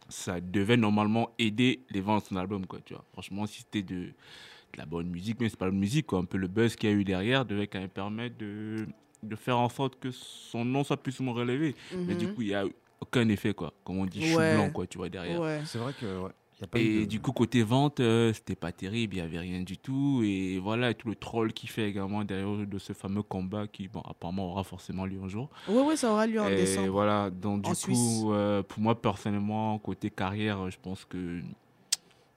ça 0.10 0.42
devait 0.42 0.78
normalement 0.78 1.32
aider 1.40 1.86
les 1.90 2.02
ventes 2.02 2.24
de 2.24 2.28
son 2.30 2.36
album, 2.36 2.66
quoi, 2.66 2.80
tu 2.84 2.94
vois. 2.94 3.06
Franchement, 3.14 3.46
si 3.46 3.60
c'était 3.60 3.84
de, 3.84 3.96
de 4.06 4.14
la 4.78 4.86
bonne 4.86 5.08
musique, 5.10 5.40
mais 5.40 5.50
c'est 5.50 5.58
pas 5.58 5.66
la 5.68 5.72
musique, 5.72 6.08
quoi, 6.08 6.20
un 6.20 6.26
peu 6.26 6.38
le 6.38 6.48
buzz 6.48 6.76
qu'il 6.76 6.90
y 6.90 6.94
a 6.94 6.96
eu 6.96 7.04
derrière 7.04 7.46
devait 7.46 7.68
quand 7.68 7.80
même 7.80 7.90
permettre 7.90 8.38
de, 8.38 8.88
de 9.24 9.36
faire 9.36 9.58
en 9.58 9.70
sorte 9.70 10.00
que 10.00 10.12
son 10.12 10.66
nom 10.66 10.84
soit 10.84 10.98
plus 10.98 11.12
souvent 11.12 11.34
relevé. 11.34 11.76
Mais 12.08 12.16
du 12.16 12.26
Mhm. 12.28 12.34
coup, 12.34 12.42
il 12.42 12.48
n'y 12.50 12.56
a 12.56 12.66
eu 12.66 12.74
aucun 13.02 13.28
effet, 13.30 13.54
quoi. 13.54 13.74
Comme 13.84 13.98
on 14.00 14.06
dit, 14.06 14.22
chou 14.22 14.40
Ouais. 14.40 14.54
blanc, 14.54 14.70
quoi, 14.70 14.88
tu 14.88 14.98
vois, 14.98 15.10
derrière. 15.10 15.40
Ouais. 15.40 15.62
C'est 15.66 15.78
vrai 15.78 15.94
que, 15.94 16.06
ouais. 16.24 16.32
Et 16.76 17.00
de- 17.02 17.06
du 17.06 17.20
coup, 17.20 17.32
côté 17.32 17.64
vente, 17.64 18.00
euh, 18.00 18.34
c'était 18.34 18.56
pas 18.56 18.72
terrible, 18.72 19.16
il 19.16 19.18
n'y 19.18 19.26
avait 19.26 19.40
rien 19.40 19.62
du 19.62 19.78
tout. 19.78 20.22
Et 20.24 20.60
voilà, 20.60 20.92
et 20.92 20.96
tout 20.96 21.08
le 21.10 21.16
troll 21.16 21.54
qui 21.54 21.68
fait 21.68 21.88
également 21.90 22.24
derrière 22.24 22.68
de 22.68 22.78
ce 22.80 22.94
fameux 22.94 23.24
combat 23.24 23.68
qui, 23.68 23.88
bon, 23.88 24.02
apparemment 24.02 24.52
aura 24.52 24.64
forcément 24.64 25.06
lieu 25.06 25.20
un 25.24 25.28
jour. 25.30 25.50
Ouais, 25.68 25.82
ouais, 25.84 25.96
ça 25.96 26.12
aura 26.12 26.28
lieu 26.28 26.42
en 26.42 26.48
et 26.50 26.56
décembre. 26.56 26.90
voilà, 26.90 27.30
donc 27.30 27.62
du 27.62 27.70
En 27.70 27.74
coup, 27.74 28.34
euh, 28.34 28.62
pour 28.64 28.82
moi, 28.82 29.02
personnellement, 29.02 29.78
côté 29.80 30.10
carrière, 30.10 30.70
je 30.70 30.78
pense 30.82 31.06
que 31.06 31.42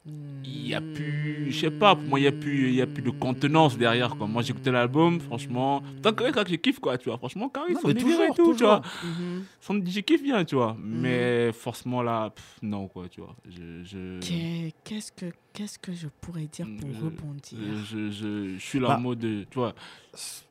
il 0.04 0.66
y 0.66 0.74
a 0.74 0.80
plus, 0.80 1.52
je 1.52 1.58
sais 1.60 1.70
pas, 1.70 1.94
pour 1.94 2.04
moi, 2.08 2.18
il 2.18 2.24
y 2.24 2.26
a 2.26 2.32
plus, 2.32 2.68
il 2.70 2.74
y 2.74 2.82
a 2.82 2.86
plus 2.88 3.02
de 3.02 3.10
contenance 3.10 3.78
derrière, 3.78 4.16
quoi. 4.16 4.26
Moi, 4.26 4.42
j'écoutais 4.42 4.72
l'album, 4.72 5.20
franchement, 5.20 5.80
tant 6.02 6.12
que 6.12 6.24
je 6.48 6.56
kiffe, 6.56 6.80
quoi, 6.80 6.98
tu 6.98 7.08
vois, 7.08 7.18
franchement, 7.18 7.50
Non, 7.54 7.80
sont 7.80 7.88
mais 7.88 7.94
délire 7.94 8.20
et 8.22 8.28
toujours, 8.30 8.34
tout, 8.34 8.54
tu 8.56 8.64
vois. 8.64 8.82
Mhm. 9.04 9.44
Son, 9.60 9.80
je 9.86 10.00
kiffe 10.00 10.22
bien, 10.22 10.44
tu 10.44 10.56
vois. 10.56 10.76
Mais 10.80 11.52
forcément, 11.52 12.02
là, 12.02 12.30
pff, 12.30 12.58
non, 12.62 12.88
quoi, 12.88 13.08
tu 13.08 13.20
vois. 13.20 13.36
Je, 13.48 13.84
je... 13.84 14.18
Qu'est- 14.20 14.74
Qu'est-ce 14.84 15.12
que 15.12 15.26
qu'est-ce 15.52 15.78
que 15.78 15.92
je 15.92 16.08
pourrais 16.20 16.46
dire 16.46 16.66
pour 16.80 16.90
Je- 16.92 17.04
rebondir? 17.04 17.58
Euh, 17.60 17.82
Je, 17.84 18.10
je, 18.10 18.54
je 18.58 18.64
suis 18.64 18.80
là 18.80 18.88
Bah. 18.88 18.96
en 18.96 19.00
mode, 19.00 19.18
de- 19.20 19.44
tu 19.44 19.58
vois, 19.58 19.74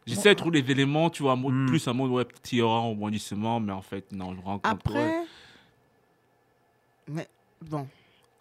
j'essaie 0.06 0.30
de 0.30 0.36
trouver 0.36 0.62
des 0.62 0.72
éléments, 0.72 1.10
tu 1.10 1.24
vois, 1.24 1.34
en 1.34 1.38
mode, 1.38 1.54
Hmm. 1.54 1.66
plus 1.66 1.86
en 1.90 1.94
mode, 1.94 2.12
ouais, 2.12 2.24
petit 2.26 2.58
il 2.58 2.60
y 2.60 2.62
aura 2.62 2.78
un 2.78 2.90
rebondissement, 2.92 3.60
mais 3.60 3.74
en 3.74 3.82
fait, 3.82 4.12
non, 4.14 4.34
je 4.34 4.40
ouais. 4.40 4.60
Après, 4.64 5.24
mais 7.08 7.28
bon, 7.62 7.88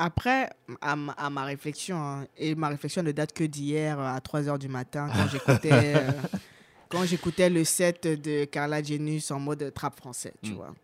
après, 0.03 0.49
à 0.81 0.97
ma, 0.97 1.13
à 1.13 1.29
ma 1.31 1.45
réflexion, 1.45 1.97
hein, 1.97 2.27
et 2.37 2.55
ma 2.55 2.69
réflexion 2.69 3.03
ne 3.03 3.13
date 3.13 3.33
que 3.33 3.45
d'hier 3.45 3.99
euh, 4.01 4.15
à 4.15 4.21
3 4.21 4.43
h 4.43 4.59
du 4.59 4.69
matin, 4.69 5.09
quand 5.15 5.27
j'écoutais 5.33 5.71
euh, 5.97 6.13
quand 6.89 7.05
j'écoutais 7.05 7.51
le 7.51 7.63
set 7.65 8.07
de 8.07 8.45
Carla 8.47 8.83
Genius 8.83 9.31
en 9.31 9.39
mode 9.39 9.73
trap 9.75 9.97
français, 9.97 10.33
tu 10.43 10.53
Mm. 10.53 10.55
vois. 10.57 10.75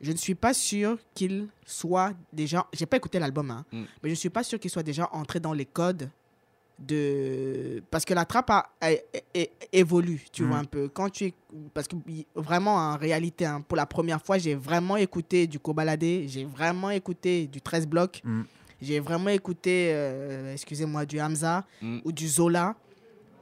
Je 0.00 0.12
ne 0.12 0.16
suis 0.16 0.34
pas 0.36 0.54
sûr 0.54 0.96
qu'il 1.14 1.48
soit 1.66 2.12
déjà. 2.32 2.66
J'ai 2.72 2.86
pas 2.86 2.96
écouté 2.96 3.18
l'album, 3.18 3.50
hein, 3.50 3.64
Mm. 3.72 3.82
mais 4.02 4.08
je 4.08 4.10
ne 4.10 4.14
suis 4.14 4.30
pas 4.30 4.42
sûr 4.44 4.58
qu'il 4.60 4.70
soit 4.70 4.82
déjà 4.84 5.08
entré 5.12 5.40
dans 5.40 5.52
les 5.52 5.66
codes 5.66 6.08
de. 6.78 7.82
Parce 7.90 8.04
que 8.04 8.14
la 8.14 8.24
trappe 8.24 8.50
a, 8.50 8.66
a- 8.80 8.88
a- 9.36 9.46
évolue, 9.72 10.24
tu 10.32 10.42
Mm. 10.42 10.48
vois, 10.48 10.58
un 10.58 10.64
peu. 10.64 10.88
Quand 10.88 11.08
tu. 11.10 11.32
Parce 11.74 11.88
que 11.88 11.96
vraiment, 12.34 12.76
en 12.76 12.96
réalité, 12.96 13.44
hein, 13.46 13.62
pour 13.66 13.76
la 13.76 13.86
première 13.86 14.22
fois, 14.22 14.38
j'ai 14.38 14.54
vraiment 14.54 14.96
écouté 14.96 15.46
du 15.46 15.58
Cobaladé, 15.58 16.26
j'ai 16.28 16.44
vraiment 16.44 16.90
écouté 16.90 17.46
du 17.46 17.60
13 17.60 17.86
blocs, 17.86 18.20
Mm. 18.24 18.42
j'ai 18.80 19.00
vraiment 19.00 19.30
écouté, 19.30 19.90
euh, 19.92 20.52
excusez-moi, 20.52 21.04
du 21.06 21.20
Hamza 21.20 21.64
Mm. 21.82 21.98
ou 22.04 22.12
du 22.12 22.28
Zola. 22.28 22.74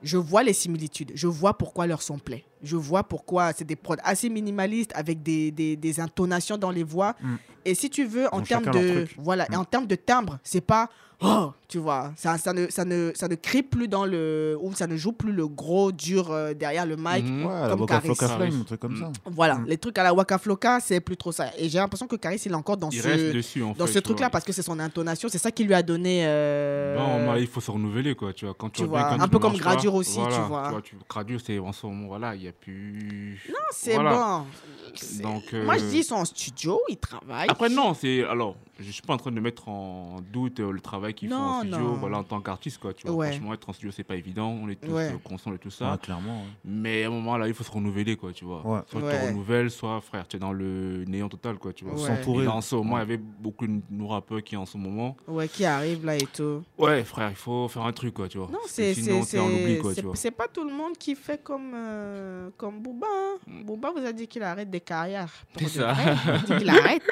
Je 0.02 0.18
vois 0.18 0.42
les 0.42 0.52
similitudes, 0.52 1.12
je 1.14 1.26
vois 1.26 1.56
pourquoi 1.56 1.86
leur 1.86 2.02
son 2.02 2.18
plaît. 2.18 2.44
je 2.62 2.74
vois 2.76 3.04
pourquoi. 3.04 3.52
C'est 3.52 3.64
des 3.64 3.76
prods 3.76 3.94
assez 4.02 4.28
minimalistes 4.28 4.90
avec 4.96 5.22
des, 5.22 5.52
des, 5.52 5.76
des 5.76 6.00
intonations 6.00 6.58
dans 6.58 6.70
les 6.72 6.82
voix. 6.82 7.14
Mm. 7.22 7.34
Et 7.64 7.74
si 7.76 7.88
tu 7.90 8.04
veux, 8.04 8.26
en 8.34 8.40
termes 8.40 8.64
de, 8.72 9.06
voilà, 9.18 9.46
et 9.46 9.54
Mm. 9.54 9.60
en 9.60 9.64
termes 9.64 9.86
de 9.86 9.94
timbre, 9.94 10.38
c'est 10.42 10.60
pas 10.62 10.88
oh, 11.22 11.52
tu 11.68 11.78
vois, 11.78 12.12
ça, 12.16 12.38
ça, 12.38 12.52
ne, 12.52 12.68
ça, 12.70 12.84
ne, 12.84 13.10
ça 13.14 13.26
ne 13.28 13.34
crie 13.34 13.62
plus 13.62 13.88
dans 13.88 14.04
le. 14.04 14.56
ou 14.60 14.72
ça 14.74 14.86
ne 14.86 14.96
joue 14.96 15.12
plus 15.12 15.32
le 15.32 15.48
gros 15.48 15.90
dur 15.92 16.30
euh, 16.30 16.54
derrière 16.54 16.86
le 16.86 16.96
mic. 16.96 17.24
Mhm. 17.24 17.44
Ouais, 17.46 17.60
la 17.62 17.68
Comme 17.70 17.80
Waka 17.80 18.00
Caris. 18.00 18.14
Flame, 18.14 18.60
un 18.60 18.64
truc 18.64 18.80
comme 18.80 18.92
Mm. 18.94 19.00
ça. 19.00 19.12
Voilà, 19.26 19.54
Mm. 19.56 19.66
les 19.66 19.78
trucs 19.78 19.98
à 19.98 20.02
la 20.04 20.14
Waka 20.14 20.38
Flocka, 20.38 20.78
c'est 20.80 21.00
plus 21.00 21.16
trop 21.16 21.32
ça. 21.32 21.46
Et 21.58 21.68
j'ai 21.68 21.78
l'impression 21.78 22.06
que 22.06 22.16
Caris, 22.16 22.40
il 22.46 22.52
est 22.52 22.54
encore 22.54 22.76
dans 22.76 22.90
Il 22.90 23.00
ce, 23.00 23.08
reste 23.08 23.32
dessus, 23.34 23.62
en 23.62 23.72
dans 23.72 23.86
fait. 23.86 23.92
ce 23.94 23.98
truc-là 24.00 24.30
parce 24.30 24.44
que 24.44 24.52
c'est 24.52 24.62
son 24.62 24.78
intonation, 24.78 25.28
c'est 25.30 25.38
ça 25.38 25.50
qui 25.50 25.64
lui 25.64 25.74
a 25.74 25.82
donné. 25.82 26.22
euh, 26.26 26.96
Non, 26.96 27.32
mais 27.32 27.40
il 27.40 27.46
faut 27.48 27.60
se 27.60 27.70
renouveler, 27.70 28.14
quoi, 28.14 28.32
tu 28.32 28.44
vois. 28.44 28.54
Quand 28.54 28.68
tu, 28.70 28.82
Tu 28.82 28.86
vois, 28.88 29.04
quand 29.04 29.20
un 29.20 29.24
tu 29.24 29.30
peu 29.30 29.38
comme 29.38 29.56
Gradure 29.56 29.92
pas, 29.92 29.98
aussi, 29.98 30.18
tu 30.30 30.40
vois. 30.48 30.72
tu 30.84 30.96
Gradure, 31.08 31.40
c'est 31.44 31.58
en 31.58 31.72
ce 31.72 31.86
moment, 31.86 32.06
voilà, 32.08 32.34
il 32.34 32.42
n'y 32.42 32.48
a 32.48 32.52
plus. 32.52 33.40
Non, 33.48 33.54
c'est 33.72 33.94
Voilà. 33.94 34.10
bon. 34.14 35.22
Donc, 35.22 35.52
Moi, 35.52 35.76
je 35.78 35.84
euh, 35.84 35.88
dis, 35.90 35.98
ils 35.98 36.04
sont 36.04 36.14
en 36.14 36.24
studio, 36.24 36.80
ils 36.88 36.96
travaillent. 36.96 37.48
Après, 37.48 37.68
non, 37.68 37.92
c'est. 37.94 38.24
Alors, 38.24 38.56
je 38.78 38.90
suis 38.90 39.02
pas 39.02 39.14
en 39.14 39.16
train 39.16 39.32
de 39.32 39.40
mettre 39.40 39.68
en 39.68 40.16
doute 40.32 40.60
euh, 40.60 40.70
le 40.70 40.80
travail 40.80 41.14
qu'ils 41.14 41.28
font 41.30 41.36
en 41.36 41.60
studio, 41.60 41.78
non. 41.78 41.92
voilà, 41.94 42.18
en 42.18 42.22
tant 42.24 42.40
qu'artiste, 42.40 42.78
quoi, 42.78 42.92
tu 42.92 43.06
vois. 43.06 43.16
Ouais. 43.16 43.30
Franchement, 43.32 43.54
être 43.54 43.68
en 43.68 43.72
studio, 43.72 43.90
c'est 43.94 44.04
pas 44.04 44.16
évident, 44.16 44.48
on 44.48 44.68
est 44.68 44.76
tous 44.80 44.90
Ouais. 44.92 45.10
euh, 45.12 45.18
conscients 45.24 45.50
de 45.52 45.56
tout 45.56 45.70
ça. 45.70 45.92
Ouais, 45.92 45.98
clairement. 45.98 46.40
ouais. 46.42 46.48
Mais 46.64 47.04
à 47.04 47.06
un 47.06 47.10
moment, 47.10 47.36
là, 47.36 47.48
il 47.48 47.54
faut 47.54 47.64
se 47.64 47.70
renouveler, 47.70 48.16
quoi, 48.16 48.32
tu 48.32 48.44
vois. 48.44 48.66
Ouais. 48.66 48.80
Soit 48.90 49.00
tu 49.00 49.06
te 49.18 49.26
renouvelles, 49.26 49.70
soit, 49.70 50.00
frère, 50.00 50.26
tu 50.28 50.36
es 50.36 50.38
dans 50.38 50.52
le 50.52 51.04
néant 51.06 51.28
total, 51.28 51.56
quoi, 51.58 51.72
tu 51.72 51.84
vois. 51.84 51.94
Ouais. 51.94 52.00
Et 52.12 52.16
S'entourer. 52.16 52.44
là, 52.44 52.52
en 52.54 52.60
ce 52.60 52.74
moment, 52.76 52.96
il 52.96 53.00
y 53.00 53.02
avait 53.02 53.16
beaucoup 53.16 53.66
de 53.66 53.80
nos 53.90 54.08
rappeurs 54.08 54.42
qui, 54.42 54.56
en 54.56 54.66
ce 54.66 54.76
moment. 54.78 55.16
Ouais, 55.26 55.48
qui 55.48 55.64
arrivent 55.64 56.04
là 56.04 56.16
et 56.16 56.26
tout. 56.34 56.62
Ouais, 56.78 57.02
frère, 57.04 57.30
il 57.30 57.36
faut 57.36 57.68
faire 57.68 57.82
un 57.84 57.92
truc, 57.92 58.14
quoi, 58.14 58.28
tu 58.28 58.38
vois. 58.38 58.48
Non, 58.52 58.58
c'est 58.66 58.94
Sinon, 58.94 59.22
c'est 59.22 59.36
t'es 59.36 59.42
en 59.42 59.46
oubli, 59.46 59.74
c'est- 59.74 59.78
quoi, 59.80 59.90
tu 59.90 59.96
c'est- 59.96 60.02
vois. 60.06 60.16
c'est 60.16 60.30
pas 60.30 60.48
tout 60.48 60.64
le 60.64 60.72
monde 60.74 60.96
qui 60.98 61.14
fait 61.14 61.42
comme 61.42 61.72
euh, 61.74 62.50
comme 62.56 62.80
Booba. 62.80 63.06
hein. 63.10 63.36
Mm. 63.46 63.64
Booba 63.64 63.90
vous 63.96 64.04
a 64.04 64.12
dit 64.12 64.26
qu'il 64.28 64.42
arrête 64.42 64.70
des 64.70 64.80
carrières. 64.80 65.32
C'est 65.58 65.68
ça. 65.68 65.94
Il 65.94 66.42
dit 66.44 66.56
qu'il 66.58 66.70
arrête. 66.70 67.02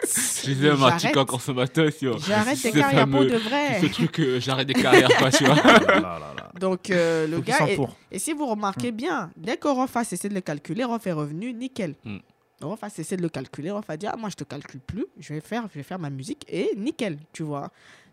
Je 0.43 0.49
lisais 0.51 0.71
un 0.71 0.83
article 0.83 1.01
J'arrête. 1.15 1.17
encore 1.17 1.41
ce 1.41 1.53
matin 1.55 1.91
sur. 1.91 2.19
J'arrête 2.19 2.63
des 2.63 2.73
carrières 2.73 3.09
pour 3.09 3.23
de 3.25 3.37
vrai. 3.37 3.81
Ce 3.81 3.87
truc, 3.87 4.19
euh, 4.21 4.41
j'arrête 4.41 4.67
des 4.69 4.75
carrières, 4.75 5.09
quoi, 5.19 5.31
tu 5.31 5.45
vois. 5.45 5.55
Là 5.65 6.01
là 6.01 6.19
là. 6.37 6.51
Donc 6.61 6.91
euh, 6.91 7.27
le 7.27 7.37
Faut 7.37 7.43
gars 7.43 7.67
est- 7.67 7.79
et 8.13 8.19
si 8.19 8.33
vous 8.33 8.47
remarquez 8.47 8.93
bien, 8.93 9.31
dès 9.37 9.57
que 9.57 9.67
Rof 9.69 9.97
a 9.97 10.05
cessé 10.05 10.29
de 10.29 10.35
le 10.35 10.41
calculer, 10.41 10.85
Rof 10.85 11.05
est 11.07 11.13
revenu 11.13 11.53
nickel. 11.53 11.95
Mm. 12.05 12.19
Rof 12.63 12.85
a 12.85 12.91
cessé 12.91 13.17
de 13.17 13.23
le 13.23 13.29
calculer, 13.29 13.71
Rof 13.73 13.89
a 13.89 13.97
dit 13.97 14.07
ah 14.07 14.15
moi 14.17 14.29
je 14.31 14.37
te 14.37 14.45
calcule 14.45 14.81
plus, 14.81 15.07
je 15.19 15.35
vais 15.35 15.41
faire 15.41 15.65
je 15.73 15.79
vais 15.79 15.83
faire 15.83 15.99
ma 15.99 16.11
musique 16.11 16.45
et 16.49 16.71
nickel, 16.77 17.19
tu 17.33 17.43
vois. 17.43 17.71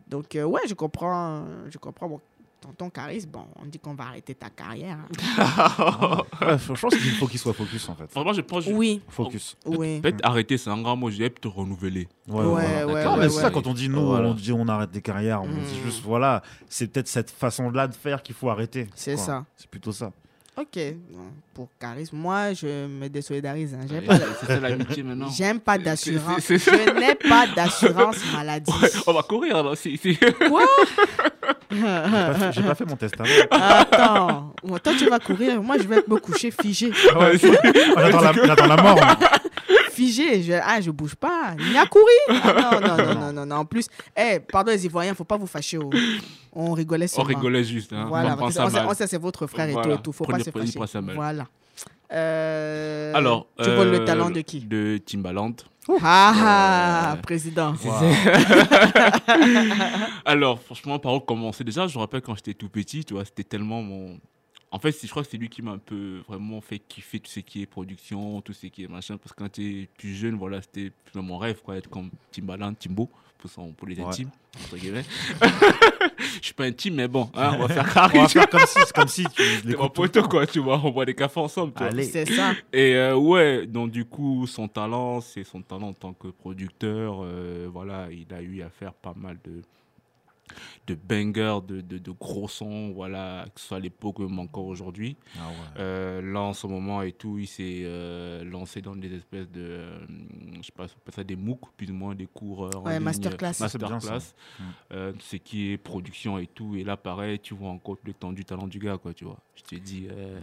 Donc 0.08 0.36
euh, 0.36 0.44
ouais, 0.44 0.62
je 0.68 0.74
comprends 0.74 1.46
je 1.70 1.78
comprends 1.78 2.10
mon 2.10 2.20
tonton 2.62 2.90
Caris, 2.92 3.26
bon, 3.28 3.46
on 3.62 3.66
dit 3.66 3.80
qu'on 3.80 3.96
va 3.96 4.04
arrêter 4.06 4.36
ta 4.36 4.50
carrière. 4.50 4.98
hein. 5.38 6.22
Ouais, 6.42 6.58
je 6.58 6.80
pense 6.82 6.96
qu'il 6.96 7.12
faut 7.12 7.28
qu'il 7.28 7.40
soit 7.40 7.54
focus 7.54 7.90
en 7.90 7.96
fait. 7.96 8.10
Franchement, 8.10 8.34
je 8.34 8.42
pense. 8.42 8.66
Oui, 8.68 9.02
Focus. 9.10 9.58
oui. 9.66 10.00
Peut-être 10.00 10.20
arrêter, 10.24 10.58
c'est 10.58 10.70
un 10.70 10.82
grand 10.82 10.96
mot, 10.96 11.10
je 11.10 11.16
dirais 11.18 11.30
plutôt 11.30 11.50
renouveler. 11.52 12.08
Ouais, 12.28 12.36
Ouais, 12.38 12.44
voilà. 12.46 12.88
ouais, 12.88 13.04
Non, 13.04 13.18
mais 13.18 13.30
c'est 13.30 13.42
ça 13.42 13.50
quand 13.52 13.66
on 13.68 13.74
dit 13.74 13.90
nous, 13.90 14.06
Voilà. 14.06 14.30
on 14.30 14.34
dit 14.34 14.52
on 14.52 14.68
arrête 14.68 14.92
des 14.92 15.02
carrières, 15.02 15.42
on 15.44 15.48
dit 15.48 15.80
juste 15.84 16.02
voilà, 16.04 16.42
c'est 16.70 16.88
peut-être 16.88 17.08
cette 17.08 17.32
façon-là 17.32 17.88
de 17.88 17.94
faire 17.96 18.22
qu'il 18.24 18.36
faut 18.36 18.50
arrêter. 18.50 18.88
C'est 18.96 19.18
ça. 19.18 19.44
C'est 19.58 19.70
plutôt 19.70 19.92
ça. 19.92 20.12
Ok, 20.58 20.78
pour 21.54 21.70
Caris, 21.80 22.10
moi 22.12 22.54
je 22.54 22.86
me 22.86 23.08
désolidarise. 23.08 23.74
hein. 23.74 23.86
J'aime 23.90 24.04
pas, 24.04 24.20
maintenant. 24.60 25.30
j'aime 25.36 25.60
pas 25.62 25.78
d'assurance. 25.78 26.46
Je 26.48 27.00
n'ai 27.00 27.16
pas 27.16 27.48
d'assurance 27.48 28.18
maladie. 28.34 28.70
Ouais, 28.72 28.90
on 29.08 29.14
va 29.14 29.24
courir 29.24 29.56
alors. 29.56 29.78
c'est- 29.78 29.96
c'est- 29.98 30.20
Quoi? 30.50 30.64
pas 31.80 32.34
fait- 32.34 32.52
J'ai 32.54 32.62
pas 32.64 32.76
fait 32.76 32.86
mon 32.86 32.96
testament. 32.96 33.30
Attends, 33.52 34.54
toi 34.84 34.94
tu 34.98 35.10
vas 35.10 35.20
courir, 35.20 35.62
moi 35.62 35.78
je 35.78 35.84
vais 35.88 36.04
me 36.08 36.18
coucher 36.20 36.52
figé. 36.52 36.92
Ouais, 37.16 37.38
J'attends 37.38 38.68
la, 38.68 38.82
mort. 38.82 39.00
Figé, 39.92 40.42
je, 40.42 40.54
ah 40.54 40.80
je 40.82 40.90
bouge 40.92 41.16
pas, 41.16 41.54
ni 41.58 41.78
à 41.78 41.86
courir. 41.86 42.42
Ah, 42.44 42.80
non, 42.82 42.82
non, 42.82 42.98
non, 42.98 43.16
non, 43.20 43.34
non, 43.34 43.46
non. 43.46 43.56
En 43.58 43.66
plus, 43.66 43.88
eh, 44.18 44.40
pardon 44.40 44.72
les 44.72 44.86
Ivoiriens, 44.86 45.14
faut 45.14 45.24
pas 45.26 45.38
vous 45.38 45.48
fâcher. 45.48 45.78
oh. 45.78 45.90
On 46.54 46.72
rigolait 46.74 47.08
On 47.18 47.24
rigolait 47.24 47.64
juste. 47.64 47.94
Hein. 47.94 48.06
Voilà, 48.10 48.36
on 48.40 48.50
sait, 48.50 48.60
on 48.62 48.94
sait, 48.94 49.08
c'est 49.08 49.18
votre 49.22 49.48
frère 49.48 49.70
et 49.70 49.74
Voilà. 49.74 49.94
tout, 49.96 50.00
et 50.00 50.02
tout. 50.04 50.12
Faut 50.12 50.24
Prenez- 50.24 50.40
pas 50.40 50.44
se 50.46 50.50
prenez 50.50 50.66
fâcher. 50.72 50.88
ça 50.92 51.02
mal. 51.02 51.16
Voilà. 51.16 51.48
Euh, 52.14 53.14
Alors, 53.16 53.48
tu 53.62 53.70
voles 53.72 53.92
le 53.92 54.02
euh, 54.02 54.06
talent 54.06 54.30
de 54.30 54.42
qui? 54.42 54.60
De 54.62 54.98
Timbaland. 55.06 55.54
Ah, 56.02 56.34
ah, 56.36 57.14
Euh, 57.14 57.22
président. 57.22 57.76
Alors, 60.26 60.62
franchement, 60.62 61.00
par 61.00 61.14
où 61.16 61.20
commencer? 61.20 61.64
Déjà, 61.64 61.88
je 61.88 61.96
me 61.96 62.00
rappelle 62.00 62.22
quand 62.22 62.36
j'étais 62.36 62.54
tout 62.54 62.70
petit, 62.70 63.04
tu 63.06 63.14
vois, 63.14 63.26
c'était 63.26 63.44
tellement 63.44 63.82
mon. 63.82 64.20
En 64.74 64.80
fait, 64.80 64.96
je 65.02 65.08
crois 65.10 65.24
que 65.24 65.30
c'est 65.30 65.38
lui 65.38 65.50
qui 65.50 65.62
m'a 65.62 65.72
un 65.72 65.78
peu 65.78 66.22
vraiment 66.28 66.62
fait 66.62 66.80
kiffer 66.80 67.20
tout 67.20 67.30
ce 67.30 67.42
qui 67.42 67.62
est 67.62 67.66
production, 67.66 68.40
tout 68.42 68.54
ce 68.54 68.68
qui 68.68 68.84
est 68.84 68.88
machin. 68.88 69.18
Parce 69.18 69.34
que 69.34 69.44
quand 69.44 69.52
tu 69.52 69.90
plus 69.98 70.16
jeune, 70.16 70.36
voilà, 70.36 70.62
c'était 70.62 70.92
mon 71.14 71.38
rêve, 71.38 71.62
quoi, 71.62 71.76
être 71.76 71.90
comme 71.90 72.10
Timbaland, 72.32 72.74
Timbo, 72.76 73.10
pour, 73.42 73.50
son, 73.50 73.72
pour 73.74 73.88
les 73.88 73.96
Ouais. 73.98 74.04
intimes, 74.06 74.30
entre 74.64 74.78
guillemets. 74.78 75.04
Je 76.40 76.46
suis 76.46 76.54
pas 76.54 76.66
intime, 76.66 76.96
mais 76.96 77.08
bon, 77.08 77.30
hein, 77.36 77.56
on 77.58 77.66
va 77.66 77.68
faire 77.68 77.94
carré. 77.94 78.18
On 78.20 78.22
va 78.24 78.28
faire 78.30 78.50
comme 78.50 78.66
si, 78.66 78.80
c'est 78.86 78.94
comme 78.94 79.08
si 79.08 79.24
tu 79.26 79.42
C'est 79.68 79.78
mon 79.78 79.90
poteau, 79.90 80.24
quoi, 80.24 80.46
tu 80.48 80.60
vois, 80.60 80.80
on 80.84 80.92
boit 80.92 81.06
des 81.06 81.16
cafés 81.16 81.40
ensemble. 81.40 81.74
C'est 82.04 82.26
ça. 82.34 82.54
Et 82.72 82.96
euh, 82.96 83.16
ouais, 83.16 83.66
donc 83.68 83.92
du 83.92 84.06
coup, 84.06 84.46
son 84.48 84.68
talent, 84.68 85.22
c'est 85.22 85.44
son 85.44 85.62
talent 85.62 85.90
en 85.90 85.94
tant 85.94 86.14
que 86.14 86.28
producteur. 86.28 87.22
euh, 87.24 87.68
voilà, 87.72 88.08
il 88.12 88.34
a 88.34 88.42
eu 88.42 88.62
à 88.62 88.70
faire 88.70 88.94
pas 88.94 89.14
mal 89.16 89.38
de, 89.44 89.62
de 90.88 90.96
bangers, 90.96 91.60
de, 91.68 91.82
de, 91.82 91.98
de 91.98 92.12
gros 92.12 92.48
sons, 92.48 92.92
voilà, 92.94 93.46
que 93.54 93.60
ce 93.62 93.68
soit 93.68 93.78
à 93.78 93.80
l'époque 93.80 94.20
ou 94.20 94.28
même 94.28 94.40
encore 94.40 94.66
aujourd'hui. 94.66 95.16
Ah 95.38 95.48
ouais. 95.50 95.54
Euh, 95.80 96.22
là, 96.34 96.42
en 96.42 96.54
ce 96.54 96.68
moment 96.68 97.02
et 97.02 97.12
tout, 97.12 97.38
il 97.38 97.48
s'est 97.48 97.82
euh, 97.84 98.44
lancé 98.44 98.82
dans 98.82 98.96
des 98.96 99.14
espèces 99.16 99.50
de, 99.52 99.62
euh, 99.62 100.00
je 100.58 100.66
sais 100.66 100.72
pas, 100.76 100.88
ça 101.14 101.24
des 101.24 101.36
MOOC, 101.36 101.60
plus 101.78 101.90
ou 101.92 101.94
moins 101.94 102.16
des 102.16 102.28
coureurs. 102.28 102.76
en 102.78 102.84
Ouais, 102.86 102.94
ligne, 102.96 103.04
masterclass. 103.04 103.54
Ah. 103.60 103.64
Masterclass. 103.64 104.34
Mm. 104.60 104.64
Euh, 104.94 105.14
ce 105.20 105.36
qui 105.38 105.72
est 105.72 105.78
production 105.78 106.38
et 106.38 106.48
tout. 106.48 106.76
Et 106.76 106.84
là, 106.84 106.98
pareil, 106.98 107.40
tu 107.40 107.54
vois 107.54 107.70
encore 107.70 107.98
l'étendue 108.06 108.32
du 108.42 108.46
talent 108.46 108.68
du 108.68 108.80
gars, 108.80 108.98
quoi, 108.98 109.14
tu 109.14 109.26
vois. 109.26 109.38
Je 109.56 109.64
te 109.64 109.76
dis, 109.76 110.08
euh, 110.10 110.40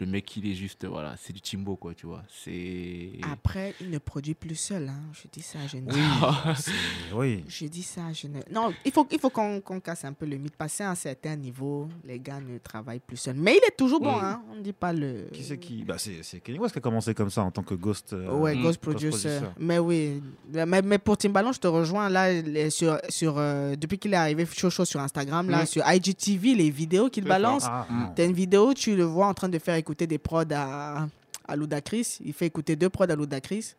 le 0.00 0.06
mec, 0.06 0.36
il 0.36 0.46
est 0.46 0.54
juste, 0.54 0.84
voilà, 0.84 1.14
c'est 1.16 1.32
du 1.32 1.40
Timbo, 1.40 1.76
quoi, 1.76 1.94
tu 1.94 2.06
vois. 2.06 2.22
C'est. 2.28 3.12
Après, 3.32 3.74
il 3.80 3.90
ne 3.90 3.98
produit 3.98 4.34
plus 4.34 4.56
seul. 4.56 4.88
Hein. 4.88 5.00
Je 5.12 5.28
dis 5.32 5.40
ça, 5.42 5.58
je 5.66 5.78
ne. 5.78 5.90
Oui. 7.14 7.44
Je 7.48 7.66
dis 7.66 7.82
ça, 7.82 8.12
je 8.12 8.26
ne. 8.26 8.40
Non, 8.52 8.72
il 8.84 8.92
faut, 8.92 9.06
il 9.10 9.18
faut 9.18 9.30
qu'on 9.32 9.60
qu'on 9.60 9.80
casse 9.80 10.04
un 10.04 10.12
peu 10.12 10.26
le 10.26 10.36
mythe. 10.36 10.54
Passer 10.56 10.84
à 10.84 10.90
un 10.90 10.94
certain 10.94 11.34
niveau, 11.36 11.88
les 12.04 12.20
gars 12.20 12.38
ne 12.40 12.58
travaillent 12.58 13.00
plus 13.00 13.16
seuls. 13.16 13.34
Mais 13.36 13.52
il 13.52 13.66
est 13.66 13.76
toujours 13.76 14.00
bon, 14.00 14.14
hein. 14.16 14.42
On 14.52 14.56
ne 14.56 14.60
dit 14.62 14.72
pas 14.72 14.92
le. 14.92 15.28
Qui 15.32 15.42
c'est 15.42 15.58
qui? 15.58 15.82
Bah, 15.84 15.96
C'est 15.98 16.22
c'est 16.22 16.40
Kenny 16.40 16.58
West 16.58 16.72
qui 16.72 16.78
a 16.78 16.82
commencé 16.82 17.14
comme 17.14 17.30
ça 17.30 17.42
en 17.42 17.50
tant 17.50 17.62
que 17.62 17.74
Ghost. 17.74 18.12
euh, 18.12 18.30
Ouais. 18.38 18.56
Ghost 18.56 18.78
Producer. 18.80 19.10
Producer. 19.38 19.40
Mais 19.58 19.78
oui. 19.78 20.22
Mais, 20.52 20.82
mais 20.82 20.98
pour 20.98 21.16
Timbaland, 21.16 21.52
je 21.52 21.60
te 21.60 21.66
rejoins 21.66 22.08
là, 22.08 22.28
sur, 22.70 22.98
sur, 23.08 23.34
euh, 23.38 23.74
depuis 23.76 23.98
qu'il 23.98 24.12
est 24.12 24.16
arrivé 24.16 24.46
chaud 24.46 24.70
chaud 24.70 24.84
sur 24.84 25.00
Instagram, 25.00 25.48
là, 25.50 25.66
sur 25.66 25.82
IGTV, 25.90 26.54
les 26.54 26.70
vidéos 26.70 27.08
qu'il 27.08 27.24
balance. 27.24 27.64
Ah, 27.66 27.86
Mm. 27.90 28.00
non. 28.00 28.12
T'as 28.14 28.24
une 28.26 28.32
vidéo, 28.34 28.74
tu 28.74 28.94
le 28.94 29.04
vois 29.04 29.26
en 29.26 29.34
train 29.34 29.48
de 29.48 29.58
faire 29.58 29.74
écouter 29.76 30.06
des 30.06 30.18
prods 30.18 30.42
à, 30.54 31.06
à 31.48 31.56
Ludacris. 31.56 32.18
Il 32.24 32.32
fait 32.32 32.46
écouter 32.46 32.76
deux 32.76 32.88
prods 32.90 33.04
à 33.10 33.16
Ludacris. 33.16 33.74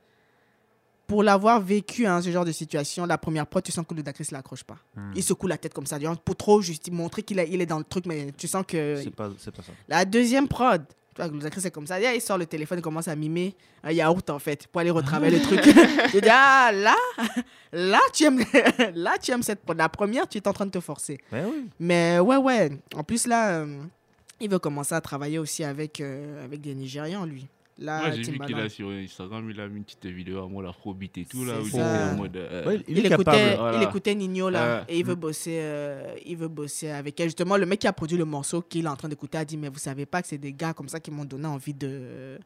Pour 1.07 1.23
l'avoir 1.23 1.61
vécu, 1.61 2.05
hein, 2.05 2.21
ce 2.21 2.31
genre 2.31 2.45
de 2.45 2.51
situation, 2.51 3.05
la 3.05 3.17
première 3.17 3.45
prod, 3.45 3.61
tu 3.61 3.71
sens 3.71 3.85
que 3.87 3.93
Ludacris 3.93 4.27
ne 4.31 4.37
l'accroche 4.37 4.63
pas. 4.63 4.77
Hmm. 4.95 5.11
Il 5.15 5.23
secoue 5.23 5.47
la 5.47 5.57
tête 5.57 5.73
comme 5.73 5.85
ça, 5.85 5.97
pour 6.23 6.35
trop 6.35 6.61
juste 6.61 6.89
montrer 6.91 7.23
qu'il 7.23 7.39
est, 7.39 7.49
il 7.49 7.61
est 7.61 7.65
dans 7.65 7.77
le 7.77 7.83
truc, 7.83 8.05
mais 8.05 8.31
tu 8.37 8.47
sens 8.47 8.63
que. 8.67 8.99
C'est 9.03 9.09
pas, 9.09 9.29
pas 9.29 9.63
ça. 9.63 9.71
La 9.87 10.05
deuxième 10.05 10.47
prod, 10.47 10.83
tu 11.13 11.21
vois, 11.21 11.31
Ludacris 11.31 11.61
c'est 11.61 11.71
comme 11.71 11.87
ça. 11.87 11.99
Il 11.99 12.21
sort 12.21 12.37
le 12.37 12.45
téléphone, 12.45 12.79
il 12.79 12.81
commence 12.81 13.07
à 13.07 13.15
mimer 13.15 13.55
un 13.83 13.91
yaourt 13.91 14.29
en 14.29 14.39
fait, 14.39 14.67
pour 14.67 14.81
aller 14.81 14.89
retravailler 14.89 15.39
le 15.39 15.43
truc. 15.43 15.61
Je 16.13 16.19
dis, 16.19 16.29
ah 16.31 16.71
là, 16.73 16.95
là 17.71 17.99
tu 18.13 18.23
aimes, 18.23 18.43
là 18.95 19.15
tu 19.21 19.31
aimes 19.31 19.43
cette 19.43 19.61
prod. 19.61 19.77
La 19.77 19.89
première, 19.89 20.27
tu 20.27 20.37
es 20.37 20.47
en 20.47 20.53
train 20.53 20.65
de 20.65 20.71
te 20.71 20.79
forcer. 20.79 21.19
Mais 21.31 21.43
oui. 21.43 21.69
Mais 21.79 22.19
ouais, 22.19 22.37
ouais. 22.37 22.71
En 22.95 23.03
plus, 23.03 23.27
là, 23.27 23.59
euh, 23.59 23.83
il 24.39 24.49
veut 24.49 24.59
commencer 24.59 24.95
à 24.95 25.01
travailler 25.01 25.39
aussi 25.39 25.63
avec, 25.63 26.01
euh, 26.01 26.43
avec 26.43 26.61
des 26.61 26.75
Nigérians, 26.75 27.25
lui. 27.25 27.47
Là, 27.79 28.03
Ouais, 28.03 28.11
j'ai 28.23 28.31
vu 28.31 28.39
qu'il 28.39 28.55
a 28.59 28.69
sur 28.69 28.89
Instagram, 28.89 29.49
il 29.49 29.59
a 29.59 29.67
mis 29.67 29.77
une 29.77 29.83
petite 29.83 30.05
vidéo 30.05 30.43
à 30.43 30.47
moi, 30.47 30.61
l'afrobeat 30.61 31.17
et 31.17 31.25
tout, 31.25 31.43
là, 31.43 31.59
où 31.59 31.63
il 31.63 31.67
était 31.69 31.81
en 31.81 32.15
mode. 32.15 32.37
euh, 32.37 32.65
Ouais, 32.67 32.83
Il, 32.87 33.03
écoutait, 33.03 33.55
voilà. 33.57 33.77
il 33.79 33.83
écoutait 33.83 34.13
Nino 34.15 34.49
là 34.51 34.63
Euh, 34.63 34.83
et 34.87 34.99
il 34.99 35.05
veut 35.05 35.15
bosser 35.15 35.57
euh, 35.59 36.13
il 36.23 36.37
veut 36.37 36.47
bosser 36.49 36.89
avec 36.89 37.19
elle 37.19 37.27
justement 37.29 37.57
le 37.57 37.65
mec 37.65 37.79
qui 37.79 37.87
a 37.87 37.93
produit 37.93 38.17
le 38.17 38.25
morceau 38.25 38.61
qu'il 38.61 38.85
est 38.85 38.89
en 38.89 38.95
train 38.95 39.09
d'écouter 39.09 39.39
a 39.39 39.45
dit 39.45 39.57
mais 39.57 39.69
vous 39.69 39.79
savez 39.79 40.05
pas 40.05 40.21
que 40.21 40.27
c'est 40.27 40.37
des 40.37 40.53
gars 40.53 40.73
comme 40.73 40.87
ça 40.87 40.99
qui 40.99 41.09
m'ont 41.09 41.25
donné 41.25 41.47
envie 41.47 41.73
de 41.73 42.37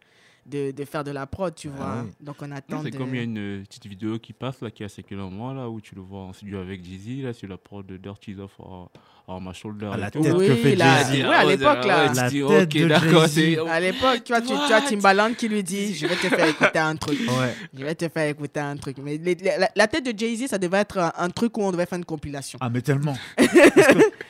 de, 0.48 0.72
de 0.72 0.86
faire 0.86 1.04
de 1.04 1.12
la 1.12 1.26
prod 1.28 1.54
tu 1.54 1.68
vois 1.70 1.86
Ah 1.88 2.02
oui. 2.06 2.12
donc 2.22 2.38
on 2.42 2.52
attend 2.52 2.82
c'est 2.84 2.92
de... 2.92 2.98
comme 2.98 3.10
il 3.14 3.18
y 3.18 3.20
a 3.20 3.24
une 3.24 3.38
euh, 3.38 3.64
petite 3.64 3.86
vidéo 3.88 4.18
qui 4.20 4.34
passe 4.34 4.62
là, 4.62 4.72
qui 4.72 4.84
a 4.84 4.90
circulé 4.90 5.20
un 5.22 5.26
moment 5.26 5.54
là, 5.54 5.70
où 5.70 5.82
tu 5.82 5.94
le 5.96 6.02
vois 6.02 6.22
en 6.22 6.34
studio 6.34 6.60
avec 6.60 6.84
Jay-Z, 6.86 7.24
là, 7.24 7.34
sur 7.34 7.48
la 7.50 7.58
prod 7.58 7.86
de 7.86 7.98
Dirty 7.98 8.36
Off 8.40 8.52
oh, 8.60 9.40
ma 9.42 9.52
shoulder. 9.54 9.90
Ah, 9.92 9.98
la 9.98 10.10
tête 10.12 10.22
Oui, 10.34 10.48
que 10.48 10.56
fait 10.56 10.78
Jay-Z. 10.78 11.12
ouais, 11.12 11.24
à 11.36 11.44
l'époque, 11.46 11.86
là. 11.86 12.10
tu 12.10 12.16
La 12.16 12.30
dis, 12.30 12.40
tête 12.48 12.76
ok, 12.76 12.88
de 12.88 13.68
À 13.70 13.80
l'époque, 13.80 14.24
tu 14.24 14.32
vois, 14.32 14.42
tu, 14.42 14.48
tu 14.68 14.74
as 14.74 14.82
Timbaland 14.82 15.34
qui 15.34 15.48
lui 15.50 15.64
dit 15.64 15.94
Je 15.96 16.08
vais 16.08 16.16
te 16.16 16.28
faire 16.30 16.48
écouter 16.48 16.80
un 16.80 16.96
truc. 16.96 17.20
Ouais. 17.28 17.54
Je 17.78 17.84
vais 17.84 17.94
te 17.96 18.08
faire 18.08 18.30
écouter 18.30 18.60
un 18.62 18.78
truc. 18.78 18.98
Mais 19.04 19.18
les- 19.18 19.36
la, 19.36 19.70
la 19.76 19.88
tête 19.88 20.06
de 20.06 20.18
Jay-Z, 20.18 20.48
ça 20.48 20.58
devait 20.58 20.78
être 20.78 20.98
un, 20.98 21.12
un 21.18 21.30
truc 21.30 21.58
où 21.58 21.62
on 21.62 21.72
devait 21.72 21.86
faire 21.86 21.98
une 21.98 22.06
compilation. 22.06 22.58
Ah, 22.62 22.70
mais 22.70 22.82
tellement. 22.82 23.16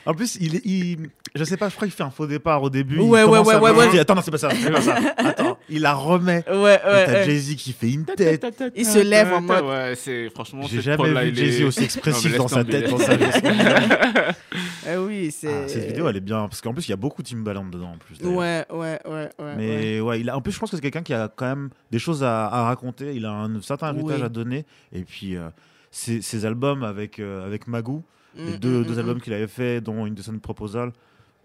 En 0.08 0.14
plus, 0.14 0.38
il, 0.40 0.56
est- 0.56 0.62
il, 0.64 1.10
je 1.34 1.44
sais 1.44 1.56
pas, 1.58 1.68
je 1.68 1.74
crois 1.76 1.86
qu'il 1.86 1.94
fait 1.94 2.02
un 2.02 2.10
faux 2.10 2.26
départ 2.26 2.62
au 2.62 2.70
début. 2.70 2.98
Ouais, 2.98 3.20
il 3.22 3.28
ouais, 3.28 3.38
ouais, 3.40 3.54
à 3.54 3.60
ouais, 3.62 3.70
ouais. 3.72 3.86
il 3.86 3.90
dit, 3.92 3.98
Attends, 3.98 4.14
non, 4.14 4.22
c'est 4.22 4.30
pas 4.30 4.38
ça. 4.38 4.48
C'est 4.50 4.70
pas 4.70 4.80
ça. 4.80 4.96
Attends, 5.18 5.58
il 5.68 5.82
la 5.82 5.92
remet. 5.94 6.44
Ouais, 6.48 6.54
ouais. 6.56 6.80
t'as 6.82 7.12
ouais. 7.12 7.24
Jay-Z 7.26 7.56
qui 7.56 7.72
fait 7.72 7.90
une 7.90 8.04
tête. 8.06 8.44
Il 8.74 8.86
se 8.86 8.98
lève 8.98 9.32
en 9.34 9.42
mode- 9.42 9.64
Ouais, 9.64 9.92
c'est 9.96 10.30
franchement. 10.30 10.62
J'ai 10.66 10.80
jamais 10.80 11.30
vu 11.30 11.36
Jay-Z 11.36 11.60
est- 11.60 11.64
aussi 11.64 11.84
expressif 11.84 12.36
dans 12.36 12.48
sa 12.48 12.64
tête, 12.64 12.88
dans 12.90 12.98
sa 12.98 13.16
vie. 13.16 13.24
Eh 14.90 14.96
oui, 14.96 15.30
c'est. 15.30 15.48
Ah, 15.64 15.68
cette 15.68 15.86
vidéo, 15.88 16.08
elle 16.08 16.16
est 16.16 16.20
bien. 16.20 16.48
Parce 16.48 16.60
qu'en 16.62 16.72
plus, 16.72 16.86
il 16.86 16.90
y 16.90 16.94
a 16.94 16.96
beaucoup 16.96 17.22
Timbaland 17.22 17.66
dedans, 17.66 17.92
en 17.92 17.98
plus. 17.98 18.16
Ouais, 18.26 18.64
ouais, 18.72 18.98
ouais. 19.06 19.28
Mais 19.56 20.00
ouais. 20.00 20.20
il 20.20 20.30
a, 20.30 20.36
en 20.36 20.40
plus, 20.40 20.52
je 20.52 20.58
pense 20.58 20.70
que 20.70 20.76
c'est 20.76 20.82
quelqu'un 20.82 21.02
qui 21.02 21.12
a 21.12 21.30
quand 21.34 21.46
même 21.46 21.68
des 21.90 21.98
choses 21.98 22.24
à, 22.24 22.46
à 22.46 22.62
raconter. 22.64 23.14
Il 23.14 23.26
a 23.26 23.32
un 23.32 23.60
certain 23.60 23.92
héritage 23.94 24.20
Oui. 24.20 24.24
à 24.24 24.28
donner. 24.30 24.64
Et 24.92 25.02
puis, 25.02 25.36
euh, 25.36 25.48
ses, 25.90 26.22
ses 26.22 26.46
albums 26.46 26.82
avec, 26.84 27.18
euh, 27.18 27.44
avec 27.46 27.66
Magoo, 27.66 28.02
les 28.36 28.52
Mm, 28.52 28.56
deux, 28.58 28.80
mm, 28.80 28.84
deux 28.84 28.94
mm, 28.94 28.98
albums 28.98 29.20
qu'il 29.20 29.32
avait 29.32 29.46
fait, 29.48 29.80
dont 29.80 30.06
une 30.06 30.14
Decent 30.14 30.38
Proposal, 30.38 30.92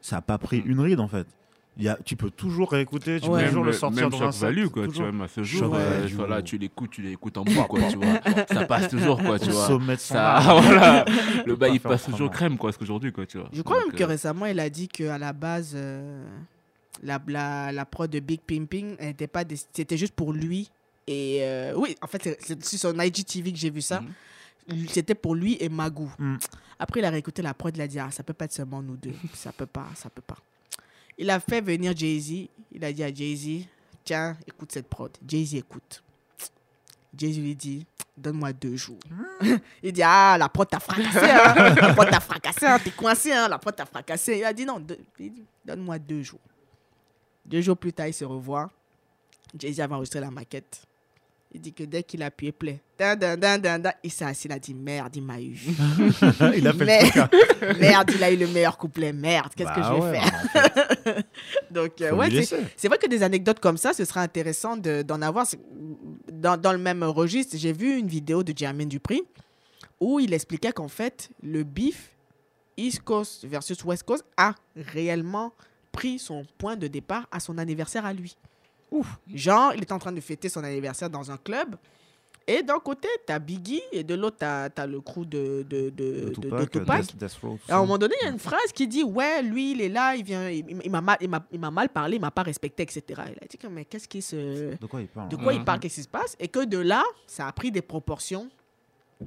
ça 0.01 0.17
a 0.17 0.21
pas 0.21 0.37
pris 0.37 0.59
une 0.65 0.79
ride 0.79 0.99
en 0.99 1.07
fait. 1.07 1.27
Il 1.75 1.83
y 1.83 1.89
a, 1.89 1.97
tu 2.05 2.15
peux 2.15 2.29
toujours 2.29 2.71
réécouter, 2.71 3.19
tu 3.19 3.27
Ouais. 3.29 3.41
peux 3.41 3.47
toujours 3.47 3.63
le 3.63 3.73
sortir 3.73 4.01
même 4.03 4.11
dans 4.11 4.21
un 4.27 4.31
set, 4.31 4.41
value 4.43 4.67
quoi 4.67 4.83
toujours. 4.85 4.93
tu 4.93 4.99
vois 5.01 5.11
même 5.11 5.21
à 5.21 5.27
ce 5.27 5.41
jour 5.43 5.59
Shock 5.61 5.73
euh, 5.73 6.01
value. 6.01 6.13
voilà, 6.13 6.41
tu 6.43 6.57
l'écoutes 6.59 6.91
tu 6.91 7.01
l'écoutes 7.01 7.35
en 7.35 7.43
boucle 7.43 7.65
quoi 7.67 7.81
tu 7.89 7.97
vois 7.97 8.45
ça 8.47 8.65
passe 8.65 8.89
toujours 8.89 9.19
quoi 9.23 9.39
tu 9.39 9.49
Au 9.49 9.53
vois 9.53 9.67
sommet 9.67 9.95
de 9.95 9.99
son 9.99 10.13
ça 10.13 10.35
art. 10.35 10.61
voilà 10.61 11.05
le 11.47 11.55
bail 11.55 11.71
il 11.73 11.79
passe 11.79 12.05
toujours 12.05 12.29
crème 12.29 12.59
quoi 12.59 12.71
ce 12.71 12.77
qu'aujourd'hui 12.77 13.11
quoi 13.11 13.25
tu 13.25 13.39
vois 13.39 13.49
Je 13.51 13.63
crois 13.63 13.77
Donc, 13.77 13.87
même 13.87 13.95
que 13.95 14.03
euh, 14.03 14.07
récemment, 14.07 14.45
il 14.45 14.59
a 14.59 14.69
dit 14.69 14.87
qu'à 14.87 15.17
la 15.17 15.33
base, 15.33 15.71
euh, 15.75 16.23
la, 17.01 17.19
la, 17.27 17.71
la 17.71 17.85
prod 17.85 18.07
de 18.07 18.19
Big 18.19 18.41
Pimping, 18.41 18.95
c'était 19.73 19.97
juste 19.97 20.13
pour 20.13 20.31
lui. 20.31 20.69
Et 21.07 21.39
euh, 21.41 21.73
oui, 21.75 21.95
en 22.03 22.07
fait, 22.07 22.37
c'est- 22.39 22.63
sur 22.63 22.79
son 22.79 22.99
IGTV 22.99 23.51
que 23.51 23.57
j'ai 23.57 23.71
vu 23.71 23.81
ça. 23.81 24.01
Mhm. 24.01 24.07
C'était 24.87 25.15
pour 25.15 25.35
lui 25.35 25.57
et 25.59 25.69
Magou. 25.69 26.11
Mm. 26.17 26.37
Après, 26.79 26.99
il 26.99 27.05
a 27.05 27.09
réécouté 27.09 27.41
la 27.41 27.53
prod, 27.53 27.75
il 27.75 27.81
a 27.81 27.87
dit 27.87 27.99
Ah, 27.99 28.11
ça 28.11 28.23
peut 28.23 28.33
pas 28.33 28.45
être 28.45 28.53
seulement 28.53 28.81
nous 28.81 28.97
deux. 28.97 29.13
Ça 29.33 29.51
peut 29.51 29.65
pas, 29.65 29.87
ça 29.95 30.09
peut 30.09 30.21
pas. 30.21 30.37
Il 31.17 31.29
a 31.29 31.39
fait 31.39 31.61
venir 31.61 31.95
Jay-Z. 31.95 32.49
Il 32.71 32.83
a 32.83 32.91
dit 32.91 33.03
à 33.03 33.13
Jay-Z 33.13 33.67
Tiens, 34.03 34.37
écoute 34.47 34.71
cette 34.71 34.87
prod. 34.87 35.11
Jay-Z 35.25 35.55
écoute. 35.55 36.03
Jay-Z 37.15 37.37
lui 37.39 37.55
dit 37.55 37.85
Donne-moi 38.17 38.53
deux 38.53 38.75
jours. 38.75 38.99
il 39.83 39.93
dit 39.93 40.03
Ah, 40.03 40.35
la 40.37 40.49
prod 40.49 40.67
t'a 40.67 40.79
fracassé. 40.79 41.19
Hein? 41.19 41.75
La 41.75 41.93
prod 41.93 42.09
t'a 42.09 42.19
fracassé. 42.19 42.65
Hein? 42.65 42.79
T'es 42.79 42.91
coincé. 42.91 43.31
Hein? 43.31 43.47
La 43.47 43.59
prod 43.59 43.75
t'a 43.75 43.85
fracassé. 43.85 44.37
Il 44.39 44.43
a 44.43 44.53
dit 44.53 44.65
Non, 44.65 44.83
donne-moi 45.65 45.99
deux 45.99 46.21
jours. 46.21 46.39
Deux 47.45 47.61
jours 47.61 47.77
plus 47.77 47.93
tard, 47.93 48.07
il 48.07 48.13
se 48.13 48.25
revoit. 48.25 48.69
Jay-Z 49.57 49.81
avait 49.81 49.93
enregistré 49.93 50.19
la 50.19 50.31
maquette. 50.31 50.85
Il 51.55 51.61
dit 51.61 51.71
que 51.73 51.83
dès 51.83 52.01
qu'il 52.01 52.23
a 52.23 52.27
appuyé 52.27 52.51
play, 52.51 52.81
il 54.03 54.11
s'est 54.11 54.25
assis, 54.25 54.47
il 54.47 54.51
a 54.51 54.57
dit 54.59 54.73
merde, 54.73 55.15
il 55.15 55.21
m'a 55.21 55.39
eu. 55.39 55.55
il 56.55 56.67
a 56.67 56.73
fait 56.73 56.85
Mais- 56.85 57.03
le 57.03 57.09
truc. 57.09 57.17
hein. 57.17 57.73
merde, 57.79 58.11
il 58.15 58.23
a 58.23 58.31
eu 58.31 58.37
le 58.37 58.47
meilleur 58.47 58.75
couplet. 58.77 59.13
Merde, 59.13 59.53
qu'est-ce 59.55 59.69
que 59.69 59.79
Bah 59.79 59.91
je 59.95 60.01
vais 60.01 60.01
ouais, 60.01 60.19
faire? 60.19 60.33
en 60.33 60.47
fait, 61.13 61.25
Donc, 61.71 62.01
euh, 62.01 62.15
ouais, 62.15 62.29
c'est 62.75 62.87
vrai 62.87 62.97
que 62.97 63.07
des 63.07 63.21
anecdotes 63.21 63.59
comme 63.59 63.77
ça, 63.77 63.93
ce 63.93 64.03
serait 64.03 64.21
intéressant 64.21 64.77
de- 64.77 65.03
d'en 65.03 65.21
avoir. 65.21 65.45
Dans, 66.31 66.57
dans 66.57 66.71
le 66.71 66.79
même 66.79 67.03
registre, 67.03 67.55
j'ai 67.57 67.71
vu 67.73 67.97
une 67.99 68.07
vidéo 68.07 68.41
de 68.43 68.51
Jermaine 68.57 68.89
Dupri 68.89 69.21
où 69.99 70.19
il 70.19 70.33
expliquait 70.33 70.71
qu'en 70.71 70.87
fait, 70.87 71.29
le 71.43 71.63
beef 71.63 72.09
East 72.77 73.01
Coast 73.03 73.45
versus 73.45 73.83
West 73.85 74.03
Coast 74.03 74.25
a 74.37 74.55
réellement 74.75 75.53
pris 75.91 76.17
son 76.17 76.43
point 76.57 76.75
de 76.75 76.87
départ 76.87 77.27
à 77.31 77.39
son 77.39 77.59
anniversaire 77.59 78.05
à 78.05 78.13
lui. 78.13 78.35
Genre, 79.33 79.73
il 79.75 79.83
était 79.83 79.93
en 79.93 79.99
train 79.99 80.11
de 80.11 80.21
fêter 80.21 80.49
son 80.49 80.63
anniversaire 80.63 81.09
dans 81.09 81.31
un 81.31 81.37
club. 81.37 81.75
Et 82.45 82.61
d'un 82.61 82.79
côté, 82.79 83.07
t'as 83.25 83.39
Biggie 83.39 83.81
et 83.93 84.03
de 84.03 84.15
l'autre, 84.15 84.35
t'as 84.39 84.67
as 84.75 84.85
le 84.85 84.99
crew 84.99 85.23
de, 85.25 85.65
de, 85.69 85.89
de, 85.91 86.27
Tupac, 86.33 86.69
Tupac. 86.71 87.01
Death- 87.03 87.15
Death 87.15 87.33
Row, 87.41 87.51
tout 87.63 87.69
Et 87.69 87.71
à 87.71 87.77
un 87.77 87.79
moment 87.79 87.97
donné, 87.97 88.15
il 88.21 88.25
y 88.25 88.27
a 88.27 88.31
une 88.31 88.37
phrase 88.39 88.73
qui 88.73 88.85
dit 88.85 89.01
Ouais, 89.01 89.41
lui, 89.41 89.71
il 89.71 89.79
est 89.81 89.87
là, 89.87 90.13
il 90.17 90.25
vient, 90.25 90.49
il, 90.49 90.65
il 90.83 90.91
m'a 90.91 90.99
mal, 90.99 91.17
il 91.21 91.29
m'a- 91.29 91.45
il 91.53 91.59
m'a 91.61 91.71
mal 91.71 91.87
parlé, 91.87 92.17
il 92.17 92.19
m'a 92.21 92.31
pas 92.31 92.43
respecté, 92.43 92.83
etc. 92.83 93.01
Il 93.09 93.19
a 93.21 93.47
dit 93.49 93.57
Mais 93.71 93.85
qu'est-ce 93.85 94.09
qui 94.09 94.21
se. 94.21 94.75
De 94.77 94.85
quoi 94.87 94.99
il 94.99 95.07
parle 95.07 95.29
De 95.29 95.37
hein 95.37 95.39
quoi 95.41 95.53
il 95.53 95.59
Mhm. 95.59 95.65
parle, 95.65 95.79
qu'est-ce 95.79 95.95
qui 95.95 96.03
se 96.03 96.07
passe? 96.09 96.35
Et 96.37 96.49
que 96.49 96.65
de 96.65 96.79
là, 96.79 97.03
ça 97.27 97.47
a 97.47 97.51
pris 97.53 97.71
des 97.71 97.81
proportions. 97.81 98.49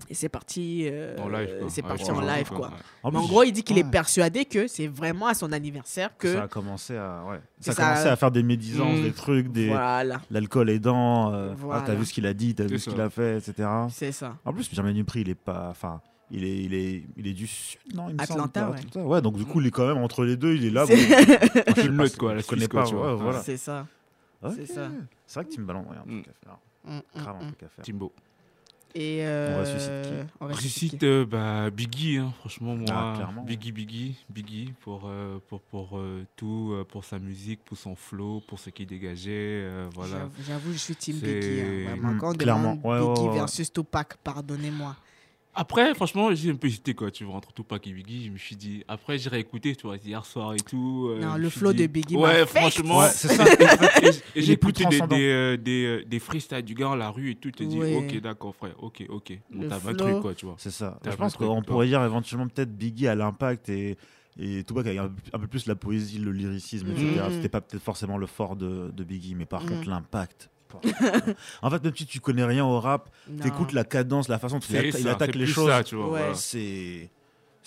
Et 0.09 0.15
c'est 0.15 0.29
parti, 0.29 0.87
euh, 0.91 1.17
en 1.19 1.29
live 1.29 1.57
quoi 1.61 1.69
c'est 1.71 1.83
parti 1.83 2.11
en 2.11 2.21
live, 2.21 2.49
quoi. 2.49 2.57
quoi. 2.59 2.69
Ouais. 2.69 2.75
En 3.03 3.11
Mais 3.11 3.19
en 3.19 3.21
plus, 3.23 3.29
gros, 3.29 3.43
il 3.45 3.53
dit 3.53 3.63
qu'il 3.63 3.79
est 3.79 3.91
persuadé 3.91 4.45
que 4.45 4.67
c'est 4.67 4.87
vraiment 4.87 5.27
à 5.27 5.35
son 5.35 5.53
anniversaire 5.53 6.17
que. 6.17 6.35
Ça 6.35 6.43
a 6.45 6.49
commencé 6.49 6.97
à, 6.97 7.25
ouais. 7.29 7.41
ça 7.61 7.71
a 7.71 7.75
ça- 7.75 7.83
commencé 7.89 8.09
à 8.09 8.17
faire 8.17 8.31
des 8.31 8.43
médisances, 8.43 8.99
Mm. 8.99 9.03
des 9.03 9.13
trucs, 9.13 9.49
des 9.53 9.69
Voilà, 9.69 10.21
l'alcool 10.31 10.71
aidant. 10.71 11.33
Euh, 11.33 11.55
Voilà. 11.57 11.83
ah, 11.83 11.85
t'as 11.87 11.95
vu 11.95 12.05
ce 12.05 12.13
qu'il 12.13 12.27
a 12.27 12.35
dit, 12.35 12.55
t'as 12.55 12.65
vu 12.67 12.79
ce 12.79 12.91
qu'il 12.91 13.01
a 13.01 13.11
fait, 13.11 13.39
etc. 13.39 13.69
c'est 13.91 14.13
ça. 14.13 14.37
En 14.45 14.53
plus, 14.53 14.69
Jermaine 14.73 14.95
Dupri, 14.95 15.21
il 15.23 15.29
est 15.31 15.35
pas, 15.35 15.69
enfin, 15.71 16.01
il 16.31 16.45
est, 16.45 16.57
il 16.65 16.75
est, 16.75 17.05
il 17.17 17.27
est 17.29 17.33
du 17.35 17.47
sud, 17.47 17.79
non 17.95 18.09
il 18.09 18.17
me 18.17 18.21
Atlanta, 18.21 18.61
semble, 18.61 18.73
ouais. 18.73 18.79
Atlanta. 18.81 19.09
ouais. 19.09 19.23
donc 19.23 19.37
du 19.37 19.45
coup, 19.45 19.61
il 19.61 19.69
est 19.69 19.71
quand 19.71 19.87
même 19.87 19.99
entre 19.99 20.25
les 20.25 20.37
deux, 20.37 20.55
il 20.57 20.65
est 20.67 20.71
là. 20.71 20.85
C'est- 20.87 20.97
bon, 20.97 21.03
je 21.77 21.81
sais 21.83 21.87
Une 21.87 21.93
meute, 21.93 22.17
quoi, 22.17 22.35
la 22.35 22.41
je 22.41 22.47
connais 22.47 22.63
Suisse, 22.63 22.91
pas, 22.91 23.15
voilà. 23.15 23.41
C'est 23.43 23.57
ça. 23.57 23.87
C'est 24.55 24.67
ça. 24.67 24.89
C'est 25.27 25.41
vrai 25.41 25.49
que 25.49 25.55
Timbaland, 25.55 25.81
ouais, 25.83 25.97
un 25.97 26.05
Mm. 26.05 26.23
truc 26.23 26.29
à 26.29 26.47
faire. 26.47 26.59
Mm, 26.85 26.97
mm, 26.99 27.01
Grave 27.23 27.37
un 27.37 27.45
mm. 27.45 27.47
truc 27.49 27.63
à 27.65 27.69
faire. 27.69 27.85
Timbo 27.85 28.13
Et 28.99 29.27
euh, 29.27 29.59
ressuscite 29.61 29.93
qui 30.03 30.13
on 30.41 30.47
ressuscite 30.49 30.93
Ressuscite, 30.93 31.01
qui 31.01 31.07
euh, 31.07 31.27
bah, 31.27 31.69
Biggie, 31.71 32.17
hein, 32.17 32.33
franchement, 32.41 32.75
moi, 32.75 32.87
Ah, 32.91 33.13
clairement. 33.17 33.43
Biggie, 33.45 33.71
Biggie, 33.71 34.17
Biggie, 34.31 34.73
pour, 34.81 35.03
euh, 35.05 35.39
pour, 35.49 35.61
pour 35.61 35.99
euh, 35.99 36.25
tout, 36.35 36.71
euh, 36.73 36.83
pour 36.85 37.05
sa 37.05 37.19
musique, 37.19 37.63
pour 37.63 37.77
son 37.77 37.95
flow, 37.95 38.41
pour 38.49 38.59
ce 38.59 38.71
qu'il 38.71 38.87
dégageait, 38.87 39.31
euh, 39.65 39.87
voilà. 39.95 40.29
J'avoue- 40.47 40.73
je 40.73 40.79
suis 40.79 40.97
Team 40.97 41.17
Biggie. 41.19 41.61
hein. 41.61 41.85
Vraiment, 41.85 42.13
Mm, 42.15 42.19
quand 42.19 42.31
on 42.31 42.33
clairement. 42.39 42.75
demande 42.75 42.85
Ouais, 42.87 42.99
ouais, 43.01 43.15
Biggie 43.15 43.23
ouais, 43.27 43.29
ouais. 43.35 43.39
versus 43.41 43.71
Tupac, 43.73 44.17
pardonnez-moi. 44.25 44.97
Après, 45.59 45.95
franchement, 45.95 46.35
j'ai 46.35 46.51
un 46.51 46.55
peu 46.55 46.67
hésité, 46.67 46.93
quoi, 46.95 47.11
tu 47.11 47.25
vois, 47.25 47.35
entre 47.37 47.51
Tupac 47.53 47.87
et 47.87 47.93
Biggie, 47.93 48.27
je 48.27 48.31
me 48.31 48.37
suis 48.37 48.57
dit, 48.57 48.85
après, 48.89 49.17
j'ai 49.17 49.31
réécouté, 49.31 49.75
tu 49.75 49.87
vois, 49.87 49.97
hier 49.97 50.25
soir 50.27 50.53
et 50.53 50.59
tout. 50.59 51.09
euh, 51.11 51.21
Non, 51.21 51.37
le 51.37 51.49
flow 51.49 51.73
dit- 51.73 51.83
de 51.83 51.87
Biggie 51.87 52.15
Ouais, 52.17 52.45
franchement. 52.45 52.99
Ouais, 52.99 53.09
c'est 53.09 53.29
ça. 53.35 53.45
Et- 54.03 54.39
et 54.39 54.43
j'ai 54.43 54.53
écouté 54.53 54.85
des, 54.85 55.01
des, 55.01 55.29
euh, 55.29 55.57
des, 55.57 55.85
euh, 55.87 56.05
des 56.07 56.19
freestyles 56.19 56.63
du 56.63 56.75
gars 56.75 56.85
dans 56.87 56.97
la 56.97 57.09
rue 57.09 57.31
et 57.31 57.35
tout, 57.37 57.51
tu 57.51 57.65
te 57.65 57.65
dis, 57.65 57.79
Ouais. 57.79 57.97
ok, 57.97 58.21
d'accord, 58.21 58.55
frère, 58.55 58.75
ok, 58.83 59.05
ok. 59.09 59.39
Bon, 59.51 59.63
Le 59.63 59.69
t'as 59.69 59.77
un 59.77 59.81
flow. 59.81 59.95
truc, 59.95 60.21
quoi, 60.21 60.35
tu 60.35 60.45
vois. 60.45 60.57
C'est 60.59 60.71
ça. 60.71 60.99
Je 61.05 61.11
pense 61.17 61.37
qu'on 61.37 61.63
pourrait 61.63 61.87
dire 61.87 62.05
éventuellement 62.05 62.49
peut-être 62.49 62.77
Biggie 62.77 63.09
à 63.09 63.15
l'impact 63.15 63.69
et 63.71 63.97
et 64.39 64.63
Tupac 64.65 64.87
avec 64.87 64.99
un, 64.99 65.11
un 65.33 65.39
peu 65.39 65.47
plus 65.47 65.65
la 65.65 65.75
poésie, 65.77 66.19
le 66.19 66.31
lyricisme, 66.31 66.91
etc. 66.91 67.07
Mhm. 67.25 67.33
C'était 67.33 67.49
pas 67.49 67.63
peut-être 67.63 67.83
forcément 67.83 68.19
le 68.19 68.27
fort 68.27 68.55
de, 68.55 68.91
de 68.95 69.03
Biggie, 69.05 69.35
mais 69.35 69.47
par 69.47 69.63
Mhm. 69.63 69.71
contre 69.71 69.89
l'impact. 69.89 70.51
en 71.62 71.71
fait, 71.71 71.83
même 71.85 71.97
si 71.97 72.07
tu 72.07 72.21
connais 72.21 72.45
rien 72.45 72.64
au 72.64 72.81
rap, 72.81 73.11
t'écoutes 73.43 73.73
la 73.73 73.85
cadence, 73.85 74.29
la 74.29 74.39
façon 74.39 74.59
dont 74.59 74.67
il, 74.71 74.77
atta- 74.77 75.09
attaque 75.11 75.35
les 75.35 75.47
choses. 75.47 75.71
Ouais. 75.93 76.33
C'est 76.35 77.11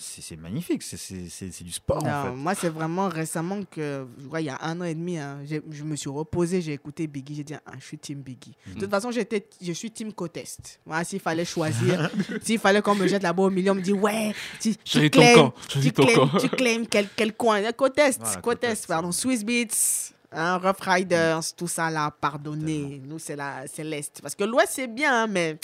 c'est 0.02 0.36
magnifique, 0.36 0.82
c'est- 0.82 0.96
c'est 0.96 1.28
c'est- 1.28 1.50
c'est 1.52 1.62
du 1.62 1.72
sport 1.72 2.02
Non, 2.02 2.10
en 2.10 2.24
fait. 2.24 2.30
moi, 2.30 2.54
c'est 2.54 2.70
vraiment 2.70 3.08
récemment 3.10 3.60
que, 3.70 4.06
je 4.18 4.38
il 4.38 4.44
y 4.46 4.48
a 4.48 4.56
un 4.62 4.80
an 4.80 4.84
et 4.84 4.94
demi, 4.94 5.18
hein, 5.18 5.40
je 5.46 5.84
me 5.84 5.94
suis 5.94 6.08
reposé, 6.08 6.62
j'ai 6.62 6.72
écouté 6.72 7.06
Biggie, 7.06 7.34
j'ai 7.34 7.44
dit, 7.44 7.52
ah, 7.54 7.72
je 7.78 7.84
suis 7.84 7.98
Team 7.98 8.22
Biggie. 8.22 8.54
Mhm. 8.66 8.74
De 8.76 8.80
toute 8.80 8.90
façon, 8.90 9.10
j'étais, 9.10 9.46
je 9.60 9.72
suis 9.72 9.90
Team 9.90 10.14
Cotest. 10.14 10.80
Moi, 10.86 11.04
s'il 11.04 11.20
fallait 11.20 11.44
choisir, 11.44 12.08
s'il 12.42 12.58
fallait 12.58 12.80
qu'on 12.80 12.94
me 12.94 13.06
jette 13.06 13.22
là-bas 13.22 13.42
au 13.42 13.50
milieu, 13.50 13.72
on 13.72 13.74
me 13.74 13.82
dit, 13.82 13.92
ouais, 13.92 14.34
tu, 14.58 14.74
tu 14.76 15.10
claims, 15.10 15.34
camp, 15.34 15.54
tu 15.68 15.72
choisis 15.74 15.92
ton 15.92 16.04
claims, 16.06 16.14
camp. 16.30 16.38
tu 16.38 16.48
claims 16.48 16.86
quel, 16.90 17.06
quel 17.14 17.34
coin. 17.34 17.60
Cotest, 17.72 18.20
Voilà, 18.22 18.40
Cotest, 18.40 18.42
Cotest, 18.42 18.86
pardon, 18.86 19.12
Swiss 19.12 19.44
Beats. 19.44 20.14
Hein, 20.32 20.58
Rough 20.58 20.80
Riders, 20.82 21.40
tout 21.56 21.66
ça 21.66 21.90
là, 21.90 22.10
pardonnez. 22.20 23.00
Nous, 23.04 23.18
c'est 23.18 23.36
l'Est. 23.82 24.20
Parce 24.22 24.34
que 24.36 24.44
l'Ouest, 24.44 24.72
c'est 24.74 24.86
bien, 24.86 25.24
hein, 25.24 25.26
mais 25.26 25.58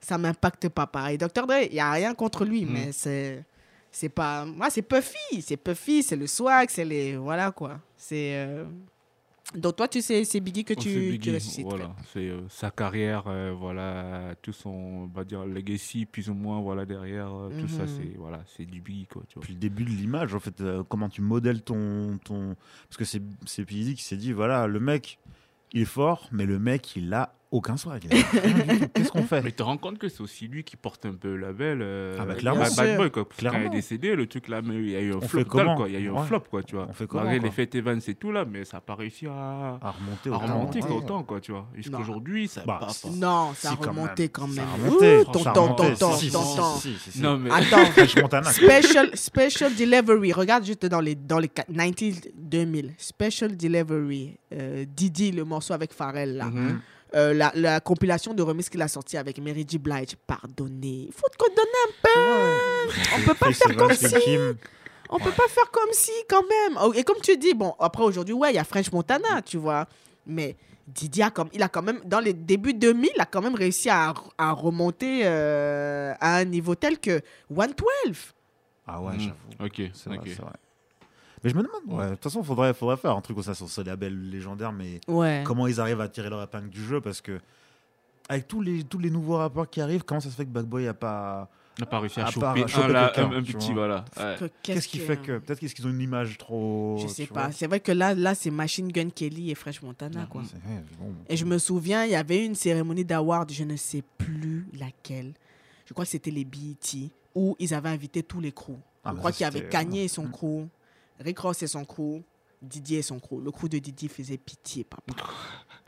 ça 0.00 0.18
m'impacte 0.18 0.68
pas 0.68 0.86
pareil. 0.86 1.16
Dr. 1.16 1.46
Dre, 1.46 1.62
il 1.68 1.72
n'y 1.74 1.80
a 1.80 1.92
rien 1.92 2.14
contre 2.14 2.44
lui, 2.44 2.64
Mhm. 2.64 2.72
mais 2.72 2.92
c'est. 2.92 3.44
C'est 3.92 4.08
pas. 4.08 4.44
Moi, 4.44 4.70
c'est 4.70 4.82
Puffy. 4.82 5.42
C'est 5.42 5.56
Puffy, 5.56 6.02
c'est 6.02 6.14
le 6.16 6.26
swag, 6.28 6.68
c'est 6.70 6.84
les. 6.84 7.16
Voilà 7.16 7.50
quoi. 7.50 7.78
C'est. 7.96 8.34
euh, 8.36 8.64
Donc, 9.54 9.74
toi, 9.76 9.88
tu 9.88 10.00
sais, 10.00 10.24
c'est 10.24 10.38
Biggie 10.38 10.64
que 10.64 10.74
Oh, 10.76 10.80
c'est 10.80 10.88
tu, 10.88 11.00
Biggie, 11.00 11.18
tu 11.18 11.34
ressuscites. 11.34 11.64
Voilà, 11.64 11.94
c'est 12.12 12.28
euh, 12.28 12.40
sa 12.48 12.70
carrière, 12.70 13.24
euh, 13.26 13.52
voilà, 13.52 14.34
tout 14.42 14.52
son, 14.52 14.70
on 14.70 15.06
va 15.06 15.24
dire, 15.24 15.44
legacy, 15.44 16.06
plus 16.06 16.30
ou 16.30 16.34
moins, 16.34 16.60
voilà, 16.60 16.86
derrière, 16.86 17.34
euh, 17.34 17.50
tout 17.60 17.66
ça, 17.66 17.82
Mhm. 17.82 17.88
c'est, 17.88 18.16
voilà, 18.16 18.44
c'est 18.56 18.64
du 18.64 18.80
Biggie, 18.80 19.06
quoi, 19.06 19.22
tu 19.28 19.34
vois. 19.34 19.42
Puis 19.42 19.54
le 19.54 19.58
début 19.58 19.82
de 19.84 19.90
l'image, 19.90 20.34
en 20.34 20.38
fait, 20.40 20.60
euh, 20.60 20.84
comment 20.88 21.08
tu 21.08 21.20
modèles 21.20 21.62
ton, 21.62 22.18
ton... 22.22 22.54
Parce 22.88 22.96
que 22.96 23.04
c'est 23.04 23.22
c'est 23.44 23.64
P.I.D. 23.64 23.94
qui 23.94 24.04
s'est 24.04 24.16
dit, 24.16 24.32
voilà, 24.32 24.68
le 24.68 24.78
mec, 24.78 25.18
il 25.72 25.82
est 25.82 25.84
fort, 25.84 26.28
mais 26.30 26.46
le 26.46 26.60
mec, 26.60 26.94
il 26.94 27.12
a 27.12 27.34
aucun 27.50 27.76
swag. 27.76 28.06
Qu'est-ce 28.94 29.10
qu'on 29.10 29.22
fait? 29.24 29.42
Mais 29.42 29.50
tu 29.50 29.56
te 29.56 29.62
rends 29.62 29.76
compte 29.76 29.98
que 29.98 30.08
c'est 30.08 30.20
aussi 30.20 30.46
lui 30.46 30.62
qui 30.64 30.76
porte 30.76 31.04
un 31.06 31.14
peu 31.14 31.34
le 31.34 31.38
label. 31.38 31.80
euh, 31.82 32.16
Ah 32.20 32.24
bah, 32.24 32.34
clairement. 32.34 32.64
Bad, 32.76 32.96
Boy, 32.96 33.10
quoi. 33.10 33.24
Quand 33.24 33.30
il 33.32 33.36
Clairement. 33.38 33.66
est 33.66 33.68
décédé, 33.70 34.14
le 34.14 34.26
truc 34.26 34.48
là, 34.48 34.62
mais 34.62 34.76
il 34.76 34.90
y 34.90 34.96
a 34.96 35.00
eu 35.00 35.12
un 35.12 35.16
On 35.16 35.20
flop 35.22 35.38
fait 35.40 35.44
total, 35.44 35.64
comment 35.64 35.76
quoi. 35.76 35.88
Il 35.88 35.94
y 35.94 35.96
a 35.96 36.00
eu 36.00 36.08
un 36.10 36.12
Ouais. 36.14 36.26
flop, 36.26 36.40
quoi, 36.50 36.62
tu 36.62 36.76
vois. 36.76 36.86
On 36.88 36.92
fait 36.92 37.06
comment, 37.06 37.22
Malgré 37.24 37.38
quoi 37.40 37.48
les 37.48 37.52
fêtes 37.54 37.74
Evans 37.74 38.00
et 38.06 38.14
tout 38.14 38.30
là, 38.32 38.44
mais 38.44 38.64
ça 38.64 38.76
n'a 38.76 38.80
pas 38.82 38.94
réussi 38.94 39.26
à, 39.26 39.78
À 39.82 39.90
remonter 39.90 40.30
à 40.30 40.32
autant. 40.36 40.46
remonter 40.46 40.82
ouais. 40.82 40.90
autant, 40.92 41.22
quoi, 41.24 41.40
tu 41.40 41.52
vois. 41.52 41.66
Jusqu'aujourd'hui, 41.74 42.46
ça 42.48 42.62
Bah, 42.66 42.78
n'a 42.80 42.86
pas. 42.86 42.92
Non, 43.16 43.52
ça 43.54 43.70
a 43.70 43.74
remonté 43.74 44.22
même. 44.24 44.28
quand 44.30 44.46
même. 44.48 45.24
tonton, 45.32 45.52
tonton, 45.52 45.94
tonton. 45.94 46.10
Non, 47.20 47.38
mais. 47.38 47.50
Attends. 47.50 47.84
Special, 48.52 49.10
special 49.16 49.74
Delivery. 49.74 50.32
Regarde 50.32 50.64
juste 50.64 50.86
dans 50.86 51.00
les, 51.00 51.14
dans 51.14 51.38
les 51.38 51.48
90 51.48 52.30
2000. 52.36 52.92
Special 52.96 53.56
Delivery. 53.56 54.36
Euh, 54.52 54.84
Didi, 54.96 55.32
le 55.32 55.44
morceau 55.44 55.74
avec 55.74 55.92
Pharrell, 55.92 56.36
là. 56.36 56.50
Euh, 57.14 57.34
la, 57.34 57.50
la 57.54 57.80
compilation 57.80 58.34
de 58.34 58.42
remix 58.42 58.68
qu'il 58.68 58.80
a 58.82 58.88
sorti 58.88 59.16
avec 59.16 59.38
Mary 59.38 59.66
J. 59.68 59.78
Blige. 59.78 60.16
Pardonnez. 60.26 61.06
Il 61.08 61.12
faut 61.12 61.28
te 61.28 61.38
donner 61.38 61.70
un 61.88 61.92
peu. 62.02 62.90
On 63.16 63.26
peut 63.26 63.34
pas 63.34 63.52
faire 63.52 63.76
comme 63.76 63.92
si. 63.94 64.14
Kim. 64.20 64.56
On 65.12 65.18
peut 65.18 65.32
pas 65.32 65.48
faire 65.48 65.70
comme 65.72 65.90
si, 65.92 66.12
quand 66.28 66.42
même. 66.42 66.78
Oh, 66.82 66.92
Et 66.94 67.02
comme 67.02 67.20
tu 67.20 67.36
dis, 67.36 67.52
bon, 67.52 67.74
après 67.80 68.04
aujourd'hui, 68.04 68.32
ouais, 68.34 68.52
il 68.52 68.54
y 68.54 68.58
a 68.58 68.64
French 68.64 68.92
Montana, 68.92 69.42
tu 69.44 69.56
vois. 69.56 69.86
Mais 70.24 70.56
Didi 70.86 71.20
a 71.20 71.30
comme, 71.30 71.48
il 71.52 71.62
a 71.64 71.68
quand 71.68 71.82
même, 71.82 72.00
dans 72.04 72.20
les 72.20 72.32
débuts 72.32 72.74
2000, 72.74 73.10
il 73.16 73.20
a 73.20 73.24
quand 73.26 73.42
même 73.42 73.56
réussi 73.56 73.90
à, 73.90 74.14
à 74.38 74.52
remonter 74.52 75.22
euh, 75.24 76.14
à 76.20 76.36
un 76.36 76.44
niveau 76.44 76.76
tel 76.76 77.00
que 77.00 77.20
112. 77.52 77.74
Ah 78.86 79.00
ouais, 79.00 79.14
Mhm. 79.14 79.20
j'avoue. 79.20 79.66
Ok, 79.66 79.90
C'est 79.94 80.08
vrai, 80.10 80.18
ok. 80.18 80.24
c'est 80.26 80.42
vrai. 80.42 80.52
Mais 81.42 81.50
je 81.50 81.54
me 81.56 81.62
demande, 81.62 81.98
ouais, 82.00 82.06
de 82.06 82.14
toute 82.14 82.22
façon, 82.24 82.42
faudrait, 82.42 82.74
faudrait 82.74 82.96
faire 82.96 83.16
un 83.16 83.20
truc 83.20 83.34
comme 83.36 83.44
ça 83.44 83.54
sur 83.54 83.68
ce 83.68 83.80
label 83.80 84.30
légendaire, 84.30 84.72
mais 84.72 85.00
Ouais. 85.08 85.42
comment 85.46 85.66
ils 85.66 85.80
arrivent 85.80 86.00
à 86.00 86.08
tirer 86.08 86.28
leur 86.30 86.42
épingle 86.42 86.68
du 86.68 86.84
jeu 86.84 87.00
parce 87.00 87.20
que 87.20 87.40
avec 88.28 88.46
tous 88.46 88.60
les, 88.60 88.84
tous 88.84 88.98
les 88.98 89.10
nouveaux 89.10 89.36
rappeurs 89.38 89.68
qui 89.68 89.80
arrivent, 89.80 90.04
comment 90.04 90.20
ça 90.20 90.30
se 90.30 90.34
fait 90.36 90.44
que 90.44 90.50
Bad 90.50 90.66
Boy 90.66 90.86
a 90.86 90.94
pas. 90.94 91.48
On 91.78 91.82
n'a 91.82 91.86
pas 91.86 91.98
réussi 92.00 92.20
à, 92.20 92.26
À 92.26 92.30
choper, 92.30 92.68
choper 92.68 92.84
un, 92.84 92.88
là, 92.88 93.12
quelqu'un, 93.14 93.30
un, 93.32 93.38
un 93.38 93.42
tu 93.42 93.54
petit, 93.54 93.72
voilà. 93.72 94.04
Ouais. 94.18 94.36
Que- 94.38 94.50
Qu'est-ce 94.62 94.86
qui 94.86 94.98
fait 94.98 95.16
que. 95.16 95.38
Peut-être 95.38 95.58
qu'est-ce 95.60 95.74
qu'ils 95.74 95.86
ont 95.86 95.90
une 95.90 96.00
image 96.00 96.36
trop. 96.36 96.98
Je 97.00 97.06
sais 97.06 97.26
pas. 97.26 97.50
C'est 97.52 97.66
vrai 97.66 97.80
que 97.80 97.90
là, 97.90 98.12
là 98.14 98.34
c'est 98.34 98.50
Machine 98.50 98.88
Gun 98.92 99.08
Kelly 99.10 99.50
et 99.50 99.54
French 99.54 99.80
Montana, 99.80 100.26
quoi. 100.30 100.42
Bon. 101.00 101.14
Et 101.28 101.36
je 101.38 101.44
me 101.46 101.56
souviens, 101.58 102.04
il 102.04 102.10
y 102.10 102.16
avait 102.16 102.44
une 102.44 102.54
cérémonie 102.54 103.04
d'award, 103.04 103.50
je 103.50 103.64
ne 103.64 103.76
sais 103.76 104.02
plus 104.18 104.66
laquelle. 104.78 105.32
Je 105.86 105.92
crois 105.94 106.04
que 106.04 106.10
c'était 106.10 106.30
les 106.30 106.44
BET, 106.44 107.10
où 107.34 107.56
ils 107.58 107.72
avaient 107.72 107.88
invité 107.88 108.22
tous 108.22 108.40
les 108.40 108.52
crews. 108.52 108.78
Ah, 109.02 109.12
je 109.14 109.18
crois 109.18 109.32
qu'il 109.32 109.42
y 109.44 109.46
avait 109.46 109.66
Kanye 109.68 110.02
et 110.04 110.08
son 110.08 110.26
crew, 110.26 110.66
Rick 111.24 111.38
Ross 111.38 111.62
et 111.62 111.66
son 111.66 111.84
crew, 111.84 112.22
Didier 112.62 112.98
et 112.98 113.02
son 113.02 113.18
crew. 113.18 113.40
Le 113.42 113.50
crew 113.50 113.68
de 113.68 113.78
Didier 113.78 114.08
faisait 114.08 114.36
pitié, 114.38 114.84
papa. 114.84 115.12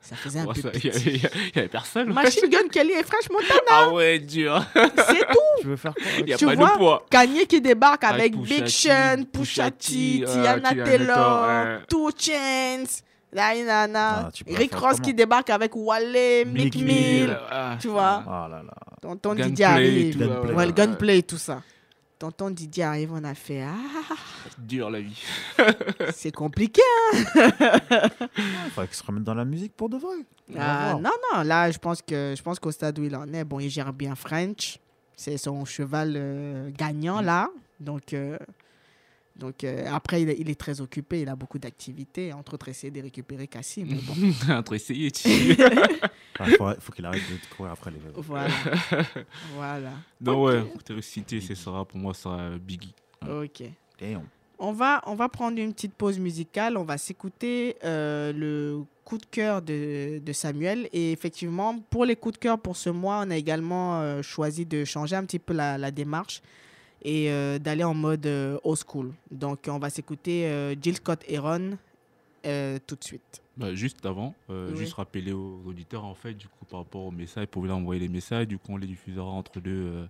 Ça 0.00 0.16
faisait 0.16 0.40
un 0.40 0.46
Ouais, 0.46 0.54
peu 0.54 0.62
ça, 0.62 0.70
pitié. 0.70 0.90
avait- 0.90 1.00
il 1.14 1.22
y 1.22 1.26
a- 1.26 1.30
il 1.34 1.56
y 1.56 1.58
avait 1.60 1.68
personne. 1.68 2.12
Machine 2.12 2.48
Gun 2.48 2.68
Kelly 2.70 2.92
et 2.92 3.02
French 3.04 3.30
Montana, 3.30 3.60
Ah 3.70 3.90
ouais, 3.90 4.18
dur. 4.18 4.64
c'est 4.74 4.80
tout. 5.28 5.60
Tu 5.60 5.66
veux 5.68 5.76
faire 5.76 5.94
quoi? 5.94 6.02
Il 6.18 6.24
n'y 6.24 6.32
a 6.32 6.36
Tu 6.36 6.46
pas 6.46 6.54
vois, 6.54 6.70
de 6.72 6.76
poids. 6.78 7.06
Kanye 7.10 7.46
qui 7.46 7.60
débarque 7.60 8.02
avec, 8.04 8.34
Avec 8.34 8.36
Big 8.36 8.66
Sean, 8.66 9.22
Pusha 9.30 9.70
T, 9.70 10.24
euh, 10.26 10.32
Tiana 10.32 10.74
Taylor. 10.84 11.80
Two 11.88 12.10
Chainz, 12.18 13.02
Diana, 13.32 13.88
Ah, 13.94 14.30
Rick 14.48 14.74
Ross 14.74 14.82
comment? 14.92 15.04
qui 15.04 15.14
débarque 15.14 15.50
avec 15.50 15.72
Wale, 15.76 16.46
Mick 16.46 16.74
Mill, 16.74 16.84
Mill. 16.84 17.38
Ah, 17.50 17.76
tu 17.80 17.88
vois? 17.88 18.24
Ah 18.26 18.48
là 18.50 18.62
là. 18.62 18.74
Tonton 19.00 19.30
Gunplay, 19.30 19.44
Didier 19.46 19.64
arrive. 19.66 20.18
Gunplay. 20.18 20.52
Ouais. 20.54 20.72
gunplay, 20.72 21.22
tout 21.22 21.38
ça. 21.38 21.62
Tonton 22.22 22.50
Didier 22.50 22.84
arrive, 22.84 23.12
on 23.12 23.24
a 23.24 23.34
fait 23.34 23.62
Ah, 23.62 23.74
Dur 24.56 24.90
la 24.90 25.00
vie. 25.00 25.20
c'est 26.12 26.30
compliqué. 26.30 26.80
Il 27.34 28.70
faudrait 28.70 28.86
qu'ils 28.86 28.94
se 28.96 29.02
remettent 29.02 29.24
dans 29.24 29.34
la 29.34 29.44
musique 29.44 29.72
pour 29.74 29.88
de 29.88 29.96
vrai. 29.96 30.14
Ah, 30.56 30.94
non, 31.00 31.10
non, 31.34 31.42
là, 31.42 31.68
je 31.72 31.78
pense 31.78 32.00
que 32.00 32.34
je 32.36 32.40
pense 32.40 32.60
qu'au 32.60 32.70
stade 32.70 32.96
où 33.00 33.02
il 33.02 33.16
en 33.16 33.26
est, 33.32 33.42
bon, 33.42 33.58
il 33.58 33.70
gère 33.70 33.92
bien 33.92 34.14
French. 34.14 34.78
C'est 35.16 35.36
son 35.36 35.64
cheval 35.64 36.12
euh, 36.14 36.70
gagnant, 36.70 37.20
là. 37.22 37.50
Donc, 37.80 38.12
euh, 38.12 38.38
donc 39.42 39.64
euh, 39.64 39.84
après, 39.92 40.22
il 40.22 40.30
est, 40.30 40.36
il 40.38 40.48
est 40.48 40.58
très 40.58 40.80
occupé. 40.80 41.22
Il 41.22 41.28
a 41.28 41.34
beaucoup 41.34 41.58
d'activités, 41.58 42.32
entre 42.32 42.54
autres, 42.54 42.68
essayer 42.68 42.92
de 42.92 43.02
récupérer 43.02 43.48
Cassim. 43.48 43.84
bon, 44.06 44.14
Entre 44.54 44.74
essayer, 44.74 45.10
tu 45.10 45.28
Il 46.46 46.56
faut, 46.56 46.68
faut 46.80 46.92
qu'il 46.92 47.04
arrête 47.04 47.20
de 47.28 47.54
courir 47.56 47.72
après 47.72 47.90
les 47.90 47.98
voilà. 48.16 48.48
voilà. 49.56 49.90
Non, 50.20 50.40
Ok. 50.42 50.46
ouais, 50.48 50.62
pour 50.62 50.82
te 50.84 50.92
reciter, 50.92 51.40
ce 51.40 51.54
sera 51.56 51.84
pour 51.84 51.98
moi, 51.98 52.14
ça 52.14 52.22
sera 52.22 52.50
Biggie. 52.58 52.94
Ok. 53.28 53.64
Damn. 54.00 54.22
On 54.60 54.72
va, 54.72 55.02
on 55.06 55.16
va 55.16 55.28
prendre 55.28 55.58
une 55.58 55.72
petite 55.72 55.94
pause 55.94 56.20
musicale. 56.20 56.76
On 56.76 56.84
va 56.84 56.96
s'écouter 56.96 57.76
euh, 57.84 58.32
le 58.32 58.84
coup 59.04 59.18
de 59.18 59.26
cœur 59.26 59.60
de, 59.60 60.20
de 60.20 60.32
Samuel. 60.32 60.88
Et 60.92 61.10
effectivement, 61.10 61.76
pour 61.90 62.04
les 62.04 62.14
coups 62.14 62.34
de 62.34 62.38
cœur 62.38 62.58
pour 62.60 62.76
ce 62.76 62.88
mois, 62.90 63.24
on 63.26 63.30
a 63.30 63.36
également 63.36 64.00
euh, 64.00 64.22
choisi 64.22 64.64
de 64.64 64.84
changer 64.84 65.16
un 65.16 65.24
petit 65.24 65.40
peu 65.40 65.52
la, 65.52 65.78
la 65.78 65.90
démarche 65.90 66.42
et 67.04 67.30
euh, 67.30 67.58
d'aller 67.58 67.84
en 67.84 67.94
mode 67.94 68.26
euh, 68.26 68.58
old 68.64 68.78
school. 68.86 69.12
Donc, 69.30 69.68
on 69.68 69.78
va 69.78 69.90
s'écouter 69.90 70.46
euh, 70.46 70.74
Jill 70.80 70.96
Scott 70.96 71.20
Heron 71.28 71.76
euh, 72.46 72.78
tout 72.86 72.96
de 72.96 73.04
suite. 73.04 73.42
Bah, 73.56 73.74
juste 73.74 74.04
avant, 74.06 74.34
euh, 74.50 74.70
Oui. 74.72 74.78
juste 74.78 74.94
rappeler 74.94 75.32
aux 75.32 75.60
auditeurs, 75.66 76.04
en 76.04 76.14
fait, 76.14 76.32
du 76.34 76.46
coup, 76.48 76.64
par 76.64 76.80
rapport 76.80 77.02
aux 77.02 77.10
messages, 77.10 77.46
pour 77.46 77.64
leur 77.66 77.76
envoyer 77.76 78.00
les 78.00 78.08
messages, 78.08 78.48
du 78.48 78.56
coup, 78.58 78.72
on 78.72 78.76
les 78.78 78.86
diffusera 78.86 79.26
entre 79.26 79.60
deux, 79.60 79.70
euh, 79.70 80.06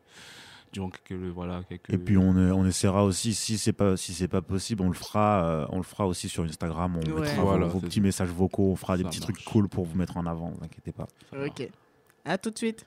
durant 0.72 0.90
quelques, 0.90 1.20
voilà, 1.34 1.62
quelques... 1.68 1.92
Et 1.92 1.98
puis 1.98 2.16
on, 2.16 2.30
on 2.30 2.64
essaiera 2.66 3.04
aussi, 3.04 3.34
si 3.34 3.58
c'est 3.58 3.72
pas 3.74 3.96
si 3.98 4.14
c'est 4.14 4.28
pas 4.28 4.40
possible, 4.40 4.82
on 4.82 4.88
le 4.88 4.94
fera, 4.94 5.44
euh, 5.44 5.66
on 5.70 5.76
le 5.78 5.82
fera 5.82 6.06
aussi 6.06 6.28
sur 6.30 6.44
Instagram. 6.44 6.96
On 6.96 7.10
Ouais. 7.10 7.20
mettra 7.20 7.36
vos- 7.42 7.46
Voilà, 7.48 7.66
vos, 7.66 7.80
c'est 7.80 7.86
petits 7.86 7.96
ça. 7.96 8.00
messages 8.02 8.28
vocaux, 8.30 8.70
on 8.70 8.76
fera 8.76 8.96
des 8.96 9.04
petits 9.04 9.20
marche. 9.20 9.32
trucs 9.34 9.44
cool 9.44 9.68
pour 9.68 9.84
vous 9.84 9.98
mettre 9.98 10.16
en 10.16 10.24
avant. 10.24 10.50
Vous 10.50 10.64
inquiétez 10.64 10.92
pas. 10.92 11.08
Ok. 11.36 11.68
À 12.24 12.38
tout 12.38 12.50
de 12.50 12.56
suite. 12.58 12.86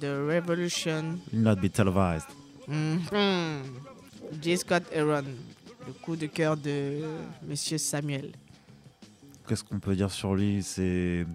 The 0.00 0.26
Revolution. 0.26 1.18
Will 1.32 1.42
not 1.42 1.56
be 1.56 1.70
televised. 1.70 2.26
Mhm. 2.66 3.62
J. 4.42 4.56
Scott 4.56 4.84
Aaron. 4.94 5.24
Le 5.86 5.92
coup 6.02 6.16
de 6.16 6.26
cœur 6.26 6.56
de 6.56 7.02
Monsieur 7.46 7.78
Samuel. 7.78 8.32
Qu'est-ce 9.48 9.64
qu'on 9.64 9.80
peut 9.80 9.96
dire 9.96 10.10
sur 10.10 10.34
lui? 10.34 10.62
C'est 10.62 11.26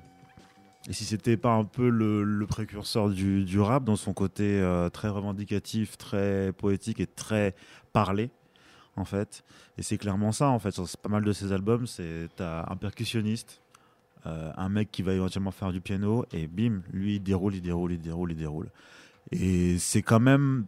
et 0.88 0.94
si 0.94 1.04
c'était 1.04 1.36
pas 1.36 1.54
un 1.54 1.64
peu 1.64 1.90
le, 1.90 2.24
le 2.24 2.46
précurseur 2.46 3.10
du, 3.10 3.44
du 3.44 3.60
rap 3.60 3.84
dans 3.84 3.96
son 3.96 4.14
côté 4.14 4.60
euh, 4.62 4.88
très 4.90 5.10
revendicatif, 5.10 5.98
très 5.98 6.52
poétique 6.54 7.00
et 7.00 7.08
très 7.08 7.56
parlé 7.92 8.30
en 8.96 9.04
fait. 9.04 9.44
Et 9.78 9.84
c'est 9.84 9.98
clairement 9.98 10.32
ça 10.32 10.50
en 10.50 10.60
fait. 10.60 10.72
Sur 10.72 10.86
pas 11.02 11.10
mal 11.10 11.24
de 11.24 11.34
ses 11.34 11.52
albums, 11.52 11.88
c'est 11.88 12.30
t'as 12.36 12.72
un 12.72 12.76
percussionniste, 12.76 13.62
euh, 14.28 14.52
un 14.58 14.70
mec 14.70 14.92
qui 14.92 15.04
va 15.04 15.14
éventuellement 15.14 15.52
faire 15.52 15.72
du 15.72 15.82
piano 15.82 16.26
et 16.32 16.48
bim, 16.48 16.82
lui 16.92 17.16
il 17.16 17.20
déroule, 17.20 17.56
il 17.56 17.62
déroule, 17.62 17.94
il 17.94 18.02
déroule, 18.02 18.32
il 18.32 18.38
déroule. 18.38 18.70
Et 19.32 19.78
c'est 19.78 20.02
quand 20.02 20.20
même 20.20 20.66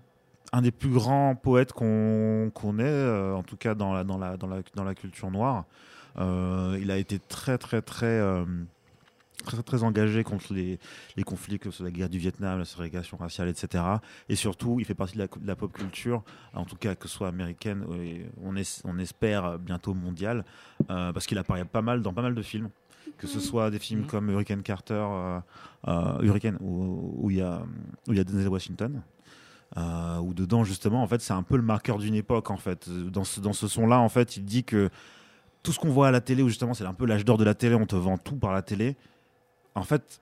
un 0.51 0.61
des 0.61 0.71
plus 0.71 0.89
grands 0.89 1.35
poètes 1.35 1.73
qu'on 1.73 2.51
qu'on 2.53 2.77
ait, 2.77 2.83
euh, 2.83 3.35
en 3.35 3.43
tout 3.43 3.57
cas 3.57 3.73
dans 3.73 3.93
la, 3.93 4.03
dans 4.03 4.17
la, 4.17 4.37
dans 4.37 4.47
la, 4.47 4.61
dans 4.75 4.83
la 4.83 4.93
culture 4.93 5.31
noire. 5.31 5.65
Euh, 6.19 6.77
il 6.79 6.91
a 6.91 6.97
été 6.97 7.19
très, 7.19 7.57
très, 7.57 7.81
très, 7.81 8.21
très, 9.43 9.63
très 9.63 9.83
engagé 9.83 10.23
contre 10.23 10.53
les, 10.53 10.79
les 11.15 11.23
conflits, 11.23 11.57
que 11.57 11.71
ce 11.71 11.77
soit 11.77 11.85
la 11.85 11.91
guerre 11.91 12.09
du 12.09 12.19
Vietnam, 12.19 12.59
la 12.59 12.65
ségrégation 12.65 13.17
raciale, 13.17 13.49
etc. 13.49 13.83
Et 14.29 14.35
surtout, 14.35 14.79
il 14.79 14.85
fait 14.85 14.95
partie 14.95 15.17
de 15.17 15.27
la, 15.45 15.55
pop 15.55 15.73
culture, 15.73 16.23
en 16.53 16.65
tout 16.65 16.75
cas 16.75 16.95
que 16.95 17.07
ce 17.07 17.15
soit 17.15 17.27
américaine, 17.27 17.85
on, 18.43 18.55
on 18.83 18.99
espère 18.99 19.59
bientôt 19.59 19.93
mondiale, 19.93 20.43
parce 20.87 21.27
qu'il 21.27 21.37
apparaît 21.37 21.65
pas 21.65 21.83
mal 21.83 22.01
dans 22.01 22.13
pas 22.13 22.23
mal 22.23 22.35
de 22.35 22.41
films. 22.41 22.69
Que 23.17 23.27
ce 23.27 23.39
soit 23.39 23.71
des 23.71 23.79
films 23.79 24.05
comme 24.05 24.29
Hurricane 24.29 24.61
Carter, 24.61 24.93
euh, 24.93 25.39
euh, 25.87 26.21
Hurricane, 26.21 26.57
où 26.61 27.29
il 27.31 27.37
y 27.37 27.41
a, 27.41 27.63
où 28.07 28.11
il 28.11 28.17
y 28.17 28.19
a 28.19 28.23
Denzel 28.23 28.47
Washington. 28.47 29.01
Euh, 29.75 30.17
où 30.19 30.33
dedans 30.33 30.63
justement 30.63 31.03
en 31.03 31.07
fait 31.07 31.19
c'est 31.19 31.33
un 31.33 31.43
peu 31.43 31.57
le 31.57 31.61
marqueur 31.61 31.97
d'une 31.97 32.15
époque 32.15 32.51
en 32.51 32.57
fait. 32.57 32.89
Dans 32.89 33.25
ce, 33.25 33.41
dans 33.41 33.51
ce 33.51 33.67
son 33.67 33.85
là 33.85 33.99
en 33.99 34.07
fait 34.07 34.37
il 34.37 34.45
dit 34.45 34.63
que 34.63 34.89
tout 35.61 35.73
ce 35.73 35.79
qu'on 35.79 35.89
voit 35.89 36.07
à 36.07 36.11
la 36.11 36.21
télé, 36.21 36.41
où 36.43 36.47
justement 36.47 36.73
c'est 36.73 36.85
un 36.85 36.93
peu 36.93 37.05
l'âge 37.05 37.25
d'or 37.25 37.37
de 37.37 37.43
la 37.43 37.53
télé, 37.53 37.75
on 37.75 37.85
te 37.85 37.97
vend 37.97 38.17
tout 38.17 38.37
par 38.37 38.53
la 38.53 38.61
télé, 38.61 38.95
en 39.75 39.83
fait, 39.83 40.21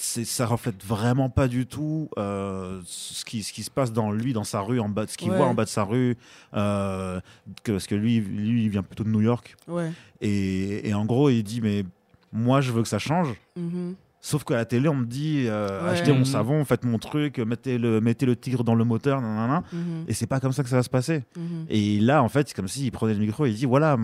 ça 0.00 0.46
reflète 0.46 0.84
vraiment 0.84 1.28
pas 1.30 1.48
du 1.48 1.66
tout 1.66 2.08
euh, 2.18 2.80
ce, 2.84 3.24
qui, 3.24 3.42
ce 3.42 3.52
qui 3.52 3.62
se 3.62 3.70
passe 3.70 3.92
dans 3.92 4.10
lui, 4.12 4.32
dans 4.32 4.44
sa 4.44 4.60
rue, 4.60 4.80
en 4.80 4.88
bas, 4.88 5.06
ce 5.06 5.16
qu'il 5.16 5.30
Ouais. 5.30 5.36
voit 5.36 5.46
en 5.46 5.54
bas 5.54 5.64
de 5.64 5.68
sa 5.70 5.84
rue, 5.84 6.16
euh, 6.54 7.20
que, 7.64 7.72
parce 7.72 7.86
que 7.86 7.94
lui, 7.94 8.20
lui, 8.20 8.64
il 8.64 8.68
vient 8.70 8.82
plutôt 8.82 9.04
de 9.04 9.08
New 9.10 9.20
York, 9.20 9.56
Ouais. 9.66 9.90
et, 10.20 10.88
et 10.88 10.94
en 10.94 11.04
gros, 11.04 11.30
il 11.30 11.42
dit, 11.42 11.60
mais 11.60 11.84
moi, 12.32 12.60
je 12.60 12.72
veux 12.72 12.82
que 12.82 12.88
ça 12.88 12.98
change. 12.98 13.28
Mhm. 13.56 13.94
Sauf 14.20 14.42
qu'à 14.44 14.56
la 14.56 14.64
télé, 14.64 14.88
on 14.88 14.96
me 14.96 15.06
dit, 15.06 15.44
euh, 15.46 15.82
Ouais. 15.84 15.90
achetez 15.90 16.12
mon 16.12 16.18
Mhm. 16.18 16.24
savon, 16.24 16.64
faites 16.64 16.84
mon 16.84 16.98
truc, 16.98 17.38
mettez 17.38 17.78
le, 17.78 18.00
mettez 18.00 18.26
le 18.26 18.34
tigre 18.36 18.64
dans 18.64 18.74
le 18.74 18.84
moteur, 18.84 19.20
nanana. 19.20 19.62
Mhm. 19.72 20.04
et 20.08 20.12
c'est 20.12 20.26
pas 20.26 20.40
comme 20.40 20.52
ça 20.52 20.62
que 20.64 20.68
ça 20.68 20.76
va 20.76 20.82
se 20.82 20.90
passer. 20.90 21.24
Mhm. 21.36 21.66
Et 21.68 22.00
là, 22.00 22.22
en 22.22 22.28
fait, 22.28 22.48
c'est 22.48 22.54
comme 22.54 22.68
s'il 22.68 22.90
prenait 22.90 23.14
le 23.14 23.20
micro 23.20 23.46
et 23.46 23.50
il 23.50 23.54
dit 23.56 23.64
voilà, 23.66 23.96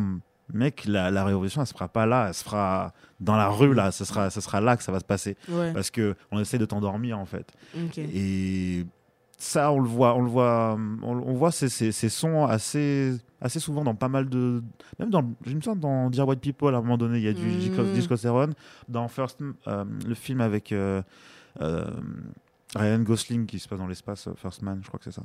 mec, 0.53 0.85
la, 0.87 1.11
la 1.11 1.25
révolution, 1.25 1.61
elle 1.63 1.67
se 1.67 1.73
fera 1.73 1.89
pas 1.89 2.07
là, 2.07 2.27
elle 2.29 2.35
se 2.35 2.45
fera 2.45 2.93
dans 3.21 3.37
la 3.37 3.49
rue, 3.49 3.73
là, 3.75 3.91
ce 3.93 4.05
sera, 4.05 4.31
ce 4.31 4.41
sera 4.41 4.61
là 4.61 4.77
que 4.77 4.83
ça 4.83 4.93
va 4.93 5.01
se 5.01 5.05
passer. 5.05 5.37
Ouais. 5.49 5.73
Parce 5.73 5.91
que 5.91 6.15
on 6.31 6.39
essaie 6.41 6.59
de 6.59 6.67
t'endormir, 6.67 7.19
en 7.19 7.25
fait. 7.27 7.53
Et 7.99 8.85
ça, 9.39 9.73
on 9.73 9.81
le 9.81 9.89
voit, 9.89 10.15
on 10.15 10.23
le 10.23 10.29
voit, 10.31 10.79
on, 11.03 11.13
on 11.19 11.33
voit 11.35 11.51
ces, 11.51 11.69
ces, 11.69 11.93
ces 11.93 12.09
sons 12.09 12.45
assez, 12.47 13.15
assez 13.41 13.59
souvent 13.61 13.85
dans 13.85 13.95
pas 13.95 14.09
mal 14.09 14.29
de. 14.29 14.63
Même 14.99 15.11
dans, 15.11 15.25
je 15.45 15.55
me 15.55 15.61
sens 15.61 15.77
dans 15.79 16.09
Dear 16.11 16.29
White 16.29 16.41
People, 16.41 16.75
à 16.75 16.79
un 16.79 16.83
moment 16.83 16.97
donné, 16.99 17.19
il 17.19 17.25
y 17.25 17.29
a 17.29 17.33
du 17.33 17.43
Mhm. 17.47 17.93
Disco 17.95 18.17
Seron. 18.17 18.51
Dans 18.89 19.09
First, 19.09 19.41
euh, 19.67 19.85
le 20.07 20.15
film 20.15 20.41
avec. 20.41 20.73
euh, 20.73 21.03
euh, 21.61 21.87
Ryan 22.75 23.01
Gosling 23.01 23.47
qui 23.47 23.59
se 23.59 23.69
passe 23.69 23.79
dans 23.79 23.87
l'espace, 23.87 24.29
euh, 24.29 24.35
First 24.37 24.63
Man, 24.63 24.81
je 24.83 24.89
crois 24.89 24.99
que 24.99 25.05
c'est 25.05 25.13
ça. 25.15 25.23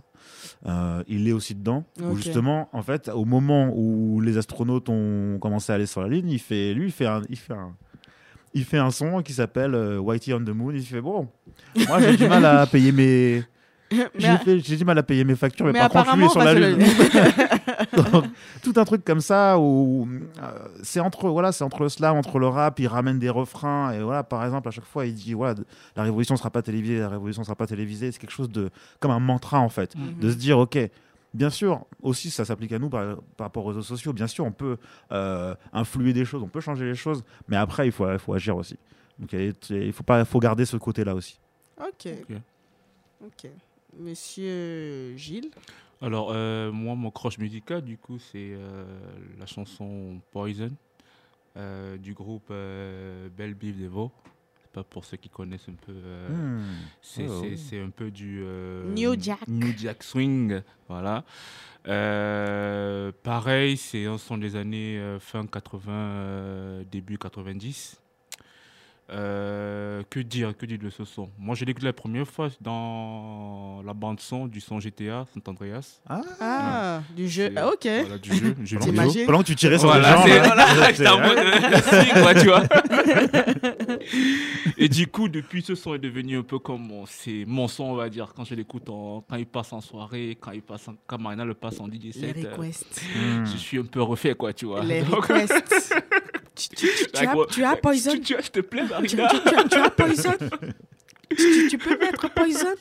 Euh, 0.66 1.04
il 1.08 1.28
est 1.28 1.32
aussi 1.32 1.56
dedans. 1.56 1.84
Où 2.02 2.16
justement, 2.16 2.70
en 2.74 2.82
fait, 2.82 3.10
au 3.10 3.26
moment 3.26 3.72
où 3.76 4.22
les 4.22 4.38
astronautes 4.38 4.90
ont 4.90 5.38
commencé 5.40 5.72
à 5.72 5.76
aller 5.76 5.86
sur 5.86 6.02
la 6.02 6.08
Lune, 6.08 6.30
il 6.30 6.40
fait, 6.40 6.74
lui, 6.74 6.88
il 6.88 6.92
fait 6.92 7.08
un, 7.08 7.22
il 7.30 7.38
fait 7.38 7.54
un, 7.54 7.76
il 8.54 8.66
fait 8.66 8.78
un 8.78 8.92
son 8.92 9.22
qui 9.22 9.34
s'appelle 9.34 9.76
euh, 9.76 9.98
Whitey 9.98 10.34
on 10.34 10.44
the 10.44 10.50
Moon. 10.50 10.72
Il 10.74 10.86
fait 10.86 11.02
bon, 11.02 11.28
moi 11.88 12.00
j'ai 12.00 12.18
du 12.18 12.28
mal 12.28 12.46
à 12.46 12.66
payer 12.72 12.92
mes, 12.92 13.44
j'ai 14.16 14.78
du 14.78 14.86
mal 14.86 14.98
à 14.98 15.04
payer 15.04 15.24
mes 15.24 15.36
factures, 15.36 15.66
mais, 15.66 15.72
mais 15.74 15.80
par 15.90 16.06
contre, 16.06 16.16
lui 16.18 16.26
est 16.26 16.30
sur 16.30 16.44
la 16.44 16.54
Lune. 16.60 16.78
Donc, 17.96 18.26
tout 18.62 18.74
un 18.76 18.86
truc 18.86 19.04
comme 19.04 19.22
ça 19.22 19.58
où 19.60 20.08
euh, 20.42 20.68
c'est 20.84 21.00
entre 21.00 21.30
voilà 21.30 21.52
c'est 21.52 21.64
entre 21.64 21.82
le 21.84 21.90
slam 21.90 22.16
entre 22.16 22.40
le 22.40 22.48
rap 22.48 22.80
il 22.80 22.88
ramène 22.88 23.20
des 23.20 23.30
refrains 23.30 23.92
et 23.94 24.02
voilà 24.02 24.24
par 24.24 24.44
exemple 24.46 24.68
à 24.68 24.72
chaque 24.72 24.86
fois 24.86 25.06
il 25.06 25.14
dit 25.14 25.34
voilà 25.34 25.56
la 25.96 26.04
révolution 26.04 26.36
sera 26.38 26.50
pas 26.50 26.62
télévisée 26.62 27.00
la 27.00 27.10
révolution 27.10 27.44
sera 27.44 27.56
pas 27.56 27.68
télévisée 27.68 28.12
c'est 28.12 28.20
quelque 28.20 28.32
chose 28.32 28.50
de 28.50 28.70
comme 29.00 29.12
un 29.12 29.20
mantra 29.20 29.60
en 29.60 29.70
fait 29.70 29.96
Mhm. 29.96 30.20
de 30.20 30.30
se 30.32 30.36
dire 30.36 30.60
ok 30.60 30.78
bien 31.34 31.50
sûr 31.50 31.86
aussi 32.04 32.30
ça 32.30 32.46
s'applique 32.46 32.72
à 32.74 32.80
nous 32.80 32.90
par, 32.90 33.16
par 33.38 33.46
rapport 33.46 33.66
aux 33.66 33.70
réseaux 33.70 33.82
sociaux 33.82 34.14
bien 34.14 34.28
sûr 34.28 34.46
on 34.46 34.52
peut 34.52 34.78
euh, 35.12 35.56
influer 35.74 36.14
des 36.14 36.26
choses 36.26 36.44
on 36.44 36.48
peut 36.48 36.62
changer 36.62 36.86
les 36.86 36.96
choses 36.96 37.24
mais 37.48 37.56
après 37.58 37.86
il 37.88 37.92
faut 37.92 38.12
il 38.12 38.20
faut 38.20 38.34
agir 38.34 38.56
aussi 38.56 38.78
donc 39.18 39.34
il 39.34 39.94
faut 39.94 40.04
pas 40.04 40.20
il 40.20 40.26
faut 40.26 40.40
garder 40.40 40.66
ce 40.66 40.78
côté 40.78 41.04
là 41.04 41.16
aussi 41.16 41.40
Ok. 41.80 42.08
Ok. 42.30 42.36
Ok. 43.26 43.52
Monsieur 44.00 45.16
Gilles. 45.18 45.52
Alors, 46.02 46.30
euh, 46.34 46.72
moi, 46.72 46.96
mon 46.96 47.12
croche 47.12 47.38
musical, 47.38 47.82
du 47.84 47.98
coup, 47.98 48.18
c'est 48.20 48.52
euh, 48.54 48.86
la 49.38 49.46
chanson 49.46 50.22
Poison 50.32 50.70
euh, 51.58 51.98
du 51.98 52.14
groupe 52.14 52.48
euh, 52.52 53.28
Belle 53.36 53.54
Biv 53.54 53.78
Devo. 53.82 54.12
C'est 54.62 54.72
pas 54.72 54.84
pour 54.84 55.04
ceux 55.04 55.18
qui 55.18 55.30
connaissent 55.30 55.68
un 55.68 55.74
peu. 55.86 55.92
euh, 55.94 56.30
Hmm. 56.30 56.64
c'est 57.02 57.28
Oh. 57.28 57.42
c'est- 57.42 57.58
c'est 57.58 57.80
un 57.82 57.90
peu 57.90 58.12
du. 58.12 58.40
euh, 58.44 58.94
New 58.94 59.20
Jack. 59.20 59.46
New 59.48 59.74
Jack 59.78 60.04
Swing. 60.04 60.62
Voilà. 60.88 61.26
Euh, 61.88 63.12
pareil, 63.24 63.76
c'est 63.78 64.06
un 64.06 64.18
son 64.18 64.38
des 64.38 64.56
années 64.56 64.98
euh, 65.00 65.20
fin 65.20 65.46
80, 65.46 65.92
euh, 65.92 66.84
début 66.90 67.18
90. 67.18 67.99
Euh, 69.12 70.04
que 70.10 70.20
dire, 70.20 70.56
que 70.56 70.66
dire 70.68 70.78
de 70.78 70.90
ce 70.92 71.04
son? 71.04 71.30
Moi, 71.40 71.56
je 71.56 71.66
l'ai 71.66 71.72
écouté 71.72 71.88
la 71.88 71.94
première 71.94 72.28
fois 72.28 72.50
dans 72.62 73.82
la 73.84 73.94
bande 73.94 74.20
son 74.20 74.46
du 74.48 74.62
son 74.62 74.80
GTA 74.80 75.26
Saint 75.34 75.42
Andreas. 75.52 76.00
ah 76.08 76.22
Ah, 76.40 77.02
du 77.16 77.28
jeu. 77.28 77.52
Ah, 77.56 77.68
ok. 77.70 77.86
Voilà, 77.86 78.18
du 78.20 78.32
jeu. 78.34 78.56
jeu 78.64 78.78
vidéo. 78.80 79.12
Pendant 79.26 79.40
que 79.40 79.46
tu 79.48 79.56
tirais 79.56 79.80
sur 79.80 79.88
Voilà, 79.90 80.22
c'est- 80.24 80.44
gens 80.44 80.56
là, 80.56 80.66
voilà, 80.76 80.94
j'étais 80.94 81.08
en 81.08 81.20
mode 81.20 81.38
euh, 81.38 82.22
quoi, 82.22 82.34
tu 82.36 82.48
vois. 82.48 82.64
Et 84.78 84.88
du 84.90 85.08
coup, 85.08 85.28
depuis, 85.28 85.62
ce 85.62 85.76
son 85.76 85.94
est 85.96 86.00
devenu 86.00 86.38
un 86.38 86.44
peu 86.44 86.60
comme 86.60 86.88
mon, 86.88 87.06
c'est 87.06 87.44
mon 87.48 87.68
son, 87.68 87.86
on 87.86 87.96
va 87.96 88.10
dire, 88.10 88.32
quand 88.36 88.44
je 88.46 88.56
l'écoute, 88.56 88.90
en- 88.90 89.24
quand 89.28 89.36
il 89.38 89.46
passe 89.46 89.74
en 89.74 89.82
soirée, 89.82 90.38
quand 90.40 90.52
il 90.52 90.62
passe, 90.62 90.88
en, 90.88 90.94
quand 91.08 91.20
Marina 91.20 91.44
le 91.46 91.54
passe 91.56 91.80
en 91.80 91.88
DJ 91.88 92.04
Les 92.06 92.12
set, 92.12 92.38
euh, 92.46 92.56
requests. 92.56 93.02
Hmm. 93.16 93.46
je 93.46 93.58
suis 93.58 93.78
un 93.80 93.84
peu 93.86 94.02
refait, 94.02 94.36
quoi, 94.36 94.54
tu 94.54 94.66
vois. 94.66 94.84
Les 94.84 95.02
Donc, 95.02 95.26
requests. 95.26 95.94
Tu, 96.60 96.70
tu- 96.76 96.88
tu- 96.88 97.06
tu 97.06 97.12
like, 97.14 97.30
as, 97.30 97.36
what- 97.36 97.46
tu 97.48 97.64
as 97.64 97.76
Poison? 97.78 98.20
Tu, 98.20 98.36
as, 98.36 98.42
s'il 98.42 98.52
te 98.52 98.60
plaît, 98.60 98.84
Marina. 98.84 99.28
tu- 99.30 99.76
as- 99.78 99.90
Poison? 99.92 100.34
tu, 101.70 101.78
peux 101.78 101.98
mettre 101.98 102.34
Poison? 102.34 102.76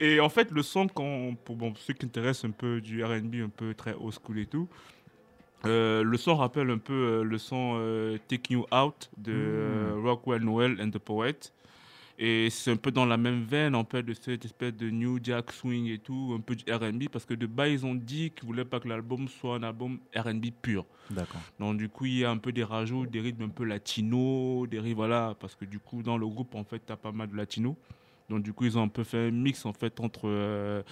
Et 0.00 0.18
en 0.20 0.28
fait, 0.28 0.50
le 0.50 0.62
son, 0.62 0.88
quand, 0.88 1.34
pour 1.44 1.56
bon, 1.56 1.72
ceux 1.76 1.92
qui 1.94 2.06
intéressent 2.06 2.46
un 2.46 2.52
peu 2.52 2.80
du 2.80 3.04
RB, 3.04 3.36
un 3.44 3.48
peu 3.48 3.74
très 3.74 3.94
old 3.94 4.14
school 4.14 4.38
et 4.38 4.46
tout, 4.46 4.68
euh, 5.66 6.02
le 6.02 6.16
son 6.18 6.36
rappelle 6.36 6.70
un 6.70 6.78
peu 6.78 6.92
euh, 6.92 7.22
le 7.22 7.38
son 7.38 7.76
euh, 7.78 8.18
Take 8.28 8.52
You 8.52 8.66
Out 8.72 9.08
de 9.16 9.32
euh, 9.34 9.94
Rockwell 10.02 10.42
Noel 10.42 10.78
and 10.80 10.90
the 10.90 10.98
Poet. 10.98 11.38
Et 12.18 12.48
c'est 12.50 12.70
un 12.70 12.76
peu 12.76 12.92
dans 12.92 13.06
la 13.06 13.16
même 13.16 13.44
veine, 13.44 13.74
en 13.74 13.84
fait, 13.84 14.02
de 14.04 14.14
cette 14.14 14.44
espèce 14.44 14.74
de 14.74 14.88
New 14.88 15.18
Jack 15.22 15.50
Swing 15.50 15.86
et 15.86 15.98
tout, 15.98 16.34
un 16.36 16.40
peu 16.40 16.54
du 16.54 16.64
RB, 16.72 17.08
parce 17.10 17.24
que 17.24 17.34
de 17.34 17.46
bas, 17.46 17.68
ils 17.68 17.84
ont 17.84 17.94
dit 17.94 18.30
qu'ils 18.30 18.46
voulaient 18.46 18.64
pas 18.64 18.78
que 18.78 18.86
l'album 18.86 19.26
soit 19.26 19.56
un 19.56 19.64
album 19.64 19.98
RB 20.14 20.46
pur. 20.62 20.86
D'accord. 21.10 21.40
Donc, 21.58 21.76
du 21.76 21.88
coup, 21.88 22.06
il 22.06 22.18
y 22.18 22.24
a 22.24 22.30
un 22.30 22.38
peu 22.38 22.52
des 22.52 22.62
rajouts, 22.62 23.06
des 23.06 23.20
rythmes 23.20 23.44
un 23.44 23.48
peu 23.48 23.64
latinos, 23.64 24.68
des 24.68 24.78
rythmes, 24.78 24.96
voilà, 24.96 25.34
parce 25.40 25.56
que 25.56 25.64
du 25.64 25.80
coup, 25.80 26.02
dans 26.02 26.16
le 26.16 26.26
groupe, 26.26 26.54
en 26.54 26.64
fait, 26.64 26.82
tu 26.86 26.92
as 26.92 26.96
pas 26.96 27.10
mal 27.10 27.28
de 27.30 27.36
latinos. 27.36 27.74
Donc, 28.30 28.42
du 28.42 28.52
coup, 28.52 28.64
ils 28.64 28.78
ont 28.78 28.82
un 28.82 28.88
peu 28.88 29.04
fait 29.04 29.28
un 29.28 29.30
mix, 29.30 29.66
en 29.66 29.72
fait, 29.72 29.98
entre 29.98 30.22
euh, 30.26 30.82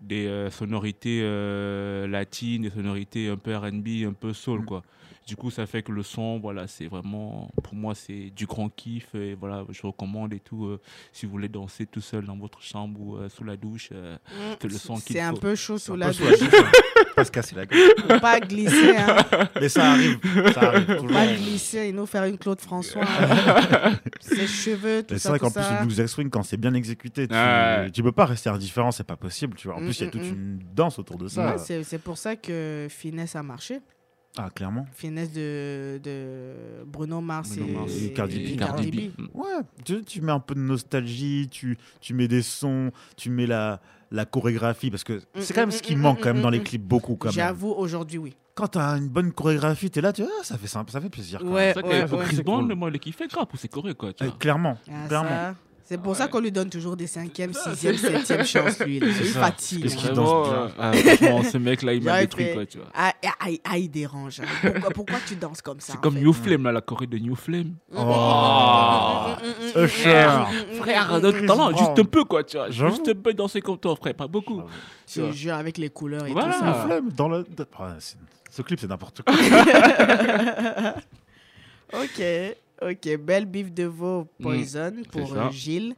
des 0.00 0.26
euh, 0.26 0.50
sonorités 0.50 1.20
euh, 1.22 2.06
latines, 2.08 2.62
des 2.62 2.70
sonorités 2.70 3.28
un 3.28 3.36
peu 3.36 3.54
RB, 3.54 3.86
un 4.06 4.12
peu 4.12 4.32
soul, 4.32 4.64
quoi. 4.64 4.82
Du 5.30 5.36
coup, 5.36 5.52
ça 5.52 5.64
fait 5.64 5.84
que 5.84 5.92
le 5.92 6.02
son, 6.02 6.40
voilà, 6.40 6.66
c'est 6.66 6.88
vraiment, 6.88 7.52
pour 7.62 7.76
moi, 7.76 7.94
c'est 7.94 8.30
du 8.34 8.46
grand 8.46 8.68
kiff. 8.68 9.14
Et 9.14 9.34
voilà, 9.36 9.64
je 9.70 9.80
recommande 9.86 10.34
et 10.34 10.40
tout, 10.40 10.64
euh, 10.66 10.80
si 11.12 11.24
vous 11.24 11.30
voulez 11.30 11.48
danser 11.48 11.86
tout 11.86 12.00
seul 12.00 12.24
dans 12.24 12.36
votre 12.36 12.60
chambre 12.60 12.98
ou 13.00 13.14
euh, 13.16 13.28
sous 13.28 13.44
la 13.44 13.56
douche, 13.56 13.90
euh, 13.92 14.16
c'est 14.60 14.66
le 14.66 14.76
son 14.76 14.96
qu'il 14.96 15.14
C'est 15.14 15.20
un 15.22 15.32
peu 15.34 15.54
chaud 15.54 15.78
sous 15.78 15.94
la 15.94 16.08
douche. 16.10 16.42
hein. 16.42 16.70
Pas 17.14 17.24
se 17.24 17.30
casser 17.30 17.54
la 17.54 17.64
gueule. 17.66 17.78
Faut 18.08 18.18
pas 18.18 18.40
glisser, 18.40 18.96
hein. 18.96 19.16
Mais 19.60 19.68
ça 19.68 19.92
arrive. 19.92 20.18
Ça 20.52 20.60
arrive 20.62 20.86
Faut 20.86 20.94
toujours. 20.94 21.10
pas 21.12 21.26
glisser 21.28 21.78
et 21.78 21.92
nous 21.92 22.06
faire 22.06 22.24
une 22.24 22.36
Claude 22.36 22.60
François. 22.60 23.04
hein. 23.04 23.92
Ses 24.20 24.48
cheveux, 24.48 25.02
tout 25.04 25.14
Mais 25.14 25.18
ça, 25.18 25.22
c'est 25.22 25.28
vrai 25.28 25.38
qu'en 25.38 25.52
plus, 25.52 25.62
le 25.62 25.86
blues 25.86 26.06
swing, 26.06 26.28
quand 26.28 26.42
c'est 26.42 26.56
bien 26.56 26.74
exécuté, 26.74 27.28
tu, 27.28 27.34
Ouais. 27.34 27.88
tu 27.92 28.02
peux 28.02 28.10
pas 28.10 28.24
rester 28.26 28.50
indifférent, 28.50 28.90
c'est 28.90 29.04
pas 29.06 29.16
possible. 29.16 29.54
Tu 29.56 29.68
vois. 29.68 29.76
En 29.76 29.80
Mm, 29.80 29.84
plus, 29.84 30.00
il 30.00 30.00
y 30.00 30.04
a 30.04 30.08
mm, 30.08 30.10
toute 30.10 30.22
mm. 30.22 30.32
une 30.32 30.58
danse 30.74 30.98
autour 30.98 31.18
de 31.18 31.28
ça. 31.28 31.52
Ouais, 31.52 31.58
c'est 31.58 31.84
c'est 31.84 31.98
pour 31.98 32.18
ça 32.18 32.34
que 32.34 32.88
Finesse 32.90 33.36
a 33.36 33.44
marché. 33.44 33.78
Ah, 34.36 34.48
clairement. 34.54 34.86
Finesse 34.92 35.32
de, 35.32 36.00
de 36.02 36.52
Bruno 36.86 37.20
Mars 37.20 37.56
Bruno 37.56 37.66
et, 37.68 37.72
Mars 37.72 37.92
et 38.02 38.12
Cardi 38.12 38.38
B. 38.38 38.42
et 38.48 38.56
Cardi 38.56 38.90
Cardi 38.90 39.10
B. 39.18 39.20
Ouais, 39.34 39.48
tu, 39.84 40.02
tu 40.04 40.20
mets 40.20 40.32
un 40.32 40.40
peu 40.40 40.54
de 40.54 40.60
nostalgie, 40.60 41.48
tu, 41.50 41.76
tu 42.00 42.14
mets 42.14 42.28
des 42.28 42.42
sons, 42.42 42.90
tu 43.16 43.30
mets 43.30 43.46
la, 43.46 43.80
la 44.10 44.24
chorégraphie, 44.24 44.90
parce 44.90 45.04
que 45.04 45.20
c'est 45.40 45.52
quand 45.54 45.62
même 45.62 45.70
ce 45.70 45.82
qui 45.82 45.94
mm, 45.94 45.98
mm, 45.98 46.02
manque 46.02 46.18
mm, 46.18 46.22
quand 46.22 46.32
même 46.34 46.42
dans 46.42 46.48
mm, 46.48 46.52
les 46.52 46.60
mm. 46.60 46.64
clips, 46.64 46.82
beaucoup 46.84 47.16
quand 47.16 47.28
même. 47.28 47.34
J'avoue, 47.34 47.70
aujourd'hui, 47.72 48.18
oui. 48.18 48.36
Quand 48.54 48.68
t'as 48.68 48.98
une 48.98 49.08
bonne 49.08 49.32
chorégraphie, 49.32 49.90
t'es 49.90 50.00
là, 50.00 50.12
tu 50.12 50.22
ah, 50.22 50.26
ça 50.44 50.58
fait 50.58 50.66
ça 50.66 50.84
fait 50.84 51.08
plaisir. 51.08 51.38
quand 51.40 51.46
Ouais, 51.52 51.72
C'est 51.74 51.82
même. 51.82 51.90
ouais, 52.02 52.06
que 52.08 52.14
ouais. 52.16 52.24
Chris 52.24 52.36
C'est 52.36 52.42
Brown, 52.42 52.66
cool. 52.66 52.76
moi, 52.76 52.90
il 52.92 52.98
kiffait 53.00 53.26
grave 53.28 53.46
pour 53.46 53.58
ses 53.58 53.68
chorés, 53.68 53.94
quoi. 53.94 54.12
tu 54.12 54.24
Euh, 54.24 54.28
vois. 54.28 54.36
clairement, 54.38 54.76
Ah, 54.90 55.06
clairement. 55.08 55.28
ça, 55.30 55.54
C'est 55.90 56.00
pour 56.00 56.14
ça 56.14 56.28
qu'on 56.28 56.38
lui 56.38 56.52
donne 56.52 56.70
toujours 56.70 56.96
des 56.96 57.08
cinquièmes, 57.08 57.52
sixièmes, 57.52 57.96
septièmes 57.96 58.44
chances, 58.44 58.78
lui. 58.78 59.00
là. 59.00 59.08
Il 59.08 59.24
fatigue. 59.26 59.82
Qu'est-ce 59.82 59.96
hein. 59.96 59.98
qu'il 60.00 60.12
danse 60.12 60.48
bien. 60.48 60.56
euh, 60.56 60.68
ah, 60.78 60.92
franchement, 60.92 61.42
ce 61.42 61.58
mec-là, 61.58 61.94
il 61.94 62.04
m'a 62.04 62.18
fait- 62.28 62.54
quoi, 62.54 62.64
tu 62.64 62.78
vois. 62.78 62.86
Ah, 62.94 63.12
ah, 63.26 63.32
ah, 63.40 63.46
ah, 63.64 63.76
il 63.76 63.90
dérange. 63.90 64.38
hein. 64.38 64.44
Pourquoi, 64.62 64.90
pourquoi 64.90 65.16
tu 65.26 65.34
danses 65.34 65.60
comme 65.60 65.80
ça 65.80 65.94
C'est 65.94 66.00
comme 66.00 66.14
fait 66.14 66.20
New 66.20 66.32
Flame, 66.32 66.62
là, 66.62 66.70
la 66.70 66.80
choré 66.80 67.08
de 67.08 67.18
New 67.18 67.34
Flame. 67.34 67.74
Oh. 67.92 69.34
Frère, 69.88 71.20
de 71.20 71.32
talent, 71.44 71.76
juste 71.76 71.98
un 71.98 72.04
peu, 72.04 72.22
quoi, 72.22 72.44
tu 72.44 72.56
vois. 72.56 72.70
Juste 72.70 73.08
un 73.08 73.14
peu 73.20 73.34
danser 73.34 73.60
comme 73.60 73.76
toi, 73.78 73.96
frère, 73.96 74.14
pas 74.14 74.28
beaucoup. 74.28 74.62
Je 75.12 75.22
te 75.22 75.32
jure, 75.32 75.54
avec 75.54 75.76
les 75.76 75.90
couleurs 75.90 76.24
et 76.24 76.30
Voilà. 76.30 76.54
tout 76.54 76.60
ça. 76.60 76.84
flemme 76.86 77.08
dans 77.16 77.28
le. 77.28 77.44
Ah, 77.76 77.96
c'est- 77.98 78.16
ce 78.48 78.62
clip, 78.62 78.78
c'est 78.78 78.86
n'importe 78.86 79.22
quoi. 79.22 79.34
Ok, 81.92 82.22
ok. 82.82 83.16
Belle 83.18 83.46
bif 83.46 83.72
de 83.72 83.84
veau 83.84 84.26
Poison 84.40 84.92
pour 85.10 85.28
c'est 85.28 85.34
ça. 85.34 85.46
euh, 85.46 85.50
Gilles. 85.50 85.94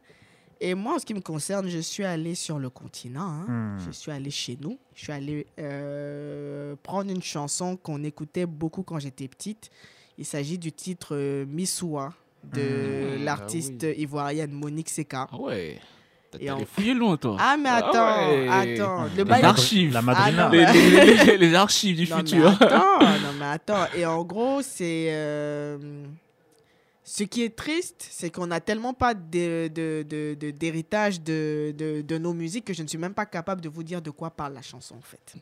Et 0.61 0.75
moi, 0.75 0.95
en 0.95 0.99
ce 0.99 1.05
qui 1.05 1.13
me 1.13 1.19
concerne, 1.19 1.67
je 1.67 1.79
suis 1.79 2.05
allé 2.05 2.35
sur 2.35 2.57
le 2.57 2.69
continent. 2.69 3.21
hein. 3.47 3.75
Hmm. 3.77 3.79
Je 3.85 3.91
suis 3.91 4.11
allé 4.11 4.29
chez 4.31 4.57
nous. 4.61 4.77
Je 4.95 5.03
suis 5.03 5.11
allé 5.11 5.45
euh, 5.59 6.75
prendre 6.81 7.11
une 7.11 7.21
chanson 7.23 7.75
qu'on 7.75 8.03
écoutait 8.03 8.45
beaucoup 8.45 8.83
quand 8.83 8.99
j'étais 8.99 9.27
petite. 9.27 9.69
Il 10.17 10.25
s'agit 10.25 10.57
du 10.57 10.71
titre 10.71 11.15
euh, 11.15 11.45
Missoua 11.47 12.13
de 12.53 12.61
Hmm, 13.19 13.23
l'artiste 13.23 13.83
ah 13.85 13.91
ivoirienne 13.99 14.51
Monique 14.51 14.89
Seka. 14.89 15.27
Ah 15.31 15.37
ouais. 15.39 15.79
T'as 16.31 16.55
allé 16.55 16.65
fouiller 16.65 16.93
loin, 16.93 17.15
toi. 17.17 17.37
Ah, 17.39 17.55
mais 17.57 17.69
attends, 17.69 18.29
ouais. 18.29 18.47
attends. 18.49 19.03
Le 19.03 19.17
Les 19.17 19.23
bail- 19.23 19.43
archives. 19.43 19.93
La 19.93 20.01
madrina. 20.01 20.45
Ah, 20.47 20.49
non, 20.49 20.51
Les, 20.51 20.65
mais- 20.65 20.73
les- 20.73 21.25
les- 21.25 21.37
les 21.37 21.53
archives 21.55 21.95
du 21.95 22.09
Non, 22.09 22.17
mais 22.17 22.23
futur. 22.23 22.47
attends, 22.47 22.99
non, 23.01 23.33
mais 23.39 23.45
attends. 23.45 23.85
Et 23.95 24.05
en 24.05 24.23
gros, 24.23 24.61
c'est. 24.61 25.07
euh, 25.09 25.77
ce 27.03 27.23
qui 27.23 27.43
est 27.43 27.55
triste, 27.55 28.05
c'est 28.09 28.29
qu'on 28.29 28.47
n'a 28.47 28.59
tellement 28.61 28.93
pas 28.93 29.13
de- 29.13 29.67
de- 29.67 30.05
de- 30.07 30.35
de- 30.39 30.51
d'héritage 30.51 31.21
de, 31.21 31.73
de, 31.77 32.01
de 32.01 32.17
nos 32.17 32.33
musiques 32.33 32.65
que 32.65 32.73
je 32.73 32.81
ne 32.83 32.87
suis 32.87 32.97
même 32.97 33.13
pas 33.13 33.25
capable 33.25 33.61
de 33.61 33.69
vous 33.69 33.83
dire 33.83 34.01
de 34.01 34.09
quoi 34.09 34.29
parle 34.31 34.53
la 34.53 34.61
chanson, 34.61 34.95
en 34.95 35.01
fait. 35.01 35.33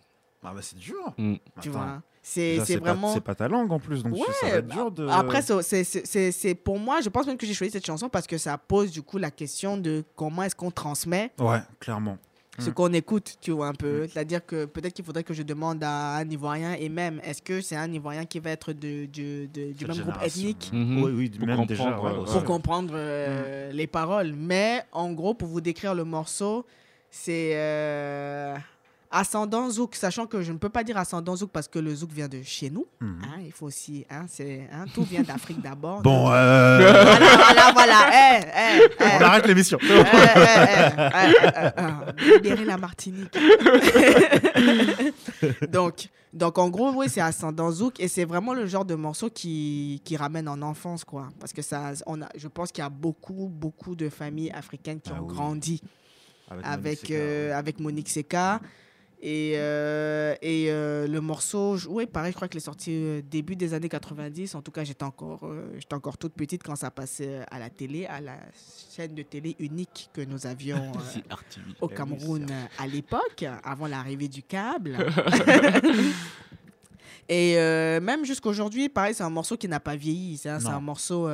Ah, 0.44 0.54
bah, 0.56 0.62
c'est 0.62 0.78
dur. 0.78 1.14
Mm. 1.18 1.36
Tu 1.62 1.70
vois 1.70 2.02
C'est 2.24 2.52
Déjà, 2.54 2.66
c'est 2.66 2.80
pas- 2.80 2.92
vraiment. 2.92 3.14
C'est 3.14 3.22
pas 3.22 3.34
ta 3.36 3.48
langue 3.48 3.72
en 3.72 3.80
plus, 3.80 4.04
donc 4.04 4.14
Ouais, 4.14 4.22
ça 4.40 4.48
va 4.50 4.56
être 4.58 4.68
dur 4.68 4.92
de. 4.92 5.08
Après, 5.08 5.42
c'est- 5.42 5.62
c'est- 5.64 5.84
c'est 5.84 6.06
c'est- 6.06 6.32
c'est- 6.32 6.54
pour 6.56 6.78
moi, 6.80 7.02
je 7.02 7.10
pense 7.10 7.26
même 7.26 7.38
que 7.38 7.46
j'ai 7.48 7.54
choisi 7.54 7.72
cette 7.72 7.86
chanson 7.86 8.10
parce 8.10 8.28
que 8.28 8.38
ça 8.38 8.58
pose 8.60 8.92
du 8.92 9.02
coup 9.02 9.18
la 9.18 9.32
question 9.32 9.76
de 9.78 10.04
comment 10.16 10.44
est-ce 10.44 10.56
qu'on 10.56 10.70
transmet 10.72 11.32
Ouais, 11.40 11.60
clairement. 11.80 12.18
Ce 12.60 12.70
Mm. 12.70 12.74
qu'on 12.74 12.94
écoute, 12.94 13.38
tu 13.42 13.52
vois 13.52 13.68
un 13.68 13.74
peu. 13.74 14.08
C'est-à-dire 14.08 14.46
que 14.46 14.66
peut-être 14.66 14.94
qu'il 14.94 15.06
faudrait 15.06 15.24
que 15.24 15.34
je 15.34 15.42
demande 15.44 15.82
à 15.84 16.18
un 16.18 16.30
Ivoirien 16.30 16.74
et 16.74 16.90
même, 16.90 17.22
est-ce 17.24 17.42
que 17.42 17.62
c'est 17.62 17.78
un 17.78 17.92
Ivoirien 17.92 18.26
qui 18.26 18.40
va 18.40 18.50
être 18.52 18.74
de, 18.74 19.06
de- 19.06 19.46
de- 19.48 19.72
du 19.72 19.86
même 19.86 19.98
groupe 19.98 20.22
ethnique? 20.24 20.70
Mhm. 20.74 21.02
Oui, 21.04 21.12
oui, 21.16 21.30
Pour 21.30 21.48
même 21.48 21.58
comprendre, 21.58 21.68
déjà. 21.86 22.00
ouais, 22.02 22.12
euh, 22.12 22.20
ouais. 22.20 22.32
pour 22.32 22.44
comprendre 22.44 22.94
euh, 22.96 23.72
les 23.72 23.88
paroles. 23.88 24.34
Mais 24.36 24.84
en 24.92 25.14
gros, 25.14 25.34
pour 25.34 25.48
vous 25.48 25.62
décrire 25.62 25.96
le 25.96 26.04
morceau, 26.04 26.66
c'est 27.10 27.52
euh, 27.56 28.56
ascendant 29.12 29.70
zouk, 29.70 29.96
sachant 29.96 30.26
que 30.26 30.42
je 30.42 30.52
ne 30.52 30.58
peux 30.58 30.70
pas 30.70 30.84
dire 30.84 30.98
ascendant 30.98 31.36
zouk 31.36 31.52
parce 31.52 31.68
que 31.68 31.80
le 31.80 31.94
zouk 31.94 32.12
vient 32.12 32.28
de 32.30 32.42
chez 32.44 32.70
nous. 32.70 32.88
Mhm. 33.00 33.22
Hein, 33.24 33.40
il 33.46 33.52
faut 33.52 33.68
aussi, 33.68 34.06
hein, 34.10 34.26
c'est, 34.28 34.68
hein, 34.72 34.86
tout 34.94 35.04
vient 35.04 35.22
d'Afrique 35.22 35.62
d'abord. 35.62 36.02
Bon, 36.02 36.26
Donc- 36.26 36.34
euh, 36.34 36.94
Voilà, 36.94 37.72
voilà, 37.74 37.76
voilà. 37.76 38.10
Eh, 38.14 38.40
eh, 38.46 38.82
eh. 39.00 39.04
on 39.20 39.24
arrête 39.24 39.48
l'émission. 39.48 39.78
Libérer 42.18 42.66
la 42.66 42.78
Martinique. 42.78 43.38
donc, 45.70 46.10
donc, 46.34 46.58
en 46.58 46.70
gros, 46.70 46.92
oui, 46.96 47.08
c'est 47.10 47.22
ascendant 47.22 47.72
zouk 47.72 48.00
et 48.00 48.08
c'est 48.08 48.26
vraiment 48.26 48.54
le 48.54 48.66
genre 48.66 48.86
de 48.86 48.96
morceau 48.96 49.30
qui, 49.30 50.02
qui 50.06 50.16
ramène 50.16 50.48
en 50.48 50.62
enfance, 50.62 51.04
quoi. 51.04 51.28
Parce 51.40 51.52
que 51.52 51.62
ça, 51.62 51.92
on 52.06 52.22
a, 52.22 52.30
je 52.38 52.48
pense 52.48 52.72
qu'il 52.72 52.82
y 52.82 52.86
a 52.86 52.90
beaucoup, 52.90 53.50
beaucoup 53.52 53.96
de 53.96 54.08
familles 54.10 54.52
africaines 54.52 55.02
qui 55.02 55.12
Ah 55.14 55.22
ont 55.22 55.26
oui. 55.28 55.36
grandi 55.36 55.82
Avec, 56.50 57.10
avec, 57.10 57.10
Monique 57.10 57.12
euh, 57.12 57.48
Seca, 57.50 57.58
avec 57.58 57.80
Monique 57.80 58.10
Seka. 58.10 58.62
Et, 59.24 59.54
euh, 59.56 60.34
et 60.42 60.72
euh, 60.72 61.06
le 61.08 61.22
morceau, 61.22 61.78
oui, 61.90 62.08
pareil, 62.08 62.32
je 62.32 62.36
crois 62.36 62.48
qu'il 62.48 62.58
est 62.58 62.62
sorti 62.62 62.92
euh, 62.92 63.22
début 63.22 63.56
des 63.56 63.76
années 63.76 63.88
90. 63.88 64.56
En 64.56 64.64
tout 64.64 64.72
cas, 64.72 64.84
j'étais 64.84 65.04
encore, 65.04 65.42
euh, 65.44 65.72
j'étais 65.78 65.94
encore 65.94 66.18
toute 66.18 66.34
petite 66.34 66.64
quand 66.64 66.76
ça 66.76 66.90
passait 66.90 67.46
à 67.52 67.60
la 67.60 67.70
télé, 67.70 68.08
à 68.08 68.20
la 68.20 68.38
chaîne 68.96 69.14
de 69.14 69.22
télé 69.22 69.56
unique 69.60 70.10
que 70.12 70.22
nous 70.22 70.48
avions 70.48 70.92
au 71.82 71.90
Eh 71.92 71.96
Cameroun 71.96 72.48
à 72.80 72.88
l'époque, 72.88 73.46
avant 73.64 73.86
l'arrivée 73.86 74.28
du 74.28 74.42
câble. 74.42 74.98
Et 77.30 77.56
même 78.02 78.26
jusqu'aujourd'hui, 78.26 78.90
pareil, 78.90 79.14
c'est 79.14 79.24
un 79.24 79.30
morceau 79.30 79.56
qui 79.56 79.68
n'a 79.68 79.80
pas 79.80 79.96
vieilli. 79.96 80.38
C'est 80.38 80.50
un 80.50 80.80
morceau. 80.82 81.30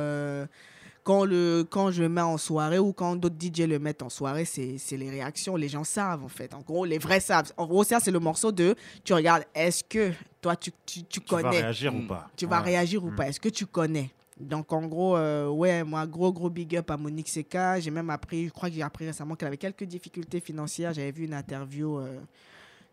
Quand, 1.08 1.24
le, 1.24 1.64
quand 1.70 1.90
je 1.90 2.02
le 2.02 2.10
mets 2.10 2.20
en 2.20 2.36
soirée 2.36 2.78
ou 2.78 2.92
quand 2.92 3.16
d'autres 3.16 3.36
DJ 3.40 3.60
le 3.60 3.78
mettent 3.78 4.02
en 4.02 4.10
soirée, 4.10 4.44
c'est 4.44 4.76
les 4.92 5.08
réactions. 5.08 5.56
Les 5.56 5.70
gens 5.70 5.82
savent, 5.82 6.22
en 6.22 6.28
fait. 6.28 6.52
En 6.52 6.60
gros, 6.60 6.84
les 6.84 6.98
vrais 6.98 7.18
savent. 7.20 7.50
En 7.56 7.66
gros, 7.66 7.82
ça, 7.82 7.98
c'est 7.98 8.10
le 8.10 8.18
morceau 8.20 8.52
de. 8.52 8.74
Tu 9.04 9.14
regardes, 9.14 9.44
est-ce 9.54 9.82
que 9.84 10.12
toi, 10.42 10.54
tu, 10.54 10.70
tu, 10.84 11.04
tu 11.04 11.20
Tu 11.22 11.34
vas 11.34 11.42
connais? 11.44 11.60
réagir 11.62 11.94
ou 11.96 12.00
pas? 12.06 12.28
Tu 12.36 12.44
vas 12.44 12.58
Ouais. 12.58 12.64
réagir 12.66 13.02
ou 13.02 13.10
Mm. 13.10 13.16
pas? 13.16 13.28
Est-ce 13.28 13.40
que 13.40 13.48
tu 13.48 13.64
connais? 13.64 14.10
Donc, 14.38 14.70
en 14.70 14.82
gros, 14.86 15.16
euh, 15.16 15.48
ouais, 15.48 15.82
moi, 15.82 16.06
gros, 16.06 16.30
gros 16.30 16.50
big 16.50 16.76
up 16.76 16.90
à 16.90 16.98
Monique 16.98 17.30
Seka. 17.30 17.80
J'ai 17.80 17.90
même 17.90 18.10
appris, 18.10 18.44
je 18.48 18.50
crois 18.52 18.68
que 18.68 18.74
j'ai 18.74 18.82
appris 18.82 19.06
récemment 19.06 19.34
qu'elle 19.34 19.48
avait 19.48 19.56
quelques 19.56 19.84
difficultés 19.84 20.40
financières. 20.40 20.92
J'avais 20.92 21.10
vu 21.10 21.24
une 21.24 21.32
interview 21.32 21.98
euh, 22.00 22.18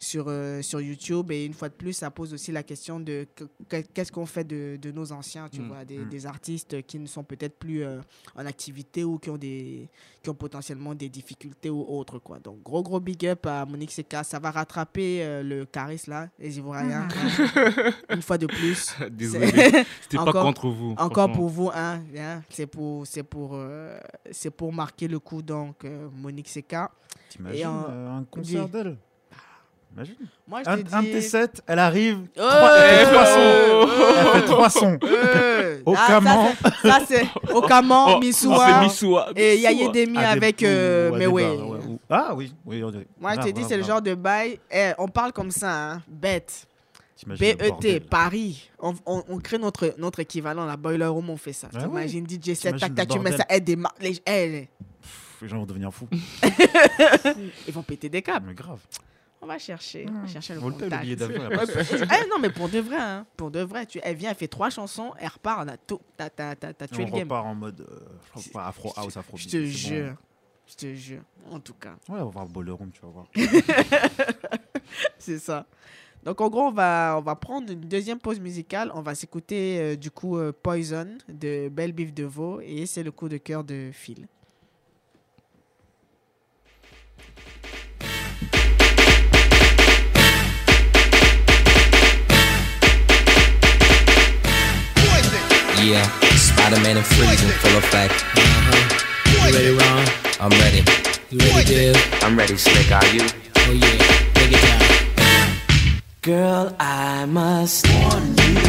sur, 0.06 0.26
euh, 0.28 0.62
sur 0.62 0.80
YouTube. 0.82 1.32
Et 1.32 1.46
une 1.46 1.54
fois 1.54 1.70
de 1.70 1.74
plus, 1.74 1.94
ça 1.94 2.12
pose 2.12 2.34
aussi 2.34 2.52
la 2.52 2.62
question 2.64 3.00
de 3.00 3.28
que- 3.36 3.46
que- 3.68 3.82
qu'est-ce 3.94 4.12
qu'on 4.12 4.26
fait 4.26 4.44
de, 4.44 4.78
de 4.82 4.92
nos 4.92 5.12
anciens, 5.12 5.50
tu 5.50 5.62
Mm. 5.62 5.68
vois, 5.68 5.84
des, 5.86 5.98
Mm. 5.98 6.10
des 6.10 6.26
artistes 6.26 6.82
qui 6.86 7.00
ne 7.00 7.08
sont 7.08 7.24
peut-être 7.24 7.58
plus 7.58 7.84
euh, 7.84 8.00
en 8.36 8.46
activité 8.46 9.04
ou 9.04 9.18
qui 9.18 9.30
ont, 9.32 9.38
des, 9.38 9.90
qui 10.22 10.30
ont 10.30 10.36
potentiellement 10.36 10.94
des 10.94 11.10
difficultés 11.10 11.70
ou 11.70 11.82
autres, 11.88 12.20
quoi. 12.20 12.40
Donc, 12.40 12.62
gros, 12.64 12.84
gros 12.84 13.00
big 13.00 13.26
up 13.26 13.46
à 13.48 13.66
Monique 13.66 13.92
Seka. 13.92 14.24
Ça 14.24 14.38
va 14.40 14.52
rattraper 14.52 15.24
euh, 15.24 15.42
le 15.44 15.66
charisme, 15.66 16.12
là, 16.12 16.30
les 16.40 16.58
Ivoiriens. 16.58 17.08
hein. 17.12 17.92
une 18.12 18.22
fois 18.22 18.38
de 18.38 18.46
plus. 18.48 18.94
Désolé. 19.12 19.48
C'était 20.02 20.18
pas 20.18 20.24
Encore- 20.24 20.44
contre 20.46 20.70
vous. 20.70 20.94
Encore 20.98 21.32
pour 21.32 21.50
vous, 21.50 21.70
hein, 21.74 22.02
hein, 22.18 22.42
c'est 22.50 22.68
pour, 22.68 23.08
c'est 23.08 23.24
pour, 23.24 23.52
euh, 23.54 23.98
c'est 24.32 24.52
pour 24.52 24.72
marquer 24.72 25.08
le 25.08 25.20
coup, 25.20 25.42
donc, 25.42 25.84
euh, 25.84 26.08
Monique 26.16 26.48
Seka. 26.50 26.92
T'imagines 27.30 27.66
euh, 27.90 28.18
un 28.20 28.24
concert 28.26 28.70
d'elle? 28.70 28.98
Imagine. 29.96 30.16
Moi, 30.48 30.62
je 30.66 30.70
Un, 30.70 30.78
te 30.84 30.94
un 30.94 31.02
dis... 31.02 31.08
de 31.08 31.12
tes 31.14 31.22
sets, 31.22 31.48
elle 31.68 31.80
arrive. 31.80 32.20
Oh, 32.38 32.42
trois- 32.42 32.78
elle 32.78 33.06
fait 33.06 33.12
trois 33.14 33.26
sons. 33.26 33.40
Elle 34.20 34.42
fait 34.42 34.46
trois 34.46 34.70
sons. 34.70 35.00
Au 35.86 35.96
ah. 35.98 36.20
Ça, 36.82 37.00
c'est- 37.08 37.26
Okaman, 37.54 38.06
Oh, 38.16 38.20
Missoua 38.20 39.30
et 39.36 39.58
Yaye 39.58 39.76
Missoua. 39.76 39.92
Demi 39.94 40.18
À 40.18 40.22
des- 40.22 40.28
avec... 40.38 40.64
euh, 40.64 41.28
oui. 41.30 41.44
ou- 41.46 42.00
Ah 42.10 42.34
oui, 42.36 42.54
oui, 42.66 42.84
on 42.84 42.92
dirait. 42.92 43.08
Moi, 43.20 43.36
je 43.36 43.42
dis, 43.42 43.54
grave, 43.54 43.66
c'est 43.70 43.78
le 43.78 43.84
genre 43.84 44.02
de 44.02 44.16
bail... 44.16 44.60
Eh, 44.70 44.92
on 44.98 45.08
parle 45.08 45.32
comme 45.32 45.52
ça, 45.52 45.92
hein, 45.94 46.02
bête. 46.08 46.68
BET, 47.26 47.56
bordel. 47.70 48.02
Paris. 48.02 48.70
On, 48.80 48.94
on, 49.06 49.24
on 49.30 49.38
crée 49.40 49.58
notre, 49.58 49.96
notre 49.98 50.20
équivalent, 50.20 50.66
la 50.66 50.76
Boiler 50.76 51.06
Room, 51.08 51.30
on 51.30 51.38
fait 51.38 51.54
ça. 51.54 51.70
Ah 51.74 51.80
T'imagines 51.84 52.26
DJ 52.30 52.54
set, 52.54 52.78
tac, 52.78 52.94
tac, 52.94 53.08
tu 53.08 53.20
mets 53.20 53.32
ça, 53.32 53.38
bordel. 53.38 53.58
eh, 53.58 53.62
des 53.62 53.76
mar- 53.78 53.96
les, 54.02 54.22
eh, 54.28 54.68
les 55.42 55.48
gens 55.48 55.58
vont 55.58 55.66
devenir 55.66 55.92
fous. 55.94 56.08
Ils 57.68 57.74
vont 57.74 57.84
péter 57.84 58.10
des 58.10 58.22
câbles. 58.22 58.48
Mais 58.50 58.54
grave. 58.54 58.80
On 59.42 59.48
va 59.48 59.60
chercher, 59.60 60.08
on 60.10 60.22
va 60.22 60.28
chercher 60.28 60.56
le 60.56 60.62
On 60.64 60.70
le 60.70 60.76
le 60.76 60.80
contact. 60.84 61.04
billet 61.04 61.16
d'avion. 61.16 61.42
eh, 61.52 62.30
non, 62.30 62.40
mais 62.40 62.50
pour 62.50 62.68
de 62.70 62.80
vrai, 62.80 62.98
hein, 62.98 63.26
pour 63.38 63.52
de 63.52 63.60
vrai, 63.60 63.86
tu, 63.86 64.00
elle 64.02 64.16
vient, 64.16 64.32
elle 64.32 64.36
fait 64.36 64.48
trois 64.48 64.70
chansons, 64.72 65.14
elle 65.20 65.28
repart, 65.28 65.66
on 65.66 65.68
a 65.72 65.78
tout, 65.78 66.00
t'as, 66.18 66.30
t'as, 66.30 66.56
t'as, 66.56 66.74
t'as 66.74 66.88
tué 66.88 67.04
on 67.04 67.06
le 67.06 67.12
game. 67.12 67.22
repart 67.24 67.46
en 67.46 67.54
mode 67.56 67.82
euh, 67.82 68.42
je 68.44 68.50
pas, 68.50 68.66
afro 68.68 68.92
house, 68.98 69.16
afro 69.18 69.38
Je 69.38 69.48
te 69.48 69.64
jure, 69.66 70.16
je 70.68 70.76
te 70.76 70.94
jure, 70.96 71.22
en 71.52 71.60
tout 71.60 71.76
cas, 71.76 71.96
Ouais, 72.10 72.20
on 72.22 72.26
va 72.26 72.32
voir 72.32 72.48
Boleroom, 72.48 72.92
tu 72.92 73.02
vas 73.02 73.10
voir. 73.10 73.28
c'est 75.20 75.40
ça. 75.40 75.66
Donc 76.24 76.42
en 76.42 76.50
gros, 76.50 76.64
on 76.64 76.72
va, 76.72 77.16
on 77.20 77.22
va 77.22 77.36
prendre 77.36 77.72
une 77.72 77.82
deuxième 77.82 78.18
pause 78.18 78.40
musicale, 78.40 78.92
on 78.96 79.02
va 79.04 79.14
s'écouter 79.14 79.78
euh, 79.80 79.96
du 79.96 80.10
coup 80.10 80.38
euh, 80.38 80.52
Poison 80.52 81.08
de 81.30 81.70
Belle 81.70 81.92
Bif 81.92 82.14
de 82.16 82.24
Veau 82.24 82.62
et 82.62 82.88
c'est 82.88 83.04
le 83.04 83.12
coup 83.12 83.30
de 83.30 83.38
cœur 83.38 83.64
de 83.64 83.92
Phil. 83.94 84.28
Yeah, 95.86 96.02
Spider-Man 96.36 96.98
and 96.98 97.06
freezing, 97.06 97.48
full 97.62 97.78
effect. 97.78 98.14
Uh-huh. 98.36 98.90
You 99.30 99.54
ready, 99.54 99.78
Ron? 99.78 100.08
I'm 100.42 100.50
ready. 100.60 100.82
You 101.30 101.38
ready, 101.38 101.64
Div? 101.64 102.24
I'm 102.24 102.36
ready, 102.36 102.58
Slick. 102.58 102.92
Are 102.92 103.06
you? 103.14 103.22
Oh 103.22 103.72
yeah, 103.72 104.34
break 104.34 104.52
it 104.52 104.62
down. 104.66 104.82
Girl, 106.24 106.76
I 106.80 107.26
must 107.26 107.88
warn 107.88 108.36
you. 108.36 108.66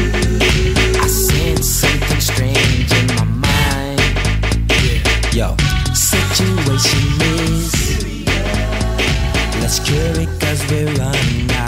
I 1.01 1.07
sense 1.09 1.67
something 1.67 2.21
strange 2.21 2.93
in 2.93 3.07
my 3.17 3.25
mind. 3.25 4.03
Yo, 5.33 5.57
situation 5.95 7.01
is 7.49 7.73
Let's 9.63 9.79
cure 9.81 10.21
it 10.21 10.29
cause 10.39 10.63
we're 10.71 10.93
running 11.01 11.51
out 11.53 11.66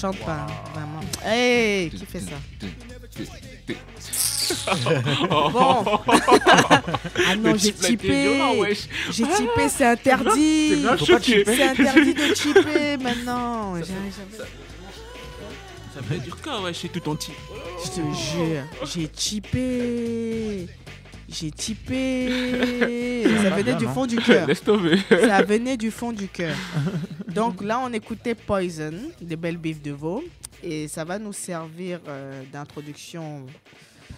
chante 0.00 0.18
pas, 0.18 0.46
vraiment. 0.74 1.00
Hey, 1.24 1.90
qui 1.90 2.06
fait 2.06 2.20
ça? 2.20 2.36
Bon. 5.30 5.84
ah 7.28 7.36
non, 7.38 7.54
j'ai 7.56 7.72
typé. 7.72 8.40
J'ai 9.10 9.24
typé, 9.24 9.68
c'est 9.68 9.86
interdit. 9.86 10.84
C'est 10.98 11.62
interdit 11.62 12.14
de 12.14 12.34
typer 12.34 12.96
maintenant. 12.96 13.76
Ça 15.94 16.02
fait 16.02 16.18
du 16.18 16.32
cas, 16.32 16.60
ouais, 16.60 16.74
chez 16.74 16.88
tout 16.88 17.08
entier. 17.08 17.34
Je 17.84 17.90
te 17.90 18.00
jure, 18.00 18.64
j'ai 18.92 19.08
typé. 19.08 20.66
J'ai 21.30 21.50
typé. 21.50 23.22
Ça 23.42 23.50
venait 23.50 23.74
du 23.76 23.86
fond 23.86 24.06
du 24.06 24.16
cœur. 24.16 24.46
Laisse 24.46 24.62
tomber. 24.62 24.98
Ça 25.08 25.42
venait 25.42 25.76
du 25.76 25.90
fond 25.90 26.12
du 26.12 26.28
cœur. 26.28 26.56
Donc 27.28 27.62
là, 27.62 27.80
on 27.80 27.92
écoutait 27.92 28.34
Poison 28.34 28.92
de 29.20 29.36
Belle 29.36 29.56
Bif 29.56 29.80
de 29.80 29.92
Veau. 29.92 30.24
Et 30.62 30.88
ça 30.88 31.04
va 31.04 31.18
nous 31.18 31.32
servir 31.32 32.00
euh, 32.08 32.42
d'introduction. 32.52 33.46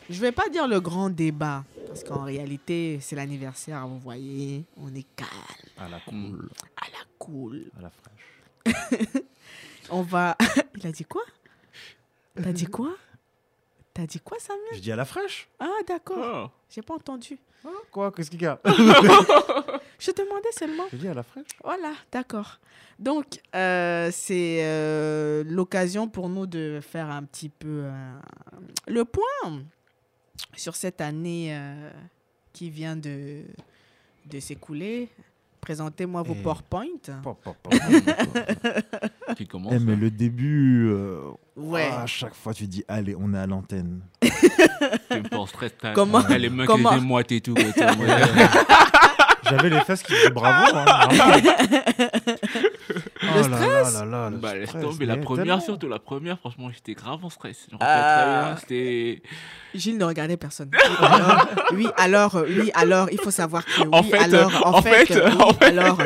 Je 0.08 0.20
vais 0.20 0.32
pas 0.32 0.48
dire 0.48 0.66
le 0.66 0.80
grand 0.80 1.10
débat. 1.10 1.64
Parce 1.86 2.02
qu'en 2.02 2.24
réalité, 2.24 2.98
c'est 3.02 3.14
l'anniversaire, 3.16 3.86
vous 3.86 3.98
voyez. 3.98 4.64
On 4.78 4.88
est 4.94 5.06
calme, 5.14 5.28
À 5.76 5.88
la 5.90 6.00
cool, 6.00 6.48
à 6.76 6.86
la 6.90 7.04
cool. 7.18 7.70
à 7.78 7.82
la 7.82 7.90
fraîche. 7.90 9.22
On 9.90 10.00
va. 10.02 10.36
Il 10.78 10.86
a 10.86 10.92
dit 10.92 11.04
quoi? 11.04 11.22
T'as 12.42 12.52
dit 12.52 12.64
quoi? 12.66 12.94
T'as 13.94 14.06
dit 14.06 14.20
quoi, 14.20 14.38
Samuel 14.38 14.64
Je 14.74 14.80
dis 14.80 14.92
à 14.92 14.96
la 14.96 15.04
fraîche. 15.04 15.48
Ah, 15.60 15.68
d'accord. 15.86 16.50
Oh. 16.50 16.58
J'ai 16.70 16.82
pas 16.82 16.94
entendu. 16.94 17.38
Quoi 17.90 18.10
Qu'est-ce 18.10 18.30
qu'il 18.30 18.42
y 18.42 18.46
a 18.46 18.58
Je 18.64 20.10
te 20.10 20.22
demandais 20.22 20.50
seulement. 20.52 20.84
Je 20.90 20.96
dis 20.96 21.08
à 21.08 21.14
la 21.14 21.22
fraîche. 21.22 21.46
Voilà, 21.62 21.92
d'accord. 22.10 22.58
Donc, 22.98 23.40
euh, 23.54 24.10
c'est 24.12 24.60
euh, 24.64 25.44
l'occasion 25.46 26.08
pour 26.08 26.28
nous 26.28 26.46
de 26.46 26.80
faire 26.82 27.10
un 27.10 27.22
petit 27.24 27.48
peu 27.50 27.84
euh, 27.84 28.12
le 28.88 29.04
point 29.04 29.62
sur 30.56 30.74
cette 30.74 31.00
année 31.00 31.54
euh, 31.56 31.90
qui 32.52 32.70
vient 32.70 32.96
de, 32.96 33.42
de 34.26 34.40
s'écouler. 34.40 35.08
Présentez-moi 35.62 36.22
vos 36.22 36.34
Et- 36.34 36.42
PowerPoint. 36.42 36.86
Qui 39.36 39.46
commence 39.46 39.74
Eh, 39.76 39.78
mais 39.78 39.94
le 39.94 40.10
début, 40.10 40.88
euh, 40.90 41.20
Ouais. 41.56 41.86
à 41.88 42.04
chaque 42.06 42.34
fois 42.34 42.52
tu 42.52 42.66
dis 42.66 42.84
allez, 42.88 43.14
on 43.16 43.32
est 43.32 43.38
à 43.38 43.46
l'antenne. 43.46 44.00
T'es 44.20 45.22
pas 45.22 45.38
en 45.38 45.46
stress. 45.46 45.70
T'as 45.80 45.92
Comment- 45.92 46.20
les 46.28 46.48
mains 46.50 46.66
comment- 46.66 46.88
qui 46.90 46.96
les 46.96 47.00
moites 47.00 47.30
et 47.30 47.40
tout. 47.40 47.54
quoi, 47.54 47.62
t'es 47.72 47.84
en 47.84 47.94
mode- 47.96 48.08
J'avais 49.44 49.70
les 49.70 49.80
fesses 49.82 50.02
qui 50.02 50.12
disaient 50.14 50.30
bravo. 50.30 50.76
Hein, 50.76 51.06
vraiment. 51.08 51.54
Oh 53.22 53.36
là 53.36 53.42
stress 53.44 53.94
là 53.94 54.04
là 54.04 54.10
là, 54.24 54.30
le 54.30 54.36
Bah, 54.38 54.54
laisse 54.54 54.72
tomber. 54.72 55.06
La 55.06 55.16
première, 55.16 55.44
tellement. 55.44 55.60
surtout 55.60 55.88
la 55.88 55.98
première, 55.98 56.38
franchement, 56.38 56.70
j'étais 56.72 56.94
grave 56.94 57.24
en 57.24 57.30
stress. 57.30 57.66
Je 57.70 57.76
Ah. 57.80 57.86
très 58.22 58.26
bien, 58.30 58.56
C'était. 58.60 59.22
Gilles 59.74 59.96
ne 59.98 60.04
regardait 60.04 60.36
personne. 60.36 60.70
Alors, 61.00 61.46
oui, 61.72 61.86
alors, 61.96 62.36
euh, 62.36 62.46
oui, 62.48 62.70
alors, 62.74 63.08
il 63.10 63.18
faut 63.18 63.30
savoir 63.30 63.64
que 63.64 63.80
oui, 63.82 63.88
En 63.92 64.02
fait, 64.02 64.18
alors, 64.18 64.66
en, 64.66 64.74
en 64.78 64.82
fait, 64.82 65.06
fait, 65.06 65.24
oui, 65.24 65.32
en 65.40 65.52
fait. 65.54 65.64
alors, 65.66 65.98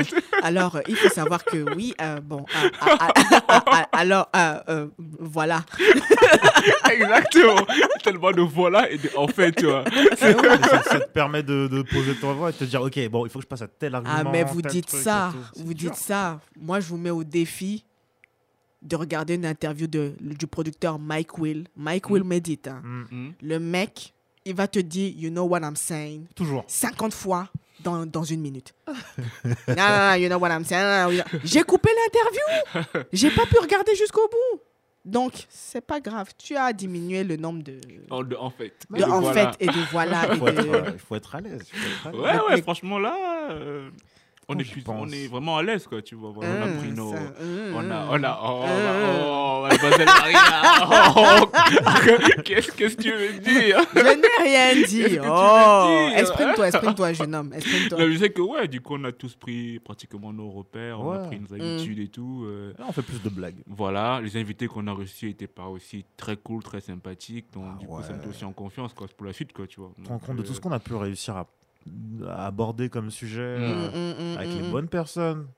alors, 0.43 0.77
euh, 0.77 0.81
il 0.89 0.95
faut 0.97 1.09
savoir 1.09 1.45
que 1.45 1.75
oui, 1.75 1.93
euh, 2.01 2.21
bon, 2.21 2.45
ah, 2.55 2.69
ah, 2.81 2.97
ah, 3.01 3.41
ah, 3.49 3.65
ah, 3.73 3.87
alors, 3.93 4.29
euh, 4.37 4.61
euh, 4.69 4.87
voilà. 5.19 5.63
Exactement. 6.91 7.67
Tellement 8.03 8.31
de 8.33 8.41
voilà 8.43 8.91
et 8.91 8.99
de 8.99 9.11
en 9.17 9.27
fait, 9.29 9.53
tu 9.53 9.67
vois. 9.67 9.85
Mais 9.93 10.17
ça, 10.17 10.83
ça 10.83 11.01
te 11.01 11.11
permet 11.11 11.43
de, 11.43 11.67
de 11.67 11.83
poser 11.83 12.15
ton 12.15 12.35
voix 12.35 12.51
et 12.51 12.53
de 12.53 12.59
te 12.59 12.65
dire 12.65 12.83
ok, 12.83 13.09
bon, 13.09 13.27
il 13.27 13.31
faut 13.31 13.39
que 13.39 13.45
je 13.45 13.49
passe 13.49 13.63
à 13.63 13.69
tel 13.69 13.95
argument. 13.95 14.15
Ah, 14.19 14.25
mais 14.31 14.45
vous 14.45 14.63
dites 14.63 14.87
truc 14.87 15.01
ça, 15.03 15.33
vous 15.57 15.75
dites 15.75 15.95
ça. 15.95 16.41
Moi, 16.61 16.81
je 16.81 16.87
vous 16.89 16.97
mets 16.97 17.06
au 17.11 17.25
défi 17.25 17.85
de 18.83 18.95
regarder 18.97 19.35
une 19.35 19.47
interview 19.47 19.87
de, 19.87 20.15
du 20.21 20.47
producteur 20.47 20.99
Mike 20.99 21.39
Will. 21.39 21.67
Mike 21.77 22.09
Will 22.11 22.25
médite. 22.25 22.69
hein. 22.69 22.81
Mm, 22.85 23.05
Hmm. 23.11 23.31
Le 23.43 23.59
mec, 23.59 24.13
il 24.45 24.55
va 24.55 24.69
te 24.69 24.79
dire, 24.79 25.13
you 25.17 25.31
know 25.31 25.45
what 25.45 25.61
I'm 25.61 25.77
saying, 25.77 26.27
Toujours. 26.35 26.65
50 26.69 27.13
fois 27.15 27.49
dans, 27.81 28.07
dans 28.07 28.23
une 28.23 28.41
minute. 28.41 28.75
non, 28.87 28.95
non, 29.69 29.75
non, 29.77 30.15
you 30.15 30.29
know 30.29 30.39
what 30.39 30.51
I'm 30.51 30.65
saying? 30.65 31.17
know- 31.17 31.39
J'ai 31.45 31.63
coupé 31.63 31.89
l'interview. 31.95 33.07
J'ai 33.13 33.31
pas 33.31 33.47
pu 33.47 33.59
regarder 33.59 33.95
jusqu'au 33.97 34.29
bout. 34.29 34.61
Donc, 35.05 35.47
c'est 35.49 35.81
pas 35.85 36.01
grave. 36.01 36.31
Tu 36.37 36.57
as 36.57 36.73
diminué 36.73 37.23
le 37.23 37.37
nombre 37.37 37.63
de, 37.63 37.79
En, 38.11 38.23
de- 38.25 38.35
en 38.37 38.51
fait. 38.51 38.75
de 38.91 38.99
De 38.99 39.05
en 39.05 39.21
voilà. 39.21 39.53
fait 39.53 39.65
et 39.65 39.67
de 39.69 39.91
voilà. 39.93 40.29
Il 40.33 40.39
faut, 40.39 40.49
être, 40.49 40.63
de- 40.65 40.93
il 40.95 40.99
faut 40.99 41.15
être 41.15 41.35
à 41.37 41.41
l'aise. 41.41 41.63
Ouais, 42.13 42.39
ouais, 42.51 42.63
franchement, 42.63 42.99
là, 42.99 43.17
euh, 43.53 43.89
on, 44.49 44.55
Quand 44.55 44.61
est 44.61 44.65
plus- 44.71 44.85
on 44.87 45.09
est 45.09 45.27
vraiment 45.27 45.57
à 45.59 45.63
l'aise, 45.63 45.87
quoi, 45.87 46.01
tu 46.03 46.15
vois. 46.15 46.31
Voilà, 46.31 46.51
on 46.59 46.63
a 46.63 46.67
Hum, 46.67 46.79
pris 46.79 46.93
nos. 46.93 47.13
ça, 47.13 47.19
On 47.75 47.91
a, 47.91 48.03
hum. 48.03 48.09
on 48.11 48.23
a, 48.25 48.41
oh, 48.43 48.63
Hum. 48.63 49.23
oh, 49.27 49.67
mademoiselle 49.69 50.09
oh, 51.17 52.43
qu'est-ce 52.45 52.71
qu'est-ce 52.77 52.97
que 52.97 53.03
tu 53.03 53.11
veux 53.13 53.39
dire? 53.41 53.79
Je 53.95 54.01
n'ai 54.01 54.45
rien 54.51 54.87
dit. 54.87 55.19
Oh, 55.29 55.87
dire 55.89 56.19
exprime-toi, 56.19 56.69
exprime-toi, 56.69 57.13
jeune 57.13 57.35
homme. 57.35 57.53
Exprime-toi. 57.57 58.11
Je 58.11 58.19
sais 58.19 58.31
que, 58.31 58.41
ouais, 58.43 58.69
du 58.69 58.81
coup, 58.81 58.95
on 58.97 59.05
a 59.05 59.13
tous 59.13 59.35
pris 59.35 59.79
pratiquement 59.81 60.33
nos 60.33 60.51
repères, 60.51 61.01
on 61.01 61.11
a 61.13 61.19
pris 61.27 61.41
nos 61.41 61.53
habitudes 61.55 61.99
et 61.99 62.09
tout. 62.09 62.45
euh, 62.47 62.73
Là, 62.79 62.85
on 62.89 62.93
fait 62.93 63.03
plus 63.03 63.23
de 63.23 63.29
blagues. 63.29 63.57
voilà, 63.67 64.21
les 64.23 64.37
invités 64.37 64.69
qu'on 64.69 64.87
a 64.87 64.93
reçus 64.93 65.27
n'étaient 65.27 65.47
pas 65.47 65.67
aussi 65.67 66.05
très 66.17 66.37
cool, 66.37 66.63
très 66.63 66.81
sympathiques. 66.81 67.47
Donc, 67.53 67.65
Ah 67.75 67.79
du 67.81 67.87
coup, 67.87 68.01
ça 68.03 68.13
me 68.13 68.29
aussi 68.29 68.45
en 68.45 68.53
confiance 68.53 68.93
quoi, 68.95 69.07
pour 69.17 69.27
la 69.27 69.33
suite, 69.33 69.53
quoi, 69.53 69.67
tu 69.67 69.81
vois. 69.81 69.91
Tu 69.97 70.03
te 70.03 70.09
rends 70.09 70.19
compte 70.19 70.37
de 70.37 70.43
euh, 70.43 70.45
tout 70.45 70.55
ce 70.55 70.61
qu'on 70.61 70.73
a 70.73 70.79
pu 70.81 70.95
réussir 70.95 71.37
à, 71.37 71.47
à 72.29 72.47
aborder 72.47 72.89
comme 72.89 73.11
sujet 73.11 73.41
euh, 73.43 73.89
Mm, 73.91 73.97
mm, 73.97 74.35
mm, 74.35 74.39
avec 74.39 74.51
mm, 74.55 74.57
les 74.63 74.71
bonnes 74.71 74.89
personnes. 74.89 75.49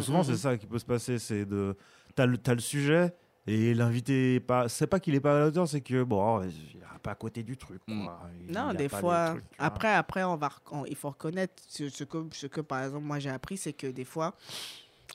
Souvent, 0.00 0.22
c'est 0.22 0.36
ça 0.36 0.56
qui 0.56 0.66
peut 0.66 0.78
se 0.78 0.84
passer. 0.84 1.18
C'est 1.18 1.44
de. 1.44 1.76
T'as 2.14 2.26
le, 2.26 2.38
t'as 2.38 2.54
le 2.54 2.60
sujet 2.60 3.12
et 3.46 3.74
l'invité 3.74 4.40
pas. 4.40 4.68
C'est 4.68 4.86
pas 4.86 5.00
qu'il 5.00 5.14
est 5.14 5.20
pas 5.20 5.36
à 5.36 5.38
la 5.40 5.46
hauteur, 5.48 5.66
c'est 5.68 5.80
que 5.80 6.02
bon, 6.02 6.42
il 6.42 6.48
est 6.78 6.98
pas 7.02 7.10
à 7.12 7.14
côté 7.14 7.42
du 7.42 7.56
truc. 7.56 7.80
quoi. 7.86 8.20
Il 8.46 8.52
Non, 8.54 8.72
des 8.74 8.88
fois. 8.88 9.30
trucs, 9.30 9.44
après, 9.58 9.92
après, 9.92 10.24
on 10.24 10.36
va, 10.36 10.48
rec- 10.48 10.72
on- 10.72 10.84
il 10.86 10.96
faut 10.96 11.10
reconnaître 11.10 11.54
ce, 11.68 11.88
ce 11.88 12.04
que, 12.04 12.18
ce 12.32 12.46
que, 12.46 12.60
par 12.60 12.82
exemple, 12.84 13.04
moi 13.04 13.18
j'ai 13.18 13.30
appris, 13.30 13.56
c'est 13.56 13.72
que 13.72 13.86
des 13.88 14.04
fois, 14.04 14.34